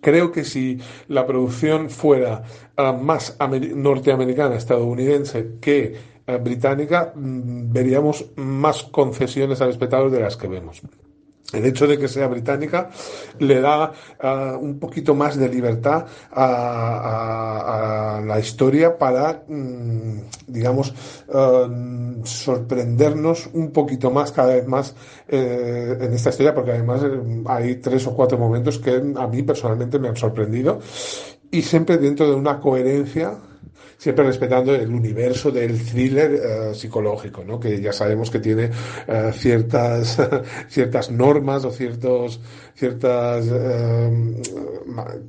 Creo 0.00 0.30
que 0.30 0.44
si 0.44 0.78
la 1.08 1.26
producción 1.26 1.90
fuera 1.90 2.42
ah, 2.76 2.92
más 2.92 3.36
norteamericana, 3.38 4.54
estadounidense 4.56 5.58
que 5.60 5.96
ah, 6.26 6.36
británica, 6.36 7.12
mm, 7.14 7.72
veríamos 7.72 8.26
más 8.36 8.84
concesiones 8.84 9.60
al 9.60 9.70
espectador 9.70 10.10
de 10.10 10.20
las 10.20 10.36
que 10.36 10.48
vemos. 10.48 10.82
El 11.50 11.64
hecho 11.64 11.86
de 11.86 11.96
que 11.98 12.08
sea 12.08 12.26
británica 12.26 12.90
le 13.38 13.60
da 13.62 13.92
uh, 14.22 14.58
un 14.58 14.78
poquito 14.78 15.14
más 15.14 15.38
de 15.38 15.48
libertad 15.48 16.04
a, 16.30 18.20
la 18.22 18.38
historia 18.38 18.98
para, 18.98 19.44
mm, 19.48 20.20
digamos, 20.46 20.92
uh, 21.28 22.22
sorprendernos 22.24 23.48
un 23.54 23.70
poquito 23.70 24.10
más, 24.10 24.30
cada 24.30 24.56
vez 24.56 24.66
más 24.66 24.94
eh, 25.26 25.96
en 25.98 26.12
esta 26.12 26.28
historia, 26.30 26.54
porque 26.54 26.72
además 26.72 27.02
eh, 27.04 27.42
hay 27.46 27.76
tres 27.76 28.06
o 28.06 28.14
cuatro 28.14 28.36
momentos 28.36 28.78
que 28.78 28.96
a 29.16 29.26
mí 29.26 29.42
personalmente 29.42 29.98
me 29.98 30.08
han 30.08 30.16
sorprendido 30.16 30.80
y 31.50 31.62
siempre 31.62 31.96
dentro 31.96 32.28
de 32.28 32.34
una 32.34 32.60
coherencia 32.60 33.38
siempre 33.98 34.24
respetando 34.24 34.74
el 34.76 34.90
universo 34.90 35.50
del 35.50 35.84
thriller 35.84 36.32
eh, 36.32 36.74
psicológico, 36.74 37.42
¿no? 37.44 37.58
que 37.58 37.80
ya 37.80 37.92
sabemos 37.92 38.30
que 38.30 38.38
tiene 38.38 38.70
uh, 39.08 39.32
ciertas, 39.32 40.16
ciertas 40.68 41.10
normas 41.10 41.64
o 41.64 41.72
ciertos, 41.72 42.40
ciertas 42.78 43.44
uh, 43.46 44.38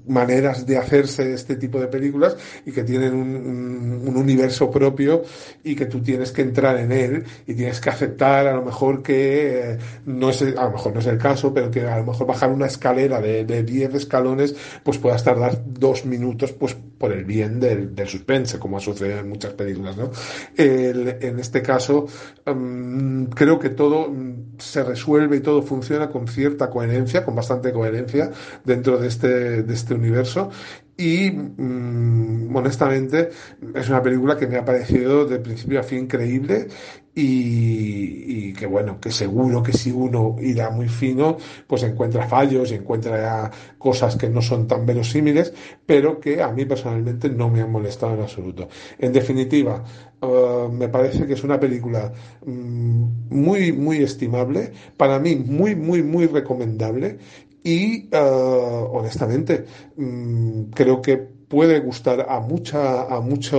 maneras 0.08 0.66
de 0.66 0.78
hacerse 0.78 1.34
este 1.34 1.56
tipo 1.56 1.80
de 1.80 1.88
películas 1.88 2.38
y 2.66 2.72
que 2.72 2.84
tienen 2.84 3.14
un, 3.16 4.04
un, 4.08 4.18
universo 4.18 4.70
propio 4.70 5.24
y 5.64 5.76
que 5.76 5.88
tú 5.88 6.02
tienes 6.02 6.32
que 6.32 6.44
entrar 6.44 6.78
en 6.78 6.92
él 6.92 7.24
y 7.48 7.56
tienes 7.56 7.82
que 7.82 7.90
aceptar 7.90 8.48
a 8.48 8.54
lo 8.54 8.64
mejor 8.64 9.02
que 9.02 9.78
no 10.06 10.30
es, 10.30 10.42
a 10.42 10.66
lo 10.66 10.72
mejor 10.72 10.94
no 10.94 11.00
es 11.00 11.08
el 11.08 11.18
caso, 11.18 11.54
pero 11.54 11.72
que 11.72 11.82
a 11.82 11.98
lo 11.98 12.06
mejor 12.06 12.28
bajar 12.28 12.52
una 12.52 12.68
escalera 12.68 13.20
de 13.20 13.64
10 13.64 13.96
escalones 13.96 14.56
pues 14.84 14.98
puedas 14.98 15.24
tardar 15.24 15.64
dos 15.66 16.06
minutos 16.06 16.52
pues 16.52 16.76
por 16.76 17.12
el 17.12 17.26
bien 17.26 17.60
del, 17.60 17.96
del 17.96 18.08
suspense 18.08 18.60
como 18.60 18.78
ha 18.78 18.80
sucedido 18.80 19.20
en 19.20 19.30
muchas 19.30 19.54
películas, 19.54 19.98
¿no? 19.98 20.12
en 20.56 21.40
este 21.40 21.62
caso, 21.62 22.08
mm, 22.46 23.26
creo 23.26 23.58
que 23.58 23.70
todo 23.70 24.10
mm, 24.10 24.49
se 24.60 24.84
resuelve 24.84 25.38
y 25.38 25.40
todo 25.42 25.62
funciona 25.62 26.10
con 26.10 26.28
cierta 26.28 26.70
coherencia, 26.70 27.26
con 27.26 27.36
bastante 27.36 27.72
coherencia 27.74 28.32
dentro 28.64 28.98
de 28.98 29.08
este, 29.08 29.64
de 29.64 29.74
este 29.74 29.94
universo 29.94 30.52
y 31.00 31.32
mm, 31.32 32.54
honestamente 32.54 33.30
es 33.74 33.90
una 33.90 34.04
película 34.04 34.38
que 34.38 34.48
me 34.48 34.58
ha 34.58 34.66
parecido 34.66 35.26
de 35.26 35.40
principio 35.40 35.80
a 35.80 35.84
fin 35.84 36.08
creíble 36.08 36.68
y, 37.16 38.54
que 38.54 38.66
bueno, 38.66 39.00
que 39.00 39.12
seguro 39.12 39.64
que 39.64 39.74
si 39.74 39.92
uno 39.92 40.36
irá 40.42 40.70
muy 40.70 40.88
fino, 40.88 41.38
pues 41.68 41.84
encuentra 41.84 42.28
fallos 42.28 42.72
y 42.72 42.76
encuentra 42.76 43.52
cosas 43.78 44.16
que 44.16 44.30
no 44.30 44.42
son 44.42 44.68
tan 44.68 44.86
verosímiles, 44.86 45.54
pero 45.86 46.20
que 46.20 46.42
a 46.42 46.50
mí 46.52 46.66
personalmente 46.66 47.30
no 47.30 47.50
me 47.50 47.62
han 47.62 47.72
molestado 47.72 48.14
en 48.14 48.22
absoluto. 48.22 48.70
En 48.98 49.12
definitiva, 49.12 49.84
eh, 50.22 50.68
me 50.72 50.88
parece 50.88 51.26
que 51.26 51.34
es 51.34 51.44
una 51.44 51.60
película 51.60 52.12
mm, 52.46 53.04
muy, 53.30 53.72
muy 53.74 53.98
estimable, 53.98 54.72
para 54.96 55.20
mí 55.20 55.36
muy, 55.36 55.76
muy, 55.76 56.04
muy 56.04 56.26
recomendable 56.28 57.18
y 57.64 58.08
uh, 58.16 58.90
honestamente 58.92 59.66
mm, 59.98 60.72
creo 60.72 61.02
que 61.02 61.40
puede 61.50 61.80
gustar 61.80 62.28
a 62.30 62.40
mucha 62.40 63.04
a 63.04 63.22
mucho 63.22 63.58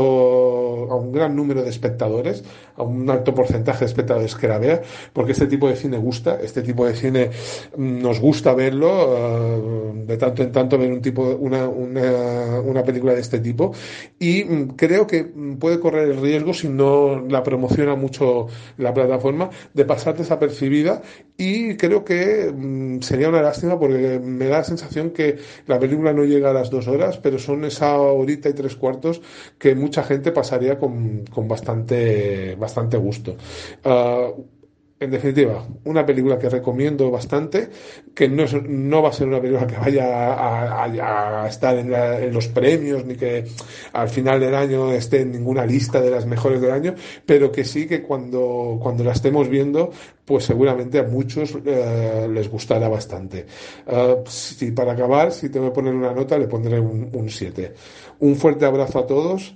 a 0.90 0.96
un 0.96 1.12
gran 1.12 1.34
número 1.34 1.62
de 1.62 1.70
espectadores 1.70 2.44
a 2.76 2.84
un 2.84 3.10
alto 3.10 3.34
porcentaje 3.34 3.80
de 3.80 3.86
espectadores 3.86 4.36
que 4.36 4.46
la 4.48 4.58
vea 4.58 4.80
porque 5.12 5.32
este 5.32 5.48
tipo 5.48 5.68
de 5.68 5.76
cine 5.76 5.98
gusta 5.98 6.38
este 6.40 6.62
tipo 6.62 6.86
de 6.86 6.94
cine 6.94 7.30
mm, 7.76 8.00
nos 8.00 8.20
gusta 8.20 8.54
verlo 8.54 8.88
uh, 8.88 9.69
de 10.06 10.16
tanto 10.16 10.42
en 10.42 10.52
tanto 10.52 10.78
ver 10.78 10.92
un 10.92 11.00
tipo 11.00 11.22
una, 11.22 11.68
una, 11.68 12.60
una 12.60 12.82
película 12.84 13.14
de 13.14 13.20
este 13.20 13.40
tipo 13.40 13.72
y 14.18 14.44
mm, 14.44 14.68
creo 14.76 15.06
que 15.06 15.24
puede 15.58 15.80
correr 15.80 16.08
el 16.08 16.20
riesgo 16.20 16.54
si 16.54 16.68
no 16.68 17.26
la 17.28 17.42
promociona 17.42 17.94
mucho 17.94 18.46
la 18.76 18.94
plataforma 18.94 19.50
de 19.74 19.84
pasar 19.84 20.16
desapercibida 20.16 21.02
y 21.36 21.76
creo 21.76 22.04
que 22.04 22.52
sería 23.00 23.28
una 23.28 23.42
lástima 23.42 23.78
porque 23.78 24.20
me 24.22 24.46
da 24.46 24.58
la 24.58 24.64
sensación 24.64 25.10
que 25.10 25.38
la 25.66 25.78
película 25.78 26.12
no 26.12 26.24
llega 26.24 26.50
a 26.50 26.54
las 26.54 26.70
dos 26.70 26.88
horas 26.88 27.18
pero 27.18 27.38
son 27.38 27.64
esa 27.64 27.96
horita 27.98 28.48
y 28.48 28.54
tres 28.54 28.76
cuartos 28.76 29.20
que 29.58 29.74
mucha 29.74 30.02
gente 30.04 30.32
pasaría 30.32 30.78
con, 30.78 31.24
con 31.26 31.48
bastante, 31.48 32.54
bastante 32.56 32.96
gusto. 32.96 33.36
Uh, 33.84 34.59
en 35.00 35.10
definitiva, 35.10 35.66
una 35.84 36.04
película 36.04 36.38
que 36.38 36.50
recomiendo 36.50 37.10
bastante, 37.10 37.70
que 38.14 38.28
no, 38.28 38.42
es, 38.42 38.52
no 38.68 39.00
va 39.00 39.08
a 39.08 39.12
ser 39.14 39.28
una 39.28 39.40
película 39.40 39.66
que 39.66 39.78
vaya 39.78 40.84
a, 40.84 41.48
estar 41.48 41.78
en, 41.78 41.90
la, 41.90 42.20
en, 42.20 42.34
los 42.34 42.48
premios, 42.48 43.06
ni 43.06 43.14
que 43.14 43.46
al 43.94 44.10
final 44.10 44.38
del 44.38 44.54
año 44.54 44.92
esté 44.92 45.22
en 45.22 45.32
ninguna 45.32 45.64
lista 45.64 46.02
de 46.02 46.10
las 46.10 46.26
mejores 46.26 46.60
del 46.60 46.72
año, 46.72 46.94
pero 47.24 47.50
que 47.50 47.64
sí 47.64 47.86
que 47.86 48.02
cuando, 48.02 48.78
cuando 48.82 49.02
la 49.02 49.12
estemos 49.12 49.48
viendo, 49.48 49.90
pues 50.26 50.44
seguramente 50.44 50.98
a 50.98 51.04
muchos 51.04 51.56
eh, 51.64 52.28
les 52.30 52.50
gustará 52.50 52.86
bastante. 52.88 53.46
Uh, 53.86 54.22
si 54.28 54.70
para 54.72 54.92
acabar, 54.92 55.32
si 55.32 55.48
tengo 55.48 55.70
que 55.70 55.74
poner 55.76 55.94
una 55.94 56.12
nota, 56.12 56.36
le 56.36 56.46
pondré 56.46 56.78
un 56.78 57.26
7. 57.26 57.72
Un 58.18 58.36
fuerte 58.36 58.66
abrazo 58.66 58.98
a 58.98 59.06
todos 59.06 59.54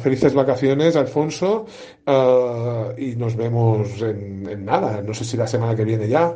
felices 0.00 0.34
vacaciones, 0.34 0.96
Alfonso, 0.96 1.66
uh, 2.06 2.98
y 2.98 3.16
nos 3.16 3.36
vemos 3.36 4.00
en, 4.02 4.48
en, 4.48 4.64
nada, 4.64 5.02
no 5.02 5.14
sé 5.14 5.24
si 5.24 5.36
la 5.36 5.46
semana 5.46 5.74
que 5.74 5.84
viene 5.84 6.08
ya. 6.08 6.34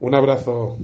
Un 0.00 0.14
abrazo. 0.14 0.78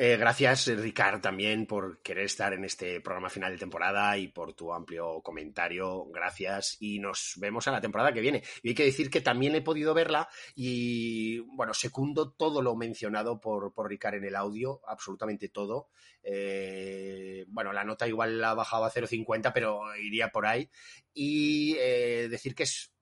Eh, 0.00 0.16
gracias, 0.16 0.68
Ricard, 0.68 1.20
también 1.20 1.66
por 1.66 2.00
querer 2.02 2.26
estar 2.26 2.52
en 2.52 2.64
este 2.64 3.00
programa 3.00 3.28
final 3.28 3.50
de 3.50 3.58
temporada 3.58 4.16
y 4.16 4.28
por 4.28 4.54
tu 4.54 4.72
amplio 4.72 5.20
comentario. 5.22 6.06
Gracias 6.12 6.76
y 6.78 7.00
nos 7.00 7.32
vemos 7.38 7.66
a 7.66 7.72
la 7.72 7.80
temporada 7.80 8.12
que 8.12 8.20
viene. 8.20 8.44
Y 8.62 8.68
hay 8.68 8.74
que 8.76 8.84
decir 8.84 9.10
que 9.10 9.20
también 9.20 9.56
he 9.56 9.60
podido 9.60 9.94
verla 9.94 10.28
y, 10.54 11.40
bueno, 11.56 11.74
secundo 11.74 12.30
todo 12.30 12.62
lo 12.62 12.76
mencionado 12.76 13.40
por, 13.40 13.74
por 13.74 13.88
Ricard 13.88 14.14
en 14.14 14.26
el 14.26 14.36
audio, 14.36 14.80
absolutamente 14.86 15.48
todo. 15.48 15.88
Eh, 16.22 17.44
bueno, 17.48 17.72
la 17.72 17.82
nota 17.82 18.06
igual 18.06 18.40
la 18.40 18.50
ha 18.50 18.54
bajado 18.54 18.84
a 18.84 18.92
0,50, 18.92 19.52
pero 19.52 19.80
iría 19.96 20.28
por 20.28 20.46
ahí. 20.46 20.70
Y 21.12 21.74
eh, 21.80 22.28
decir 22.30 22.54
que 22.54 22.62
es 22.62 22.92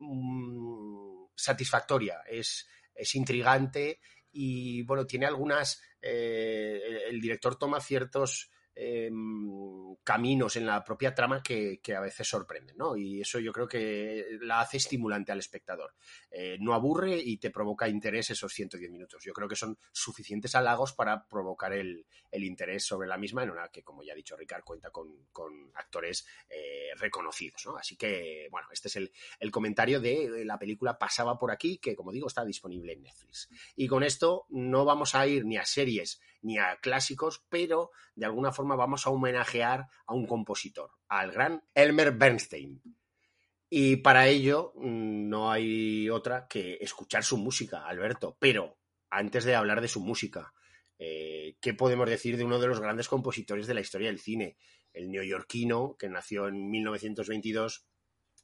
mm, 0.00 1.28
satisfactoria, 1.34 2.20
es, 2.28 2.68
es 2.94 3.14
intrigante 3.14 4.00
y 4.36 4.82
bueno, 4.82 5.06
tiene 5.06 5.26
algunas, 5.26 5.82
eh, 6.02 7.04
el 7.08 7.20
director 7.20 7.56
toma 7.56 7.80
ciertos 7.80 8.50
eh, 8.78 9.10
caminos 10.04 10.56
en 10.56 10.66
la 10.66 10.84
propia 10.84 11.14
trama 11.14 11.42
que, 11.42 11.80
a 11.96 12.00
veces 12.00 12.28
sorprenden, 12.28 12.76
¿no? 12.76 12.96
Y 12.96 13.22
eso 13.22 13.40
yo 13.40 13.50
creo 13.50 13.66
que 13.66 14.38
la 14.42 14.60
hace 14.60 14.76
estimulante 14.76 15.32
al 15.32 15.38
espectador. 15.38 15.94
Eh, 16.30 16.58
no 16.60 16.74
aburre 16.74 17.16
y 17.16 17.38
te 17.38 17.50
provoca 17.50 17.88
interés 17.88 18.30
esos 18.30 18.52
110 18.52 18.90
minutos. 18.90 19.24
Yo 19.24 19.32
creo 19.32 19.48
que 19.48 19.56
son 19.56 19.78
suficientes 19.92 20.54
halagos 20.54 20.92
para 20.92 21.26
provocar 21.26 21.72
el, 21.72 22.04
interés 22.32 22.84
sobre 22.84 23.08
la 23.08 23.16
misma, 23.16 23.42
en 23.42 23.50
una 23.50 23.68
que, 23.68 23.82
como 23.82 24.02
ya 24.04 24.12
ha 24.12 24.16
dicho 24.16 24.36
Ricard, 24.36 24.62
cuenta 24.62 24.90
con, 24.90 25.10
actores 25.74 26.26
eh, 26.50 26.90
reconocidos, 26.96 27.64
¿no? 27.64 27.76
Así 27.76 27.96
que, 27.96 28.48
bueno, 28.50 28.68
este 28.70 28.88
es 28.88 28.96
el 28.96 29.50
comentario 29.50 30.00
de 30.00 30.44
la 30.44 30.58
película 30.58 30.98
Pasaba 30.98 31.38
por 31.38 31.50
aquí, 31.50 31.78
que, 31.78 31.96
como 31.96 32.12
digo, 32.12 32.26
está 32.26 32.44
disponible 32.44 32.92
en 32.92 33.02
Netflix. 33.02 33.48
Y 33.74 33.86
con 33.86 34.02
esto 34.02 34.46
no 34.50 34.84
vamos 34.84 35.14
a 35.14 35.26
ir 35.26 35.46
ni 35.46 35.56
a 35.56 35.64
series 35.64 36.20
ni 36.42 36.58
a 36.58 36.76
clásicos, 36.80 37.44
pero 37.48 37.90
de 38.14 38.26
alguna 38.26 38.52
forma 38.52 38.76
vamos 38.76 39.06
a 39.06 39.10
homenajear 39.10 39.86
a 40.06 40.14
un 40.14 40.26
compositor, 40.26 40.90
al 41.08 41.32
gran 41.32 41.62
Elmer 41.74 42.12
Bernstein. 42.12 42.82
Y 43.68 43.96
para 43.96 44.28
ello 44.28 44.72
mm, 44.76 45.28
no 45.28 45.50
hay 45.50 46.08
otra 46.08 46.46
que 46.48 46.78
escuchar 46.80 47.24
su 47.24 47.36
música, 47.36 47.86
Alberto. 47.86 48.36
Pero 48.38 48.78
antes 49.10 49.44
de 49.44 49.54
hablar 49.54 49.80
de 49.80 49.88
su 49.88 50.00
música, 50.00 50.54
eh, 50.98 51.56
¿qué 51.60 51.74
podemos 51.74 52.08
decir 52.08 52.36
de 52.36 52.44
uno 52.44 52.58
de 52.58 52.68
los 52.68 52.80
grandes 52.80 53.08
compositores 53.08 53.66
de 53.66 53.74
la 53.74 53.80
historia 53.80 54.08
del 54.08 54.20
cine? 54.20 54.56
El 54.92 55.10
neoyorquino, 55.10 55.96
que 55.98 56.08
nació 56.08 56.48
en 56.48 56.70
1922 56.70 57.86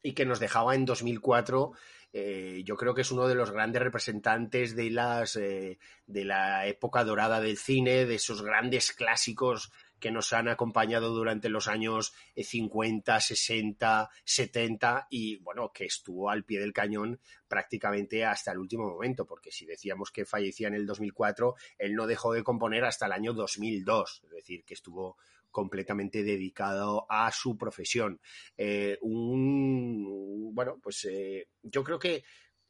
y 0.03 0.13
que 0.15 0.27
nos 0.27 0.41
dejaba 0.41 0.75
en 0.75 0.85
2004 0.85 1.73
eh, 2.15 2.63
yo 2.67 2.77
creo 2.77 2.95
que 2.95 3.01
es 3.01 3.11
uno 3.11 3.27
de 3.27 3.35
los 3.35 3.51
grandes 3.51 3.81
representantes 3.81 4.77
de, 4.77 4.91
las, 4.91 5.37
eh, 5.37 5.79
de 6.07 6.25
la 6.25 6.67
época 6.67 7.05
dorada 7.05 7.41
del 7.41 7.57
cine, 7.57 8.05
de 8.05 8.17
esos 8.17 8.43
grandes 8.43 8.93
clásicos 8.93 9.73
que 9.99 10.11
nos 10.11 10.33
han 10.33 10.49
acompañado 10.49 11.11
durante 11.11 11.49
los 11.49 11.69
años 11.69 12.13
50, 12.37 13.21
60, 13.21 14.11
70 14.25 15.07
y 15.09 15.37
bueno, 15.37 15.71
que 15.73 15.85
estuvo 15.85 16.29
al 16.29 16.45
pie 16.45 16.61
del 16.61 16.73
cañón 16.73 17.21
prácticamente 17.47 18.25
hasta 18.25 18.51
el 18.51 18.59
último 18.59 18.91
momento, 18.91 19.25
porque 19.25 19.53
si 19.53 19.65
decíamos 19.65 20.11
que 20.11 20.27
fallecía 20.27 20.67
en 20.67 20.75
el 20.75 20.87
2004, 20.87 21.55
él 21.79 21.95
no 21.95 22.09
dejó 22.09 22.33
de 22.33 22.43
componer 22.43 22.85
hasta 22.85 23.07
el 23.07 23.13
año 23.13 23.33
2002, 23.33 24.23
es 24.25 24.31
decir, 24.31 24.65
que 24.65 24.75
estuvo 24.75 25.17
completamente 25.53 26.25
dedicado 26.25 27.07
a 27.09 27.31
su 27.31 27.57
profesión. 27.57 28.21
Eh, 28.57 28.99
un, 29.03 30.53
bueno, 30.55 30.79
pues 30.83 31.05
eh, 31.05 31.49
yo 31.63 31.85
creo 31.85 31.99
que 31.99 32.25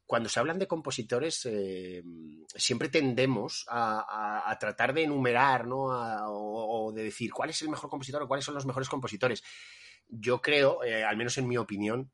cuando 0.05 0.29
se 0.29 0.39
hablan 0.39 0.59
de 0.59 0.67
compositores, 0.67 1.45
eh, 1.45 2.03
siempre 2.55 2.89
tendemos 2.89 3.65
a, 3.69 4.55
tratar 4.59 4.93
de 4.93 5.03
enumerar, 5.03 5.65
¿no? 5.65 5.91
A, 5.91 6.29
o, 6.29 6.91
de 6.91 7.05
decir 7.05 7.31
cuál 7.31 7.49
es 7.49 7.61
el 7.61 7.69
mejor 7.69 7.89
compositor 7.89 8.21
o 8.21 8.27
cuáles 8.27 8.45
son 8.45 8.53
los 8.53 8.65
mejores 8.65 8.89
compositores. 8.89 9.41
Yo 10.07 10.41
creo, 10.41 10.81
al 10.81 11.17
menos 11.17 11.37
en 11.37 11.47
mi 11.47 11.57
opinión, 11.57 12.11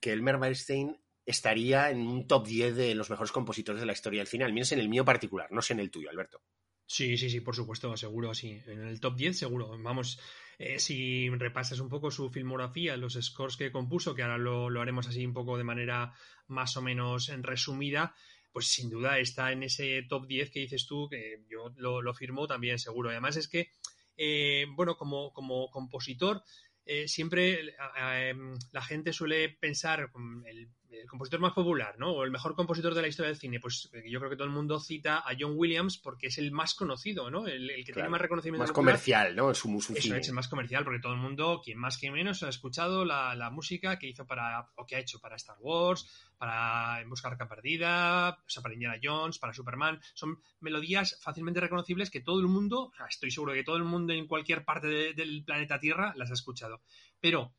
que 0.00 0.12
Elmer 0.12 0.38
Bernstein 0.38 0.98
estaría 1.24 1.90
en 1.90 2.06
un 2.06 2.26
top 2.26 2.46
10 2.46 2.74
de 2.74 2.94
los 2.94 3.10
mejores 3.10 3.30
compositores 3.30 3.80
de 3.80 3.86
la 3.86 3.92
historia 3.92 4.20
del 4.20 4.26
cine, 4.26 4.44
al 4.44 4.52
menos 4.52 4.72
en 4.72 4.80
el 4.80 4.88
mío 4.88 5.04
particular, 5.04 5.52
no 5.52 5.62
sé 5.62 5.74
en 5.74 5.80
el 5.80 5.90
tuyo, 5.90 6.10
Alberto. 6.10 6.42
Sí, 6.86 7.16
sí, 7.16 7.30
sí, 7.30 7.40
por 7.40 7.56
supuesto, 7.56 7.96
seguro, 7.96 8.34
sí. 8.34 8.60
En 8.66 8.86
el 8.86 9.00
top 9.00 9.16
10 9.16 9.38
seguro. 9.38 9.76
Vamos, 9.78 10.18
eh, 10.58 10.78
si 10.78 11.30
repasas 11.30 11.80
un 11.80 11.88
poco 11.88 12.10
su 12.10 12.30
filmografía, 12.30 12.96
los 12.96 13.14
scores 13.14 13.56
que 13.56 13.72
compuso, 13.72 14.14
que 14.14 14.22
ahora 14.22 14.38
lo, 14.38 14.68
lo, 14.68 14.80
haremos 14.80 15.08
así 15.08 15.24
un 15.24 15.32
poco 15.32 15.56
de 15.56 15.64
manera 15.64 16.12
más 16.48 16.76
o 16.76 16.82
menos 16.82 17.30
en 17.30 17.42
resumida, 17.42 18.14
pues 18.52 18.66
sin 18.66 18.90
duda 18.90 19.18
está 19.18 19.52
en 19.52 19.62
ese 19.62 20.02
top 20.02 20.26
10 20.26 20.50
que 20.50 20.60
dices 20.60 20.86
tú, 20.86 21.08
que 21.08 21.42
yo 21.48 21.72
lo, 21.76 22.02
lo 22.02 22.14
firmo 22.14 22.46
también 22.46 22.78
seguro. 22.78 23.08
Además 23.10 23.36
es 23.36 23.48
que, 23.48 23.70
eh, 24.16 24.66
bueno, 24.76 24.96
como, 24.96 25.32
como 25.32 25.70
compositor, 25.70 26.42
eh, 26.84 27.06
siempre 27.06 27.74
eh, 27.98 28.34
la 28.72 28.82
gente 28.82 29.12
suele 29.12 29.48
pensar 29.48 30.10
el, 30.46 30.68
el, 31.00 31.06
compositor 31.06 31.40
más 31.40 31.52
popular, 31.52 31.96
¿no? 31.98 32.12
O 32.12 32.24
el 32.24 32.30
mejor 32.30 32.54
compositor 32.54 32.94
de 32.94 33.02
la 33.02 33.08
historia 33.08 33.28
del 33.28 33.38
cine. 33.38 33.60
Pues 33.60 33.90
eh, 33.92 34.02
yo 34.08 34.18
creo 34.18 34.30
que 34.30 34.36
todo 34.36 34.46
el 34.46 34.52
mundo 34.52 34.78
cita 34.78 35.18
a 35.18 35.32
John 35.38 35.54
Williams 35.56 35.98
porque 35.98 36.28
es 36.28 36.38
el 36.38 36.52
más 36.52 36.74
conocido, 36.74 37.30
¿no? 37.30 37.46
El, 37.46 37.70
el 37.70 37.84
que 37.84 37.92
claro, 37.92 37.94
tiene 37.94 38.08
más 38.10 38.20
reconocimiento. 38.20 38.62
Más 38.62 38.72
comercial, 38.72 39.34
¿no? 39.36 39.54
Su, 39.54 39.80
su 39.80 39.94
Eso 39.94 40.14
es 40.14 40.28
el 40.28 40.34
más 40.34 40.48
comercial 40.48 40.84
porque 40.84 41.00
todo 41.00 41.12
el 41.12 41.20
mundo, 41.20 41.60
quien 41.64 41.78
más 41.78 41.98
que 41.98 42.10
menos, 42.10 42.42
ha 42.42 42.48
escuchado 42.48 43.04
la, 43.04 43.34
la, 43.34 43.50
música 43.50 43.98
que 43.98 44.08
hizo 44.08 44.26
para, 44.26 44.70
o 44.76 44.86
que 44.86 44.96
ha 44.96 45.00
hecho 45.00 45.20
para 45.20 45.36
Star 45.36 45.56
Wars, 45.60 46.08
para 46.38 47.00
En 47.00 47.08
Busca 47.08 47.28
Arca 47.28 47.48
Perdida, 47.48 48.30
o 48.30 48.48
sea, 48.48 48.62
para 48.62 48.74
Indiana 48.74 48.98
Jones, 49.02 49.38
para 49.38 49.52
Superman. 49.52 50.00
Son 50.14 50.40
melodías 50.60 51.18
fácilmente 51.22 51.60
reconocibles 51.60 52.10
que 52.10 52.20
todo 52.20 52.40
el 52.40 52.48
mundo, 52.48 52.86
o 52.86 52.94
sea, 52.96 53.06
estoy 53.06 53.30
seguro 53.30 53.52
que 53.52 53.64
todo 53.64 53.76
el 53.76 53.84
mundo 53.84 54.12
en 54.12 54.26
cualquier 54.26 54.64
parte 54.64 54.86
de, 54.86 55.14
del 55.14 55.44
planeta 55.44 55.78
Tierra 55.78 56.12
las 56.16 56.30
ha 56.30 56.34
escuchado. 56.34 56.82
Pero 57.20 57.54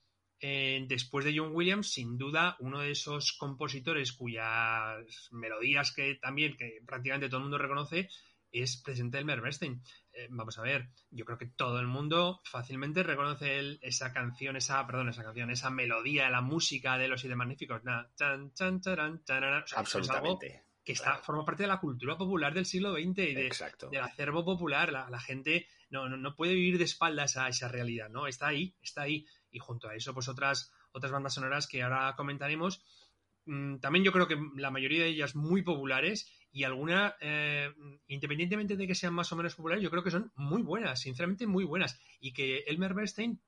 eh, 0.45 0.83
después 0.89 1.23
de 1.23 1.33
John 1.37 1.55
Williams, 1.55 1.93
sin 1.93 2.17
duda, 2.17 2.57
uno 2.59 2.81
de 2.81 2.91
esos 2.91 3.31
compositores 3.31 4.11
cuyas 4.11 5.29
melodías 5.31 5.93
que 5.93 6.15
también, 6.15 6.57
que 6.57 6.81
prácticamente 6.85 7.29
todo 7.29 7.37
el 7.37 7.43
mundo 7.43 7.57
reconoce, 7.57 8.09
es 8.51 8.75
presidente 8.75 9.19
del 9.19 9.25
Bernstein. 9.41 9.81
Eh, 10.11 10.27
vamos 10.29 10.59
a 10.59 10.63
ver, 10.63 10.89
yo 11.11 11.23
creo 11.23 11.37
que 11.37 11.45
todo 11.45 11.79
el 11.79 11.87
mundo 11.87 12.41
fácilmente 12.43 13.03
reconoce 13.03 13.79
esa 13.81 14.11
canción, 14.11 14.57
esa, 14.57 14.85
perdón, 14.85 15.07
esa 15.07 15.23
canción, 15.23 15.49
esa 15.49 15.69
melodía, 15.69 16.29
la 16.29 16.41
música 16.41 16.97
de 16.97 17.07
los 17.07 17.21
Siete 17.21 17.37
Magníficos. 17.37 17.81
Absolutamente. 19.77 20.65
que 20.83 20.91
está, 20.91 21.19
forma 21.19 21.45
parte 21.45 21.63
de 21.63 21.69
la 21.69 21.79
cultura 21.79 22.17
popular 22.17 22.53
del 22.53 22.65
siglo 22.65 22.95
XX 22.95 23.05
y 23.05 23.11
de, 23.33 23.49
del 23.89 24.01
acervo 24.01 24.43
popular. 24.43 24.91
La, 24.91 25.19
gente 25.21 25.69
no, 25.89 26.09
no, 26.09 26.35
puede 26.35 26.53
vivir 26.53 26.77
de 26.77 26.83
espaldas 26.83 27.37
a 27.37 27.47
esa 27.47 27.69
realidad, 27.69 28.09
¿no? 28.09 28.27
Está 28.27 28.47
ahí, 28.47 28.75
está 28.81 29.03
ahí. 29.03 29.25
Y 29.53 29.59
junto 29.59 29.87
a 29.87 29.95
eso, 29.95 30.13
pues 30.13 30.27
otras, 30.27 30.73
otras 30.91 31.13
bandas 31.13 31.35
sonoras 31.35 31.67
que 31.67 31.81
ahora 31.81 32.13
comentaremos. 32.17 32.83
Mm, 33.45 33.77
también 33.77 34.03
yo 34.03 34.11
creo 34.11 34.27
que 34.27 34.37
la 34.55 34.71
mayoría 34.71 35.03
de 35.03 35.09
ellas 35.09 35.35
muy 35.35 35.61
populares 35.61 36.29
y 36.51 36.63
alguna, 36.65 37.15
eh, 37.21 37.71
independientemente 38.07 38.75
de 38.75 38.87
que 38.87 38.95
sean 38.95 39.13
más 39.13 39.31
o 39.31 39.35
menos 39.35 39.55
populares, 39.55 39.83
yo 39.83 39.89
creo 39.89 40.03
que 40.03 40.11
son 40.11 40.31
muy 40.35 40.61
buenas, 40.61 40.99
sinceramente 40.99 41.47
muy 41.47 41.63
buenas. 41.63 41.99
Y 42.19 42.33
que 42.33 42.63
Elmer 42.67 42.93
Bernstein 42.93 43.41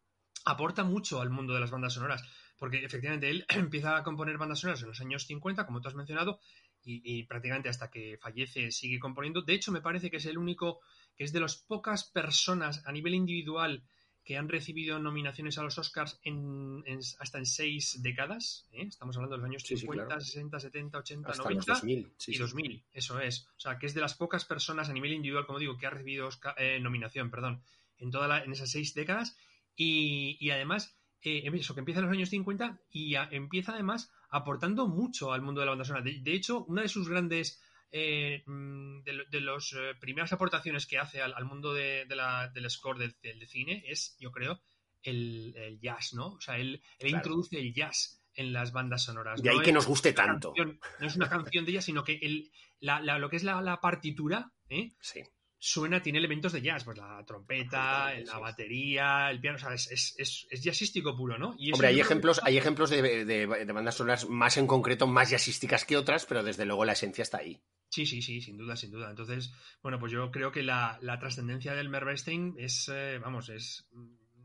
aporta 0.46 0.84
mucho 0.84 1.22
al 1.22 1.32
mundo 1.32 1.54
de 1.54 1.60
las 1.60 1.72
bandas 1.72 1.94
sonoras, 1.94 2.24
porque 2.58 2.86
efectivamente 2.86 3.30
él 3.30 3.46
empieza 3.50 3.98
a 3.98 4.04
componer 4.04 4.38
bandas 4.38 4.60
sonoras 4.60 4.82
en 4.84 4.90
los 4.90 5.02
años 5.02 5.26
50, 5.26 5.66
como 5.66 5.82
tú 5.82 5.88
has 5.88 5.96
mencionado, 5.96 6.40
y, 6.88 7.24
prácticamente 7.24 7.68
hasta 7.68 7.90
que 7.90 8.20
fallece 8.22 8.70
sigue 8.70 9.00
componiendo. 9.00 9.42
De 9.42 9.56
hecho, 9.56 9.72
me 9.72 9.82
parece 9.82 10.12
que 10.12 10.18
es 10.18 10.26
el 10.28 10.38
único, 10.38 10.82
que 11.16 11.24
es 11.24 11.34
de 11.34 11.40
las 11.40 11.56
pocas 11.56 12.04
personas 12.04 12.86
a 12.86 12.92
nivel 12.92 13.16
individual 13.16 13.84
que 14.26 14.38
han 14.38 14.50
recibido 14.50 14.98
nominaciones 14.98 15.60
a 15.60 15.64
los 15.64 15.78
Oscars 15.78 16.20
en, 16.24 16.84
hasta 17.20 17.38
en 17.38 17.46
seis 17.46 18.02
décadas. 18.02 18.68
¿eh? 18.72 18.86
Estamos 18.88 19.16
hablando 19.16 19.36
de 19.36 19.42
los 19.42 19.50
años 19.50 19.64
50, 19.64 20.20
60, 20.20 20.60
70, 20.60 20.98
80, 20.98 21.34
90 21.36 21.74
2000, 21.74 22.14
y 22.28 22.38
2000. 22.38 22.84
Eso 22.92 23.20
es. 23.20 23.48
O 23.56 23.60
sea, 23.60 23.78
que 23.78 23.86
es 23.86 23.94
de 23.94 24.02
las 24.02 24.16
pocas 24.16 24.44
personas 24.44 24.90
a 24.90 24.94
nivel 24.94 25.14
individual, 25.14 25.46
como 25.46 25.60
digo, 25.60 25.78
que 25.78 25.86
ha 25.86 25.92
recibido 25.92 26.30
eh, 26.58 26.80
nominación, 26.82 27.30
perdón, 27.30 27.62
en, 28.00 28.10
toda 28.10 28.44
en 28.44 28.52
esas 28.52 28.72
seis 28.72 28.96
décadas. 28.96 29.38
Y, 29.76 30.50
además, 30.50 30.98
eh, 31.22 31.48
eso, 31.54 31.76
que 31.76 31.82
empieza 31.82 32.00
en 32.00 32.08
los 32.08 32.14
años 32.16 32.30
50 32.30 32.82
y 32.90 33.14
empieza 33.30 33.74
además 33.74 34.12
aportando 34.32 34.88
mucho 34.88 35.34
al 35.34 35.44
mundo 35.44 35.60
de 35.60 35.66
la 35.66 35.72
banda 35.74 35.86
sonora. 35.86 36.04
de 36.04 36.34
hecho, 36.34 36.66
una 36.66 36.82
de 36.82 36.88
sus 36.88 37.08
grandes 37.08 37.62
eh, 37.92 38.44
mm, 38.46 39.04
de, 39.04 39.42
las 39.42 39.74
eh, 39.74 39.94
primeras 40.00 40.34
aportaciones 40.34 40.86
que 40.86 40.98
hace 40.98 41.22
al, 41.22 41.46
mundo 41.46 41.74
de, 41.74 42.06
la, 42.10 42.50
del 42.50 42.70
score 42.70 43.00
del, 43.22 43.48
cine 43.48 43.84
es, 43.88 44.16
yo 44.20 44.32
creo, 44.32 44.62
el, 45.04 45.80
jazz, 45.82 46.14
¿no? 46.14 46.34
O 46.34 46.42
sea, 46.42 46.58
él, 46.58 46.82
introduce 47.00 47.58
el 47.60 47.74
jazz 47.74 48.22
en 48.34 48.52
las 48.52 48.72
bandas 48.72 49.04
sonoras. 49.04 49.42
De 49.42 49.50
ahí 49.50 49.62
que 49.62 49.72
nos 49.72 49.86
guste 49.86 50.14
tanto. 50.14 50.54
no 51.00 51.08
es 51.08 51.16
una 51.16 51.30
canción 51.30 51.66
de 51.66 51.72
ella, 51.72 51.82
sino 51.82 52.04
que 52.04 52.20
el, 52.22 52.52
lo 52.82 53.30
que 53.30 53.38
es 53.38 53.44
la, 53.44 53.80
partitura, 53.82 54.52
¿eh? 54.70 54.94
Sí 55.00 55.22
suena, 55.66 56.00
tiene 56.00 56.20
elementos 56.20 56.54
de 56.54 56.62
jazz, 56.62 56.84
pues 56.84 57.00
la 57.00 57.24
trompeta, 57.26 58.14
la 58.14 58.38
batería, 58.38 59.32
el 59.32 59.42
piano, 59.42 59.56
o 59.56 59.60
sea, 59.60 59.74
es, 59.74 59.90
es, 59.92 60.46
es, 60.48 60.64
jazzístico 60.64 61.18
puro, 61.18 61.40
¿no? 61.40 61.56
Hombre, 61.74 61.88
hay 61.88 62.00
ejemplos, 62.00 62.40
hay 62.44 62.58
ejemplos 62.58 62.92
de, 62.92 63.26
de, 63.26 63.46
bandas 63.48 63.96
sonoras 63.96 64.30
más 64.30 64.58
en 64.58 64.68
concreto, 64.68 65.08
más 65.08 65.32
jazzísticas 65.32 65.84
que 65.84 65.98
otras, 65.98 66.28
pero 66.28 66.44
desde 66.44 66.66
luego 66.66 66.86
la 66.86 66.94
esencia 66.94 67.24
está 67.24 67.40
ahí. 67.40 67.60
Sí, 67.90 68.06
sí, 68.06 68.22
sí, 68.22 68.42
sin 68.42 68.58
duda, 68.58 68.76
sin 68.76 68.92
duda. 68.92 69.10
Entonces, 69.10 69.54
bueno, 69.82 69.98
pues 69.98 70.12
yo 70.12 70.30
creo 70.30 70.52
que 70.52 70.62
la, 70.62 71.00
trascendencia 71.20 71.74
del 71.74 71.90
Mervestein 71.90 72.54
es, 72.60 72.88
eh, 72.94 73.18
vamos, 73.20 73.50
es... 73.50 73.88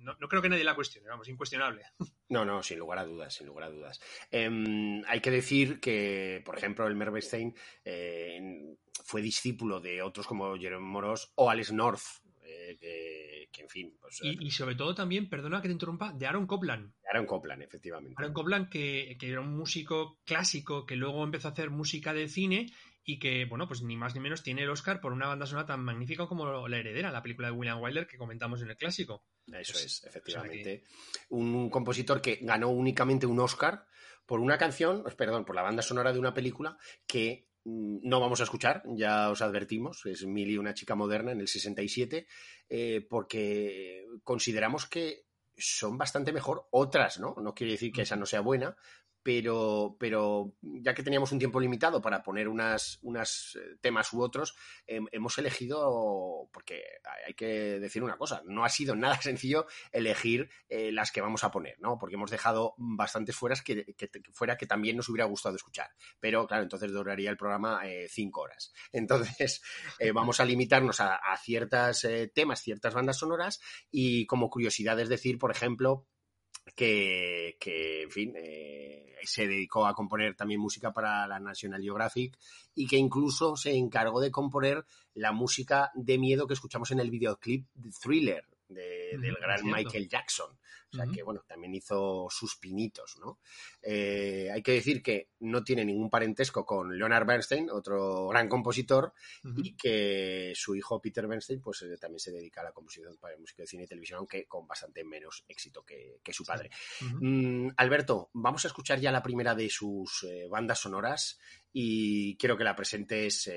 No, 0.02 0.16
creo 0.16 0.42
que 0.42 0.48
nadie 0.48 0.64
la 0.64 0.74
cuestione, 0.74 1.08
vamos, 1.08 1.28
incuestionable. 1.28 1.82
No, 2.30 2.44
no, 2.44 2.62
sin 2.62 2.78
lugar 2.78 3.00
a 3.00 3.04
dudas, 3.04 3.34
sin 3.34 3.48
lugar 3.48 3.64
a 3.64 3.70
dudas. 3.70 4.00
Em, 4.30 5.02
hay 5.08 5.20
que 5.20 5.32
decir 5.32 5.80
que, 5.80 6.40
por 6.44 6.56
ejemplo, 6.56 6.86
el 6.86 6.94
Mervestein 6.94 7.56
eh, 7.84 8.76
fue 9.04 9.20
discípulo 9.20 9.80
de 9.80 10.00
otros 10.00 10.28
como 10.28 10.56
Jerome 10.56 10.86
Moros 10.86 11.32
o 11.34 11.50
Alex 11.50 11.72
North, 11.72 12.02
eh, 12.80 13.48
que, 13.50 13.62
en 13.62 13.68
fin. 13.68 13.96
Pues, 14.00 14.20
y, 14.22 14.46
y, 14.46 14.50
sobre 14.52 14.76
todo 14.76 14.94
también, 14.94 15.28
perdona 15.28 15.60
que 15.60 15.68
te 15.68 15.72
interrumpa, 15.72 16.12
de 16.12 16.26
Aaron 16.26 16.46
Copland. 16.46 16.92
Aaron 17.08 17.26
Copland, 17.26 17.62
efectivamente. 17.62 18.14
Aaron 18.16 18.32
Copland, 18.32 18.68
que, 18.68 19.16
que, 19.18 19.28
era 19.28 19.40
un 19.40 19.56
músico 19.56 20.20
clásico 20.24 20.86
que 20.86 20.96
luego 20.96 21.24
empezó 21.24 21.48
a 21.48 21.50
hacer 21.50 21.70
música 21.70 22.12
de 22.12 22.28
cine 22.28 22.72
y 23.10 23.18
que, 23.18 23.44
bueno, 23.44 23.66
pues 23.66 23.82
ni 23.82 23.96
más 23.96 24.14
ni 24.14 24.20
menos 24.20 24.44
tiene 24.44 24.62
el 24.62 24.70
Oscar 24.70 25.00
por 25.00 25.12
una 25.12 25.26
banda 25.26 25.44
sonora 25.44 25.66
tan 25.66 25.82
magnífica 25.82 26.28
como 26.28 26.68
La 26.68 26.78
Heredera, 26.78 27.10
la 27.10 27.22
película 27.22 27.48
de 27.48 27.54
William 27.54 27.82
Wyler 27.82 28.06
que 28.06 28.16
comentamos 28.16 28.62
en 28.62 28.70
el 28.70 28.76
clásico. 28.76 29.24
Eso 29.48 29.76
es, 29.76 30.04
efectivamente. 30.04 30.84
Un, 31.30 31.68
compositor 31.70 32.22
que 32.22 32.38
ganó 32.40 32.68
únicamente 32.68 33.26
un 33.26 33.40
Oscar 33.40 33.84
por 34.26 34.38
una 34.38 34.56
canción, 34.58 35.02
perdón, 35.16 35.44
por 35.44 35.56
la 35.56 35.62
banda 35.62 35.82
sonora 35.82 36.12
de 36.12 36.20
una 36.20 36.32
película 36.32 36.78
que 37.04 37.48
mm, 37.64 38.08
no 38.08 38.20
vamos 38.20 38.38
a 38.38 38.44
escuchar, 38.44 38.84
ya 38.94 39.28
os 39.28 39.42
advertimos, 39.42 40.06
es 40.06 40.24
Millie, 40.24 40.60
una 40.60 40.74
chica 40.74 40.94
moderna 40.94 41.32
en 41.32 41.40
el 41.40 41.48
67, 41.48 42.28
eh, 42.68 43.06
porque 43.10 44.06
consideramos 44.22 44.86
que 44.86 45.24
son 45.56 45.98
bastante 45.98 46.32
mejor 46.32 46.68
otras, 46.70 47.18
¿no? 47.18 47.34
No 47.42 47.54
quiere 47.54 47.72
decir 47.72 47.90
que 47.90 48.02
esa 48.02 48.14
no 48.14 48.24
sea 48.24 48.40
buena, 48.40 48.76
pero, 49.22 49.96
pero 49.98 50.54
ya 50.62 50.94
que 50.94 51.02
teníamos 51.02 51.32
un 51.32 51.38
tiempo 51.38 51.60
limitado 51.60 52.00
para 52.00 52.22
poner 52.22 52.48
unas, 52.48 52.98
unas 53.02 53.58
eh, 53.60 53.76
temas 53.80 54.12
u 54.12 54.22
otros, 54.22 54.56
hemos 54.86 55.36
elegido, 55.38 56.48
porque 56.52 56.82
hay 57.26 57.34
que 57.34 57.78
decir 57.80 58.02
una 58.02 58.16
cosa, 58.16 58.42
no 58.46 58.64
ha 58.64 58.68
sido 58.68 58.96
nada 58.96 59.20
sencillo 59.20 59.66
elegir 59.92 60.50
eh, 60.68 60.90
las 60.92 61.12
que 61.12 61.20
vamos 61.20 61.44
a 61.44 61.50
poner, 61.50 61.78
¿no? 61.80 61.98
Porque 61.98 62.14
hemos 62.14 62.30
dejado 62.30 62.74
bastantes 62.78 63.36
fueras 63.36 63.62
que, 63.62 63.94
fuera 64.32 64.56
que 64.56 64.66
también 64.66 64.96
nos 64.96 65.08
hubiera 65.08 65.26
gustado 65.26 65.56
escuchar. 65.56 65.90
Pero 66.18 66.46
claro, 66.46 66.62
entonces 66.62 66.90
duraría 66.92 67.30
el 67.30 67.36
programa 67.36 67.80
eh, 67.84 68.06
cinco 68.08 68.42
horas. 68.42 68.72
Entonces, 68.92 69.62
vamos 70.14 70.40
a 70.40 70.44
limitarnos 70.44 71.00
a, 71.00 71.16
a 71.16 71.36
ciertos 71.36 72.06
temas, 72.34 72.60
ciertas 72.60 72.94
bandas 72.94 73.18
sonoras 73.18 73.60
y 73.90 74.26
como 74.26 74.50
curiosidad 74.50 74.98
es 75.00 75.08
decir, 75.08 75.38
por 75.38 75.50
ejemplo, 75.50 76.06
que, 76.72 77.56
que 77.58 78.02
en 78.02 78.10
fin, 78.10 78.32
eh, 78.36 79.14
se 79.22 79.46
dedicó 79.46 79.86
a 79.86 79.94
componer 79.94 80.34
también 80.34 80.60
música 80.60 80.92
para 80.92 81.26
la 81.26 81.40
National 81.40 81.82
Geographic 81.82 82.38
y 82.74 82.86
que 82.86 82.96
incluso 82.96 83.56
se 83.56 83.74
encargó 83.74 84.20
de 84.20 84.30
componer 84.30 84.84
la 85.14 85.32
música 85.32 85.90
de 85.94 86.18
miedo 86.18 86.46
que 86.46 86.54
escuchamos 86.54 86.90
en 86.90 87.00
el 87.00 87.10
videoclip 87.10 87.66
de 87.74 87.90
Thriller 87.90 88.44
del 88.68 89.36
gran 89.40 89.64
Michael 89.64 90.08
Jackson. 90.08 90.59
O 90.92 90.96
sea 90.96 91.06
que, 91.06 91.22
bueno, 91.22 91.44
también 91.46 91.74
hizo 91.74 92.26
sus 92.30 92.56
pinitos, 92.56 93.16
¿no? 93.20 93.38
Eh, 93.80 94.50
hay 94.52 94.62
que 94.62 94.72
decir 94.72 95.02
que 95.02 95.30
no 95.40 95.62
tiene 95.62 95.84
ningún 95.84 96.10
parentesco 96.10 96.66
con 96.66 96.98
Leonard 96.98 97.26
Bernstein, 97.26 97.70
otro 97.70 98.28
gran 98.28 98.48
compositor, 98.48 99.12
y 99.56 99.76
que 99.76 100.52
su 100.56 100.74
hijo 100.74 101.00
Peter 101.00 101.28
Bernstein, 101.28 101.60
pues 101.60 101.82
eh, 101.82 101.96
también 101.96 102.18
se 102.18 102.32
dedica 102.32 102.60
a 102.60 102.64
la 102.64 102.72
composición 102.72 103.16
para 103.18 103.38
música 103.38 103.62
de 103.62 103.68
cine 103.68 103.84
y 103.84 103.86
televisión, 103.86 104.18
aunque 104.18 104.46
con 104.46 104.66
bastante 104.66 105.04
menos 105.04 105.44
éxito 105.48 105.84
que, 105.84 106.20
su 106.32 106.44
padre. 106.44 106.70
Mm, 107.20 107.70
Alberto, 107.76 108.30
vamos 108.34 108.64
a 108.64 108.68
escuchar 108.68 109.00
ya 109.00 109.10
la 109.10 109.22
primera 109.22 109.54
de 109.54 109.68
sus 109.68 110.24
eh, 110.24 110.46
bandas 110.48 110.78
sonoras 110.78 111.38
y 111.72 112.36
quiero 112.36 112.56
que 112.56 112.64
la 112.64 112.76
presentes. 112.76 113.50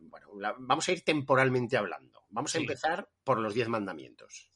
bueno, 0.00 0.28
vamos 0.58 0.88
a 0.88 0.92
ir 0.92 1.02
temporalmente 1.02 1.76
hablando. 1.76 2.26
Vamos 2.30 2.54
a 2.54 2.58
empezar 2.58 3.08
por 3.24 3.38
los 3.38 3.54
Diez 3.54 3.68
Mandamientos. 3.68 4.50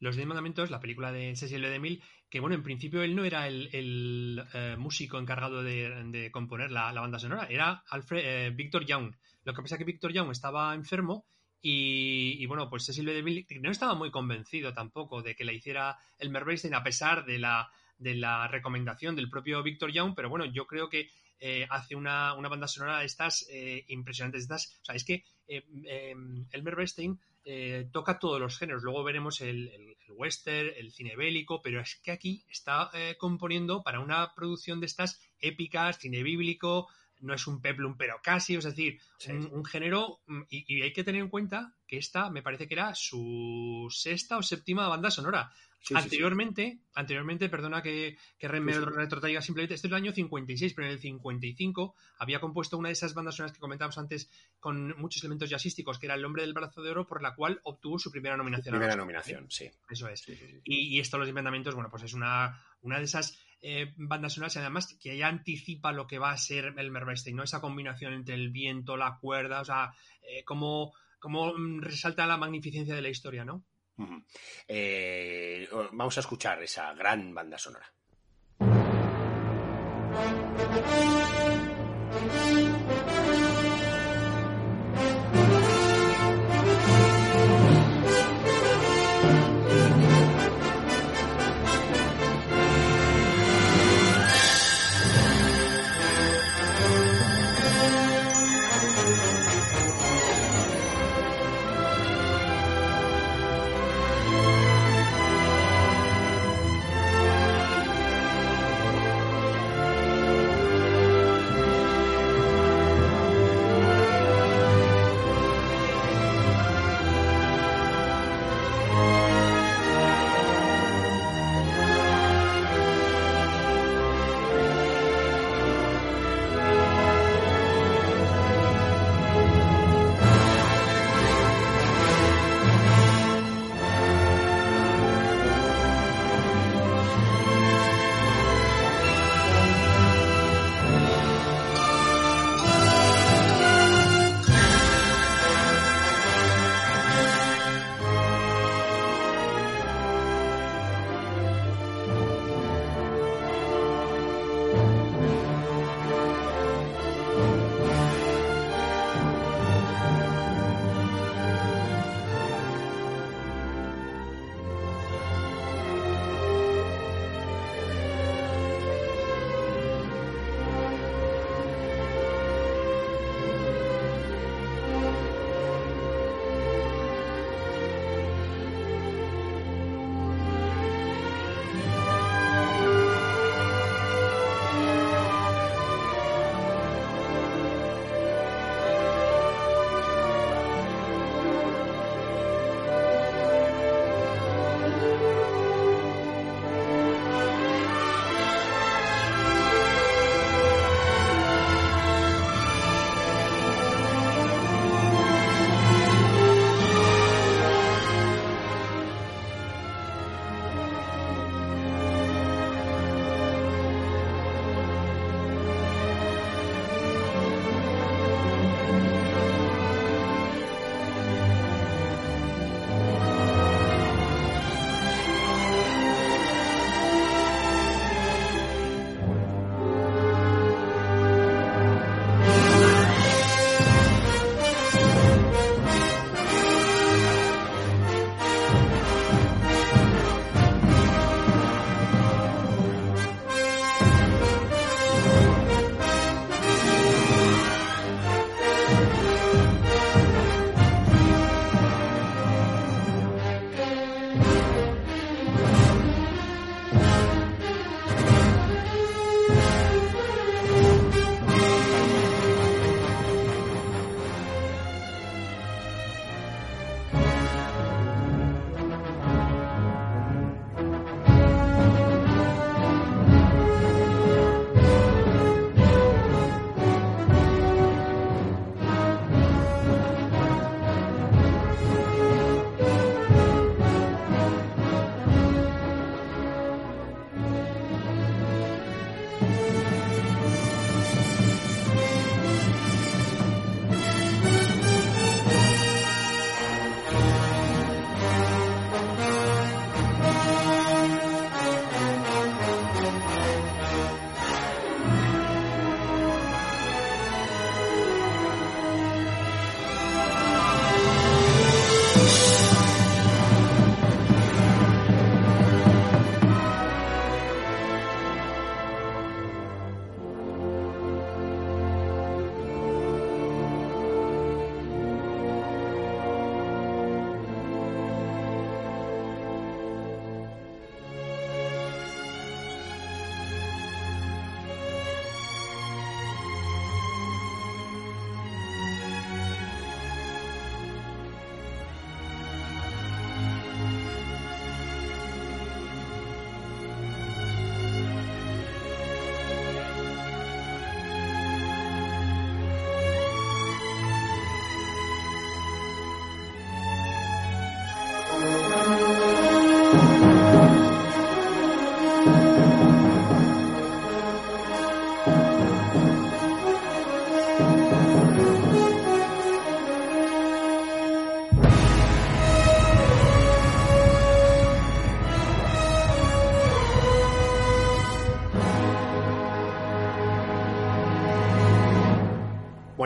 Los 0.00 0.16
Diez 0.16 0.26
Mandamientos, 0.26 0.70
la 0.70 0.80
película 0.80 1.12
de 1.12 1.36
Cecil 1.36 1.62
B. 1.62 1.68
DeMille, 1.68 2.02
que 2.28 2.40
bueno, 2.40 2.56
en 2.56 2.62
principio 2.62 3.02
él 3.02 3.14
no 3.14 3.24
era 3.24 3.46
el, 3.46 4.42
eh, 4.54 4.76
músico 4.78 5.18
encargado 5.18 5.62
de, 5.62 6.30
componer 6.32 6.72
la, 6.72 6.92
banda 6.92 7.18
sonora, 7.18 7.46
era 7.48 7.84
Alfred, 7.88 8.22
eh, 8.24 8.50
Victor 8.50 8.86
Young. 8.86 9.14
Lo 9.44 9.54
que 9.54 9.62
pasa 9.62 9.74
es 9.74 9.78
que 9.78 9.84
Victor 9.84 10.12
Young 10.12 10.30
estaba 10.30 10.74
enfermo 10.74 11.26
y, 11.62 12.44
bueno, 12.46 12.70
pues 12.70 12.86
Cecil 12.86 13.06
B. 13.06 13.12
DeMille 13.12 13.46
no 13.60 13.70
estaba 13.70 13.94
muy 13.94 14.10
convencido 14.10 14.72
tampoco 14.72 15.22
de 15.22 15.36
que 15.36 15.44
la 15.44 15.52
hiciera 15.52 15.98
el 16.18 16.30
Bernstein 16.30 16.74
a 16.74 16.82
pesar 16.82 17.26
de 17.26 17.38
la, 17.38 17.70
de 17.98 18.14
la 18.14 18.48
recomendación 18.48 19.14
del 19.14 19.28
propio 19.28 19.62
Victor 19.62 19.92
Young, 19.92 20.14
pero 20.16 20.30
bueno, 20.30 20.46
yo 20.46 20.66
creo 20.66 20.88
que 20.88 21.10
eh, 21.42 21.66
hace 21.70 21.96
una, 21.96 22.34
banda 22.34 22.68
sonora 22.68 23.00
de 23.00 23.06
estas 23.06 23.46
eh, 23.50 23.84
impresionantes. 23.88 24.42
Estas, 24.42 24.78
o 24.82 24.84
sea, 24.84 24.94
es 24.94 25.04
que 25.04 25.24
eh, 25.48 25.64
Elmer 26.52 26.76
Bernstein 26.76 27.18
toca 27.92 28.18
todos 28.18 28.40
los 28.40 28.58
géneros. 28.58 28.82
Luego 28.82 29.02
veremos 29.04 29.40
el, 29.40 29.96
western, 30.10 30.70
el 30.76 30.92
cine 30.92 31.16
bélico, 31.16 31.62
pero 31.62 31.80
es 31.80 32.00
que 32.02 32.12
aquí 32.12 32.44
está 32.48 32.90
componiendo 33.18 33.82
para 33.82 34.00
una 34.00 34.34
producción 34.34 34.80
de 34.80 34.86
estas 34.86 35.20
épicas, 35.38 35.98
cine 35.98 36.22
bíblico, 36.22 36.88
no 37.20 37.34
es 37.34 37.46
un 37.46 37.60
peplum, 37.60 37.96
pero 37.96 38.20
casi, 38.22 38.56
es 38.56 38.64
decir, 38.64 39.00
un, 39.28 39.64
género, 39.64 40.20
mm, 40.26 40.42
y, 40.48 40.82
hay 40.82 40.92
que 40.92 41.04
tener 41.04 41.20
en 41.20 41.28
cuenta 41.28 41.74
que 41.86 41.98
esta 41.98 42.30
me 42.30 42.42
parece 42.42 42.66
que 42.66 42.74
era 42.74 42.94
su 42.94 43.88
sexta 43.90 44.38
o 44.38 44.42
séptima 44.42 44.88
banda 44.88 45.10
sonora 45.10 45.52
anteriormente, 45.94 46.80
anteriormente, 46.94 47.48
perdona 47.48 47.82
que, 47.82 48.16
que 48.38 48.48
me 48.48 48.72
retrotraiga 48.72 49.40
simplemente, 49.40 49.74
este 49.74 49.86
es 49.86 49.90
el 49.90 49.96
año 49.96 50.12
56, 50.12 50.74
pero 50.74 50.88
en 50.88 50.92
el 50.92 51.00
55 51.00 51.94
había 52.18 52.40
compuesto 52.40 52.78
una 52.78 52.88
de 52.88 52.94
esas 52.94 53.14
bandas 53.14 53.36
sonoras 53.36 53.52
que 53.52 53.60
comentábamos 53.60 53.98
antes 53.98 54.30
con 54.58 54.98
muchos 54.98 55.22
elementos 55.22 55.48
jazzísticos, 55.48 55.98
que 55.98 56.06
era 56.06 56.14
El 56.14 56.24
hombre 56.24 56.42
del 56.42 56.52
brazo 56.52 56.82
de 56.82 56.90
oro, 56.90 57.06
por 57.06 57.22
la 57.22 57.34
cual 57.34 57.60
obtuvo 57.64 57.98
su 57.98 58.10
primera 58.10 58.36
nominación. 58.36 58.74
Primera 58.74 58.96
nominación, 58.96 59.50
sí. 59.50 59.70
Eso 59.88 60.08
es. 60.08 60.28
Y, 60.64 60.96
y, 60.96 61.00
esto, 61.00 61.18
Los 61.18 61.28
Inventamientos, 61.28 61.74
bueno, 61.74 61.90
pues 61.90 62.02
es 62.04 62.14
una, 62.14 62.62
una 62.82 62.98
de 62.98 63.04
esas 63.04 63.38
eh, 63.62 63.92
bandas 63.96 64.34
sonoras, 64.34 64.56
además 64.56 64.96
que 65.00 65.16
ya 65.16 65.28
anticipa 65.28 65.92
lo 65.92 66.06
que 66.06 66.18
va 66.18 66.30
a 66.30 66.38
ser 66.38 66.74
el 66.76 66.90
Mervestein, 66.90 67.36
¿no? 67.36 67.42
Esa 67.42 67.60
combinación 67.60 68.14
entre 68.14 68.34
el 68.34 68.50
viento, 68.50 68.96
la 68.96 69.18
cuerda, 69.18 69.60
o 69.60 69.64
sea, 69.64 69.92
eh, 70.22 70.44
como 70.44 70.92
cómo 71.20 71.52
mm, 71.52 71.80
resalta 71.80 72.26
la 72.26 72.38
magnificencia 72.38 72.94
de 72.94 73.02
la 73.02 73.10
historia, 73.10 73.44
¿no? 73.44 73.64
Eh, 74.68 75.68
vamos 75.92 76.16
a 76.16 76.20
escuchar 76.20 76.62
esa 76.62 76.92
gran 76.94 77.34
banda 77.34 77.58
sonora. 77.58 77.92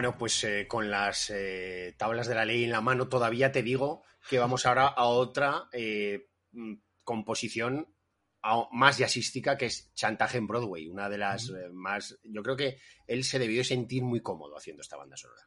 Bueno, 0.04 0.18
pues 0.18 0.44
eh, 0.44 0.66
con 0.68 0.90
las 0.90 1.30
eh, 1.30 1.94
tablas 1.96 2.26
de 2.26 2.34
la 2.34 2.44
ley 2.44 2.64
en 2.64 2.72
la 2.72 2.82
mano 2.82 3.08
todavía 3.08 3.52
te 3.52 3.62
digo 3.62 4.02
que 4.28 4.38
vamos 4.38 4.66
ahora 4.66 4.88
a 4.88 5.06
otra 5.06 5.70
eh, 5.72 6.28
mm, 6.52 6.74
composición 7.02 7.88
más 8.70 8.98
jazzística 8.98 9.56
que 9.56 9.64
es 9.64 9.94
Chantaje 9.94 10.36
en 10.36 10.46
Broadway, 10.46 10.88
una 10.88 11.08
de 11.08 11.16
las 11.16 11.50
más... 11.72 12.18
Yo 12.22 12.42
creo 12.42 12.54
que 12.54 12.76
él 13.06 13.24
se 13.24 13.38
debió 13.38 13.56
de 13.56 13.64
sentir 13.64 14.02
muy 14.02 14.20
cómodo 14.20 14.58
haciendo 14.58 14.82
esta 14.82 14.98
banda 14.98 15.16
sonora. 15.16 15.43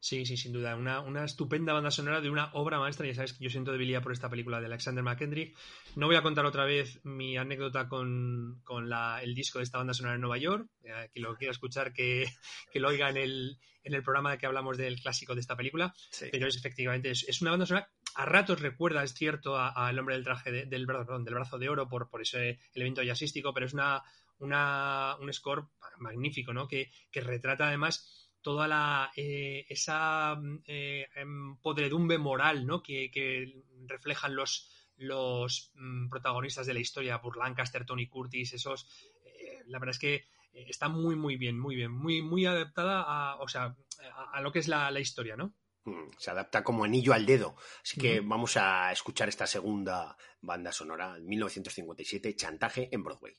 Sí, 0.00 0.24
sí, 0.26 0.36
sin 0.36 0.52
duda. 0.52 0.76
Una, 0.76 1.00
una 1.00 1.24
estupenda 1.24 1.72
banda 1.72 1.90
sonora 1.90 2.20
de 2.20 2.30
una 2.30 2.50
obra 2.54 2.78
maestra. 2.78 3.06
Ya 3.06 3.14
sabes 3.14 3.32
que 3.32 3.42
yo 3.44 3.50
siento 3.50 3.72
debilidad 3.72 4.02
por 4.02 4.12
esta 4.12 4.30
película 4.30 4.60
de 4.60 4.66
Alexander 4.66 5.02
McKendrick. 5.02 5.56
No 5.96 6.06
voy 6.06 6.14
a 6.16 6.22
contar 6.22 6.46
otra 6.46 6.64
vez 6.64 7.00
mi 7.04 7.36
anécdota 7.36 7.88
con, 7.88 8.60
con 8.64 8.88
la- 8.88 9.20
el 9.22 9.34
disco 9.34 9.58
de 9.58 9.64
esta 9.64 9.78
banda 9.78 9.94
sonora 9.94 10.14
en 10.14 10.20
Nueva 10.20 10.38
York. 10.38 10.68
Eh, 10.84 11.10
que 11.12 11.20
lo 11.20 11.34
quiera 11.36 11.50
escuchar, 11.50 11.92
que, 11.92 12.26
que 12.72 12.78
lo 12.78 12.88
oiga 12.88 13.10
en 13.10 13.16
el, 13.16 13.58
en 13.82 13.94
el 13.94 14.02
programa 14.04 14.36
que 14.38 14.46
hablamos 14.46 14.76
del 14.78 15.00
clásico 15.00 15.34
de 15.34 15.40
esta 15.40 15.56
película. 15.56 15.92
Pero 16.30 16.46
es 16.46 16.56
efectivamente, 16.56 17.10
es, 17.10 17.24
es 17.28 17.42
una 17.42 17.50
banda 17.50 17.66
sonora. 17.66 17.90
A 18.14 18.24
ratos 18.24 18.60
recuerda, 18.60 19.02
es 19.02 19.14
cierto, 19.14 19.56
al 19.58 19.98
hombre 19.98 20.14
del 20.14 20.24
traje 20.24 20.52
de- 20.52 20.66
del, 20.66 20.86
brazo, 20.86 21.06
perdón, 21.06 21.24
del 21.24 21.34
brazo 21.34 21.58
de 21.58 21.68
oro 21.68 21.88
por, 21.88 22.08
por 22.08 22.22
ese 22.22 22.60
elemento 22.72 23.02
jazzístico, 23.02 23.52
pero 23.52 23.66
es 23.66 23.74
una, 23.74 24.02
una, 24.38 25.16
un 25.20 25.32
score 25.32 25.66
magnífico, 25.98 26.52
¿no? 26.52 26.68
Que, 26.68 26.90
que 27.10 27.20
retrata 27.20 27.66
además 27.66 28.27
toda 28.42 28.68
la 28.68 29.10
eh, 29.16 29.66
esa 29.68 30.34
mm, 30.36 30.62
eh, 30.66 31.06
em, 31.16 31.56
podredumbre 31.58 32.18
moral 32.18 32.66
¿no? 32.66 32.82
que, 32.82 33.10
que 33.10 33.52
reflejan 33.86 34.34
los, 34.34 34.70
los 34.96 35.72
mm, 35.74 36.08
protagonistas 36.08 36.66
de 36.66 36.74
la 36.74 36.80
historia, 36.80 37.18
Burt 37.18 37.36
Lancaster, 37.36 37.84
Tony 37.84 38.08
Curtis, 38.08 38.54
esos 38.54 38.88
eh, 39.24 39.62
la 39.66 39.78
verdad 39.78 39.94
es 39.94 39.98
que 39.98 40.24
está 40.52 40.88
muy 40.88 41.14
muy 41.14 41.36
bien, 41.36 41.58
muy 41.58 41.76
bien, 41.76 41.92
muy, 41.92 42.22
muy 42.22 42.46
adaptada 42.46 43.02
a, 43.06 43.36
o 43.36 43.48
sea, 43.48 43.76
a, 44.12 44.30
a 44.32 44.40
lo 44.40 44.50
que 44.50 44.58
es 44.58 44.68
la, 44.68 44.90
la 44.90 45.00
historia, 45.00 45.36
¿no? 45.36 45.54
Mm, 45.88 46.10
Se 46.18 46.30
adapta 46.30 46.62
como 46.62 46.84
anillo 46.84 47.12
al 47.12 47.26
dedo. 47.26 47.56
Así 47.82 48.00
que 48.00 48.20
vamos 48.20 48.56
a 48.56 48.92
escuchar 48.92 49.28
esta 49.28 49.46
segunda 49.46 50.16
banda 50.40 50.72
sonora, 50.72 51.16
1957, 51.20 52.34
Chantaje 52.36 52.88
en 52.92 53.02
Broadway. 53.02 53.34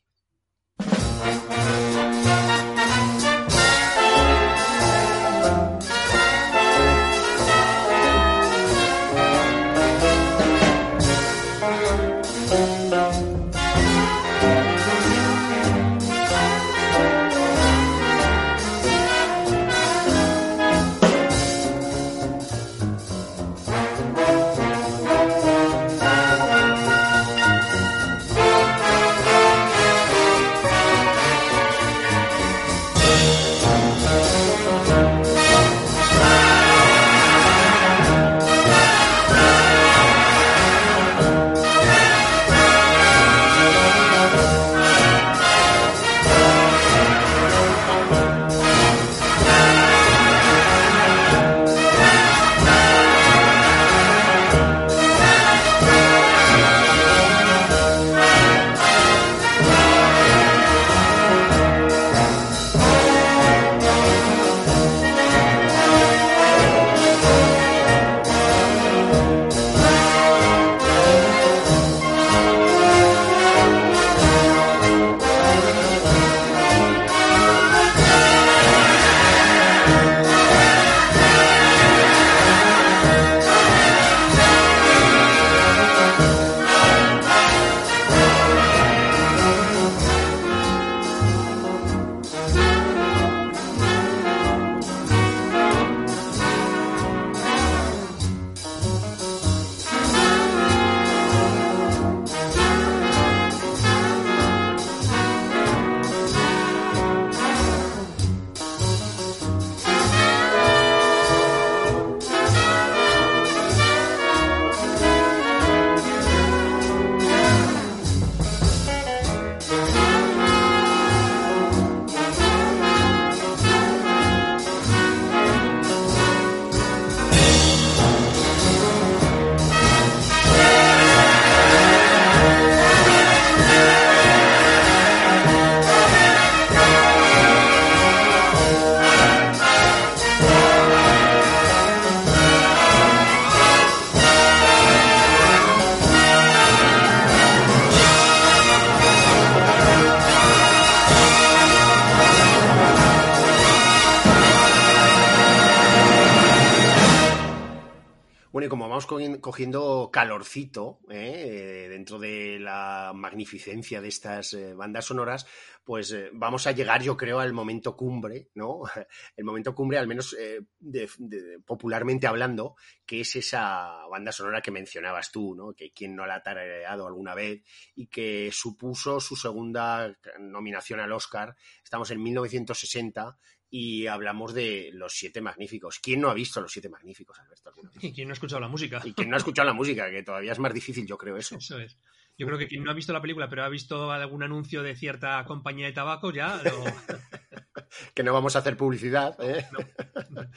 Cogiendo 159.41 160.09
calorcito 160.11 160.99
¿eh? 161.09 161.85
Eh, 161.85 161.89
dentro 161.89 162.19
de 162.19 162.59
la 162.59 163.11
magnificencia 163.15 164.01
de 164.01 164.07
estas 164.07 164.53
eh, 164.53 164.73
bandas 164.73 165.05
sonoras, 165.05 165.45
pues 165.83 166.15
vamos 166.33 166.67
a 166.67 166.71
llegar, 166.71 167.01
yo 167.01 167.17
creo, 167.17 167.39
al 167.39 167.51
momento 167.51 167.97
cumbre, 167.97 168.49
¿no? 168.53 168.81
El 169.35 169.43
momento 169.43 169.73
cumbre, 169.73 169.97
al 169.97 170.07
menos 170.07 170.35
de- 170.79 171.59
popularmente 171.65 172.27
hablando, 172.27 172.75
que 173.05 173.21
es 173.21 173.35
esa 173.35 174.05
banda 174.09 174.31
sonora 174.31 174.61
que 174.61 174.71
mencionabas 174.71 175.31
tú, 175.31 175.55
¿no? 175.55 175.73
Que 175.73 175.91
quien 175.91 176.15
no 176.15 176.25
la 176.27 176.35
ha 176.35 176.43
tarareado 176.43 177.07
alguna 177.07 177.33
vez 177.33 177.63
y 177.95 178.07
que 178.07 178.49
supuso 178.51 179.19
su 179.19 179.35
segunda 179.35 180.15
nominación 180.39 180.99
al 180.99 181.11
Oscar. 181.11 181.55
Estamos 181.83 182.11
en 182.11 182.21
1960 182.21 183.37
y 183.69 184.07
hablamos 184.07 184.53
de 184.53 184.89
Los 184.93 185.13
Siete 185.13 185.41
Magníficos. 185.41 185.99
¿Quién 185.99 186.21
no 186.21 186.29
ha 186.29 186.33
visto 186.33 186.59
Los 186.61 186.71
Siete 186.71 186.89
Magníficos, 186.89 187.39
Alberto? 187.39 187.71
Y 188.01 188.13
quien 188.13 188.27
no 188.27 188.31
ha 188.31 188.33
escuchado 188.33 188.59
la 188.59 188.67
música. 188.67 189.01
Y 189.03 189.13
quien 189.13 189.29
no 189.29 189.35
ha 189.35 189.39
escuchado 189.39 189.67
la 189.67 189.73
música, 189.73 190.09
que 190.09 190.23
todavía 190.23 190.51
es 190.51 190.59
más 190.59 190.73
difícil, 190.73 191.05
yo 191.05 191.17
creo 191.17 191.37
eso. 191.37 191.57
Eso 191.57 191.79
es. 191.79 191.97
Yo 192.37 192.47
creo 192.47 192.57
que 192.57 192.67
quien 192.67 192.83
no 192.83 192.91
ha 192.91 192.93
visto 192.93 193.11
la 193.11 193.21
película, 193.21 193.49
pero 193.49 193.63
ha 193.63 193.69
visto 193.69 194.11
algún 194.11 194.43
anuncio 194.43 194.81
de 194.81 194.95
cierta 194.95 195.43
compañía 195.45 195.87
de 195.87 195.93
tabaco, 195.93 196.31
ya 196.31 196.61
lo... 196.63 196.71
Que 198.13 198.23
no 198.23 198.33
vamos 198.33 198.55
a 198.55 198.59
hacer 198.59 198.77
publicidad. 198.77 199.35
¿eh? 199.41 199.65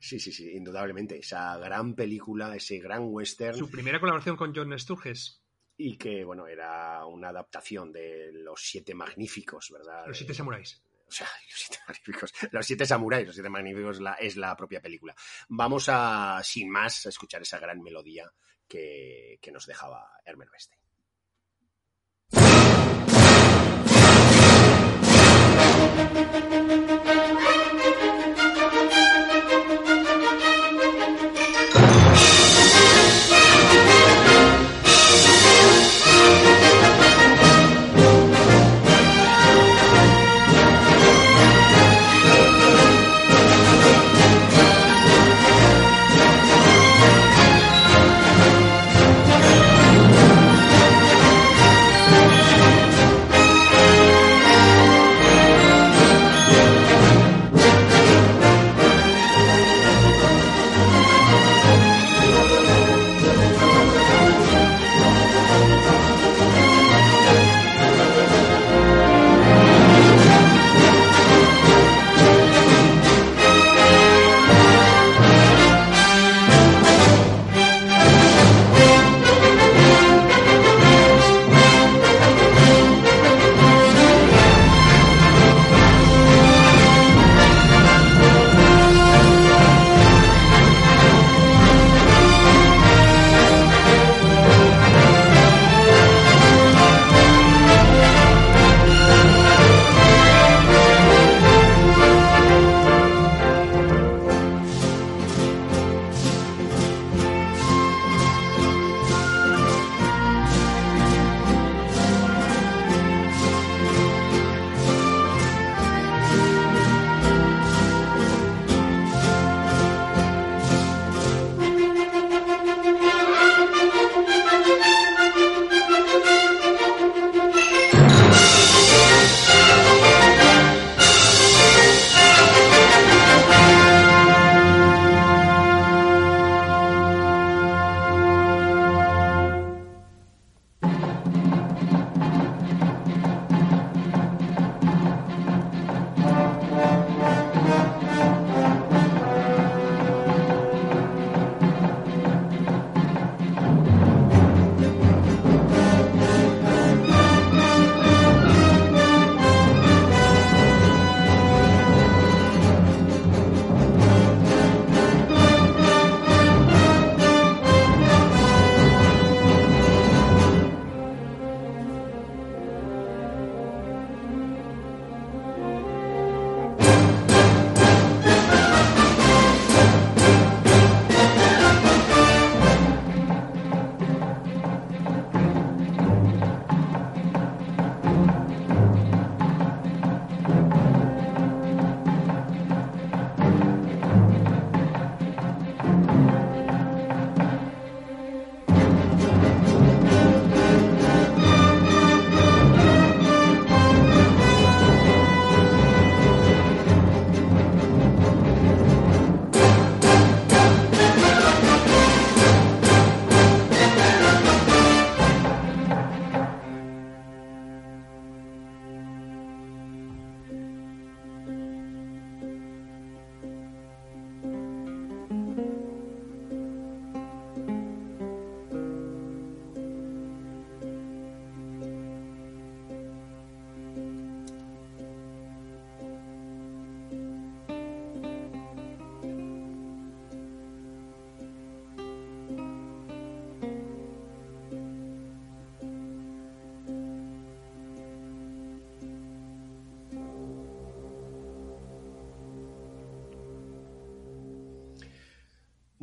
Sí, 0.00 0.20
sí, 0.20 0.32
sí, 0.32 0.50
indudablemente. 0.52 1.18
Esa 1.18 1.56
gran 1.58 1.94
película, 1.94 2.54
ese 2.54 2.78
gran 2.78 3.02
western. 3.04 3.56
Su 3.56 3.70
primera 3.70 4.00
colaboración 4.00 4.36
con 4.36 4.54
John 4.54 4.76
Sturges, 4.78 5.42
Y 5.76 5.96
que, 5.96 6.24
bueno, 6.24 6.46
era 6.46 7.04
una 7.04 7.28
adaptación 7.30 7.92
de 7.92 8.30
Los 8.32 8.62
Siete 8.62 8.94
Magníficos, 8.94 9.70
¿verdad? 9.70 10.06
Los 10.06 10.16
Siete 10.16 10.34
Samuráis. 10.34 10.82
O 11.08 11.12
sea, 11.12 11.26
los 11.50 11.60
siete 11.60 11.78
magníficos. 11.86 12.32
Los 12.52 12.66
siete 12.66 12.86
samuráis, 12.86 13.26
los 13.26 13.34
siete 13.34 13.50
magníficos 13.50 14.00
es 14.18 14.36
la 14.36 14.56
propia 14.56 14.80
película. 14.80 15.14
Vamos 15.48 15.86
a, 15.88 16.40
sin 16.44 16.70
más, 16.70 17.06
a 17.06 17.08
escuchar 17.08 17.42
esa 17.42 17.58
gran 17.58 17.80
melodía 17.82 18.30
que, 18.66 19.38
que 19.40 19.50
nos 19.50 19.66
dejaba 19.66 20.10
Hermen 20.24 20.48
Weste. 20.50 20.78
Thank 26.48 26.87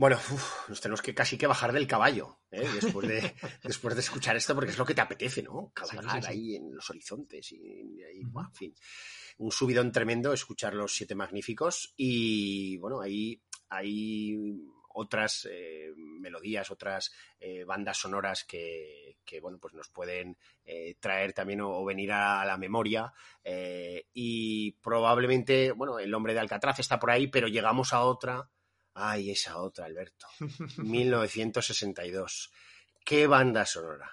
Bueno, 0.05 0.19
nos 0.67 0.81
tenemos 0.81 1.01
que 1.01 1.15
casi 1.15 1.35
que 1.35 1.47
bajar 1.47 1.73
del 1.73 1.87
caballo 1.87 2.37
¿eh? 2.51 2.69
después, 2.79 3.07
de, 3.07 3.33
después 3.63 3.95
de 3.95 4.01
escuchar 4.01 4.35
esto, 4.35 4.53
porque 4.53 4.69
es 4.69 4.77
lo 4.77 4.85
que 4.85 4.93
te 4.93 5.01
apetece, 5.01 5.41
¿no? 5.41 5.71
Cabalgar 5.73 6.23
ahí 6.27 6.55
en 6.55 6.75
los 6.75 6.87
horizontes 6.91 7.51
y, 7.53 8.03
ahí, 8.03 8.19
en 8.19 8.53
fin. 8.53 8.75
Un 9.39 9.51
subidón 9.51 9.91
tremendo 9.91 10.31
escuchar 10.31 10.75
los 10.75 10.93
siete 10.93 11.15
magníficos 11.15 11.95
y 11.97 12.77
bueno, 12.77 13.01
ahí 13.01 13.41
hay 13.69 14.37
otras 14.89 15.47
eh, 15.49 15.91
melodías, 15.97 16.69
otras 16.69 17.11
eh, 17.39 17.63
bandas 17.63 17.97
sonoras 17.97 18.43
que, 18.43 19.17
bueno, 19.41 19.57
pues 19.59 19.73
nos 19.73 19.89
pueden 19.89 20.37
traer 20.99 21.33
también 21.33 21.61
o, 21.61 21.83
venir 21.83 22.11
a, 22.11 22.45
la 22.45 22.59
memoria. 22.59 23.11
y 24.13 24.71
probablemente, 24.73 25.71
bueno, 25.71 25.97
el 25.97 26.13
hombre 26.13 26.35
de 26.35 26.41
Alcatraz 26.41 26.77
está 26.77 26.99
por 26.99 27.09
ahí, 27.09 27.25
pero 27.25 27.47
llegamos 27.47 27.91
a 27.91 28.01
otra 28.01 28.47
Ay, 28.95 29.31
esa 29.31 29.57
otra, 29.57 29.85
Alberto. 29.85 30.25
1962. 30.77 32.51
Qué 33.03 33.27
banda 33.27 33.65
sonora. 33.65 34.09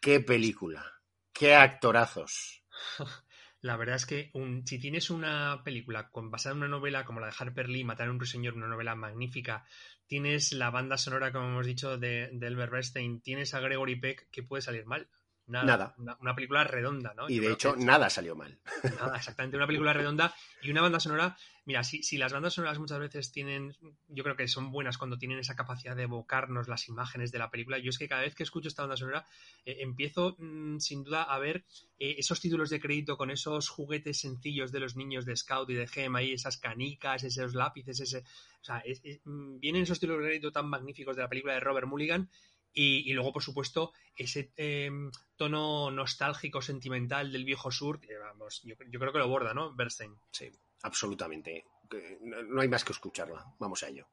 Qué 0.00 0.20
película. 0.20 0.84
Qué 1.32 1.54
actorazos. 1.54 2.62
La 3.60 3.76
verdad 3.76 3.96
es 3.96 4.06
que 4.06 4.30
un, 4.32 4.66
si 4.66 4.78
tienes 4.78 5.10
una 5.10 5.62
película 5.64 6.08
con, 6.10 6.30
basada 6.30 6.54
en 6.54 6.58
una 6.58 6.68
novela 6.68 7.04
como 7.04 7.20
la 7.20 7.26
de 7.26 7.34
Harper 7.38 7.68
Lee, 7.68 7.84
Matar 7.84 8.08
a 8.08 8.10
un 8.10 8.18
ruiseñor, 8.18 8.54
una 8.54 8.68
novela 8.68 8.94
magnífica, 8.94 9.66
tienes 10.06 10.52
la 10.52 10.70
banda 10.70 10.96
sonora, 10.96 11.30
como 11.30 11.48
hemos 11.48 11.66
dicho, 11.66 11.98
de, 11.98 12.30
de 12.32 12.46
Elber 12.46 12.70
Bernstein, 12.70 13.20
tienes 13.20 13.52
a 13.52 13.60
Gregory 13.60 14.00
Peck, 14.00 14.28
¿qué 14.30 14.42
puede 14.42 14.62
salir 14.62 14.86
mal? 14.86 15.10
Nada. 15.50 15.94
Una, 15.98 16.34
película 16.34 16.64
redonda, 16.64 17.12
¿no? 17.14 17.28
Y 17.28 17.40
de 17.40 17.52
hecho, 17.52 17.74
nada 17.76 18.08
salió 18.08 18.36
mal. 18.36 18.58
Nada, 18.98 19.16
exactamente. 19.16 19.56
Una 19.56 19.66
película 19.66 19.92
redonda 19.92 20.32
y 20.62 20.70
una 20.70 20.80
banda 20.80 21.00
sonora. 21.00 21.36
Mira, 21.64 21.82
si, 21.84 22.02
si 22.02 22.18
las 22.18 22.32
bandas 22.32 22.54
sonoras 22.54 22.78
muchas 22.78 23.00
veces 23.00 23.32
tienen. 23.32 23.76
Yo 24.08 24.22
creo 24.22 24.36
que 24.36 24.46
son 24.46 24.70
buenas 24.70 24.96
cuando 24.96 25.18
tienen 25.18 25.38
esa 25.38 25.56
capacidad 25.56 25.96
de 25.96 26.04
evocarnos 26.04 26.68
las 26.68 26.88
imágenes 26.88 27.32
de 27.32 27.38
la 27.38 27.50
película. 27.50 27.78
Yo 27.78 27.90
es 27.90 27.98
que 27.98 28.08
cada 28.08 28.22
vez 28.22 28.34
que 28.34 28.44
escucho 28.44 28.68
esta 28.68 28.82
banda 28.82 28.96
sonora, 28.96 29.26
eh, 29.64 29.78
empiezo 29.80 30.36
mm, 30.38 30.78
sin 30.78 31.02
duda 31.02 31.24
a 31.24 31.38
ver 31.38 31.64
eh, 31.98 32.16
esos 32.18 32.40
títulos 32.40 32.70
de 32.70 32.80
crédito 32.80 33.16
con 33.16 33.30
esos 33.30 33.68
juguetes 33.68 34.20
sencillos 34.20 34.70
de 34.70 34.80
los 34.80 34.94
niños 34.96 35.26
de 35.26 35.36
Scout 35.36 35.68
y 35.70 35.74
de 35.74 35.88
Gem, 35.88 36.14
ahí 36.14 36.32
esas 36.32 36.58
canicas, 36.58 37.24
esos 37.24 37.54
lápices, 37.54 38.00
ese. 38.00 38.24
O 38.60 38.64
sea, 38.64 38.82
mm, 39.24 39.58
vienen 39.58 39.82
esos 39.82 39.98
títulos 39.98 40.22
de 40.22 40.28
crédito 40.28 40.52
tan 40.52 40.68
magníficos 40.68 41.16
de 41.16 41.22
la 41.22 41.28
película 41.28 41.54
de 41.54 41.60
Robert 41.60 41.88
Mulligan 41.88 42.30
y, 42.72 43.12
luego, 43.12 43.32
por 43.32 43.42
supuesto, 43.42 43.92
ese 44.14 44.52
em, 44.56 45.10
tono 45.36 45.90
nostálgico, 45.90 46.62
sentimental 46.62 47.32
del 47.32 47.44
viejo 47.44 47.70
sur, 47.70 48.00
vamos, 48.22 48.62
yo, 48.62 48.76
creo 48.76 49.12
que 49.12 49.18
lo 49.18 49.28
borda, 49.28 49.54
¿no? 49.54 49.74
Bernstein. 49.74 50.16
Sí, 50.30 50.50
absolutamente. 50.82 51.64
No 52.20 52.60
hay 52.60 52.68
más 52.68 52.84
que 52.84 52.92
escucharla. 52.92 53.44
Vamos 53.58 53.82
a 53.82 53.88
ello. 53.88 54.06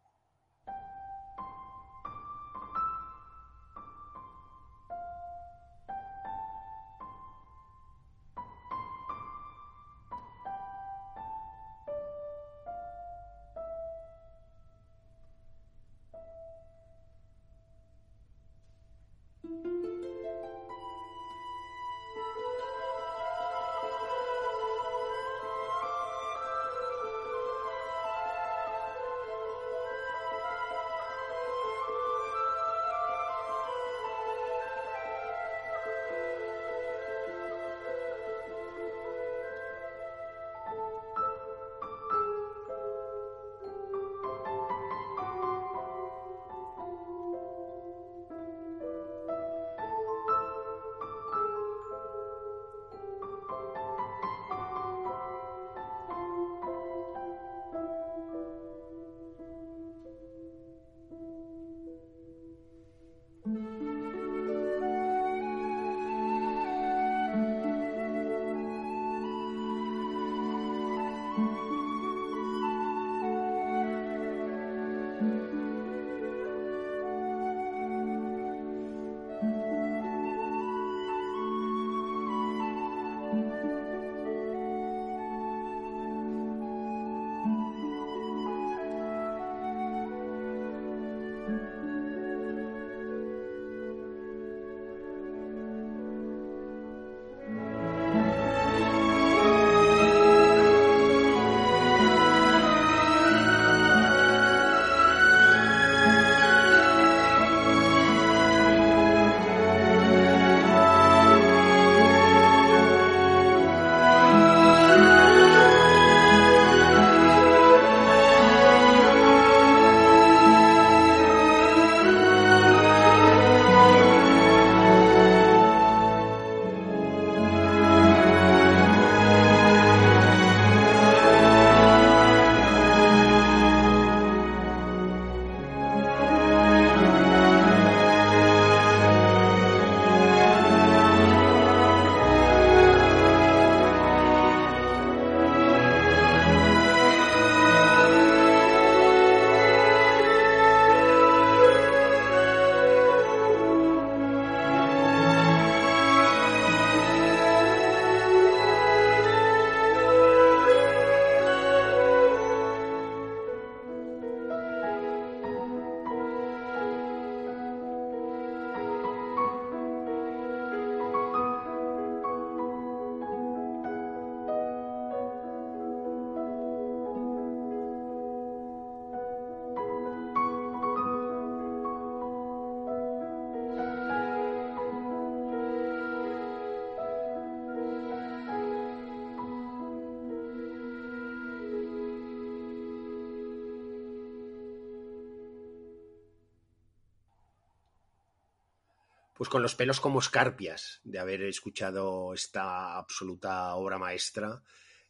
Pues 199.37 199.49
con 199.49 199.61
los 199.61 199.75
pelos 199.75 199.99
como 199.99 200.19
escarpias 200.19 200.99
de 201.03 201.19
haber 201.19 201.43
escuchado 201.43 202.33
esta 202.33 202.97
absoluta 202.97 203.75
obra 203.75 203.97
maestra 203.97 204.63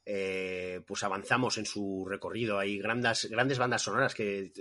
eh, 0.09 0.81
pues 0.87 1.03
avanzamos 1.03 1.57
en 1.57 1.65
su 1.65 2.05
recorrido. 2.07 2.57
Hay 2.59 2.77
grandes, 2.77 3.29
grandes 3.29 3.57
bandas 3.57 3.81
sonoras 3.81 4.15
que 4.15 4.53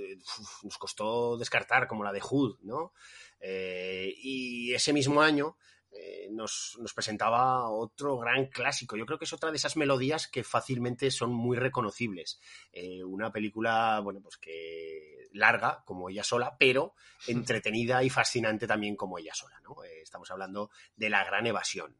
nos 0.65 0.77
costó 0.77 1.39
descartar, 1.39 1.87
como 1.87 2.03
la 2.03 2.13
de 2.13 2.21
Hood, 2.21 2.59
¿no? 2.63 2.93
Eh, 3.39 4.13
y 4.17 4.75
ese 4.75 4.93
mismo 4.93 5.23
año 5.23 5.57
eh, 5.93 6.29
nos, 6.33 6.77
nos, 6.81 6.93
presentaba 6.93 7.71
otro 7.71 8.19
gran 8.19 8.47
clásico. 8.47 8.97
Yo 8.97 9.07
creo 9.07 9.19
que 9.19 9.25
es 9.25 9.33
otra 9.33 9.51
de 9.51 9.57
esas 9.57 9.77
melodías 9.77 10.27
que 10.27 10.43
fácilmente 10.43 11.13
son 11.13 11.33
muy 11.33 11.57
reconocibles. 11.57 12.41
Eh, 12.73 13.05
una 13.05 13.31
película, 13.31 14.01
bueno, 14.03 14.21
pues 14.21 14.37
que 14.37 15.16
larga, 15.37 15.83
como 15.85 16.09
ella 16.09 16.25
sola, 16.25 16.57
pero 16.59 16.95
entretenida 17.27 18.03
y 18.03 18.11
fascinante 18.11 18.67
también 18.67 18.97
como 18.97 19.19
ella 19.19 19.35
sola, 19.35 19.61
¿no? 19.61 19.83
Eh, 19.85 20.01
estamos 20.03 20.31
hablando 20.31 20.71
de 20.97 21.11
la 21.11 21.25
gran 21.25 21.47
evasión. 21.47 21.97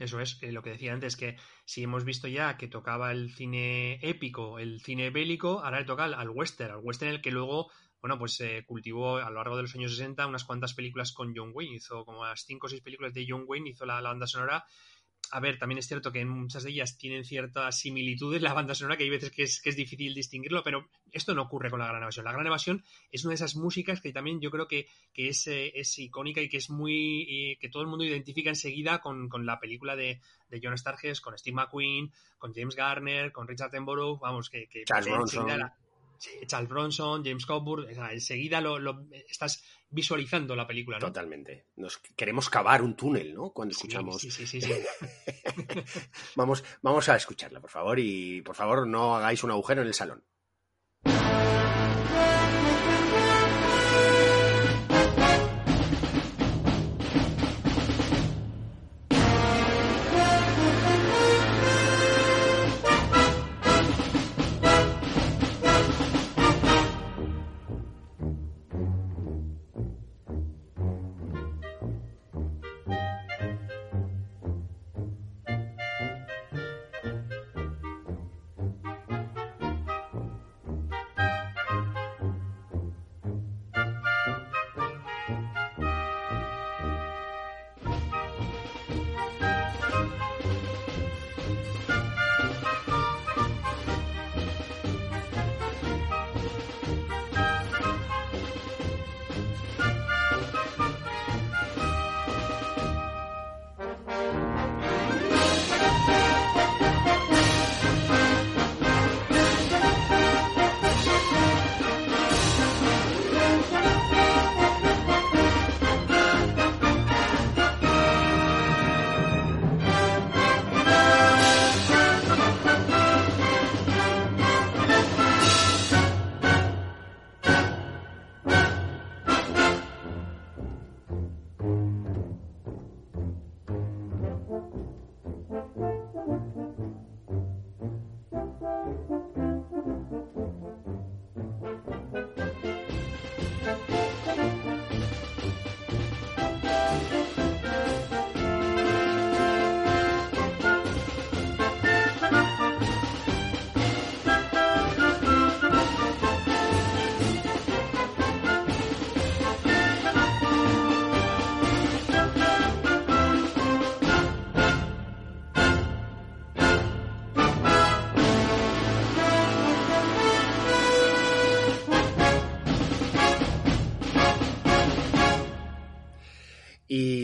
Eso 0.00 0.18
es, 0.18 0.42
lo 0.42 0.60
que 0.60 0.70
decía 0.70 0.92
antes, 0.92 1.16
que 1.16 1.36
si 1.64 1.84
hemos 1.84 2.04
visto 2.04 2.26
ya 2.26 2.56
que 2.56 2.66
tocaba 2.66 3.12
el 3.12 3.32
cine 3.32 4.00
épico, 4.02 4.58
el 4.58 4.80
cine 4.80 5.10
bélico, 5.10 5.60
ahora 5.60 5.78
le 5.78 5.86
toca 5.86 6.02
al, 6.02 6.14
al 6.14 6.30
western, 6.30 6.72
al 6.72 6.80
western 6.82 7.12
el 7.12 7.22
que 7.22 7.30
luego 7.30 7.70
bueno, 8.02 8.18
pues 8.18 8.34
se 8.34 8.64
cultivó 8.66 9.18
a 9.18 9.30
lo 9.30 9.36
largo 9.36 9.56
de 9.56 9.62
los 9.62 9.74
años 9.76 9.92
60 9.92 10.26
unas 10.26 10.42
cuantas 10.42 10.74
películas 10.74 11.12
con 11.12 11.32
John 11.36 11.52
Wayne, 11.54 11.76
hizo 11.76 12.04
como 12.04 12.24
las 12.24 12.44
cinco 12.44 12.66
o 12.66 12.68
seis 12.68 12.82
películas 12.82 13.14
de 13.14 13.24
John 13.28 13.44
Wayne, 13.46 13.70
hizo 13.70 13.86
la, 13.86 14.00
banda 14.00 14.26
sonora. 14.26 14.66
A 15.30 15.40
ver, 15.40 15.58
también 15.58 15.78
es 15.78 15.86
cierto 15.86 16.12
que 16.12 16.20
en 16.20 16.28
muchas 16.28 16.62
de 16.62 16.70
ellas 16.70 16.98
tienen 16.98 17.24
ciertas 17.24 17.78
similitudes 17.78 18.42
la 18.42 18.52
banda 18.52 18.74
sonora, 18.74 18.98
que 18.98 19.04
hay 19.04 19.10
veces 19.10 19.30
que 19.30 19.44
es, 19.44 19.62
que 19.62 19.70
es 19.70 19.76
difícil 19.76 20.14
distinguirlo, 20.14 20.62
pero 20.62 20.88
esto 21.10 21.34
no 21.34 21.42
ocurre 21.42 21.70
con 21.70 21.80
la 21.80 21.86
Gran 21.86 22.02
Evasión. 22.02 22.24
La 22.26 22.32
Gran 22.32 22.46
Evasión 22.46 22.84
es 23.10 23.24
una 23.24 23.30
de 23.30 23.36
esas 23.36 23.56
músicas 23.56 24.02
que 24.02 24.12
también 24.12 24.40
yo 24.40 24.50
creo 24.50 24.68
que, 24.68 24.88
que 25.14 25.28
es, 25.28 25.46
eh, 25.46 25.72
es, 25.74 25.98
icónica 25.98 26.42
y 26.42 26.50
que 26.50 26.58
es 26.58 26.68
muy. 26.68 27.56
que 27.60 27.70
todo 27.70 27.82
el 27.82 27.88
mundo 27.88 28.04
identifica 28.04 28.50
enseguida 28.50 29.00
con, 29.00 29.28
con 29.28 29.46
la 29.46 29.58
película 29.58 29.96
de, 29.96 30.20
de, 30.50 30.60
John 30.62 30.76
Stargess, 30.76 31.22
con 31.22 31.38
Steve 31.38 31.54
McQueen, 31.54 32.12
con 32.38 32.52
James 32.52 32.76
Garner, 32.76 33.32
con 33.32 33.48
Richard 33.48 33.68
Attenborough, 33.68 34.18
vamos, 34.18 34.50
que, 34.50 34.68
que 34.68 34.84
Charles 34.84 35.32
Charles 36.46 36.68
Bronson, 36.68 37.24
James 37.24 37.46
Coburn, 37.46 37.88
enseguida 38.10 38.60
lo, 38.60 39.06
estás 39.28 39.62
visualizando 39.88 40.56
la 40.56 40.66
película, 40.66 40.98
¿no? 40.98 41.06
Totalmente. 41.06 41.66
Nos 41.76 41.98
queremos 41.98 42.48
cavar 42.48 42.82
un 42.82 42.96
túnel, 42.96 43.34
¿no? 43.34 43.50
Cuando 43.50 43.72
escuchamos. 43.72 44.20
Sí, 44.20 44.30
sí, 44.30 44.46
sí. 44.46 44.60
sí. 44.60 44.72
vamos, 46.36 46.64
vamos 46.80 47.08
a 47.08 47.16
escucharla, 47.16 47.60
por 47.60 47.70
favor, 47.70 47.98
y 47.98 48.40
por 48.42 48.56
favor 48.56 48.86
no 48.86 49.16
hagáis 49.16 49.42
un 49.44 49.50
agujero 49.50 49.82
en 49.82 49.88
el 49.88 49.94
salón. 49.94 50.24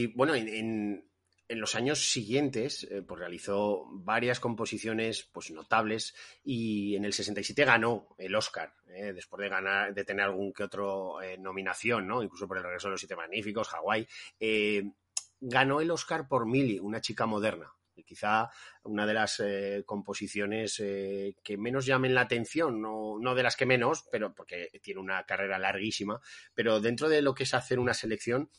Bueno, 0.07 0.35
en, 0.35 1.05
los 1.51 1.75
años 1.75 2.11
siguientes 2.11 2.87
eh, 2.91 3.01
pues 3.01 3.21
realizó 3.21 3.87
varias 3.91 4.39
composiciones 4.39 5.23
pues 5.33 5.51
notables 5.51 6.15
y 6.45 6.95
en 6.95 7.07
el 7.07 7.15
67 7.15 7.65
ganó 7.65 8.09
el 8.19 8.35
Oscar 8.35 8.75
eh, 8.89 9.15
después 9.15 9.41
de 9.41 9.49
ganar 9.49 9.95
de 9.95 10.05
tener 10.05 10.27
algún 10.27 10.53
que 10.53 10.65
otro 10.65 11.23
eh, 11.23 11.39
nominación 11.39 12.07
no 12.07 12.23
incluso 12.23 12.47
por 12.47 12.59
el 12.59 12.65
regreso 12.65 12.89
de 12.89 12.93
los 12.93 13.01
siete 13.01 13.17
magníficos 13.17 13.69
Hawái. 13.69 14.07
Ganó 15.41 15.81
el 15.81 15.91
Oscar 15.91 16.29
por 16.29 16.47
Millie 16.47 16.81
una 16.81 17.01
chica 17.01 17.25
moderna 17.25 17.73
quizá 18.05 18.49
una 18.85 19.07
de 19.07 19.15
las 19.15 19.43
composiciones 19.85 20.77
que 20.77 21.57
menos 21.59 21.85
llamen 21.85 22.15
la 22.15 22.23
atención, 22.23 22.81
no, 22.81 23.19
no, 23.19 23.35
de 23.35 23.43
las 23.43 23.57
que 23.57 23.67
menos, 23.67 24.07
pero 24.13 24.33
porque 24.33 24.71
tiene 24.81 25.01
una 25.01 25.27
carrera 25.27 25.59
larguísima, 25.59 26.21
pero 26.55 26.81
dentro 26.81 27.09
de 27.09 27.23
lo 27.23 27.35
que 27.35 27.43
es 27.43 27.55
hacer 27.55 27.81
una 27.81 27.95
selección, 27.95 28.51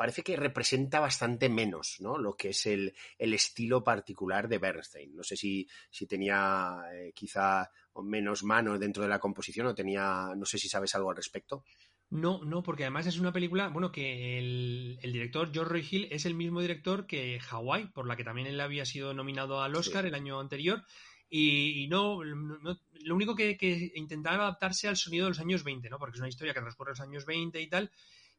parece 0.00 0.22
que 0.22 0.34
representa 0.34 0.98
bastante 0.98 1.50
menos 1.50 1.96
¿no? 2.00 2.16
lo 2.16 2.34
que 2.34 2.48
es 2.48 2.64
el, 2.64 2.94
el, 3.18 3.34
estilo 3.34 3.84
particular 3.84 4.48
de 4.48 4.56
Bernstein. 4.56 5.14
No 5.14 5.22
sé 5.22 5.36
si, 5.36 5.68
si 5.90 6.06
tenía 6.06 6.84
eh, 6.90 7.12
quizá 7.14 7.70
menos 8.02 8.42
mano 8.42 8.78
dentro 8.78 9.02
de 9.02 9.10
la 9.10 9.18
composición 9.18 9.66
o 9.66 9.74
tenía, 9.74 10.32
no 10.34 10.46
sé 10.46 10.56
si 10.56 10.70
sabes 10.70 10.94
algo 10.94 11.10
al 11.10 11.16
respecto. 11.16 11.64
No, 12.08 12.42
no, 12.42 12.62
porque 12.62 12.84
además 12.84 13.08
es 13.08 13.18
una 13.18 13.30
película, 13.30 13.68
bueno, 13.68 13.92
que 13.92 14.38
el, 14.38 14.98
el 15.02 15.12
director 15.12 15.52
George 15.52 15.70
Roy 15.70 15.86
Hill 15.90 16.08
es 16.10 16.24
el 16.24 16.34
mismo 16.34 16.62
director 16.62 17.06
que 17.06 17.38
Hawaii, 17.50 17.88
por 17.88 18.06
la 18.06 18.16
que 18.16 18.24
también 18.24 18.46
él 18.46 18.58
había 18.62 18.86
sido 18.86 19.12
nominado 19.12 19.60
al 19.60 19.76
Oscar 19.76 20.04
sí. 20.04 20.08
el 20.08 20.14
año 20.14 20.40
anterior. 20.40 20.82
Y, 21.28 21.84
y 21.84 21.88
no, 21.88 22.24
no, 22.24 22.80
lo 23.02 23.14
único 23.14 23.36
que, 23.36 23.58
que, 23.58 23.92
intentaba 23.94 24.44
adaptarse 24.44 24.88
al 24.88 24.96
sonido 24.96 25.26
de 25.26 25.32
los 25.32 25.40
años 25.40 25.62
20, 25.62 25.90
¿no? 25.90 25.98
Porque 25.98 26.16
es 26.16 26.20
una 26.20 26.30
historia 26.30 26.54
que 26.54 26.60
transcurre 26.60 26.92
los 26.92 27.00
años 27.00 27.26
20 27.26 27.60
y 27.60 27.68
tal, 27.68 27.90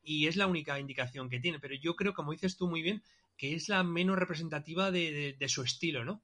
y 0.03 0.27
es 0.27 0.35
la 0.35 0.47
única 0.47 0.79
indicación 0.79 1.29
que 1.29 1.39
tiene. 1.39 1.59
Pero 1.59 1.75
yo 1.75 1.95
creo, 1.95 2.13
como 2.13 2.31
dices 2.31 2.57
tú 2.57 2.67
muy 2.67 2.81
bien, 2.81 3.03
que 3.37 3.55
es 3.55 3.69
la 3.69 3.83
menos 3.83 4.17
representativa 4.17 4.91
de, 4.91 5.35
su 5.47 5.63
estilo, 5.63 6.03
¿no? 6.03 6.23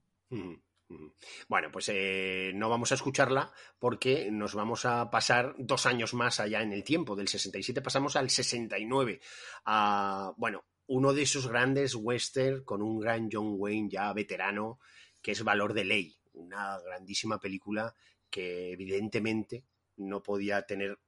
Bueno, 1.50 1.70
pues 1.72 1.90
eh, 1.90 2.52
no 2.56 2.70
vamos 2.70 2.92
a 2.92 2.96
escucharla 2.96 3.52
porque 3.80 4.32
nos 4.32 4.56
vamos 4.56 4.86
a 4.86 5.10
pasar 5.10 5.56
dos 5.58 5.86
años 5.86 6.14
más 6.14 6.40
allá 6.40 6.62
en 6.62 6.72
el 6.72 6.84
tiempo. 6.84 7.16
Del 7.16 7.28
67 7.28 7.82
pasamos 7.82 8.16
al 8.16 8.30
69. 8.30 9.20
A, 9.66 10.34
bueno, 10.38 10.66
uno 10.88 11.14
de 11.14 11.24
esos 11.24 11.48
grandes 11.48 11.96
western 11.96 12.64
con 12.64 12.82
un 12.82 13.00
gran 13.00 13.30
John 13.32 13.56
Wayne 13.58 13.90
ya 13.90 14.14
veterano, 14.14 14.80
que 15.22 15.32
es 15.32 15.44
Valor 15.44 15.74
de 15.74 15.86
Ley. 15.86 16.18
Una 16.34 16.80
grandísima 16.80 17.40
película 17.40 17.94
que 18.30 18.72
evidentemente 18.72 19.66
no 19.98 20.22
podía 20.22 20.62
tener 20.62 21.00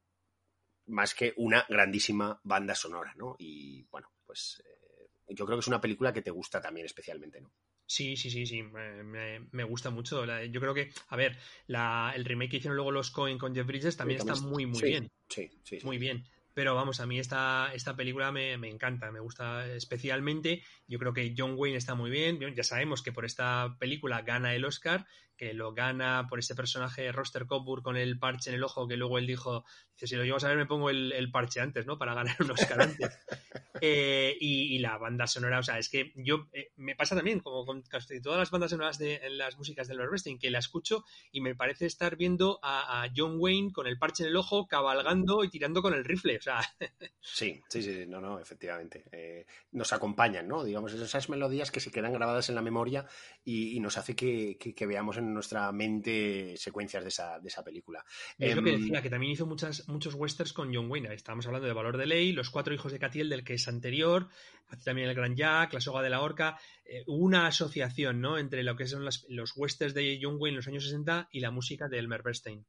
más 0.90 1.14
que 1.14 1.34
una 1.38 1.66
grandísima 1.70 2.40
banda 2.44 2.76
sonora, 2.76 3.14
¿no? 3.16 3.36
Y 3.40 3.84
bueno, 3.92 4.12
pues 4.26 4.62
eh, 4.66 5.10
yo 5.30 5.46
creo 5.46 5.58
que 5.58 5.62
es 5.62 5.68
una 5.68 5.82
película 5.82 6.14
que 6.14 6.22
te 6.22 6.32
gusta 6.32 6.62
también 6.62 6.86
especialmente, 6.86 7.42
¿no? 7.42 7.52
Sí, 7.86 8.16
sí, 8.18 8.30
sí, 8.30 8.46
sí, 8.46 8.62
me, 8.62 9.40
me 9.52 9.64
gusta 9.64 9.90
mucho. 9.90 10.24
yo 10.46 10.62
creo 10.62 10.76
que, 10.76 10.92
a 11.08 11.16
ver, 11.16 11.40
la, 11.66 12.14
el 12.16 12.24
remake 12.24 12.52
que 12.52 12.58
hicieron 12.58 12.76
luego 12.76 12.92
los 12.92 13.10
Coen 13.10 13.40
con 13.40 13.56
Jeff 13.56 13.66
Bridges 13.66 13.98
también, 13.98 14.20
está 14.20 14.36
muy, 14.36 14.68
muy 14.68 14.80
bien. 14.80 15.10
Sí, 15.28 15.50
sí, 15.64 15.80
Muy 15.84 15.98
bien. 15.98 16.24
Pero 16.54 16.76
vamos, 16.76 17.00
a 17.00 17.08
mí 17.08 17.18
esta, 17.18 17.72
esta 17.74 17.96
película 17.96 18.32
me, 18.32 18.58
me, 18.58 18.70
encanta, 18.70 19.12
me 19.12 19.20
gusta 19.20 19.66
especialmente. 19.74 20.62
Yo 20.88 21.00
creo 21.00 21.14
que 21.14 21.34
John 21.36 21.56
Wayne 21.58 21.78
está 21.78 21.96
muy 21.96 22.12
bien. 22.12 22.40
Ya 22.54 22.64
sabemos 22.64 23.02
que 23.02 23.12
por 23.12 23.26
esta 23.26 23.76
película 23.80 24.22
gana 24.22 24.54
el 24.54 24.66
Oscar, 24.66 25.08
que 25.40 25.54
lo 25.54 25.74
gana 25.74 26.28
por 26.28 26.38
ese 26.40 26.54
personaje 26.54 27.14
Roster 27.14 27.46
Coburn 27.46 27.82
con 27.82 27.96
el 27.96 28.20
parche 28.20 28.50
en 28.50 28.58
el 28.58 28.64
ojo, 28.66 28.90
que 28.90 28.98
luego 28.98 29.18
él 29.18 29.26
dijo, 29.26 29.64
dice, 29.94 30.08
si 30.08 30.16
lo 30.18 30.26
llevas 30.26 30.44
a 30.44 30.50
ver 30.50 30.58
me 30.58 30.66
pongo 30.66 30.90
el, 30.90 31.14
el 31.14 31.32
parche 31.32 31.62
antes, 31.62 31.86
¿no? 31.86 31.98
Para 31.98 32.14
ganar 32.14 32.36
un 32.42 32.52
Oscar 32.52 32.82
antes. 32.82 33.18
eh, 33.82 34.36
y, 34.38 34.76
y, 34.76 34.80
la 34.80 34.98
banda 34.98 35.28
sonora, 35.28 35.60
o 35.60 35.64
sea, 35.64 35.80
es 35.80 35.88
que 35.88 36.12
yo, 36.18 36.50
eh, 36.52 36.74
me 36.76 36.94
pasa 36.94 37.16
también, 37.16 37.40
como 37.40 37.66
con 37.66 37.82
casi 37.84 38.22
todas 38.22 38.38
las 38.38 38.52
bandas 38.52 38.72
sonoras 38.72 38.98
de 38.98 39.16
en 39.24 39.38
las 39.38 39.58
músicas 39.58 39.88
del 39.88 40.00
Wrestling, 40.00 40.40
que 40.40 40.52
la 40.52 40.60
escucho 40.60 41.06
y 41.32 41.40
me 41.40 41.56
parece 41.56 41.86
estar 41.86 42.18
viendo 42.18 42.60
a, 42.62 43.04
a, 43.04 43.10
John 43.16 43.38
Wayne 43.40 43.72
con 43.72 43.88
el 43.88 43.98
parche 43.98 44.24
en 44.24 44.30
el 44.30 44.36
ojo, 44.36 44.68
cabalgando 44.68 45.46
y 45.46 45.50
tirando 45.50 45.82
con 45.82 45.94
el 45.94 46.04
rifle, 46.04 46.36
o 46.36 46.42
sea. 46.42 46.60
sí, 47.22 47.62
sí, 47.70 47.82
sí, 47.82 48.06
no, 48.06 48.20
no, 48.20 48.40
efectivamente. 48.40 49.06
Eh, 49.14 49.46
nos 49.72 49.94
acompañan, 49.94 50.50
¿no? 50.50 50.66
Digamos, 50.66 50.92
esas 50.92 51.30
melodías 51.30 51.72
que 51.72 51.80
se 51.80 51.92
quedan 51.92 52.12
grabadas 52.12 52.50
en 52.50 52.56
la 52.56 52.62
memoria 52.62 53.06
y, 53.46 53.78
y 53.78 53.80
nos 53.80 53.98
hace 53.98 54.18
que, 54.18 54.58
que, 54.60 54.76
que 54.76 54.86
veamos 54.86 55.16
en 55.16 55.29
nuestra 55.34 55.72
mente 55.72 56.56
secuencias 56.58 57.04
de 57.04 57.10
esa, 57.10 57.40
de 57.40 57.48
esa 57.48 57.64
película. 57.64 58.04
Es 58.38 58.52
eh, 58.52 58.56
lo 58.56 58.64
que 58.64 58.78
decía, 58.78 59.02
que 59.02 59.10
también 59.10 59.34
hizo 59.34 59.46
muchas, 59.46 59.88
muchos 59.88 60.16
westerns 60.16 60.54
con 60.54 60.74
John 60.74 60.90
Wayne. 60.90 61.14
Estábamos 61.14 61.46
hablando 61.48 61.68
de 61.68 61.74
Valor 61.74 61.98
de 61.98 62.06
Ley, 62.06 62.32
Los 62.32 62.50
Cuatro 62.50 62.74
Hijos 62.74 62.92
de 62.92 63.00
Catiel, 63.00 63.30
del 63.30 63.44
que 63.44 63.54
es 63.54 63.68
anterior, 63.68 64.28
hace 64.68 64.84
también 64.84 65.10
El 65.10 65.16
Gran 65.16 65.36
Jack, 65.36 65.74
La 65.74 65.82
Soga 65.82 66.02
de 66.02 66.10
la 66.10 66.22
Horca. 66.22 66.60
Eh, 66.86 67.04
una 67.08 67.48
asociación 67.48 68.22
¿no? 68.22 68.38
entre 68.38 68.64
lo 68.64 68.76
que 68.76 68.88
son 68.88 69.06
las, 69.06 69.26
los 69.30 69.54
westerns 69.56 69.94
de 69.94 70.20
John 70.22 70.38
Wayne 70.40 70.54
en 70.54 70.58
los 70.58 70.68
años 70.68 70.84
60 70.84 71.30
y 71.32 71.40
la 71.40 71.52
música 71.52 71.88
de 71.88 72.00
Elmer 72.00 72.24
Bernstein. 72.24 72.66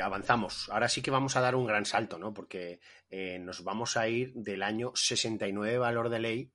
Avanzamos. 0.00 0.68
Ahora 0.70 0.88
sí 0.88 1.02
que 1.02 1.10
vamos 1.10 1.36
a 1.36 1.40
dar 1.40 1.54
un 1.54 1.66
gran 1.66 1.84
salto, 1.84 2.18
¿no? 2.18 2.32
Porque 2.32 2.80
eh, 3.10 3.38
nos 3.38 3.64
vamos 3.64 3.96
a 3.96 4.08
ir 4.08 4.32
del 4.34 4.62
año 4.62 4.92
69 4.94 5.78
valor 5.78 6.08
de 6.08 6.18
ley 6.18 6.52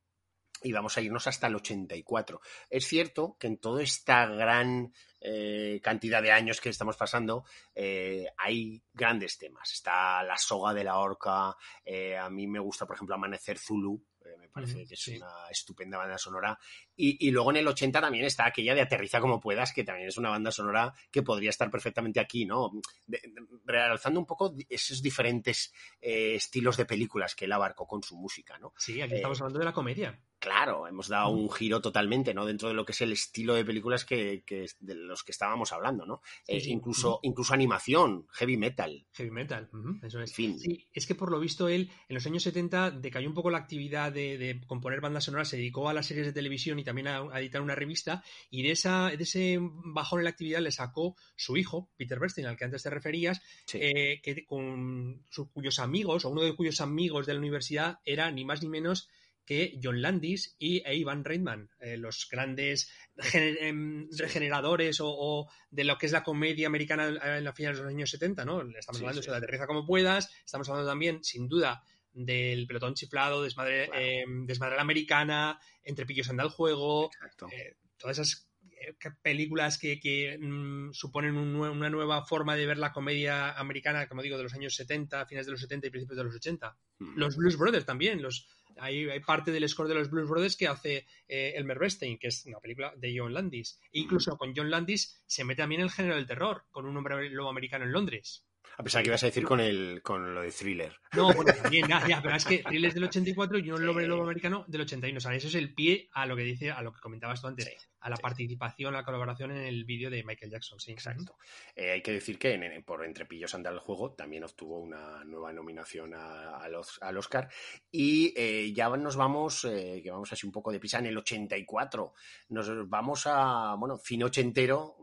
y 0.63 0.71
vamos 0.71 0.97
a 0.97 1.01
irnos 1.01 1.27
hasta 1.27 1.47
el 1.47 1.55
84. 1.55 2.41
Es 2.69 2.87
cierto 2.87 3.35
que 3.39 3.47
en 3.47 3.57
toda 3.57 3.83
esta 3.83 4.25
gran 4.25 4.93
eh, 5.19 5.79
cantidad 5.83 6.21
de 6.21 6.31
años 6.31 6.59
que 6.59 6.69
estamos 6.69 6.97
pasando 6.97 7.45
eh, 7.75 8.27
hay 8.37 8.81
grandes 8.93 9.37
temas. 9.37 9.71
Está 9.73 10.23
la 10.23 10.37
soga 10.37 10.73
de 10.73 10.83
la 10.83 10.97
horca, 10.97 11.55
eh, 11.85 12.17
a 12.17 12.29
mí 12.29 12.47
me 12.47 12.59
gusta, 12.59 12.85
por 12.85 12.95
ejemplo, 12.95 13.15
Amanecer 13.15 13.57
Zulu, 13.57 14.03
me 14.37 14.49
parece 14.49 14.75
uh 14.75 14.81
-huh, 14.81 14.87
que 14.87 14.93
es 14.93 14.99
sí. 14.99 15.17
una 15.17 15.49
estupenda 15.49 15.97
banda 15.97 16.17
sonora. 16.17 16.57
Y, 16.95 17.27
y, 17.27 17.31
luego 17.31 17.51
en 17.51 17.57
el 17.57 17.67
80 17.67 18.01
también 18.01 18.25
está 18.25 18.45
aquella 18.45 18.75
de 18.75 18.81
Aterriza 18.81 19.19
como 19.19 19.39
puedas, 19.39 19.73
que 19.73 19.83
también 19.83 20.07
es 20.07 20.17
una 20.17 20.29
banda 20.29 20.51
sonora 20.51 20.93
que 21.11 21.23
podría 21.23 21.49
estar 21.49 21.69
perfectamente 21.69 22.19
aquí, 22.19 22.45
¿no? 22.45 22.71
De, 23.05 23.21
de, 23.23 23.41
realzando 23.65 24.19
un 24.19 24.25
poco 24.25 24.53
esos 24.69 25.01
diferentes 25.01 25.73
eh, 26.01 26.35
estilos 26.35 26.77
de 26.77 26.85
películas 26.85 27.35
que 27.35 27.45
él 27.45 27.51
abarcó 27.51 27.87
con 27.87 28.03
su 28.03 28.15
música, 28.15 28.57
¿no? 28.57 28.73
Sí, 28.77 29.01
aquí 29.01 29.15
estamos 29.15 29.39
hablando 29.41 29.59
de 29.59 29.65
la 29.65 29.73
comedia. 29.73 30.19
Claro, 30.43 30.89
hemos 30.89 31.07
dado 31.07 31.29
un 31.29 31.49
giro 31.49 31.79
totalmente, 31.79 32.33
¿no? 32.33 32.45
Dentro 32.45 32.67
de 32.67 32.73
lo 32.73 32.85
que 32.85 32.91
es 32.91 32.99
el 32.99 33.13
estilo 33.13 33.53
de 33.53 33.63
películas 33.63 34.03
que, 34.03 34.43
que 34.45 34.65
de 34.81 34.93
los 34.93 35.23
que 35.23 35.31
estábamos 35.31 35.71
hablando, 35.71 36.05
¿no? 36.05 36.21
Sí, 36.45 36.57
eh, 36.57 36.59
sí. 36.59 36.71
Incluso, 36.71 37.21
incluso 37.23 37.53
animación, 37.53 38.27
heavy 38.33 38.57
metal. 38.57 39.07
Heavy 39.13 39.31
metal, 39.31 39.69
uh 39.71 39.77
-huh. 39.77 40.05
eso 40.05 40.19
es. 40.19 40.33
Fin. 40.33 40.59
Sí, 40.59 40.85
es 40.91 41.07
que 41.07 41.15
por 41.15 41.31
lo 41.31 41.39
visto 41.39 41.69
él 41.69 41.89
en 42.09 42.13
los 42.13 42.25
años 42.25 42.43
70 42.43 42.91
decayó 42.91 43.29
un 43.29 43.33
poco 43.33 43.49
la 43.51 43.59
actividad 43.59 44.11
de, 44.11 44.37
de 44.37 44.59
componer 44.67 44.99
bandas 44.99 45.23
sonoras, 45.23 45.47
se 45.47 45.55
dedicó 45.55 45.87
a 45.87 45.93
las 45.93 46.07
series 46.07 46.25
de 46.25 46.33
televisión 46.33 46.77
y 46.77 46.83
también 46.83 47.07
a, 47.07 47.19
a, 47.19 47.39
editar 47.39 47.61
una 47.61 47.75
revista, 47.75 48.21
y 48.49 48.63
de, 48.63 48.71
esa, 48.71 49.11
de 49.11 49.23
ese 49.23 49.59
bajón 49.61 50.19
en 50.19 50.23
la 50.25 50.31
actividad 50.31 50.59
le 50.59 50.71
sacó 50.71 51.15
su 51.37 51.55
hijo, 51.55 51.89
Peter 51.95 52.19
Bernstein, 52.19 52.47
al 52.47 52.57
que 52.57 52.65
antes 52.65 52.83
te 52.83 52.89
referías, 52.89 53.41
eh, 53.75 54.19
que 54.21 54.45
con 54.45 55.23
su, 55.29 55.49
cuyos 55.53 55.79
amigos, 55.79 56.25
o 56.25 56.29
uno 56.31 56.41
de 56.41 56.53
cuyos 56.53 56.81
amigos 56.81 57.27
de 57.27 57.33
la 57.33 57.39
universidad, 57.39 57.99
era 58.03 58.29
ni 58.29 58.43
más 58.43 58.61
ni 58.61 58.67
menos 58.67 59.07
que 59.45 59.79
John 59.81 60.01
Landis 60.01 60.55
y 60.57 60.81
Ivan 60.89 61.23
Reitman, 61.23 61.69
eh, 61.79 61.97
los 61.97 62.27
grandes 62.29 62.89
em, 63.33 64.07
regeneradores 64.17 64.99
o, 65.01 65.07
o, 65.09 65.49
de 65.69 65.83
lo 65.83 65.97
que 65.97 66.05
es 66.05 66.11
la 66.11 66.23
comedia 66.23 66.67
americana 66.67 67.07
en 67.37 67.43
la 67.43 67.53
final 67.53 67.75
de 67.75 67.81
los 67.81 67.89
años 67.89 68.09
70, 68.09 68.45
¿no? 68.45 68.61
Estamos 68.61 68.99
sí, 68.99 69.03
hablando 69.03 69.21
sí. 69.21 69.29
de 69.29 69.37
Aterriza 69.37 69.67
como 69.67 69.85
puedas, 69.85 70.29
estamos 70.45 70.69
hablando 70.69 70.89
también, 70.89 71.23
sin 71.23 71.47
duda, 71.47 71.83
del 72.13 72.67
pelotón 72.67 72.93
chiflado, 72.93 73.43
desmadre, 73.43 73.87
claro. 73.87 74.01
eh, 74.01 74.25
desmadre 74.45 74.75
la 74.75 74.81
americana, 74.83 75.59
entre 75.83 76.05
pillos 76.05 76.29
anda 76.29 76.43
el 76.43 76.49
juego, 76.49 77.09
eh, 77.51 77.75
todas 77.97 78.19
esas 78.19 78.47
eh, 78.87 78.95
películas 79.21 79.77
que, 79.77 79.99
que 79.99 80.37
mmm, 80.39 80.91
suponen 80.93 81.35
un, 81.35 81.55
una 81.55 81.89
nueva 81.89 82.23
forma 82.25 82.55
de 82.55 82.65
ver 82.65 82.77
la 82.77 82.91
comedia 82.91 83.53
americana, 83.53 84.07
como 84.07 84.21
digo, 84.21 84.37
de 84.37 84.43
los 84.43 84.53
años 84.53 84.75
70, 84.75 85.25
fines 85.25 85.45
de 85.45 85.51
los 85.53 85.61
70 85.61 85.87
y 85.87 85.89
principios 85.89 86.17
de 86.17 86.23
los 86.23 86.35
80. 86.35 86.77
Mm. 86.99 87.17
Los 87.17 87.35
Blues 87.35 87.57
Brothers 87.57 87.85
también, 87.85 88.21
los, 88.21 88.47
hay, 88.77 89.09
hay, 89.09 89.19
parte 89.19 89.51
del 89.51 89.67
score 89.67 89.87
de 89.87 89.95
los 89.95 90.09
Blues 90.09 90.29
Brothers 90.29 90.57
que 90.57 90.67
hace 90.67 91.07
eh, 91.27 91.53
Elmer 91.55 91.79
Bernstein, 91.79 92.17
que 92.17 92.27
es 92.27 92.45
una 92.45 92.59
película 92.59 92.93
de 92.95 93.13
John 93.17 93.33
Landis. 93.33 93.79
E 93.91 93.99
incluso 93.99 94.37
con 94.37 94.53
John 94.55 94.69
Landis 94.69 95.23
se 95.25 95.43
mete 95.43 95.61
también 95.61 95.81
el 95.81 95.91
género 95.91 96.15
del 96.15 96.27
terror, 96.27 96.65
con 96.71 96.85
un 96.85 96.95
hombre 96.97 97.29
lobo 97.29 97.49
americano 97.49 97.85
en 97.85 97.91
Londres. 97.91 98.45
A 98.77 98.83
pesar 98.83 99.03
que 99.03 99.09
ibas 99.09 99.21
a 99.23 99.27
decir 99.27 99.43
con 99.43 99.59
el 99.59 100.01
con 100.01 100.33
lo 100.33 100.41
de 100.41 100.51
thriller. 100.51 100.95
No, 101.13 101.31
bueno, 101.33 101.53
también, 101.61 101.87
ya, 101.87 102.07
ya, 102.07 102.21
pero 102.21 102.35
es 102.35 102.45
que 102.45 102.59
thriller 102.59 102.89
es 102.89 102.95
del 102.95 103.03
84 103.03 103.59
y 103.59 103.71
un 103.71 103.85
lobo, 103.85 103.99
lobo 104.01 104.23
americano 104.23 104.65
del 104.67 104.81
81. 104.81 105.17
O 105.17 105.21
sea, 105.21 105.35
eso 105.35 105.47
es 105.47 105.55
el 105.55 105.73
pie 105.73 106.09
a 106.13 106.25
lo 106.25 106.35
que 106.35 106.43
dice, 106.43 106.71
a 106.71 106.81
lo 106.81 106.91
que 106.91 106.99
comentabas 106.99 107.41
tú 107.41 107.47
antes, 107.47 107.65
sí, 107.65 107.71
a 108.03 108.09
la 108.09 108.17
sí. 108.17 108.21
participación, 108.21 108.93
a 108.93 108.99
la 108.99 109.05
colaboración 109.05 109.51
en 109.51 109.63
el 109.63 109.85
vídeo 109.85 110.09
de 110.09 110.23
Michael 110.23 110.51
Jackson, 110.51 110.79
sí. 110.79 110.91
Exacto. 110.91 111.37
Eh, 111.75 111.91
hay 111.91 112.01
que 112.01 112.11
decir 112.11 112.37
que 112.37 112.53
en, 112.53 112.63
en, 112.63 112.83
por 112.83 113.03
Entre 113.05 113.25
Pillos 113.25 113.55
anda 113.55 113.69
el 113.69 113.79
juego 113.79 114.11
también 114.11 114.43
obtuvo 114.43 114.79
una 114.79 115.23
nueva 115.23 115.53
nominación 115.53 116.13
a, 116.13 116.57
a 116.57 116.67
los, 116.67 117.01
al 117.01 117.17
Oscar. 117.17 117.49
Y 117.91 118.33
eh, 118.35 118.73
ya 118.73 118.89
nos 118.89 119.15
vamos, 119.15 119.65
eh, 119.65 120.01
que 120.03 120.11
vamos 120.11 120.31
así 120.33 120.45
un 120.45 120.51
poco 120.51 120.71
de 120.71 120.79
prisa, 120.79 120.99
en 120.99 121.07
el 121.07 121.17
84. 121.17 122.13
Nos 122.49 122.89
vamos 122.89 123.23
a, 123.25 123.75
bueno, 123.75 123.97
fin 123.97 124.23
ochentero. 124.23 124.97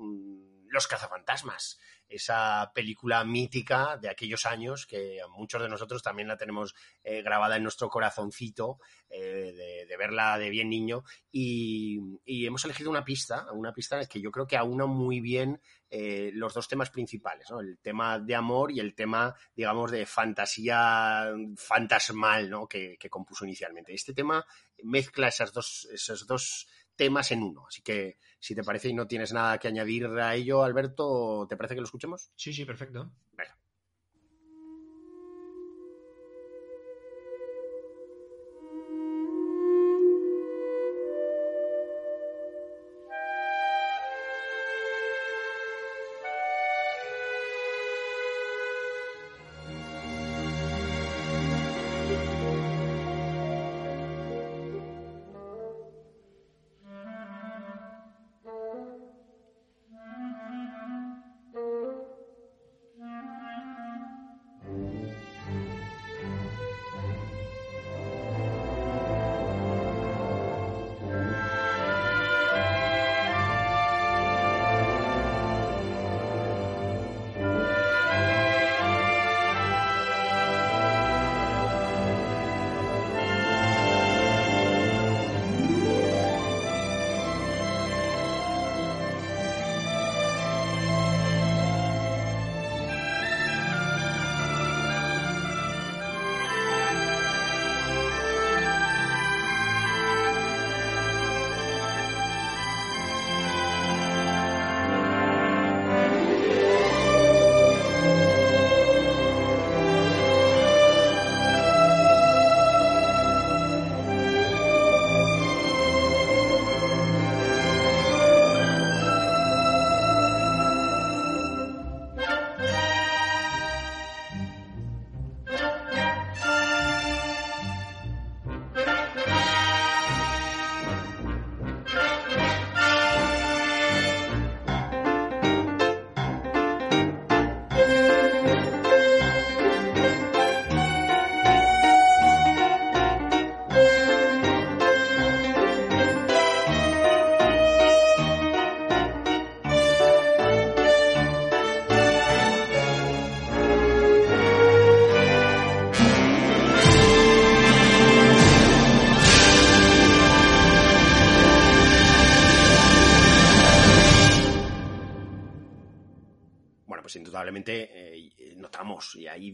Los 0.70 0.86
cazafantasmas, 0.86 1.80
esa 2.08 2.70
película 2.72 3.24
mítica 3.24 3.96
de 3.96 4.08
aquellos 4.08 4.46
años 4.46 4.86
que 4.86 5.18
muchos 5.30 5.60
de 5.60 5.68
nosotros 5.68 6.00
también 6.00 6.28
la 6.28 6.36
tenemos 6.36 6.76
eh, 7.02 7.22
grabada 7.22 7.56
en 7.56 7.64
nuestro 7.64 7.88
corazoncito 7.88 8.78
eh, 9.08 9.84
de, 9.88 9.96
verla 9.96 10.38
de 10.38 10.48
bien 10.48 10.70
niño 10.70 11.02
y, 11.32 11.98
hemos 12.46 12.64
elegido 12.64 12.88
una 12.88 13.04
pista, 13.04 13.50
una 13.52 13.72
pista 13.72 14.04
que 14.06 14.20
yo 14.20 14.30
creo 14.30 14.46
que 14.46 14.56
aúna 14.56 14.86
muy 14.86 15.20
bien 15.20 15.60
eh, 15.90 16.30
los 16.34 16.54
dos 16.54 16.68
temas 16.68 16.90
principales, 16.90 17.48
el 17.50 17.78
tema 17.78 18.20
de 18.20 18.34
amor 18.36 18.70
y 18.70 18.78
el 18.78 18.94
tema, 18.94 19.34
digamos, 19.54 19.90
de 19.90 20.06
fantasía 20.06 21.32
fantasmal 21.56 22.48
¿no? 22.48 22.68
que, 22.68 22.96
compuso 23.10 23.44
inicialmente. 23.44 23.92
Este 23.92 24.14
tema 24.14 24.44
mezcla 24.82 25.30
dos, 25.52 25.88
esos 25.92 26.26
dos 26.26 26.68
temas 26.96 27.30
en 27.30 27.42
uno. 27.42 27.66
Así 27.66 27.82
que 27.82 28.18
si 28.40 28.54
te 28.54 28.64
parece 28.64 28.88
y 28.88 28.94
no 28.94 29.06
tienes 29.06 29.32
nada 29.32 29.58
que 29.58 29.68
añadir 29.68 30.06
a 30.06 30.34
ello, 30.34 30.64
Alberto, 30.64 31.46
¿te 31.48 31.56
parece 31.56 31.74
que 31.74 31.80
lo 31.80 31.86
escuchemos? 31.86 32.30
Sí, 32.34 32.52
sí, 32.52 32.64
perfecto. 32.64 33.12
Eh, 33.38 33.42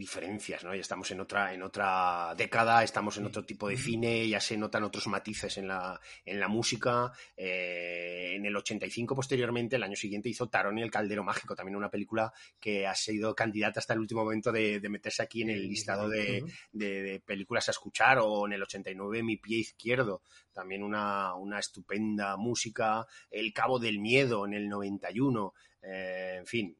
diferencias, 0.06 0.62
¿no? 0.62 0.72
Ya 0.72 0.82
estamos 0.82 1.10
en 1.10 1.20
otra, 1.20 1.52
en 1.52 1.62
otra 1.62 2.32
década, 2.36 2.84
estamos 2.84 3.18
en 3.18 3.26
otro 3.26 3.44
tipo 3.44 3.68
de 3.68 3.76
cine, 3.76 4.28
ya 4.28 4.38
se 4.38 4.56
notan 4.56 4.84
otros 4.84 5.08
matices 5.08 5.58
en 5.58 5.66
la, 5.66 6.00
en 6.24 6.38
la 6.38 6.46
música. 6.46 7.10
Eh, 7.36 8.34
en 8.36 8.46
el 8.46 8.54
85, 8.54 9.16
posteriormente, 9.16 9.74
el 9.74 9.82
año 9.82 9.96
siguiente, 9.96 10.28
hizo 10.28 10.48
Tarón 10.48 10.78
y 10.78 10.82
el 10.82 10.92
Caldero 10.92 11.24
Mágico, 11.24 11.56
también 11.56 11.74
una 11.74 11.90
película 11.90 12.32
que 12.60 12.86
ha 12.86 12.94
sido 12.94 13.34
candidata 13.34 13.80
hasta 13.80 13.94
el 13.94 13.98
último 13.98 14.22
momento 14.22 14.52
de, 14.52 14.80
meterse 14.88 15.24
aquí 15.24 15.42
en 15.42 15.50
el 15.50 15.66
listado 15.66 16.08
de, 16.08 16.44
de, 16.70 17.20
películas 17.26 17.66
a 17.66 17.72
escuchar, 17.72 18.20
o 18.20 18.46
en 18.46 18.52
el 18.52 18.62
89, 18.62 19.24
Mi 19.24 19.38
Pie 19.38 19.58
Izquierdo, 19.58 20.22
también 20.52 20.84
una, 20.84 21.34
una 21.34 21.58
estupenda 21.58 22.36
música. 22.36 23.04
El 23.28 23.52
Cabo 23.52 23.80
del 23.80 23.98
Miedo 23.98 24.46
en 24.46 24.54
el 24.54 24.68
91. 24.68 25.52
Eh, 25.82 26.36
en 26.38 26.46
fin, 26.46 26.76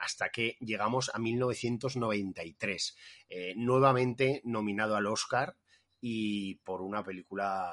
hasta 0.00 0.30
que 0.30 0.56
llegamos 0.60 1.10
a 1.14 1.18
1993, 1.18 2.96
eh, 3.28 3.54
nuevamente 3.56 4.40
nominado 4.44 4.96
al 4.96 5.06
Oscar 5.06 5.56
y 6.00 6.56
por 6.56 6.82
una 6.82 7.02
película, 7.02 7.72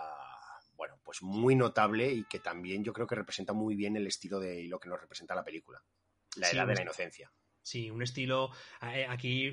bueno, 0.75 0.99
pues 1.03 1.21
muy 1.21 1.55
notable 1.55 2.11
y 2.11 2.23
que 2.25 2.39
también 2.39 2.83
yo 2.83 2.93
creo 2.93 3.07
que 3.07 3.15
representa 3.15 3.53
muy 3.53 3.75
bien 3.75 3.95
el 3.95 4.07
estilo 4.07 4.39
de 4.39 4.63
lo 4.65 4.79
que 4.79 4.89
nos 4.89 4.99
representa 4.99 5.35
la 5.35 5.43
película, 5.43 5.83
la 6.37 6.49
edad 6.49 6.67
de 6.67 6.75
la 6.75 6.81
inocencia. 6.81 7.31
Sí, 7.63 7.89
un 7.89 8.03
estilo. 8.03 8.51
Eh, 8.93 9.05
aquí 9.07 9.49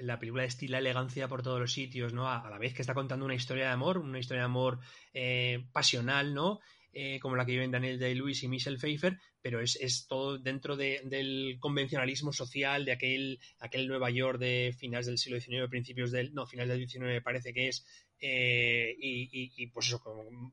la 0.00 0.20
película 0.20 0.44
destila 0.44 0.78
elegancia 0.78 1.26
por 1.26 1.42
todos 1.42 1.58
los 1.58 1.72
sitios, 1.72 2.12
¿no? 2.12 2.30
A, 2.30 2.48
la 2.48 2.58
vez 2.58 2.72
que 2.72 2.82
está 2.82 2.94
contando 2.94 3.24
una 3.24 3.34
historia 3.34 3.66
de 3.66 3.72
amor, 3.72 3.98
una 3.98 4.20
historia 4.20 4.42
de 4.42 4.46
amor 4.46 4.78
eh, 5.12 5.66
pasional, 5.72 6.34
¿no? 6.34 6.60
Eh, 6.92 7.18
como 7.20 7.36
la 7.36 7.44
que 7.44 7.52
viven 7.52 7.72
Daniel 7.72 7.98
Day-Lewis 7.98 8.44
y 8.44 8.48
Michelle 8.48 8.78
Pfeiffer, 8.78 9.18
pero 9.42 9.60
es, 9.60 10.06
todo 10.08 10.38
dentro 10.38 10.76
del 10.76 11.56
convencionalismo 11.60 12.32
social 12.32 12.84
de 12.84 12.92
aquel, 12.92 13.40
aquel 13.58 13.86
Nueva 13.86 14.10
York 14.10 14.38
de 14.38 14.74
finales 14.76 15.06
del 15.06 15.18
siglo 15.18 15.40
XIX, 15.40 15.68
principios 15.68 16.10
del. 16.10 16.34
No, 16.34 16.46
finales 16.46 16.78
del 16.78 16.88
XIX 16.88 17.22
parece 17.22 17.52
que 17.52 17.68
es. 17.68 17.84
Eh, 18.20 18.96
y, 18.98 19.66
pues 19.68 19.86
eso, 19.86 20.02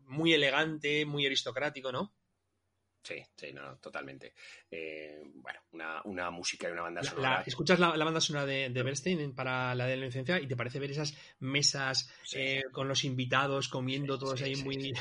muy 0.07 0.33
elegante, 0.33 1.05
muy 1.05 1.25
aristocrático, 1.25 1.91
¿no? 1.91 2.13
Sí, 3.05 3.23
sí, 3.35 3.53
no, 3.53 3.77
totalmente. 3.77 4.33
Eh, 4.71 5.21
bueno, 5.35 5.59
una, 5.73 6.01
una, 6.05 6.31
música 6.31 6.67
y 6.67 6.71
una 6.71 6.81
banda 6.81 7.03
sonora. 7.03 7.29
La, 7.29 7.41
escuchas 7.41 7.77
la, 7.77 7.95
la, 7.95 8.03
banda 8.03 8.19
sonora 8.19 8.47
de, 8.47 8.71
de 8.71 8.81
Bernstein 8.81 9.35
para 9.35 9.75
la 9.75 9.85
de 9.85 9.95
la 9.95 10.05
licencia 10.07 10.39
y 10.39 10.47
te 10.47 10.55
parece 10.55 10.79
ver 10.79 10.89
esas 10.89 11.15
mesas 11.37 12.09
eh, 12.33 12.63
con 12.71 12.87
los 12.87 13.03
invitados 13.03 13.69
comiendo 13.69 14.17
todos 14.17 14.41
ahí 14.41 14.55
muy. 14.55 14.91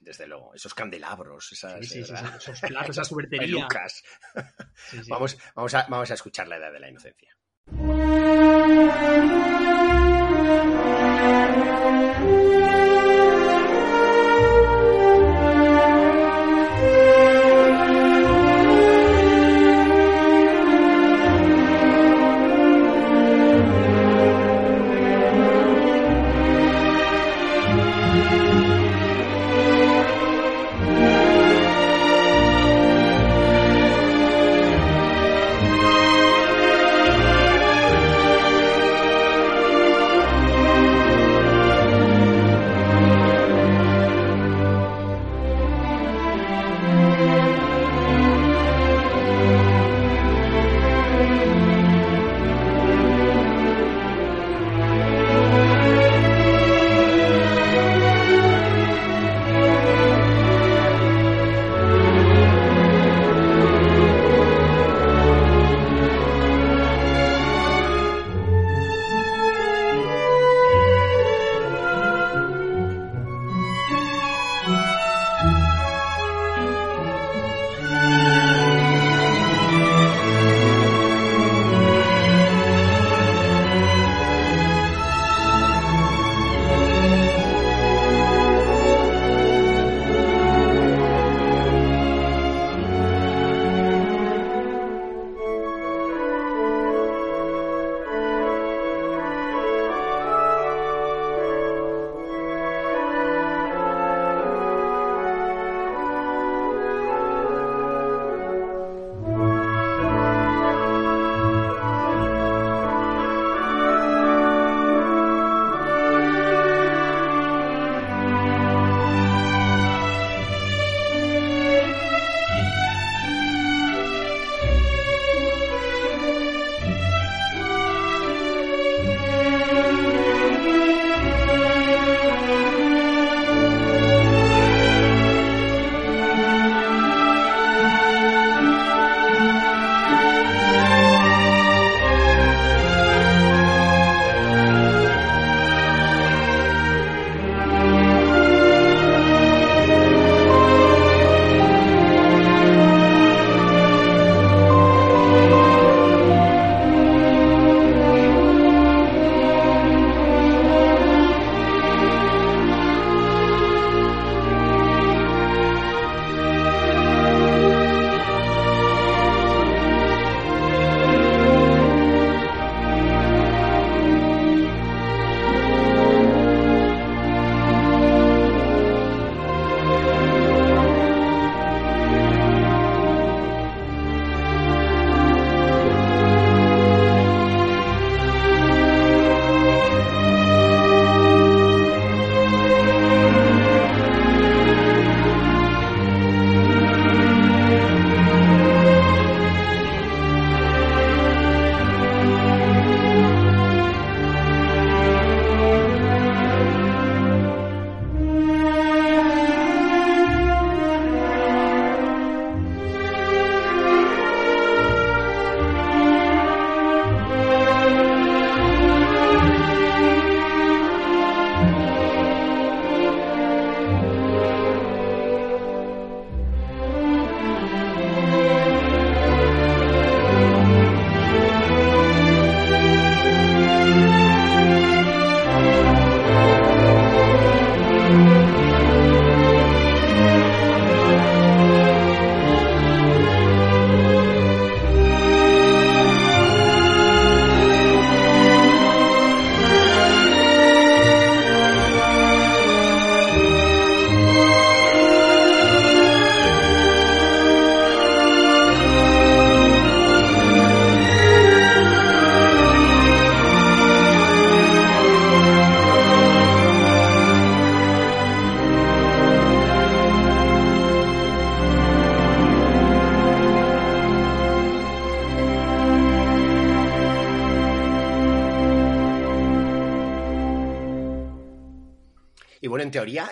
Desde 0.00 0.28
luego, 0.28 0.54
esos 0.54 0.72
candelabros, 0.72 1.50
esas, 1.50 1.80
esos 1.80 2.60
platos, 2.60 2.90
esas 2.96 3.12
pelucas. 3.12 4.04
Vamos, 5.08 5.36
vamos, 5.56 5.74
a, 5.74 5.86
vamos 5.88 6.08
a 6.12 6.14
escuchar 6.14 6.46
la 6.46 6.58
edad 6.58 6.72
de 6.72 6.78
la 6.78 6.90
inocencia. 6.90 7.36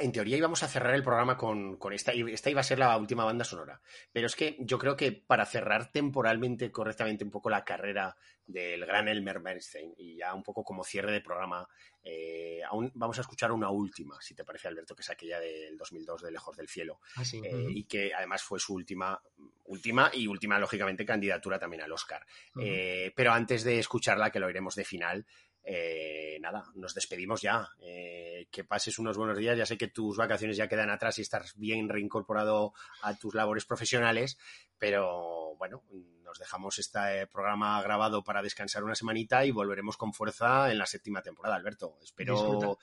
En 0.05 0.12
teoría, 0.12 0.36
íbamos 0.36 0.62
a 0.62 0.68
cerrar 0.68 0.94
el 0.94 1.02
programa 1.02 1.36
con, 1.36 1.76
con 1.76 1.94
esta, 1.94 2.12
esta 2.12 2.51
iba 2.51 2.60
a 2.60 2.64
ser 2.64 2.78
la 2.78 2.97
última 2.98 3.24
banda 3.24 3.43
sonora. 3.43 3.81
Pero 4.12 4.26
es 4.26 4.36
que 4.36 4.56
yo 4.60 4.78
creo 4.78 4.97
que 4.97 5.12
para 5.12 5.47
cerrar 5.47 5.90
temporalmente 5.90 6.70
correctamente 6.70 7.24
un 7.24 7.31
poco 7.31 7.48
la 7.48 7.64
carrera 7.64 8.14
del 8.47 8.85
gran 8.85 9.09
Elmer 9.09 9.40
Bernstein 9.40 9.94
y 9.97 10.16
ya 10.16 10.35
un 10.35 10.43
poco 10.43 10.62
como 10.62 10.85
cierre 10.85 11.10
de 11.10 11.22
programa, 11.22 11.66
eh, 12.02 12.60
aún 12.68 12.93
vamos 12.94 13.16
a 13.16 13.22
escuchar 13.22 13.51
una 13.51 13.70
última, 13.70 14.20
si 14.20 14.35
te 14.35 14.44
parece, 14.44 14.68
Alberto, 14.68 14.94
que 14.94 15.01
es 15.01 15.09
aquella 15.09 15.40
del 15.40 15.78
2002 15.78 16.22
de 16.22 16.31
Lejos 16.31 16.55
del 16.55 16.68
Cielo. 16.68 17.01
Ah, 17.16 17.24
sí. 17.24 17.40
eh, 17.43 17.66
y 17.70 17.85
que 17.85 18.12
además 18.12 18.43
fue 18.43 18.60
su 18.60 18.74
última, 18.74 19.18
última 19.64 20.10
y 20.12 20.26
última, 20.26 20.59
lógicamente, 20.59 21.06
candidatura 21.06 21.59
también 21.59 21.82
al 21.82 21.93
Oscar. 21.93 22.26
Eh, 22.60 23.10
pero 23.16 23.32
antes 23.32 23.64
de 23.64 23.78
escucharla, 23.78 24.31
que 24.31 24.39
lo 24.39 24.47
oiremos 24.47 24.74
de 24.74 24.85
final, 24.85 25.24
eh, 25.65 26.39
nada, 26.41 26.65
nos 26.74 26.95
despedimos 26.95 27.41
ya. 27.41 27.69
Eh, 27.81 28.47
que 28.51 28.65
pases 28.65 28.99
unos 28.99 29.16
buenos 29.16 29.39
días. 29.39 29.57
Ya 29.57 29.66
sé 29.66 29.78
que 29.78 29.89
tus 29.89 30.16
vacaciones 30.16 30.57
ya 30.57 30.69
quedan 30.69 30.91
atrás 30.91 31.19
y 31.19 31.23
estás 31.23 31.55
bien 31.57 31.89
reincorporado 31.89 32.74
a 33.03 33.15
tus 33.15 33.35
labores 33.35 33.65
profesionales, 33.65 34.39
pero 34.78 35.57
bueno, 35.57 35.82
nos 36.23 36.39
dejamos 36.39 36.78
este 36.78 37.27
programa 37.28 37.81
grabado 37.82 38.23
para 38.23 38.43
descansar 38.43 38.85
una 38.85 38.95
semanita 38.95 39.45
y 39.47 39.51
volveremos 39.51 39.97
con 39.97 40.12
fuerza 40.12 40.70
en 40.70 40.78
la 40.78 40.86
séptima 40.86 41.23
temporada, 41.23 41.57
Alberto. 41.57 41.99
Espero 42.03 42.35
Disfruta. 42.35 42.81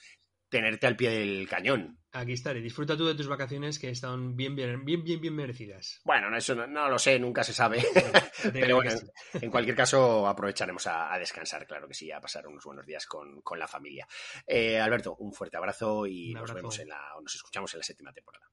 Tenerte 0.51 0.85
al 0.85 0.97
pie 0.97 1.09
del 1.09 1.47
cañón. 1.47 1.97
Aquí 2.11 2.33
estaré. 2.33 2.59
Disfruta 2.59 2.97
tú 2.97 3.07
de 3.07 3.15
tus 3.15 3.27
vacaciones 3.27 3.79
que 3.79 3.89
están 3.89 4.35
bien, 4.35 4.53
bien, 4.53 4.83
bien, 4.83 5.01
bien, 5.01 5.21
bien 5.21 5.33
merecidas. 5.33 6.01
Bueno, 6.03 6.29
no, 6.29 6.37
eso 6.37 6.53
no, 6.53 6.67
no 6.67 6.89
lo 6.89 6.99
sé, 6.99 7.17
nunca 7.17 7.41
se 7.43 7.53
sabe. 7.53 7.81
Pero 8.53 8.75
bueno, 8.75 8.91
en 9.33 9.49
cualquier 9.49 9.77
caso, 9.77 10.27
aprovecharemos 10.27 10.85
a, 10.87 11.13
a 11.13 11.17
descansar, 11.17 11.65
claro 11.65 11.87
que 11.87 11.93
sí, 11.93 12.11
a 12.11 12.19
pasar 12.19 12.45
unos 12.47 12.65
buenos 12.65 12.85
días 12.85 13.05
con, 13.07 13.41
con 13.41 13.57
la 13.57 13.67
familia. 13.67 14.05
Eh, 14.45 14.77
Alberto, 14.77 15.15
un 15.19 15.31
fuerte 15.31 15.55
abrazo 15.55 16.05
y 16.05 16.33
Un 16.33 16.41
nos 16.41 16.53
vemos 16.53 16.77
en 16.79 16.89
la, 16.89 17.15
o 17.15 17.21
nos 17.21 17.33
escuchamos 17.33 17.73
en 17.73 17.79
la 17.79 17.83
séptima 17.83 18.11
temporada. 18.11 18.45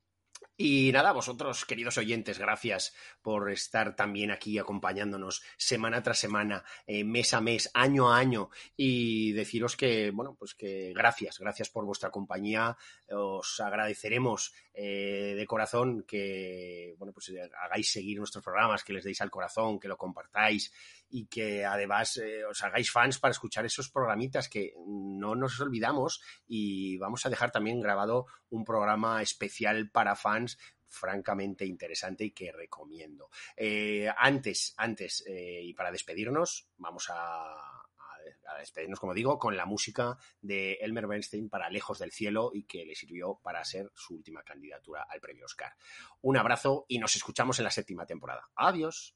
Y 0.61 0.91
nada, 0.91 1.13
vosotros, 1.13 1.65
queridos 1.65 1.99
oyentes, 1.99 2.41
gracias 2.41 2.93
por 3.23 3.53
estar 3.53 3.95
también 3.95 4.33
aquí 4.33 4.59
acompañándonos 4.59 5.41
semana 5.57 6.03
tras 6.03 6.19
semana, 6.19 6.65
eh, 6.89 7.05
mes 7.05 7.33
a 7.33 7.41
mes, 7.41 7.71
año 7.75 8.13
a 8.13 8.19
año, 8.19 8.51
y 8.77 9.31
deciros 9.35 9.77
que, 9.77 10.11
bueno, 10.11 10.35
pues 10.37 10.57
que 10.57 10.93
gracias, 10.93 11.39
gracias 11.39 11.71
por 11.71 11.85
vuestra 11.85 12.11
compañía. 12.11 12.77
Os 13.09 13.61
agradeceremos 13.61 14.53
eh, 14.75 15.35
de 15.37 15.47
corazón 15.47 16.03
que, 16.03 16.97
bueno, 16.99 17.13
pues 17.13 17.29
eh, 17.29 17.49
hagáis 17.63 17.93
seguir 17.93 18.19
nuestros 18.19 18.43
programas, 18.43 18.83
que 18.83 18.95
les 18.95 19.05
deis 19.05 19.21
al 19.21 19.31
corazón, 19.31 19.79
que 19.79 19.87
lo 19.87 19.97
compartáis 19.97 20.73
y 21.09 21.27
que 21.27 21.65
además 21.65 22.21
os 22.51 22.63
hagáis 22.65 22.91
fans 22.91 23.19
para 23.19 23.31
escuchar 23.33 23.65
esos 23.65 23.89
programitas 23.91 24.49
que 24.49 24.75
no 24.87 25.35
nos 25.35 25.59
olvidamos 25.59 26.21
y 26.47 26.99
vamos 26.99 27.25
a 27.25 27.31
dejar 27.31 27.51
también 27.51 27.81
grabado 27.81 28.27
un 28.51 28.65
programa 28.65 29.23
especial 29.23 29.89
para 29.91 30.17
fans 30.17 30.48
francamente 30.87 31.67
interesante 31.67 32.25
y 32.25 32.31
que 32.31 32.53
recomiendo. 32.53 33.29
Eh, 33.57 34.09
antes, 34.17 34.73
antes, 34.77 35.23
eh, 35.27 35.61
y 35.63 35.75
para 35.75 35.91
despedirnos, 35.91 36.69
vamos 36.79 37.11
a, 37.11 37.45
a- 37.45 38.59
despedirnos, 38.59 38.99
como 38.99 39.13
digo, 39.15 39.39
con 39.39 39.57
la 39.57 39.67
música 39.67 40.17
de 40.41 40.75
Elmer 40.81 41.07
Bernstein 41.07 41.49
para 41.51 41.69
Lejos 41.69 41.99
del 41.99 42.11
Cielo 42.13 42.51
y 42.55 42.65
que 42.65 42.85
le 42.87 42.95
sirvió 42.95 43.39
para 43.43 43.65
ser 43.65 43.91
su 43.95 44.15
última 44.15 44.43
candidatura 44.43 45.07
al 45.09 45.21
premio 45.21 45.45
Oscar. 45.45 45.75
Un 46.23 46.37
abrazo 46.39 46.85
y 46.89 46.99
nos 46.99 47.15
escuchamos 47.17 47.59
en 47.59 47.65
la 47.65 47.71
séptima 47.71 48.07
temporada. 48.07 48.49
Adiós. 48.57 49.15